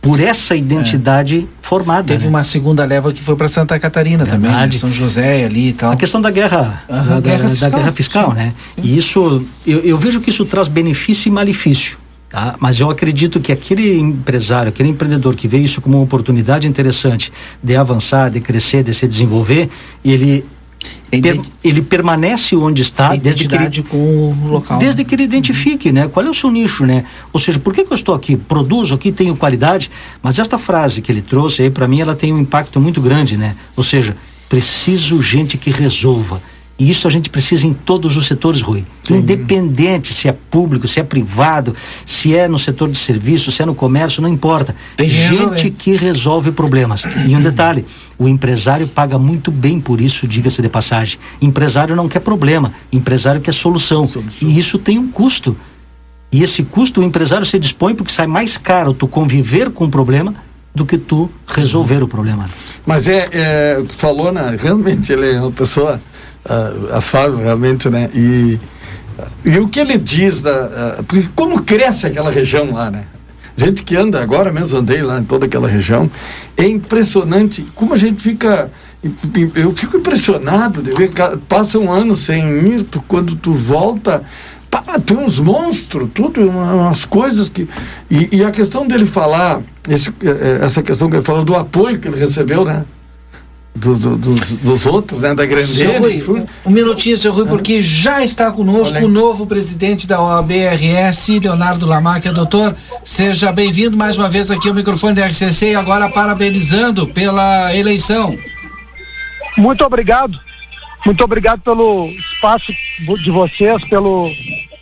por 0.01 0.19
essa 0.19 0.57
identidade 0.57 1.41
é. 1.41 1.45
formada. 1.61 2.09
Teve 2.09 2.25
né? 2.25 2.31
uma 2.31 2.43
segunda 2.43 2.85
leva 2.85 3.13
que 3.13 3.23
foi 3.23 3.37
para 3.37 3.49
Santa 3.49 3.79
Catarina 3.79 4.25
Verdade. 4.25 4.43
também, 4.43 4.67
né? 4.67 4.73
São 4.73 4.91
José 4.91 5.45
ali 5.45 5.69
e 5.69 5.73
tal. 5.75 5.93
A 5.93 5.97
questão 5.97 6.21
da 6.21 6.31
guerra, 6.31 6.83
uhum, 6.89 7.07
da, 7.07 7.21
guerra 7.21 7.43
da, 7.43 7.49
fiscal, 7.51 7.71
da, 7.71 7.79
guerra 7.79 7.93
fiscal, 7.93 8.33
né? 8.33 8.55
E 8.79 8.97
isso, 8.97 9.45
eu, 9.67 9.81
eu, 9.81 9.99
vejo 9.99 10.21
que 10.21 10.31
isso 10.31 10.45
traz 10.45 10.69
benefício 10.69 11.29
e 11.29 11.33
malefício. 11.33 11.99
Tá? 12.31 12.55
Mas 12.61 12.79
eu 12.79 12.89
acredito 12.89 13.41
que 13.41 13.51
aquele 13.51 13.99
empresário, 13.99 14.69
aquele 14.69 14.89
empreendedor 14.89 15.35
que 15.35 15.49
vê 15.49 15.59
isso 15.59 15.81
como 15.81 15.97
uma 15.97 16.05
oportunidade 16.05 16.67
interessante 16.67 17.33
de 17.63 17.77
avançar, 17.77 18.31
de 18.31 18.41
crescer, 18.41 18.85
de 18.85 18.95
se 18.95 19.07
desenvolver, 19.07 19.69
ele 20.05 20.45
Per, 21.11 21.41
ele 21.63 21.83
permanece 21.83 22.55
onde 22.57 22.83
está 22.83 23.15
desde 23.17 23.47
que 23.47 23.55
ele, 23.55 23.83
com 23.83 23.97
o 23.97 24.49
local. 24.49 24.79
Desde 24.79 25.05
que 25.05 25.15
ele 25.15 25.25
identifique, 25.25 25.89
uhum. 25.89 25.95
né? 25.95 26.09
Qual 26.09 26.25
é 26.25 26.31
o 26.31 26.35
seu 26.35 26.51
nicho, 26.51 26.87
né? 26.87 27.05
Ou 27.33 27.41
seja, 27.41 27.59
por 27.59 27.75
que, 27.75 27.85
que 27.85 27.93
eu 27.93 27.97
estou 27.97 28.15
aqui? 28.15 28.37
Produzo 28.37 28.95
aqui, 28.95 29.11
tenho 29.11 29.37
qualidade, 29.37 29.91
mas 30.23 30.39
esta 30.39 30.59
frase 30.59 31.03
que 31.03 31.11
ele 31.11 31.21
trouxe 31.21 31.63
aí, 31.63 31.71
para 31.71 31.89
mim, 31.89 32.01
ela 32.01 32.15
tem 32.15 32.33
um 32.33 32.39
impacto 32.39 32.81
muito 32.81 33.01
grande, 33.01 33.37
né? 33.37 33.57
Ou 33.77 33.83
seja, 33.83 34.17
preciso 34.49 35.21
gente 35.21 35.59
que 35.59 35.71
resolva. 35.71 36.41
E 36.81 36.89
isso 36.89 37.07
a 37.07 37.11
gente 37.11 37.29
precisa 37.29 37.67
em 37.67 37.75
todos 37.75 38.17
os 38.17 38.27
setores, 38.27 38.63
Rui. 38.63 38.87
Sim. 39.03 39.19
Independente 39.19 40.15
se 40.15 40.29
é 40.29 40.33
público, 40.33 40.89
se 40.89 40.99
é 40.99 41.03
privado, 41.03 41.77
se 42.07 42.35
é 42.35 42.49
no 42.49 42.59
setor 42.59 42.89
de 42.89 42.97
serviço, 42.97 43.53
se 43.53 43.63
é 43.63 43.67
no 43.67 43.75
comércio, 43.75 44.23
não 44.23 44.29
importa. 44.31 44.75
Tem 44.97 45.07
gente 45.07 45.71
que 45.71 45.95
resolve 45.95 46.53
problemas. 46.53 47.05
E 47.29 47.37
um 47.37 47.43
detalhe, 47.43 47.85
o 48.21 48.29
empresário 48.29 48.87
paga 48.87 49.19
muito 49.19 49.51
bem 49.51 49.81
por 49.81 49.99
isso, 49.99 50.29
diga-se 50.29 50.61
de 50.61 50.69
passagem. 50.69 51.19
Empresário 51.41 51.97
não 51.97 52.07
quer 52.07 52.21
problema, 52.21 52.71
empresário 52.93 53.41
quer 53.41 53.55
solução. 53.55 54.07
solução. 54.07 54.47
E 54.47 54.59
isso 54.59 54.79
tem 54.79 54.99
um 54.99 55.11
custo. 55.11 55.57
E 56.31 56.43
esse 56.43 56.63
custo 56.63 57.01
o 57.01 57.03
empresário 57.03 57.47
se 57.47 57.59
dispõe 57.59 57.95
porque 57.95 58.13
sai 58.13 58.27
mais 58.27 58.59
caro 58.59 58.93
tu 58.93 59.09
conviver 59.09 59.71
com 59.71 59.87
o 59.87 59.91
problema 59.91 60.35
do 60.75 60.85
que 60.85 60.99
tu 60.99 61.31
resolver 61.47 62.03
o 62.03 62.07
problema. 62.07 62.45
Mas 62.85 63.09
é, 63.09 63.27
é 63.33 63.83
falou, 63.89 64.31
né? 64.31 64.55
Realmente 64.61 65.11
ele 65.11 65.33
é 65.33 65.41
uma 65.41 65.51
pessoa 65.51 65.99
uh, 66.45 66.95
afável 66.95 67.39
realmente, 67.39 67.89
né? 67.89 68.11
E, 68.15 68.61
e 69.47 69.59
o 69.59 69.67
que 69.67 69.81
ele 69.81 69.97
diz 69.97 70.43
da. 70.43 70.99
Uh, 70.99 71.05
porque 71.05 71.29
como 71.35 71.63
cresce 71.63 72.07
aquela 72.07 72.31
região 72.31 72.71
lá, 72.71 72.91
né? 72.91 73.07
Gente 73.61 73.83
que 73.83 73.95
anda, 73.95 74.23
agora 74.23 74.51
mesmo 74.51 74.79
andei 74.79 75.03
lá 75.03 75.21
em 75.21 75.25
toda 75.25 75.45
aquela 75.45 75.69
região, 75.69 76.11
é 76.57 76.67
impressionante 76.67 77.63
como 77.75 77.93
a 77.93 77.97
gente 77.99 78.23
fica. 78.23 78.71
Eu 79.55 79.71
fico 79.73 79.99
impressionado 79.99 80.83
de 80.83 80.91
ver, 80.93 81.11
passa 81.47 81.79
um 81.79 81.93
ano 81.93 82.15
sem 82.15 82.43
ir, 82.67 82.85
tu, 82.85 83.05
quando 83.07 83.37
tu 83.37 83.53
volta, 83.53 84.23
pá, 84.71 84.83
tem 85.05 85.19
uns 85.19 85.39
monstros, 85.39 86.09
tudo, 86.15 86.41
umas 86.49 87.05
coisas 87.05 87.51
que. 87.51 87.69
E, 88.11 88.39
e 88.39 88.43
a 88.43 88.51
questão 88.51 88.89
dele 88.89 89.05
falar, 89.05 89.61
esse, 89.87 90.09
eh, 90.25 90.61
essa 90.63 90.83
questão 90.83 91.11
que 91.11 91.17
ele 91.17 91.25
falou 91.25 91.45
do 91.45 91.55
apoio 91.55 91.99
que 91.99 92.09
ele 92.09 92.19
recebeu, 92.19 92.65
né? 92.65 92.87
Do, 93.75 93.95
do, 93.97 94.17
dos, 94.17 94.53
dos, 94.53 94.87
outros, 94.87 95.21
né? 95.21 95.35
Da 95.35 95.47
grandeira. 95.47 95.99
Rui, 95.99 96.47
um 96.67 96.71
minutinho, 96.71 97.17
seu 97.17 97.33
Rui, 97.33 97.47
porque 97.47 97.81
já 97.81 98.23
está 98.23 98.51
conosco 98.51 98.99
o 98.99 99.09
novo 99.09 99.47
presidente 99.47 100.07
da 100.07 100.21
OAB-RS, 100.21 101.29
Leonardo 101.41 101.87
Lamáquia. 101.87 102.33
Doutor, 102.33 102.75
seja 103.05 103.53
bem-vindo 103.53 103.97
mais 103.97 104.17
uma 104.17 104.29
vez 104.29 104.51
aqui 104.51 104.69
ao 104.69 104.75
microfone 104.75 105.15
da 105.15 105.27
RCC 105.27 105.71
e 105.71 105.75
agora 105.75 106.09
parabenizando 106.11 107.07
pela 107.07 107.75
eleição. 107.75 108.37
Muito 109.57 109.85
obrigado. 109.85 110.39
Muito 111.05 111.25
obrigado 111.25 111.61
pelo 111.63 112.07
espaço 112.09 112.73
de 113.23 113.31
vocês, 113.31 113.83
pelo, 113.89 114.29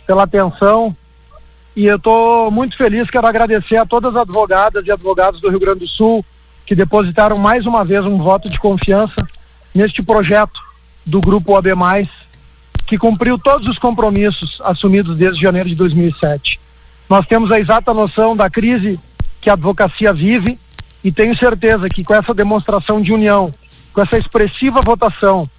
pela 0.05 0.23
atenção. 0.23 0.95
E 1.75 1.85
eu 1.85 1.95
estou 1.95 2.51
muito 2.51 2.75
feliz, 2.75 3.09
quero 3.09 3.25
agradecer 3.25 3.77
a 3.77 3.85
todas 3.85 4.15
as 4.15 4.23
advogadas 4.23 4.85
e 4.85 4.91
advogados 4.91 5.39
do 5.39 5.49
Rio 5.49 5.59
Grande 5.59 5.79
do 5.79 5.87
Sul, 5.87 6.25
que 6.69 6.75
depositaram 6.75 7.35
mais 7.35 7.65
uma 7.65 7.83
vez 7.83 8.05
um 8.05 8.19
voto 8.19 8.47
de 8.47 8.59
confiança 8.59 9.15
neste 9.73 10.03
projeto 10.03 10.61
do 11.03 11.19
Grupo 11.19 11.57
OB, 11.57 11.69
que 12.85 12.95
cumpriu 12.95 13.39
todos 13.39 13.67
os 13.67 13.79
compromissos 13.79 14.61
assumidos 14.63 15.17
desde 15.17 15.41
janeiro 15.41 15.67
de 15.67 15.73
2007. 15.73 16.59
Nós 17.09 17.25
temos 17.25 17.51
a 17.51 17.59
exata 17.59 17.91
noção 17.91 18.37
da 18.37 18.51
crise 18.51 18.99
que 19.41 19.49
a 19.49 19.53
advocacia 19.53 20.13
vive 20.13 20.59
e 21.03 21.11
tenho 21.11 21.35
certeza 21.35 21.89
que 21.89 22.03
com 22.03 22.13
essa 22.13 22.35
demonstração 22.35 23.01
de 23.01 23.11
união, 23.11 23.51
com 23.91 24.03
essa 24.03 24.19
expressiva 24.19 24.79
votação 24.79 25.49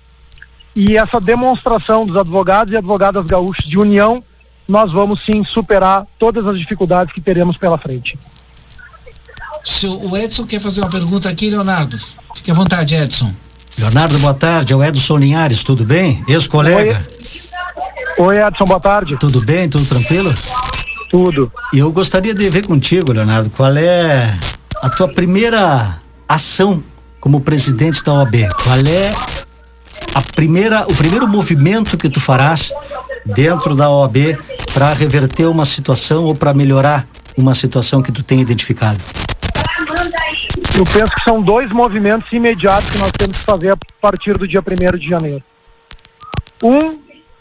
e 0.76 0.96
essa 0.96 1.20
demonstração 1.20 2.06
dos 2.06 2.16
advogados 2.16 2.72
e 2.72 2.76
advogadas 2.76 3.26
gaúchos 3.26 3.66
de 3.66 3.76
união, 3.76 4.22
nós 4.68 4.92
vamos 4.92 5.24
sim 5.24 5.44
superar 5.44 6.06
todas 6.20 6.46
as 6.46 6.56
dificuldades 6.56 7.12
que 7.12 7.20
teremos 7.20 7.56
pela 7.56 7.78
frente. 7.78 8.16
O 10.02 10.16
Edson 10.16 10.46
quer 10.46 10.60
fazer 10.60 10.80
uma 10.80 10.90
pergunta 10.90 11.28
aqui, 11.28 11.50
Leonardo. 11.50 11.98
Fique 12.34 12.50
à 12.50 12.54
vontade, 12.54 12.94
Edson. 12.94 13.30
Leonardo, 13.78 14.18
boa 14.18 14.34
tarde. 14.34 14.72
É 14.72 14.76
o 14.76 14.82
Edson 14.82 15.16
Linhares, 15.18 15.62
tudo 15.62 15.84
bem? 15.84 16.24
Ex-colega. 16.26 17.04
Oi. 18.18 18.26
Oi, 18.26 18.42
Edson, 18.42 18.64
boa 18.64 18.80
tarde. 18.80 19.16
Tudo 19.18 19.40
bem? 19.40 19.68
Tudo 19.68 19.84
tranquilo? 19.86 20.32
Tudo. 21.10 21.52
E 21.72 21.78
eu 21.78 21.90
gostaria 21.92 22.34
de 22.34 22.48
ver 22.50 22.66
contigo, 22.66 23.12
Leonardo, 23.12 23.50
qual 23.50 23.76
é 23.76 24.38
a 24.82 24.88
tua 24.88 25.08
primeira 25.08 25.98
ação 26.28 26.82
como 27.20 27.40
presidente 27.40 28.02
da 28.02 28.14
OAB? 28.14 28.48
Qual 28.62 28.78
é 28.78 29.12
a 30.14 30.22
primeira, 30.22 30.84
o 30.88 30.94
primeiro 30.94 31.28
movimento 31.28 31.98
que 31.98 32.08
tu 32.08 32.20
farás 32.20 32.72
dentro 33.24 33.74
da 33.74 33.90
OAB 33.90 34.38
para 34.72 34.92
reverter 34.92 35.46
uma 35.46 35.64
situação 35.64 36.24
ou 36.24 36.34
para 36.34 36.54
melhorar 36.54 37.06
uma 37.36 37.54
situação 37.54 38.00
que 38.02 38.12
tu 38.12 38.22
tem 38.22 38.40
identificado? 38.40 38.98
Eu 40.77 40.85
penso 40.85 41.12
que 41.14 41.24
são 41.24 41.43
dois 41.43 41.70
movimentos 41.70 42.32
imediatos 42.32 42.89
que 42.90 42.98
nós 42.98 43.10
temos 43.12 43.39
que 43.39 43.44
fazer 43.44 43.72
a 43.72 43.78
partir 44.01 44.39
do 44.39 44.48
dia 44.48 44.60
1 44.60 44.98
de 44.98 45.09
janeiro. 45.09 45.43
Um, 46.62 46.98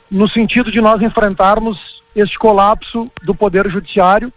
no 0.09 0.27
sentido 0.27 0.71
de 0.71 0.81
nós 0.81 1.01
enfrentarmos 1.01 2.01
este 2.15 2.37
colapso 2.37 3.09
do 3.23 3.33
Poder 3.35 3.69
Judiciário 3.69 4.33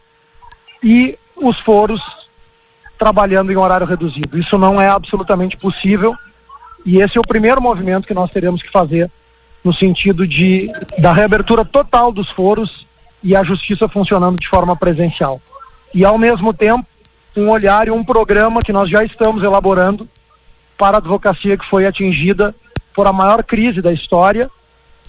e 0.82 1.18
os 1.36 1.58
foros 1.58 2.02
trabalhando 2.98 3.50
em 3.50 3.56
horário 3.56 3.86
reduzido. 3.86 4.38
Isso 4.38 4.56
não 4.56 4.80
é 4.80 4.88
absolutamente 4.88 5.56
possível 5.56 6.14
e 6.84 7.00
esse 7.00 7.18
é 7.18 7.20
o 7.20 7.26
primeiro 7.26 7.60
movimento 7.60 8.06
que 8.06 8.14
nós 8.14 8.30
teremos 8.30 8.62
que 8.62 8.70
fazer 8.70 9.10
no 9.64 9.72
sentido 9.72 10.26
de 10.26 10.70
da 10.98 11.12
reabertura 11.12 11.64
total 11.64 12.12
dos 12.12 12.30
foros 12.30 12.86
e 13.22 13.34
a 13.34 13.42
justiça 13.42 13.88
funcionando 13.88 14.38
de 14.38 14.48
forma 14.48 14.76
presencial. 14.76 15.40
E 15.94 16.04
ao 16.04 16.18
mesmo 16.18 16.52
tempo 16.52 16.86
um 17.36 17.48
olhar 17.48 17.88
e 17.88 17.90
um 17.90 18.04
programa 18.04 18.62
que 18.62 18.72
nós 18.72 18.88
já 18.88 19.04
estamos 19.04 19.42
elaborando 19.42 20.08
para 20.76 20.96
a 20.96 20.98
advocacia 20.98 21.56
que 21.56 21.64
foi 21.64 21.86
atingida 21.86 22.54
por 22.94 23.06
a 23.06 23.12
maior 23.12 23.42
crise 23.42 23.80
da 23.80 23.92
história 23.92 24.50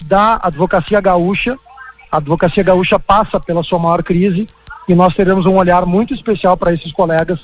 da 0.04 0.38
advocacia 0.42 1.00
gaúcha. 1.00 1.56
A 2.10 2.18
advocacia 2.18 2.62
gaúcha 2.62 2.98
passa 2.98 3.40
pela 3.40 3.62
sua 3.62 3.78
maior 3.78 4.02
crise 4.02 4.46
e 4.88 4.94
nós 4.94 5.14
teremos 5.14 5.46
um 5.46 5.56
olhar 5.56 5.84
muito 5.86 6.14
especial 6.14 6.56
para 6.56 6.72
esses 6.72 6.92
colegas 6.92 7.38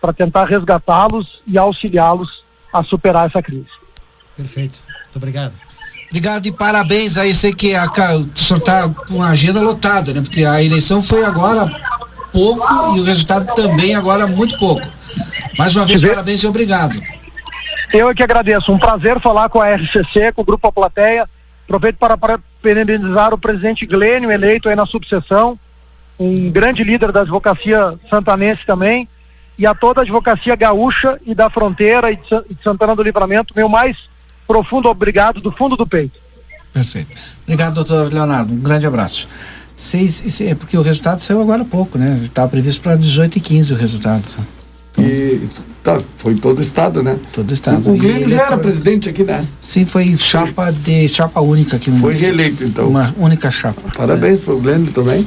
para 0.00 0.12
tentar 0.12 0.44
resgatá-los 0.44 1.40
e 1.46 1.56
auxiliá-los 1.56 2.44
a 2.72 2.82
superar 2.82 3.28
essa 3.28 3.42
crise. 3.42 3.66
Perfeito. 4.36 4.78
Muito 5.04 5.16
obrigado. 5.16 5.52
Obrigado 6.08 6.46
e 6.46 6.52
parabéns 6.52 7.16
aí. 7.16 7.34
Sei 7.34 7.52
que 7.52 7.74
a, 7.74 7.84
o 7.84 8.36
senhor 8.36 8.58
está 8.58 8.88
com 8.88 9.22
a 9.22 9.28
agenda 9.28 9.60
lotada, 9.60 10.12
né? 10.12 10.20
Porque 10.20 10.44
a 10.44 10.62
eleição 10.62 11.02
foi 11.02 11.24
agora 11.24 11.68
pouco 12.36 12.94
e 12.94 13.00
o 13.00 13.02
resultado 13.02 13.54
também 13.54 13.94
agora 13.94 14.26
muito 14.26 14.58
pouco. 14.58 14.86
Mais 15.56 15.74
uma 15.74 15.86
vez, 15.86 16.02
parabéns 16.02 16.42
e 16.42 16.46
obrigado. 16.46 17.02
Eu 17.90 18.10
é 18.10 18.14
que 18.14 18.22
agradeço. 18.22 18.70
Um 18.70 18.78
prazer 18.78 19.18
falar 19.20 19.48
com 19.48 19.58
a 19.58 19.74
RCC, 19.74 20.32
com 20.34 20.42
o 20.42 20.44
Grupo 20.44 20.68
A 20.68 20.72
Plateia. 20.72 21.26
Aproveito 21.64 21.96
para 21.96 22.18
parabenizar 22.18 23.32
o 23.32 23.38
presidente 23.38 23.86
Glênio, 23.86 24.30
eleito 24.30 24.68
aí 24.68 24.76
na 24.76 24.84
subseção, 24.84 25.58
um 26.18 26.50
grande 26.50 26.84
líder 26.84 27.10
da 27.10 27.22
advocacia 27.22 27.94
santanense 28.08 28.64
também, 28.64 29.08
e 29.58 29.66
a 29.66 29.74
toda 29.74 30.00
a 30.00 30.04
advocacia 30.04 30.54
gaúcha 30.54 31.18
e 31.24 31.34
da 31.34 31.50
fronteira 31.50 32.12
e 32.12 32.16
de 32.16 32.62
Santana 32.62 32.94
do 32.94 33.02
Livramento, 33.02 33.54
meu 33.56 33.68
mais 33.68 34.04
profundo 34.46 34.88
obrigado 34.88 35.40
do 35.40 35.50
fundo 35.50 35.76
do 35.76 35.86
peito. 35.86 36.20
Perfeito. 36.72 37.16
Obrigado, 37.42 37.74
doutor 37.74 38.12
Leonardo. 38.12 38.52
Um 38.52 38.60
grande 38.60 38.86
abraço. 38.86 39.26
Seis, 39.76 40.40
é 40.40 40.54
porque 40.54 40.76
o 40.76 40.80
resultado 40.80 41.18
saiu 41.18 41.42
agora 41.42 41.60
há 41.60 41.64
pouco, 41.64 41.98
né? 41.98 42.18
Estava 42.24 42.48
previsto 42.48 42.80
para 42.80 42.96
18 42.96 43.36
e 43.36 43.40
15 43.40 43.74
o 43.74 43.76
resultado. 43.76 44.24
E 44.98 45.42
tá, 45.84 46.00
foi 46.16 46.34
todo 46.34 46.60
o 46.60 46.62
estado, 46.62 47.02
né? 47.02 47.18
Todo 47.30 47.50
o 47.50 47.52
estado. 47.52 47.90
O, 47.90 47.94
o 47.94 47.98
Glênio 47.98 48.26
já 48.26 48.46
era 48.46 48.56
presidente 48.56 49.10
aqui, 49.10 49.22
né? 49.22 49.46
Sim, 49.60 49.84
foi 49.84 50.16
chapa 50.16 50.72
de 50.72 51.06
chapa 51.08 51.42
única 51.42 51.76
aqui 51.76 51.90
no 51.90 51.98
Foi 51.98 52.14
reeleito, 52.14 52.64
então. 52.64 52.88
Uma 52.88 53.14
única 53.18 53.50
chapa. 53.50 53.82
Parabéns 53.94 54.38
é. 54.38 54.42
para 54.42 54.54
o 54.54 54.60
Glênio 54.60 54.90
também. 54.92 55.26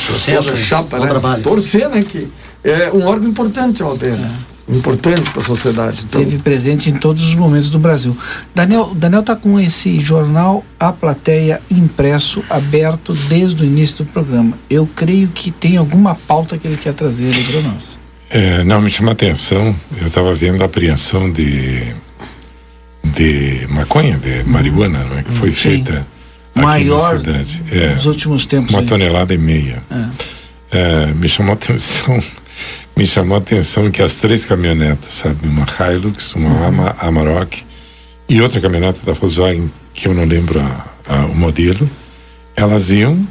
Sucesso. 0.00 0.56
Chapa, 0.56 0.98
né? 0.98 1.06
Trabalho. 1.06 1.42
Torcer, 1.44 1.88
né? 1.88 2.02
Que 2.02 2.28
é 2.64 2.90
um 2.90 3.04
órgão 3.04 3.28
importante, 3.28 3.80
Aldeia. 3.80 4.16
Né? 4.16 4.30
Importante 4.68 5.30
para 5.30 5.40
a 5.40 5.44
sociedade. 5.44 6.04
Então. 6.04 6.20
Esteve 6.22 6.42
presente 6.42 6.90
em 6.90 6.94
todos 6.94 7.24
os 7.24 7.34
momentos 7.34 7.70
do 7.70 7.78
Brasil. 7.78 8.16
Daniel 8.54 8.92
Daniel 8.94 9.20
está 9.20 9.36
com 9.36 9.58
esse 9.60 10.00
jornal 10.00 10.64
A 10.78 10.92
Plateia 10.92 11.60
impresso, 11.70 12.42
aberto 12.48 13.12
desde 13.28 13.62
o 13.62 13.66
início 13.66 14.04
do 14.04 14.10
programa. 14.10 14.56
Eu 14.68 14.88
creio 14.94 15.28
que 15.28 15.50
tem 15.50 15.76
alguma 15.76 16.14
pauta 16.14 16.56
que 16.56 16.66
ele 16.66 16.76
quer 16.76 16.94
trazer 16.94 17.32
para 17.50 17.60
nós. 17.62 17.98
É, 18.30 18.64
não, 18.64 18.80
me 18.80 18.90
chama 18.90 19.10
a 19.10 19.12
atenção, 19.12 19.74
eu 20.00 20.06
estava 20.06 20.34
vendo 20.34 20.62
a 20.62 20.64
apreensão 20.64 21.30
de, 21.30 21.94
de 23.04 23.66
maconha, 23.68 24.18
de 24.18 24.42
marihuana, 24.44 25.04
não 25.04 25.18
é, 25.18 25.22
que 25.22 25.32
foi 25.32 25.50
Sim. 25.50 25.56
feita 25.56 26.06
aqui 26.54 26.64
Maior 26.64 27.14
na 27.14 27.18
cidade. 27.18 27.62
É, 27.70 27.94
nos 27.94 28.06
últimos 28.06 28.46
tempos. 28.46 28.72
Uma 28.72 28.80
aí. 28.80 28.86
tonelada 28.86 29.34
e 29.34 29.38
meia. 29.38 29.82
É. 29.90 30.34
É, 30.76 31.06
me 31.12 31.28
chamou 31.28 31.52
a 31.52 31.54
atenção 31.54 32.18
me 32.96 33.06
chamou 33.06 33.36
a 33.36 33.38
atenção 33.38 33.90
que 33.90 34.02
as 34.02 34.16
três 34.16 34.44
caminhonetas, 34.44 35.12
sabe, 35.12 35.46
uma 35.46 35.66
Hilux, 35.66 36.34
uma 36.34 36.68
uhum. 36.68 36.94
Amarok 36.98 37.64
e 38.28 38.40
outra 38.40 38.60
caminhonete 38.60 39.00
da 39.04 39.12
Volkswagen, 39.12 39.70
que 39.92 40.08
eu 40.08 40.14
não 40.14 40.24
lembro 40.24 40.60
a, 40.60 40.86
a, 41.06 41.26
o 41.26 41.34
modelo, 41.34 41.88
elas 42.56 42.90
iam 42.90 43.26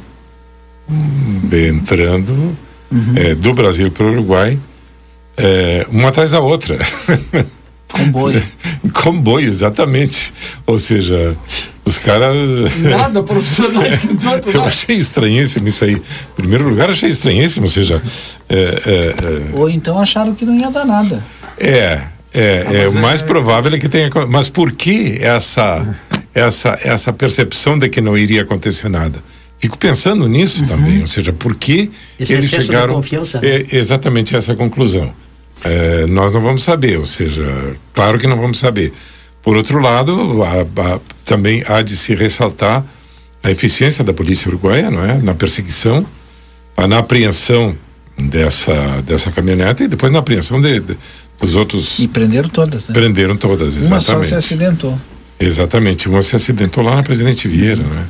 hum, 0.88 1.40
entrando 1.52 2.56
uhum. 2.90 3.12
é, 3.16 3.34
do 3.34 3.52
Brasil 3.54 3.90
para 3.90 4.06
o 4.06 4.12
Uruguai, 4.12 4.58
é, 5.36 5.86
uma 5.90 6.10
atrás 6.10 6.30
da 6.30 6.40
outra. 6.40 6.78
Comboio. 7.88 8.42
Comboio, 8.92 9.48
exatamente. 9.48 10.32
Ou 10.66 10.78
seja, 10.78 11.36
os 11.84 11.98
caras. 11.98 12.36
Nada 12.78 13.22
profissionais 13.22 14.00
que 14.42 14.56
Eu 14.56 14.64
achei 14.64 14.96
estranhíssimo 14.96 15.68
isso 15.68 15.84
aí. 15.84 15.94
Em 15.94 16.34
primeiro 16.34 16.68
lugar, 16.68 16.90
achei 16.90 17.10
estranhíssimo, 17.10 17.66
ou 17.66 17.70
seja. 17.70 18.02
É, 18.48 18.56
é, 18.56 19.14
é... 19.54 19.58
Ou 19.58 19.68
então 19.68 19.98
acharam 19.98 20.34
que 20.34 20.44
não 20.44 20.56
ia 20.56 20.70
dar 20.70 20.84
nada. 20.84 21.22
É, 21.58 22.02
é, 22.32 22.66
ah, 22.66 22.72
é 22.72 22.88
o 22.88 22.94
mais 22.94 23.22
é- 23.22 23.24
provável 23.24 23.72
é 23.74 23.78
que 23.78 23.88
tenha. 23.88 24.10
Mas 24.28 24.48
por 24.48 24.72
que 24.72 25.18
essa, 25.20 25.96
essa, 26.34 26.78
essa 26.82 27.12
percepção 27.12 27.78
de 27.78 27.88
que 27.88 28.00
não 28.00 28.16
iria 28.16 28.42
acontecer 28.42 28.88
nada? 28.88 29.22
Fico 29.58 29.78
pensando 29.78 30.28
nisso 30.28 30.62
uhum. 30.62 30.68
também, 30.68 31.00
ou 31.00 31.06
seja, 31.06 31.32
por 31.32 31.54
que 31.54 31.90
Esse 32.18 32.34
eles 32.34 32.50
chegaram. 32.50 32.88
De 32.88 32.94
confiança, 32.94 33.40
né? 33.40 33.48
é, 33.48 33.76
exatamente 33.76 34.36
essa 34.36 34.54
conclusão. 34.54 35.12
É, 35.62 36.06
nós 36.06 36.32
não 36.34 36.40
vamos 36.40 36.62
saber, 36.64 36.98
ou 36.98 37.06
seja, 37.06 37.74
claro 37.92 38.18
que 38.18 38.26
não 38.26 38.36
vamos 38.36 38.58
saber. 38.58 38.92
Por 39.40 39.56
outro 39.56 39.78
lado, 39.78 40.42
a, 40.42 40.62
a, 40.62 41.00
também 41.24 41.62
há 41.66 41.82
de 41.82 41.96
se 41.96 42.14
ressaltar 42.14 42.84
a 43.42 43.50
eficiência 43.50 44.04
da 44.04 44.12
polícia 44.12 44.48
uruguaia, 44.48 44.90
não 44.90 45.04
é? 45.04 45.14
Na 45.18 45.34
perseguição, 45.34 46.06
na 46.76 46.98
apreensão 46.98 47.76
dessa 48.16 49.02
dessa 49.02 49.30
caminhonete 49.30 49.84
e 49.84 49.88
depois 49.88 50.12
na 50.12 50.20
apreensão 50.20 50.60
de, 50.60 50.80
de 50.80 50.96
dos 51.40 51.56
outros. 51.56 51.98
E 51.98 52.08
prenderam 52.08 52.48
todas. 52.48 52.88
Né? 52.88 52.94
Prenderam 52.94 53.36
todas, 53.36 53.76
exatamente. 53.76 54.10
Uma 54.10 54.22
só 54.22 54.22
se 54.22 54.34
acidentou. 54.34 54.98
Exatamente, 55.38 56.08
uma 56.08 56.22
se 56.22 56.36
acidentou 56.36 56.82
lá 56.82 56.96
na 56.96 57.02
Presidente 57.02 57.48
Vieira, 57.48 57.82
né? 57.82 58.06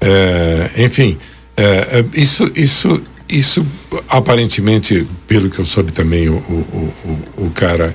É, 0.00 0.70
enfim, 0.84 1.16
é, 1.56 1.64
é, 1.64 2.04
isso 2.14 2.50
isso 2.54 3.00
isso 3.28 3.64
aparentemente, 4.08 5.06
pelo 5.28 5.48
que 5.48 5.58
eu 5.58 5.64
soube 5.64 5.92
também, 5.92 6.28
o, 6.28 6.34
o, 6.34 6.94
o, 7.38 7.44
o 7.46 7.50
cara 7.50 7.94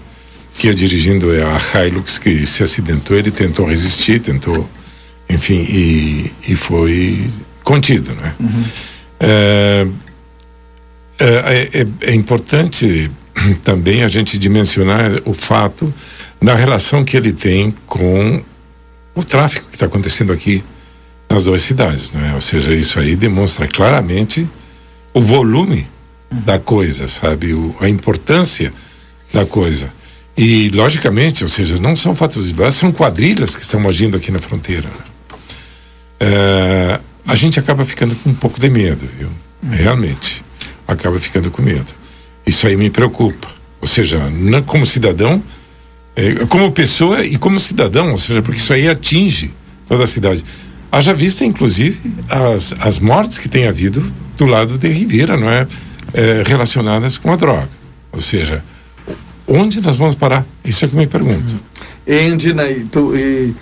que 0.58 0.68
ia 0.68 0.76
dirigindo 0.76 1.28
a 1.32 1.86
Hilux 1.86 2.18
que 2.18 2.46
se 2.46 2.64
acidentou, 2.64 3.18
ele 3.18 3.32
tentou 3.32 3.68
resistir, 3.68 4.20
tentou, 4.20 4.70
enfim, 5.30 5.66
e, 5.68 6.32
e 6.48 6.56
foi 6.56 7.30
contido, 7.64 8.14
né? 8.14 8.34
Uhum. 8.40 8.64
É, 9.20 9.88
é, 11.20 11.70
é, 11.82 11.88
é 12.02 12.14
importante 12.14 13.10
também 13.64 14.04
a 14.04 14.08
gente 14.08 14.38
dimensionar 14.38 15.22
o 15.26 15.34
fato 15.34 15.94
da 16.42 16.56
relação 16.56 17.04
que 17.04 17.18
ele 17.18 17.34
tem 17.34 17.74
com 17.86 18.44
o 19.14 19.24
tráfico 19.24 19.68
que 19.68 19.76
está 19.76 19.86
acontecendo 19.86 20.32
aqui 20.34 20.64
nas 21.30 21.46
duas 21.46 21.62
cidades, 21.62 22.12
não 22.12 22.24
é? 22.24 22.34
Ou 22.34 22.42
seja, 22.42 22.74
isso 22.74 23.00
aí 23.00 23.16
demonstra 23.16 23.68
claramente 23.68 24.48
o 25.14 25.22
volume 25.22 25.88
da 26.30 26.60
coisa, 26.60 27.08
sabe? 27.08 27.54
O, 27.54 27.76
a 27.80 27.90
importância 27.90 28.72
da 29.34 29.46
coisa. 29.46 29.92
E, 30.38 30.70
logicamente, 30.70 31.44
ou 31.44 31.50
seja, 31.50 31.78
não 31.78 31.96
são 31.96 32.14
fatos 32.14 32.48
isolados, 32.48 32.76
são 32.76 32.92
quadrilhas 32.92 33.56
que 33.56 33.62
estão 33.62 33.88
agindo 33.88 34.18
aqui 34.18 34.32
na 34.32 34.40
fronteira. 34.40 34.90
É, 36.20 37.00
a 37.26 37.36
gente 37.36 37.60
acaba 37.60 37.86
ficando 37.86 38.16
com 38.16 38.30
um 38.30 38.34
pouco 38.34 38.60
de 38.60 38.70
medo, 38.70 39.08
viu? 39.18 39.30
Realmente. 39.70 40.44
Acaba 40.88 41.18
ficando 41.20 41.50
com 41.50 41.62
medo. 41.62 41.94
Isso 42.46 42.68
aí 42.68 42.76
me 42.76 42.90
preocupa. 42.90 43.48
Ou 43.80 43.88
seja, 43.88 44.30
não, 44.30 44.62
como 44.62 44.86
cidadão, 44.86 45.42
é, 46.16 46.46
como 46.46 46.72
pessoa 46.72 47.24
e 47.24 47.38
como 47.38 47.60
cidadão, 47.60 48.12
ou 48.12 48.18
seja, 48.18 48.42
porque 48.42 48.60
isso 48.60 48.74
aí 48.74 48.88
atinge 48.88 49.52
toda 49.88 50.04
a 50.04 50.08
cidade. 50.08 50.44
Haja 50.92 51.14
vista, 51.14 51.46
inclusive, 51.46 52.14
as, 52.30 52.74
as 52.80 53.00
mortes 53.00 53.38
que 53.38 53.50
tem 53.50 53.68
havido 53.68 54.12
do 54.38 54.46
lado 54.46 54.78
de 54.78 54.88
Ribeira, 54.90 55.38
não 55.38 55.50
é? 55.50 55.68
é 56.14 56.44
relacionadas 56.46 57.18
com 57.18 57.32
a 57.32 57.36
droga. 57.36 57.70
Ou 58.12 58.22
seja, 58.22 58.64
onde 59.48 59.82
nós 59.82 59.98
vamos 59.98 60.16
parar? 60.16 60.46
Isso 60.64 60.86
é 60.86 60.88
que 60.88 60.94
eu 60.94 61.00
me 61.00 61.08
pergunto. 61.08 61.56
Endina, 62.08 62.70
e, 62.70 62.84
tu, 62.86 63.16
e, 63.16 63.56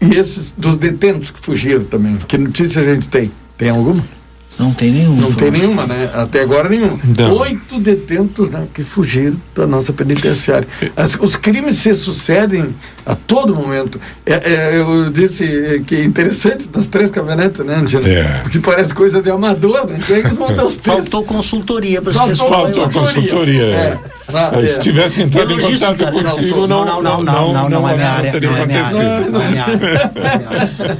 e 0.00 0.16
esses 0.16 0.52
dos 0.56 0.76
detentos 0.76 1.30
que 1.30 1.40
fugiram 1.40 1.84
também, 1.84 2.16
que 2.16 2.36
notícia 2.36 2.82
a 2.82 2.84
gente 2.84 3.08
tem? 3.08 3.30
Tem 3.56 3.70
alguma? 3.70 4.04
Não 4.60 4.74
tem 4.74 4.90
nenhuma. 4.90 5.22
Não 5.22 5.32
tem 5.32 5.50
nenhuma, 5.50 5.86
né? 5.86 6.10
Até 6.12 6.42
agora 6.42 6.68
nenhuma. 6.68 6.98
Não. 7.16 7.34
Oito 7.38 7.80
detentos 7.80 8.50
né, 8.50 8.68
que 8.74 8.84
fugiram 8.84 9.40
da 9.54 9.66
nossa 9.66 9.90
penitenciária. 9.90 10.68
As, 10.94 11.16
os 11.18 11.34
crimes 11.34 11.76
se 11.76 11.94
sucedem 11.94 12.74
a 13.06 13.14
todo 13.14 13.58
momento. 13.58 13.98
É, 14.26 14.34
é, 14.34 14.76
eu 14.78 15.08
disse 15.08 15.82
que 15.86 15.94
é 15.96 16.04
interessante 16.04 16.68
das 16.68 16.86
três 16.88 17.10
caminhonetas, 17.10 17.64
né, 17.64 17.74
Angela? 17.74 18.06
É. 18.06 18.40
Porque 18.42 18.58
parece 18.58 18.94
coisa 18.94 19.22
de 19.22 19.30
amador, 19.30 19.86
né? 19.86 19.98
Vão 20.34 20.54
dar 20.54 20.66
os 20.66 20.76
três. 20.76 20.98
Faltou 20.98 21.24
consultoria 21.24 22.02
para 22.02 22.12
Faltou, 22.12 22.48
Faltou 22.48 22.90
consultoria. 22.90 23.62
É. 23.62 23.74
Ah, 23.74 24.06
é. 24.16 24.19
Se 24.66 24.80
tivesse 24.80 25.22
entrado 25.22 25.52
em 25.52 25.60
contato 25.60 26.04
contigo, 26.12 26.66
não, 26.66 26.84
não, 26.84 27.02
não, 27.02 27.22
não, 27.22 27.52
não, 27.52 27.68
não, 27.68 27.88
é 27.88 27.96
minha 27.96 28.10
área. 28.10 28.40
Não 28.40 28.56
é 28.56 28.66
minha 28.66 29.64
área. 29.64 30.98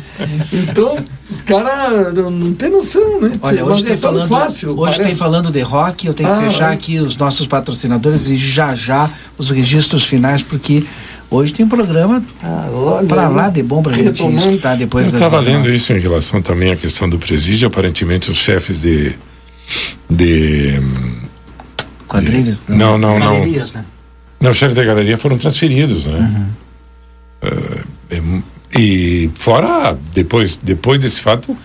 Então, 0.53 0.97
os 1.29 1.41
caras 1.43 2.13
não 2.15 2.53
tem 2.55 2.71
noção, 2.71 3.21
né? 3.21 3.33
Olha, 3.41 3.65
hoje 3.65 3.85
tem 3.85 3.97
falando, 3.97 4.29
fácil. 4.29 4.79
Hoje 4.79 5.03
tem 5.03 5.15
falando 5.15 5.51
de 5.51 5.61
rock, 5.61 6.07
eu 6.07 6.15
tenho 6.15 6.29
ah, 6.31 6.37
que 6.37 6.43
fechar 6.45 6.71
é. 6.71 6.75
aqui 6.75 6.99
os 6.99 7.17
nossos 7.17 7.47
patrocinadores 7.47 8.29
e 8.29 8.37
já 8.37 8.75
já 8.75 9.09
os 9.39 9.51
registros 9.51 10.05
finais, 10.05 10.43
porque 10.43 10.85
hoje 11.31 11.53
tem 11.53 11.65
um 11.65 11.69
programa 11.69 12.23
ah, 12.43 12.69
para 13.07 13.29
lá 13.29 13.49
de 13.49 13.63
bom 13.63 13.83
para 13.83 13.95
a 13.95 13.99
gente 13.99 14.23
escutar 14.23 14.77
depois 14.77 15.07
Eu 15.07 15.15
estava 15.15 15.41
lendo 15.41 15.71
isso 15.71 15.93
em 15.93 16.01
relação 16.01 16.43
também 16.43 16.73
à 16.73 16.77
questão 16.77 17.09
do 17.09 17.19
presídio, 17.19 17.69
aparentemente 17.69 18.31
os 18.31 18.39
chefes 18.39 18.83
de 18.83 19.15
de 20.09 20.75
quadrilhas, 22.11 22.65
não, 22.69 22.99
não, 22.99 23.19
não, 23.19 23.35
galerias, 23.35 23.73
né? 23.73 23.85
Não, 24.41 24.51
os 24.51 24.57
chefes 24.57 24.75
da 24.75 24.83
galeria 24.83 25.17
foram 25.17 25.39
transferidos, 25.39 26.07
né? 26.07 26.49
Uhum. 27.43 28.39
Uh, 28.39 28.43
e 28.77 29.31
fora, 29.35 29.97
depois, 30.15 30.57
depois 30.57 31.01
desse 31.01 31.21
fato, 31.21 31.57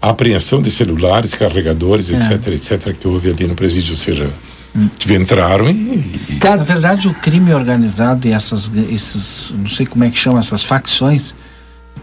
a 0.00 0.10
apreensão 0.10 0.60
de 0.60 0.70
celulares, 0.70 1.34
carregadores, 1.34 2.10
é. 2.10 2.14
etc, 2.14 2.48
etc, 2.48 2.94
que 2.94 3.06
houve 3.08 3.30
ali 3.30 3.46
no 3.46 3.54
presídio, 3.54 3.92
ou 3.92 3.96
seja, 3.96 4.28
hum. 4.76 4.88
entraram 5.10 5.70
e, 5.70 6.20
e... 6.28 6.38
Na 6.42 6.56
verdade, 6.56 7.08
o 7.08 7.14
crime 7.14 7.54
organizado 7.54 8.26
e 8.26 8.32
essas, 8.32 8.70
esses, 8.90 9.54
não 9.56 9.66
sei 9.66 9.86
como 9.86 10.04
é 10.04 10.10
que 10.10 10.18
chama, 10.18 10.38
essas 10.38 10.62
facções, 10.62 11.34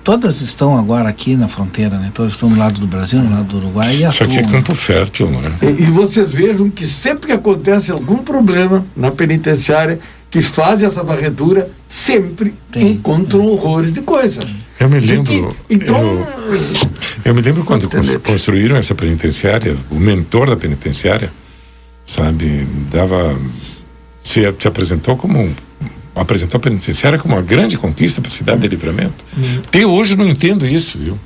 todas 0.04 0.42
estão 0.42 0.78
agora 0.78 1.10
aqui 1.10 1.36
na 1.36 1.48
fronteira, 1.48 1.98
né? 1.98 2.12
Todas 2.14 2.34
estão 2.34 2.50
do 2.50 2.58
lado 2.58 2.80
do 2.80 2.88
Brasil, 2.88 3.20
no 3.20 3.32
lado 3.32 3.46
do 3.46 3.58
Uruguai 3.58 3.96
e 3.96 4.04
Isso 4.04 4.24
aqui 4.24 4.38
é 4.38 4.44
campo 4.44 4.76
fértil, 4.76 5.30
né? 5.30 5.52
E, 5.62 5.84
e 5.84 5.86
vocês 5.86 6.32
vejam 6.32 6.70
que 6.70 6.86
sempre 6.86 7.28
que 7.28 7.34
acontece 7.34 7.92
algum 7.92 8.18
problema 8.18 8.86
na 8.96 9.12
penitenciária, 9.12 10.00
que 10.30 10.42
fazem 10.42 10.88
essa 10.88 11.04
varredura 11.04 11.70
sempre 11.88 12.54
Tem. 12.72 12.92
encontram 12.92 13.46
horrores 13.48 13.92
de 13.92 14.02
coisa. 14.02 14.42
Eu 14.80 14.90
me 14.90 15.00
lembro. 15.00 15.56
Que, 15.68 15.76
então, 15.76 15.98
eu, 16.02 16.28
eu, 17.26 17.36
me 17.36 17.42
lembro 17.42 17.64
quando 17.64 17.90
construíram 18.24 18.78
essa 18.78 18.96
penitenciária, 18.96 19.76
o 19.92 19.96
mentor 19.96 20.50
da 20.50 20.56
penitenciária, 20.56 21.32
sabe, 22.04 22.68
dava. 22.90 23.38
Se, 24.24 24.42
se 24.60 24.68
apresentou 24.68 25.18
como 25.18 25.54
apresentou 26.22 26.58
a 26.58 26.62
penitenciária 26.62 27.20
como 27.20 27.36
uma 27.36 27.42
grande 27.42 27.78
conquista 27.78 28.22
para 28.22 28.30
a 28.30 28.34
cidade 28.34 28.62
de 28.62 28.68
Livramento. 28.68 29.26
Uhum. 29.36 29.62
Até 29.66 29.86
hoje 29.86 30.14
eu 30.14 30.18
não 30.18 30.28
entendo 30.28 30.66
isso, 30.66 30.98
viu? 30.98 31.20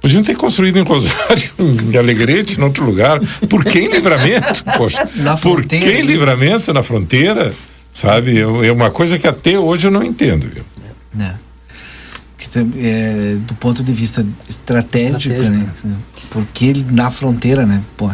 Podiam 0.00 0.22
ter 0.22 0.34
construído 0.36 0.78
em 0.78 0.82
Rosário, 0.82 1.50
em 1.58 1.96
Alegrete, 1.96 2.58
em 2.58 2.62
outro 2.62 2.84
lugar. 2.84 3.20
Por 3.48 3.64
que 3.64 3.78
em 3.78 3.88
Livramento? 3.88 4.64
Poxa, 4.76 5.08
por 5.40 5.64
que 5.64 5.76
em 5.76 6.02
Livramento, 6.02 6.72
na 6.72 6.82
fronteira? 6.82 7.54
Sabe? 7.92 8.38
É 8.40 8.72
uma 8.72 8.90
coisa 8.90 9.18
que 9.18 9.28
até 9.28 9.58
hoje 9.58 9.86
eu 9.86 9.90
não 9.90 10.02
entendo. 10.02 10.48
Viu? 10.48 10.64
É. 11.20 11.34
É, 12.54 13.36
do 13.46 13.54
ponto 13.54 13.82
de 13.84 13.92
vista 13.92 14.26
estratégico, 14.48 15.16
estratégico. 15.16 15.86
né? 15.86 15.96
Porque 16.28 16.84
na 16.90 17.10
fronteira, 17.10 17.64
né? 17.64 17.82
Pô. 17.96 18.10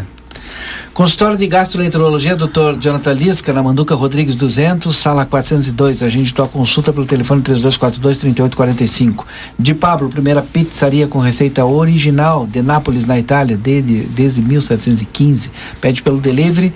Consultório 0.98 1.36
de 1.36 1.46
Gastroenterologia, 1.46 2.34
Dr. 2.34 2.76
Jonathan 2.80 3.12
Lisca, 3.12 3.52
na 3.52 3.62
Manduca 3.62 3.94
Rodrigues 3.94 4.34
200, 4.34 4.96
sala 4.96 5.24
402. 5.24 6.02
A 6.02 6.08
gente 6.08 6.34
toca 6.34 6.48
consulta 6.48 6.92
pelo 6.92 7.06
telefone 7.06 7.40
3242-3845. 7.40 9.24
De 9.56 9.74
Pablo, 9.74 10.08
primeira 10.08 10.42
pizzaria 10.42 11.06
com 11.06 11.20
receita 11.20 11.64
original 11.64 12.48
de 12.48 12.60
Nápoles, 12.62 13.04
na 13.04 13.16
Itália, 13.16 13.56
desde, 13.56 14.00
desde 14.08 14.42
1715. 14.42 15.52
Pede 15.80 16.02
pelo 16.02 16.18
delivery 16.18 16.74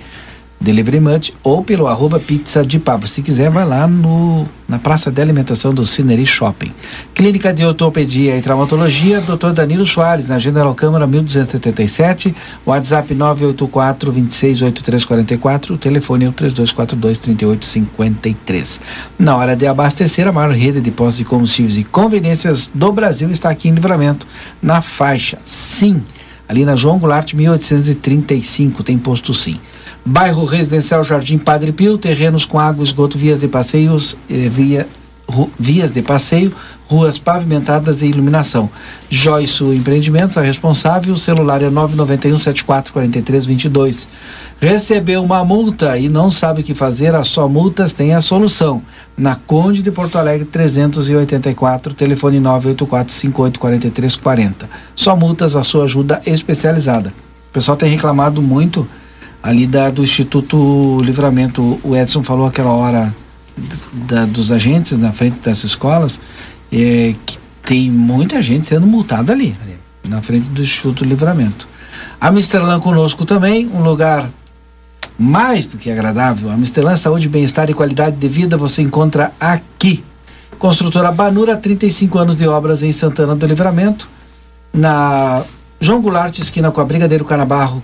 Delivery 0.63 1.01
Munch 1.01 1.33
ou 1.43 1.61
pelo 1.61 1.87
arroba 1.87 2.19
pizza 2.19 2.65
de 2.65 2.79
Pablo. 2.79 3.05
Se 3.05 3.21
quiser, 3.21 3.51
vai 3.51 3.65
lá 3.65 3.85
no, 3.85 4.47
na 4.67 4.79
Praça 4.79 5.11
de 5.11 5.21
Alimentação 5.21 5.73
do 5.73 5.85
Cineri 5.85 6.25
Shopping. 6.25 6.71
Clínica 7.13 7.53
de 7.53 7.65
Ortopedia 7.65 8.37
e 8.37 8.41
Traumatologia, 8.41 9.19
Dr. 9.19 9.51
Danilo 9.51 9.85
Soares, 9.85 10.29
na 10.29 10.39
General 10.39 10.73
Câmara 10.73 11.05
1277, 11.05 12.33
WhatsApp 12.65 13.13
984 13.13 14.11
268344, 14.13 15.73
o 15.75 15.77
telefone 15.77 16.25
é 16.25 16.29
o 16.29 16.31
3242 16.31 17.19
3853. 17.19 18.81
Na 19.19 19.35
hora 19.35 19.57
de 19.57 19.67
abastecer, 19.67 20.27
a 20.27 20.31
maior 20.31 20.51
rede 20.51 20.79
de 20.79 20.91
postos 20.91 21.17
de 21.17 21.25
combustíveis 21.25 21.77
e 21.77 21.83
conveniências 21.83 22.71
do 22.73 22.91
Brasil 22.93 23.29
está 23.29 23.49
aqui 23.49 23.67
em 23.67 23.73
Livramento, 23.73 24.25
na 24.61 24.81
faixa 24.81 25.39
Sim. 25.43 26.01
Ali 26.47 26.65
na 26.65 26.75
João 26.75 26.99
Goulart 26.99 27.33
1835 27.33 28.83
tem 28.83 28.97
posto 28.97 29.33
Sim. 29.33 29.59
Bairro 30.05 30.43
Residencial 30.43 31.01
Jardim 31.01 31.37
Padre 31.37 31.71
Pio, 31.71 31.97
terrenos 31.97 32.43
com 32.43 32.59
água, 32.59 32.83
esgoto, 32.83 33.17
vias 33.17 33.39
de 33.39 33.47
passeios, 33.47 34.17
eh, 34.29 34.49
via, 34.49 34.85
ru, 35.25 35.49
vias 35.57 35.91
de 35.91 36.01
passeio, 36.01 36.53
ruas 36.89 37.17
pavimentadas 37.17 38.01
e 38.01 38.07
iluminação. 38.07 38.69
Joyce 39.09 39.63
Empreendimentos, 39.63 40.37
a 40.37 40.41
responsável, 40.41 41.13
o 41.13 41.17
celular 41.17 41.61
é 41.61 41.69
991 41.69 42.37
744322. 42.37 44.09
Recebeu 44.59 45.23
uma 45.23 45.43
multa 45.45 45.97
e 45.97 46.09
não 46.09 46.29
sabe 46.29 46.59
o 46.59 46.63
que 46.65 46.73
fazer, 46.73 47.15
a 47.15 47.23
Só 47.23 47.47
Multas 47.47 47.93
tem 47.93 48.13
a 48.13 48.19
solução. 48.19 48.81
Na 49.17 49.37
Conde 49.37 49.81
de 49.81 49.89
Porto 49.89 50.17
Alegre 50.17 50.45
384, 50.45 51.93
telefone 51.93 52.41
984 52.41 53.13
584340. 53.13 54.69
Só 54.95 55.15
Multas, 55.15 55.55
a 55.55 55.63
sua 55.63 55.85
ajuda 55.85 56.21
especializada. 56.25 57.13
O 57.49 57.53
pessoal 57.53 57.77
tem 57.77 57.89
reclamado 57.89 58.41
muito 58.41 58.85
ali 59.43 59.67
da, 59.67 59.89
do 59.89 60.01
Instituto 60.01 60.99
Livramento. 61.01 61.77
O 61.83 61.93
Edson 61.93 62.23
falou 62.23 62.47
aquela 62.47 62.71
hora 62.71 63.13
da, 63.91 64.25
dos 64.25 64.51
agentes 64.51 64.97
na 64.97 65.11
frente 65.11 65.39
das 65.39 65.65
escolas, 65.65 66.19
é, 66.71 67.13
que 67.25 67.37
tem 67.65 67.91
muita 67.91 68.41
gente 68.41 68.65
sendo 68.65 68.87
multada 68.87 69.33
ali, 69.33 69.53
ali, 69.61 69.77
na 70.07 70.21
frente 70.21 70.47
do 70.47 70.61
Instituto 70.61 71.03
Livramento. 71.03 71.67
A 72.19 72.31
Misterlan 72.31 72.79
conosco 72.79 73.25
também, 73.25 73.67
um 73.67 73.83
lugar 73.83 74.29
mais 75.19 75.67
do 75.67 75.77
que 75.77 75.91
agradável. 75.91 76.49
A 76.49 76.57
Misterlan 76.57 76.95
Saúde, 76.95 77.27
Bem-Estar 77.27 77.69
e 77.69 77.73
Qualidade 77.73 78.15
de 78.15 78.27
Vida 78.29 78.55
você 78.55 78.81
encontra 78.81 79.33
aqui. 79.39 80.03
Construtora 80.57 81.11
Banura, 81.11 81.57
35 81.57 82.17
anos 82.17 82.37
de 82.37 82.47
obras 82.47 82.81
em 82.81 82.91
Santana 82.93 83.35
do 83.35 83.45
Livramento. 83.45 84.07
Na 84.73 85.43
João 85.79 86.01
Goulart, 86.01 86.39
esquina 86.39 86.71
com 86.71 86.79
a 86.79 86.85
Brigadeiro 86.85 87.25
Canabarro, 87.25 87.83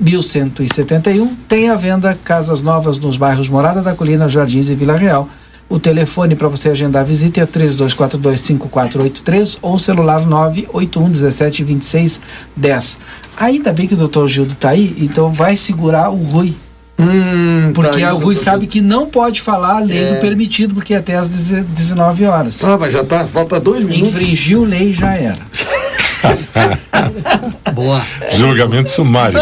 1171. 0.00 1.34
Tem 1.48 1.70
à 1.70 1.76
venda 1.76 2.16
casas 2.24 2.60
novas 2.62 2.98
nos 2.98 3.16
bairros 3.16 3.48
Morada 3.48 3.80
da 3.82 3.94
Colina, 3.94 4.28
Jardins 4.28 4.68
e 4.68 4.74
Vila 4.74 4.96
Real. 4.96 5.28
O 5.68 5.78
telefone 5.78 6.34
para 6.36 6.48
você 6.48 6.68
agendar 6.68 7.02
a 7.02 7.04
visita 7.04 7.40
é 7.40 7.46
3242-5483 7.46 9.56
ou 9.62 9.78
celular 9.78 10.20
981-1726-10. 10.26 12.98
Ainda 13.36 13.72
bem 13.72 13.86
que 13.88 13.94
o 13.94 13.96
doutor 13.96 14.28
Gildo 14.28 14.52
está 14.52 14.68
aí, 14.70 14.94
então 14.98 15.32
vai 15.32 15.56
segurar 15.56 16.10
o 16.10 16.16
Rui. 16.16 16.54
Hum, 16.98 17.72
porque 17.74 17.98
tá 18.00 18.08
aí, 18.08 18.14
o 18.14 18.18
Rui 18.18 18.36
sabe 18.36 18.60
Gildo. 18.60 18.72
que 18.72 18.80
não 18.80 19.06
pode 19.06 19.40
falar 19.40 19.78
além 19.78 19.98
É. 19.98 20.14
do 20.14 20.20
permitido, 20.20 20.74
porque 20.74 20.94
é 20.94 20.98
até 20.98 21.16
às 21.16 21.28
19 21.30 22.24
horas. 22.24 22.62
Ah, 22.62 22.76
mas 22.78 22.92
já 22.92 23.02
tá, 23.02 23.24
falta 23.26 23.58
dois 23.58 23.82
minutos. 23.84 24.14
Infringiu 24.14 24.62
lei 24.64 24.92
já 24.92 25.14
era. 25.16 25.38
Boa. 27.74 28.02
Julgamento 28.32 28.90
sumário. 28.90 29.38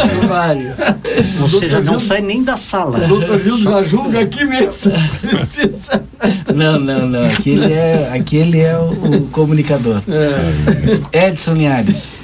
Ou 1.40 1.48
seja, 1.48 1.80
não 1.80 1.98
sai 1.98 2.20
nem 2.20 2.42
da 2.42 2.56
sala. 2.56 3.04
O 3.04 3.08
doutor 3.08 3.40
Gildo 3.40 3.62
já 3.62 3.82
julga 3.82 4.20
aqui 4.20 4.44
mesmo. 4.44 4.92
Não, 6.54 6.78
não, 6.78 7.08
não. 7.08 7.24
Aquele 7.24 7.72
é, 7.72 8.10
aquele 8.12 8.60
é 8.60 8.76
o, 8.78 8.90
o 8.92 9.28
comunicador. 9.28 10.00
Edson 11.12 11.54
Linhares. 11.54 12.22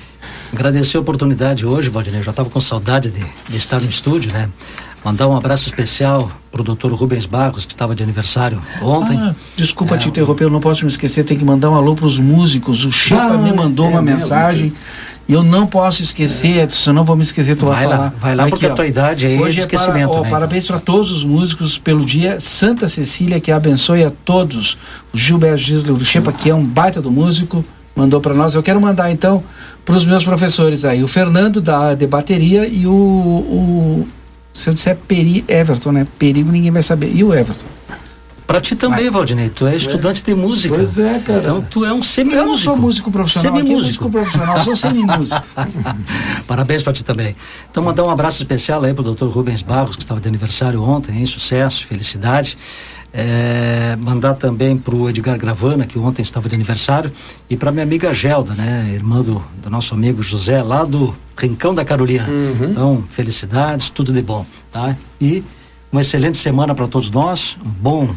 Agradecer 0.52 0.96
a 0.96 1.00
oportunidade 1.00 1.66
hoje, 1.66 1.88
Valdinei. 1.88 2.20
Eu 2.20 2.24
já 2.24 2.30
estava 2.30 2.48
com 2.48 2.60
saudade 2.60 3.10
de, 3.10 3.24
de 3.48 3.56
estar 3.56 3.80
no 3.80 3.88
estúdio, 3.88 4.32
né? 4.32 4.48
Mandar 5.08 5.26
um 5.26 5.34
abraço 5.34 5.64
especial 5.64 6.30
pro 6.52 6.62
doutor 6.62 6.92
Rubens 6.92 7.24
Barros, 7.24 7.64
que 7.64 7.72
estava 7.72 7.94
de 7.94 8.02
aniversário 8.02 8.60
ontem. 8.82 9.16
Ah, 9.18 9.34
desculpa 9.56 9.94
É, 9.94 9.98
te 9.98 10.06
interromper, 10.10 10.44
eu 10.44 10.50
não 10.50 10.60
posso 10.60 10.84
me 10.84 10.90
esquecer, 10.90 11.24
tem 11.24 11.34
que 11.34 11.46
mandar 11.46 11.70
um 11.70 11.74
alô 11.74 11.94
para 11.96 12.04
os 12.04 12.18
músicos. 12.18 12.84
O 12.84 12.92
Chico 12.92 13.18
Ah, 13.18 13.38
me 13.38 13.50
mandou 13.50 13.86
é 13.86 13.88
uma 13.88 14.02
mesmo, 14.02 14.20
mensagem. 14.20 14.70
E 15.26 15.32
eu 15.32 15.42
não 15.42 15.66
posso 15.66 16.02
esquecer, 16.02 16.58
Edson, 16.64 16.90
eu 16.90 16.94
não 16.94 17.04
vou 17.04 17.16
me 17.16 17.22
esquecer, 17.22 17.56
tu 17.56 17.64
vai, 17.64 17.76
Vai 17.76 17.86
lá, 17.86 17.96
falar. 17.96 18.14
vai 18.20 18.34
lá, 18.36 18.48
porque 18.48 18.66
a 18.66 18.74
tua 18.74 18.86
idade 18.86 19.24
aí 19.24 19.36
é 19.36 19.40
Hoje 19.40 19.60
é 19.60 19.66
para, 19.66 19.76
esquecimento, 19.76 20.12
ó, 20.12 20.20
né? 20.22 20.28
Parabéns 20.28 20.66
para 20.66 20.78
todos 20.78 21.10
os 21.10 21.24
músicos 21.24 21.78
pelo 21.78 22.04
dia. 22.04 22.38
Santa 22.38 22.86
Cecília, 22.86 23.40
que 23.40 23.50
abençoe 23.50 24.04
a 24.04 24.12
todos. 24.26 24.76
O 25.10 25.16
Gilberto 25.16 25.56
Gisler 25.56 25.96
do 25.96 26.04
Chepa, 26.04 26.32
que 26.34 26.50
é 26.50 26.54
um 26.54 26.62
baita 26.62 27.00
do 27.00 27.10
músico, 27.10 27.64
mandou 27.96 28.20
para 28.20 28.34
nós. 28.34 28.54
Eu 28.54 28.62
quero 28.62 28.78
mandar 28.78 29.10
então 29.10 29.42
para 29.86 29.96
os 29.96 30.04
meus 30.04 30.22
professores 30.22 30.84
aí. 30.84 31.02
O 31.02 31.08
Fernando 31.08 31.62
da 31.62 31.94
de 31.94 32.06
bateria 32.06 32.68
e 32.68 32.86
o, 32.86 32.92
o 32.92 34.08
se 34.58 34.68
eu 34.68 34.74
disser 34.74 34.96
Peri 34.96 35.44
Everton, 35.46 35.92
né? 35.92 36.06
Perigo 36.18 36.50
ninguém 36.50 36.70
vai 36.70 36.82
saber. 36.82 37.12
E 37.14 37.22
o 37.22 37.32
Everton? 37.32 37.64
Pra 38.44 38.62
ti 38.62 38.74
também, 38.74 39.10
Valdinei. 39.10 39.50
Tu 39.50 39.66
é 39.66 39.76
estudante 39.76 40.24
de 40.24 40.34
música. 40.34 40.74
Pois 40.74 40.98
é, 40.98 41.18
cara. 41.18 41.38
Então 41.40 41.60
tu 41.60 41.84
é 41.84 41.92
um 41.92 42.02
semimúsico. 42.02 42.42
Eu 42.42 42.46
não 42.50 42.56
sou 42.56 42.76
músico 42.78 43.10
profissional, 43.10 43.52
aqui 43.52 43.60
é 43.60 43.66
Semimúsico. 43.66 44.04
músico 44.04 44.10
profissional, 44.10 44.64
sou 44.64 44.74
semimúsico. 44.74 45.42
Parabéns 46.48 46.82
pra 46.82 46.92
ti 46.92 47.04
também. 47.04 47.36
Então, 47.70 47.82
mandar 47.82 48.04
um 48.04 48.10
abraço 48.10 48.38
especial 48.38 48.82
aí 48.82 48.94
pro 48.94 49.04
doutor 49.04 49.28
Rubens 49.28 49.60
Barros, 49.60 49.96
que 49.96 50.02
estava 50.02 50.18
de 50.18 50.28
aniversário 50.28 50.82
ontem, 50.82 51.18
hein? 51.18 51.26
Sucesso, 51.26 51.86
felicidade. 51.86 52.56
É, 53.20 53.96
mandar 53.96 54.34
também 54.34 54.76
pro 54.76 55.10
Edgar 55.10 55.36
Gravana, 55.36 55.84
que 55.84 55.98
ontem 55.98 56.22
estava 56.22 56.48
de 56.48 56.54
aniversário, 56.54 57.10
e 57.50 57.56
pra 57.56 57.72
minha 57.72 57.82
amiga 57.82 58.12
Gelda, 58.12 58.54
né? 58.54 58.92
Irmã 58.94 59.22
do, 59.22 59.44
do 59.60 59.68
nosso 59.68 59.92
amigo 59.92 60.22
José, 60.22 60.62
lá 60.62 60.84
do 60.84 61.12
Rincão 61.36 61.74
da 61.74 61.84
Carolina. 61.84 62.28
Então, 62.70 63.02
felicidades, 63.08 63.90
tudo 63.90 64.12
de 64.12 64.22
bom, 64.22 64.46
tá? 64.70 64.96
E 65.20 65.42
uma 65.90 66.00
excelente 66.00 66.36
semana 66.36 66.76
para 66.76 66.86
todos 66.86 67.10
nós, 67.10 67.58
um 67.66 67.70
bom 67.70 68.14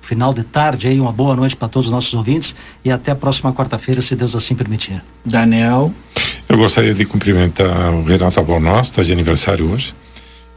final 0.00 0.32
de 0.32 0.42
tarde 0.44 0.88
aí, 0.88 0.98
uma 0.98 1.12
boa 1.12 1.36
noite 1.36 1.54
para 1.54 1.68
todos 1.68 1.88
os 1.88 1.92
nossos 1.92 2.14
ouvintes 2.14 2.54
e 2.82 2.90
até 2.90 3.12
a 3.12 3.14
próxima 3.14 3.52
quarta-feira, 3.52 4.00
se 4.00 4.16
Deus 4.16 4.34
assim 4.34 4.54
permitir. 4.54 5.04
Daniel. 5.26 5.92
Eu 6.48 6.56
gostaria 6.56 6.94
de 6.94 7.04
cumprimentar 7.04 7.92
o 7.92 8.02
Renato 8.02 8.38
Albornoz, 8.38 8.86
está 8.86 9.02
de 9.02 9.12
aniversário 9.12 9.70
hoje, 9.70 9.92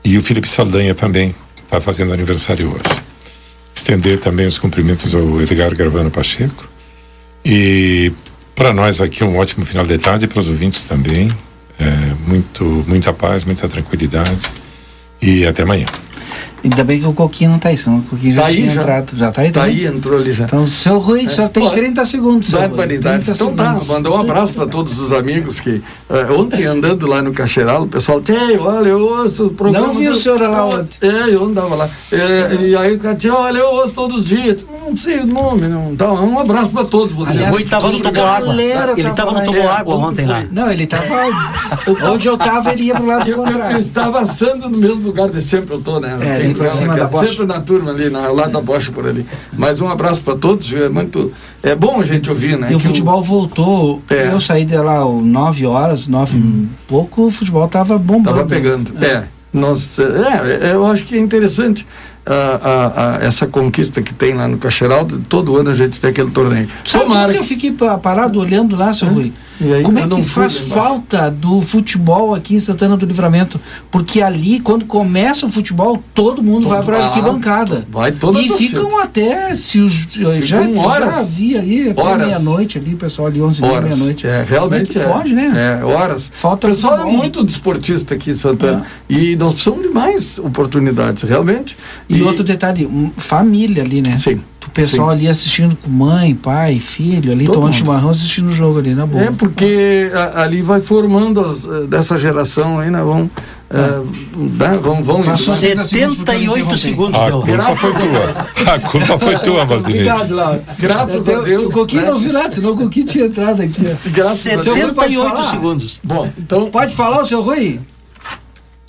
e 0.02 0.18
o 0.18 0.24
Felipe 0.24 0.48
Saldanha 0.48 0.96
também 0.96 1.36
está 1.62 1.82
fazendo 1.82 2.14
aniversário 2.14 2.70
hoje. 2.70 3.11
Estender 3.82 4.20
também 4.20 4.46
os 4.46 4.60
cumprimentos 4.60 5.16
ao 5.16 5.42
Edgar 5.42 5.74
Gravano 5.76 6.12
Pacheco. 6.12 6.70
E 7.44 8.12
para 8.54 8.72
nós 8.72 9.02
aqui 9.02 9.24
um 9.24 9.36
ótimo 9.36 9.66
final 9.66 9.84
de 9.84 9.98
tarde, 9.98 10.28
para 10.28 10.40
os 10.40 10.48
ouvintes 10.48 10.86
também. 10.86 11.28
É, 11.80 11.90
muito, 12.28 12.64
muita 12.88 13.12
paz, 13.12 13.44
muita 13.44 13.68
tranquilidade. 13.68 14.52
E 15.20 15.48
até 15.48 15.64
amanhã. 15.64 15.88
Ainda 16.64 16.84
bem 16.84 17.00
que 17.02 17.08
o 17.08 17.14
Coquinho 17.14 17.50
não 17.52 17.60
tá 17.60 17.70
aí, 17.70 17.78
senão 17.78 17.98
o 18.00 18.02
Coquinho 18.04 18.34
já 18.34 18.42
Tá 18.44 18.48
aí, 18.48 18.56
tinha 18.56 18.74
já. 18.74 18.82
entrado. 18.82 19.18
Já 19.18 19.32
tá 19.32 19.42
aí 19.42 19.52
Tá 19.52 19.64
aí, 19.64 19.86
entrou 19.88 20.20
ali 20.20 20.32
já. 20.34 20.46
Então, 20.46 20.68
seu 20.68 21.00
Rui, 21.00 21.26
o 21.26 21.30
senhor 21.30 21.50
tem 21.50 21.64
Olha, 21.64 21.74
30 21.76 22.06
segundos. 22.06 22.52
Barbaridade. 22.52 23.24
30 23.24 23.32
Então 23.32 23.56
tá, 23.56 23.66
segundos. 23.66 23.88
mandar 23.90 24.12
um 24.12 24.18
abraço 24.22 24.54
para 24.54 24.68
todos 24.68 25.00
os 25.00 25.12
amigos 25.12 25.60
que 25.60 25.82
eh, 26.10 26.28
ontem 26.32 26.66
andando 26.66 27.08
lá 27.08 27.22
no 27.22 27.32
Cacheiralo, 27.34 27.86
o 27.86 27.88
pessoal, 27.88 28.22
Tchê, 28.22 28.34
olha, 28.60 28.90
eu 28.90 29.00
ouço 29.02 29.48
o 29.48 29.50
programa. 29.50 29.88
Não 29.88 29.94
vi 29.96 30.06
do- 30.06 30.12
o 30.12 30.16
senhor 30.16 30.40
lá 30.40 30.66
ontem. 30.66 30.98
É, 31.02 31.34
eu 31.34 31.46
andava 31.46 31.74
lá. 31.76 31.90
É, 32.12 32.56
e 32.62 32.76
aí 32.76 32.96
o 32.96 33.00
cara, 33.00 33.16
"Tchê, 33.16 33.30
olha, 33.30 33.58
eu 33.58 33.68
ouço 33.68 33.94
todos 33.94 34.18
os 34.20 34.26
dias. 34.26 34.64
Não 34.88 34.96
sei 34.98 35.20
o 35.20 35.26
nome, 35.28 35.68
não. 35.68 35.92
Então, 35.94 36.14
um 36.26 36.38
abraço 36.38 36.70
para 36.70 36.84
todos 36.84 37.14
vocês. 37.14 37.38
Aliás, 37.38 37.56
Rui 37.56 37.66
tava 37.66 37.90
no 37.90 38.00
Toboágua. 38.02 38.48
galera 38.48 38.92
Ele 38.92 39.04
tava 39.04 39.16
tava 39.16 39.32
no 39.32 39.38
lá, 39.38 39.44
Toboágua 39.46 39.94
é, 39.94 39.98
ontem 39.98 40.26
lá. 40.26 40.44
Não, 40.52 40.72
ele 40.72 40.86
tava. 40.88 41.06
onde 42.14 42.28
eu 42.28 42.38
tava, 42.38 42.72
ele 42.74 42.84
ia 42.86 42.96
pro 42.96 43.06
lado 43.06 43.24
do 43.26 43.32
Eu, 43.32 43.38
eu, 43.38 43.44
contrário. 43.44 43.72
eu 43.76 43.78
estava 43.80 44.20
assando 44.20 44.70
no 44.70 44.78
mesmo 44.78 45.02
lugar 45.04 45.30
de 45.30 45.42
sempre 45.42 45.74
eu 45.76 45.82
tô, 45.82 46.00
né? 46.00 46.18
É, 46.22 46.51
ali 46.60 46.72
Sempre, 46.72 46.72
cima 46.72 46.96
da 46.96 47.06
Bosch. 47.06 47.30
sempre 47.30 47.46
na 47.46 47.62
turma 47.62 47.92
ali, 47.92 48.10
na, 48.10 48.28
lá 48.30 48.48
da 48.48 48.62
Bosch 48.62 48.90
por 48.90 49.08
ali. 49.08 49.26
Mas 49.54 49.82
um 49.82 49.88
abraço 49.88 50.22
para 50.22 50.36
todos, 50.36 50.72
é 50.74 50.90
muito. 50.90 51.32
É 51.64 51.76
bom 51.76 52.00
a 52.00 52.04
gente 52.04 52.30
ouvir, 52.30 52.58
né? 52.58 52.72
E 52.72 52.76
o 52.76 52.80
futebol 52.80 53.22
voltou. 53.22 54.02
É. 54.10 54.28
Eu 54.32 54.40
saí 54.40 54.66
de 54.66 54.76
lá 54.78 55.04
às 55.04 55.24
9 55.24 55.66
horas, 55.66 56.08
9 56.08 56.38
e 56.38 56.68
pouco, 56.88 57.26
o 57.28 57.32
futebol 57.32 57.68
tava 57.68 57.98
bombando. 57.98 58.38
Tava 58.38 58.50
pegando. 58.50 58.94
É. 59.04 59.26
Nós, 59.54 60.00
é, 60.00 60.72
eu 60.74 60.86
acho 60.86 61.04
que 61.04 61.16
é 61.16 61.20
interessante 61.20 61.86
ah, 62.26 62.60
ah, 62.64 62.92
ah, 62.96 63.26
essa 63.26 63.48
conquista 63.48 64.02
que 64.02 64.14
tem 64.14 64.34
lá 64.34 64.48
no 64.48 64.58
Cacheiraldo. 64.58 65.20
Todo 65.28 65.58
ano 65.58 65.70
a 65.72 65.74
gente 65.74 66.00
tem 66.00 66.10
aquele 66.12 66.30
torneio. 66.32 66.68
Sabe 66.86 67.06
Tomara 67.06 67.28
onde 67.30 67.38
eu 67.38 67.42
que- 67.42 67.48
fiquei 67.48 67.72
pa- 67.72 67.98
parado 67.98 68.40
olhando 68.40 68.76
lá, 68.76 68.94
seu 68.94 69.08
Rui? 69.08 69.34
E 69.60 69.72
aí, 69.74 69.84
Como 69.84 70.00
é 70.00 70.08
que 70.08 70.24
faz 70.24 70.58
falta 70.58 71.30
do 71.30 71.62
futebol 71.62 72.34
aqui 72.34 72.56
em 72.56 72.60
Santana 72.60 72.98
do 72.98 73.06
Livramento? 73.06 73.62
Porque 73.92 74.20
ali, 74.20 74.60
quando 74.60 74.86
começa 74.86 75.46
o 75.46 75.50
futebol, 75.50 76.04
todo 76.16 76.42
mundo 76.42 76.68
vai 76.68 76.82
para 76.82 76.98
ah, 76.98 77.06
arquibancada. 77.08 77.86
Vai 77.92 78.12
toda 78.12 78.40
a 78.40 78.42
E 78.42 78.48
torcida. 78.48 78.82
ficam 78.82 79.00
até, 79.00 79.54
se 79.54 79.80
os, 79.80 79.94
já, 80.42 80.62
horas. 80.62 81.14
já 81.16 81.22
vi 81.22 81.56
ali, 81.56 81.90
até 81.92 82.18
meia-noite 82.18 82.80
ali, 82.80 82.96
pessoal 82.96 83.28
ali, 83.28 83.40
11 83.40 83.60
e 83.60 83.62
meia, 83.62 83.74
Horas. 83.76 83.90
meia-noite. 83.90 84.26
É, 84.26 84.44
realmente 84.48 84.98
é 84.98 85.02
é. 85.02 85.06
que 85.06 85.12
pode, 85.12 85.34
né? 85.36 85.80
É, 85.82 85.86
horas. 85.86 86.32
Falta 86.34 86.66
o 86.68 86.70
pessoal 86.72 86.94
é 86.94 86.98
futebol. 86.98 87.18
muito 87.18 87.44
desportista 87.44 88.16
aqui 88.16 88.32
em 88.32 88.36
Santana. 88.36 88.84
E 89.08 89.36
nós 89.36 89.54
precisamos 89.54 89.84
de 89.84 89.90
mais 89.94 90.40
oportunidades, 90.40 91.22
realmente. 91.22 91.78
E, 92.18 92.24
outro 92.24 92.44
detalhe, 92.44 92.86
um, 92.86 93.12
família 93.18 93.84
ali, 93.84 94.02
né? 94.02 94.16
Sim. 94.16 94.40
O 94.66 94.70
pessoal 94.70 95.08
sim. 95.10 95.14
ali 95.16 95.28
assistindo 95.28 95.76
com 95.76 95.90
mãe, 95.90 96.36
pai, 96.36 96.80
filho, 96.80 97.32
ali 97.32 97.46
Todo 97.46 97.56
tomando 97.56 97.72
mundo. 97.74 97.78
chimarrão, 97.80 98.10
assistindo 98.12 98.48
o 98.50 98.54
jogo 98.54 98.80
ali, 98.80 98.94
na 98.94 99.06
boa. 99.08 99.24
É 99.24 99.32
porque 99.32 100.10
a- 100.14 100.44
ali 100.44 100.62
vai 100.62 100.80
formando 100.82 101.42
as, 101.42 101.66
eh, 101.66 101.88
dessa 101.88 102.18
geração 102.18 102.80
aí, 102.80 102.90
né? 102.92 103.02
Vão, 103.02 103.30
eh, 103.72 104.02
né? 104.60 104.80
vão, 104.82 105.04
vão 105.04 105.24
Passou 105.24 105.56
isso. 105.56 105.86
78 105.86 106.78
segundos 106.78 107.20
A 107.20 107.26
deu. 107.26 107.42
culpa 107.42 107.76
foi 107.76 107.92
tua. 107.94 108.74
A 108.74 108.80
culpa 108.80 109.18
foi 109.20 109.40
tua, 109.40 109.66
Valdinei. 109.66 110.02
Obrigado, 110.02 110.36
Laura. 110.36 110.64
Graças 110.78 111.28
a 111.28 111.42
Deus, 111.42 111.72
O 111.72 111.74
Coquinho 111.74 112.02
né? 112.04 112.12
não 112.12 112.20
viu 112.20 112.32
nada, 112.32 112.52
senão 112.52 112.72
o 112.74 112.78
Coquinho 112.78 113.06
tinha 113.08 113.26
entrado 113.26 113.62
aqui. 113.64 113.82
Graças 114.12 114.48
a 114.48 114.60
Seu 114.60 114.74
Rui 114.74 114.82
Deus. 114.84 114.96
pode 114.96 115.14
78 115.14 115.36
falar? 115.36 115.50
segundos. 115.52 116.00
Bom, 116.04 116.30
então. 116.38 116.70
Pode 116.70 116.96
falar, 116.96 117.22
o 117.22 117.26
seu 117.26 117.42
Rui? 117.42 117.80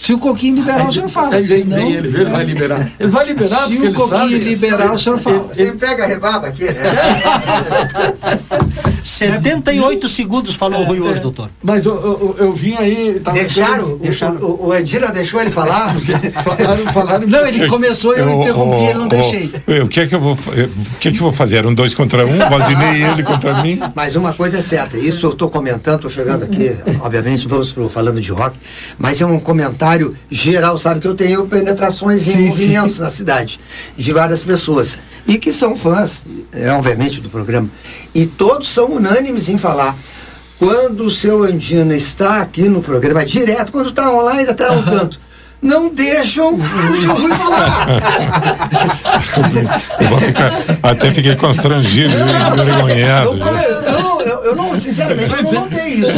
Se 0.02 0.12
o 0.12 0.18
Coquinho 0.18 0.56
liberar, 0.56 0.88
o 0.88 0.90
senhor 0.90 1.08
fala. 1.08 1.36
Aí 1.36 1.42
vem, 1.42 1.62
senão- 1.62 1.76
vem 1.76 1.92
ele, 1.92 2.08
ele 2.08 2.24
vai 2.24 2.44
liberar. 2.44 2.88
Ele 2.98 3.08
vai 3.12 3.24
liberar 3.24 3.66
Se 3.68 3.78
o 3.78 3.84
ele 3.84 3.94
Coquinho 3.94 4.18
sabe. 4.18 4.38
liberar, 4.38 4.92
o 4.92 4.98
senhor 4.98 5.16
fala. 5.16 5.46
Você 5.54 5.70
pega 5.70 6.02
a 6.02 6.06
rebaba 6.08 6.48
aqui, 6.48 6.64
né? 6.64 6.82
78 9.02 10.08
segundos 10.08 10.54
falou 10.56 10.80
o 10.80 10.84
Rui 10.84 11.00
hoje, 11.00 11.20
doutor. 11.20 11.48
Mas 11.62 11.84
eu, 11.84 11.94
eu, 11.94 12.36
eu 12.38 12.52
vim 12.52 12.74
aí. 12.76 13.20
tava 13.22 13.36
Deixaram? 13.38 13.98
esperando- 14.02 14.44
O, 14.44 14.64
o, 14.64 14.66
o 14.68 14.74
Edira 14.74 15.12
deixou 15.12 15.40
ele 15.40 15.50
falar? 15.50 15.94
Falaram, 16.42 16.86
falaram. 16.92 17.26
Não, 17.28 17.46
ele 17.46 17.68
começou 17.68 18.16
e 18.16 18.20
eu 18.20 18.40
interrompi, 18.40 18.84
ele 18.84 18.94
não 18.98 19.06
deixei. 19.08 19.52
O 19.84 19.88
que 19.88 20.00
é 20.00 20.06
que 20.06 20.14
eu 20.16 20.20
vou, 20.20 20.32
o 20.32 20.98
que 20.98 21.08
é 21.08 21.12
que 21.12 21.18
eu 21.18 21.22
vou 21.22 21.32
fazer? 21.32 21.58
Era 21.58 21.68
um 21.68 21.74
dois 21.74 21.94
contra 21.94 22.26
um, 22.26 22.38
Valdinei 22.38 23.00
e 23.00 23.02
ele 23.02 23.22
contra 23.22 23.62
mim? 23.62 23.78
Mas 23.94 24.16
uma 24.16 24.32
coisa 24.32 24.58
é 24.58 24.60
certa, 24.60 24.96
isso 24.98 25.26
eu 25.26 25.32
estou 25.32 25.48
comentando, 25.48 25.96
estou 25.96 26.10
chegando 26.10 26.42
aqui, 26.44 26.74
obviamente, 27.00 27.46
vamos 27.46 27.70
pro, 27.70 27.88
falando 27.88 28.20
de 28.20 28.32
rock, 28.32 28.56
mas 28.98 29.20
é 29.20 29.26
um 29.26 29.38
comentário 29.38 29.91
geral, 30.31 30.78
sabe 30.78 31.01
que 31.01 31.06
eu 31.06 31.14
tenho 31.14 31.47
penetrações 31.47 32.27
em 32.28 32.32
Sim, 32.32 32.47
movimentos 32.47 32.98
na 32.98 33.10
cidade, 33.10 33.59
de 33.97 34.12
várias 34.12 34.43
pessoas, 34.44 34.98
e 35.27 35.39
que 35.39 35.52
são 35.52 35.77
fãs, 35.77 36.23
é, 36.52 36.70
obviamente, 36.73 37.20
do 37.20 37.28
programa, 37.28 37.69
e 38.14 38.27
todos 38.27 38.69
são 38.69 38.93
unânimes 38.93 39.48
em 39.48 39.56
falar. 39.59 39.97
Quando 40.59 41.05
o 41.06 41.10
seu 41.10 41.43
Andina 41.43 41.94
está 41.97 42.36
aqui 42.40 42.62
no 42.69 42.81
programa, 42.82 43.24
direto, 43.24 43.73
quando 43.73 43.89
está 43.90 44.10
online, 44.12 44.48
até 44.48 44.70
um 44.70 44.82
canto, 44.85 45.19
não 45.60 45.89
deixam 45.89 46.55
o 46.55 46.56
Rui 46.56 47.35
falar. 47.36 48.01
Eu 50.01 50.09
vou 50.09 50.20
ficar, 50.20 50.52
até 50.82 51.10
fiquei 51.10 51.36
constrangido, 51.36 52.14
envergonhado. 52.14 53.28
Eu, 53.32 53.39
come- 53.39 54.11
eu, 54.52 54.56
não, 54.56 54.76
sinceramente, 54.76 55.34
eu 55.34 55.42
não 55.42 55.52
notei 55.52 55.88
isso. 55.88 56.12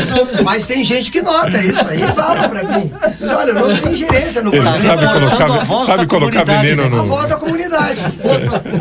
Mas 0.45 0.67
tem 0.67 0.85
gente 0.85 1.11
que 1.11 1.23
nota 1.23 1.59
isso 1.59 1.87
aí 1.89 2.01
fala 2.15 2.49
pra 2.49 2.63
mim. 2.65 2.93
Diz, 3.19 3.29
olha, 3.31 3.51
eu 3.51 3.69
não 3.69 3.77
tenho 3.77 3.97
gerência 3.97 4.43
no 4.43 4.55
Ele 4.55 4.63
programa. 4.63 4.83
sabe 4.83 5.21
colocar, 5.21 5.87
sabe 5.87 6.07
colocar 6.07 6.45
veneno 6.45 6.85
A 6.85 6.89
no. 6.89 7.05
voz 7.07 7.29
da 7.29 7.37
comunidade. 7.37 7.99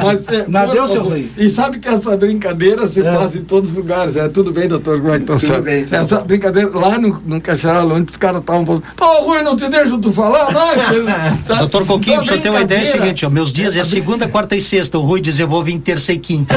Mas, 0.03 0.27
é, 0.27 0.45
Nadeu, 0.47 0.87
seu 0.87 1.03
Rui? 1.03 1.31
E 1.37 1.49
sabe 1.49 1.79
que 1.79 1.87
essa 1.87 2.15
brincadeira 2.17 2.87
se 2.87 3.01
faz 3.01 3.35
em 3.35 3.43
todos 3.43 3.71
os 3.71 3.75
lugares. 3.75 4.17
É 4.17 4.27
tudo 4.27 4.51
bem, 4.51 4.67
doutor? 4.67 4.99
Como 5.01 5.13
é 5.13 5.19
que 5.19 5.25
tá 5.25 5.37
Tudo 5.37 5.61
bem, 5.61 5.83
tudo 5.85 5.95
Essa 5.95 6.19
brincadeira 6.19 6.69
lá 6.73 6.97
no, 6.97 7.21
no 7.25 7.41
Cacharal, 7.41 7.89
onde 7.91 8.11
os 8.11 8.17
caras 8.17 8.41
estavam 8.41 8.65
falando, 8.65 8.83
pô, 8.95 9.05
Rui, 9.23 9.41
não 9.43 9.55
te 9.55 9.67
deixo 9.69 9.97
tu 9.97 10.11
falar, 10.11 10.47
não? 10.51 10.73
Doutor 11.59 11.85
Coquinho, 11.85 12.17
pra 12.17 12.23
Só 12.23 12.33
você 12.35 12.41
ter 12.41 12.49
uma 12.49 12.61
ideia, 12.61 12.79
é 12.79 12.83
o 12.83 12.91
seguinte, 12.91 13.25
ó, 13.25 13.29
meus 13.29 13.51
dias 13.53 13.75
é 13.75 13.83
segunda, 13.83 14.27
quarta 14.27 14.55
e 14.55 14.61
sexta. 14.61 14.97
O 14.97 15.01
Rui 15.01 15.21
diz, 15.21 15.39
eu 15.39 15.47
vou 15.47 15.63
vir 15.63 15.77
terça 15.79 16.11
e 16.13 16.17
quinta. 16.17 16.55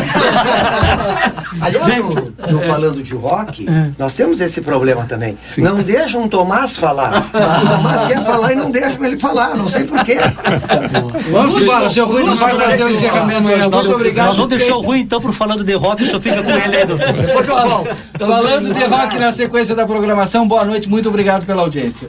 Aliás, 1.60 1.86
no, 2.04 2.52
no 2.52 2.60
falando 2.66 2.85
de 2.92 3.14
rock, 3.14 3.66
nós 3.98 4.14
temos 4.14 4.40
esse 4.40 4.60
problema 4.60 5.04
também. 5.04 5.36
Não 5.58 5.76
deixam 5.76 6.24
o 6.24 6.28
Tomás 6.28 6.76
falar. 6.76 7.24
O 7.36 7.68
Tomás 7.68 8.04
quer 8.04 8.24
falar 8.24 8.52
e 8.52 8.56
não 8.56 8.70
deixam 8.70 9.04
ele 9.04 9.16
falar, 9.18 9.56
não 9.56 9.68
sei 9.68 9.84
porquê. 9.84 10.16
Vamos 11.30 11.56
embora, 11.56 11.88
seu 11.88 12.06
Rui 12.06 12.24
não 12.24 12.34
vai 12.34 12.54
fazer 12.54 12.84
o 12.84 12.90
encerramento 12.90 13.48
hoje. 13.48 13.68
Muito 13.68 13.92
obrigado. 13.92 14.26
nós 14.26 14.36
vamos 14.36 14.56
deixar 14.56 14.76
o 14.76 14.80
Rui 14.80 14.98
então 15.00 15.20
pro 15.20 15.32
falando 15.32 15.64
de 15.64 15.74
rock, 15.74 16.02
o 16.02 16.06
senhor 16.06 16.20
fica 16.20 16.42
com 16.42 16.50
ele 16.50 16.76
aí, 16.76 16.84
doutor. 16.86 17.12
Depois 17.12 17.48
eu 17.48 17.68
volto. 17.68 17.96
Falando 18.18 18.74
de 18.74 18.84
rock 18.84 19.18
na 19.18 19.32
sequência 19.32 19.74
da 19.74 19.86
programação, 19.86 20.46
boa 20.46 20.64
noite, 20.64 20.88
muito 20.88 21.08
obrigado 21.08 21.44
pela 21.46 21.62
audiência. 21.62 22.08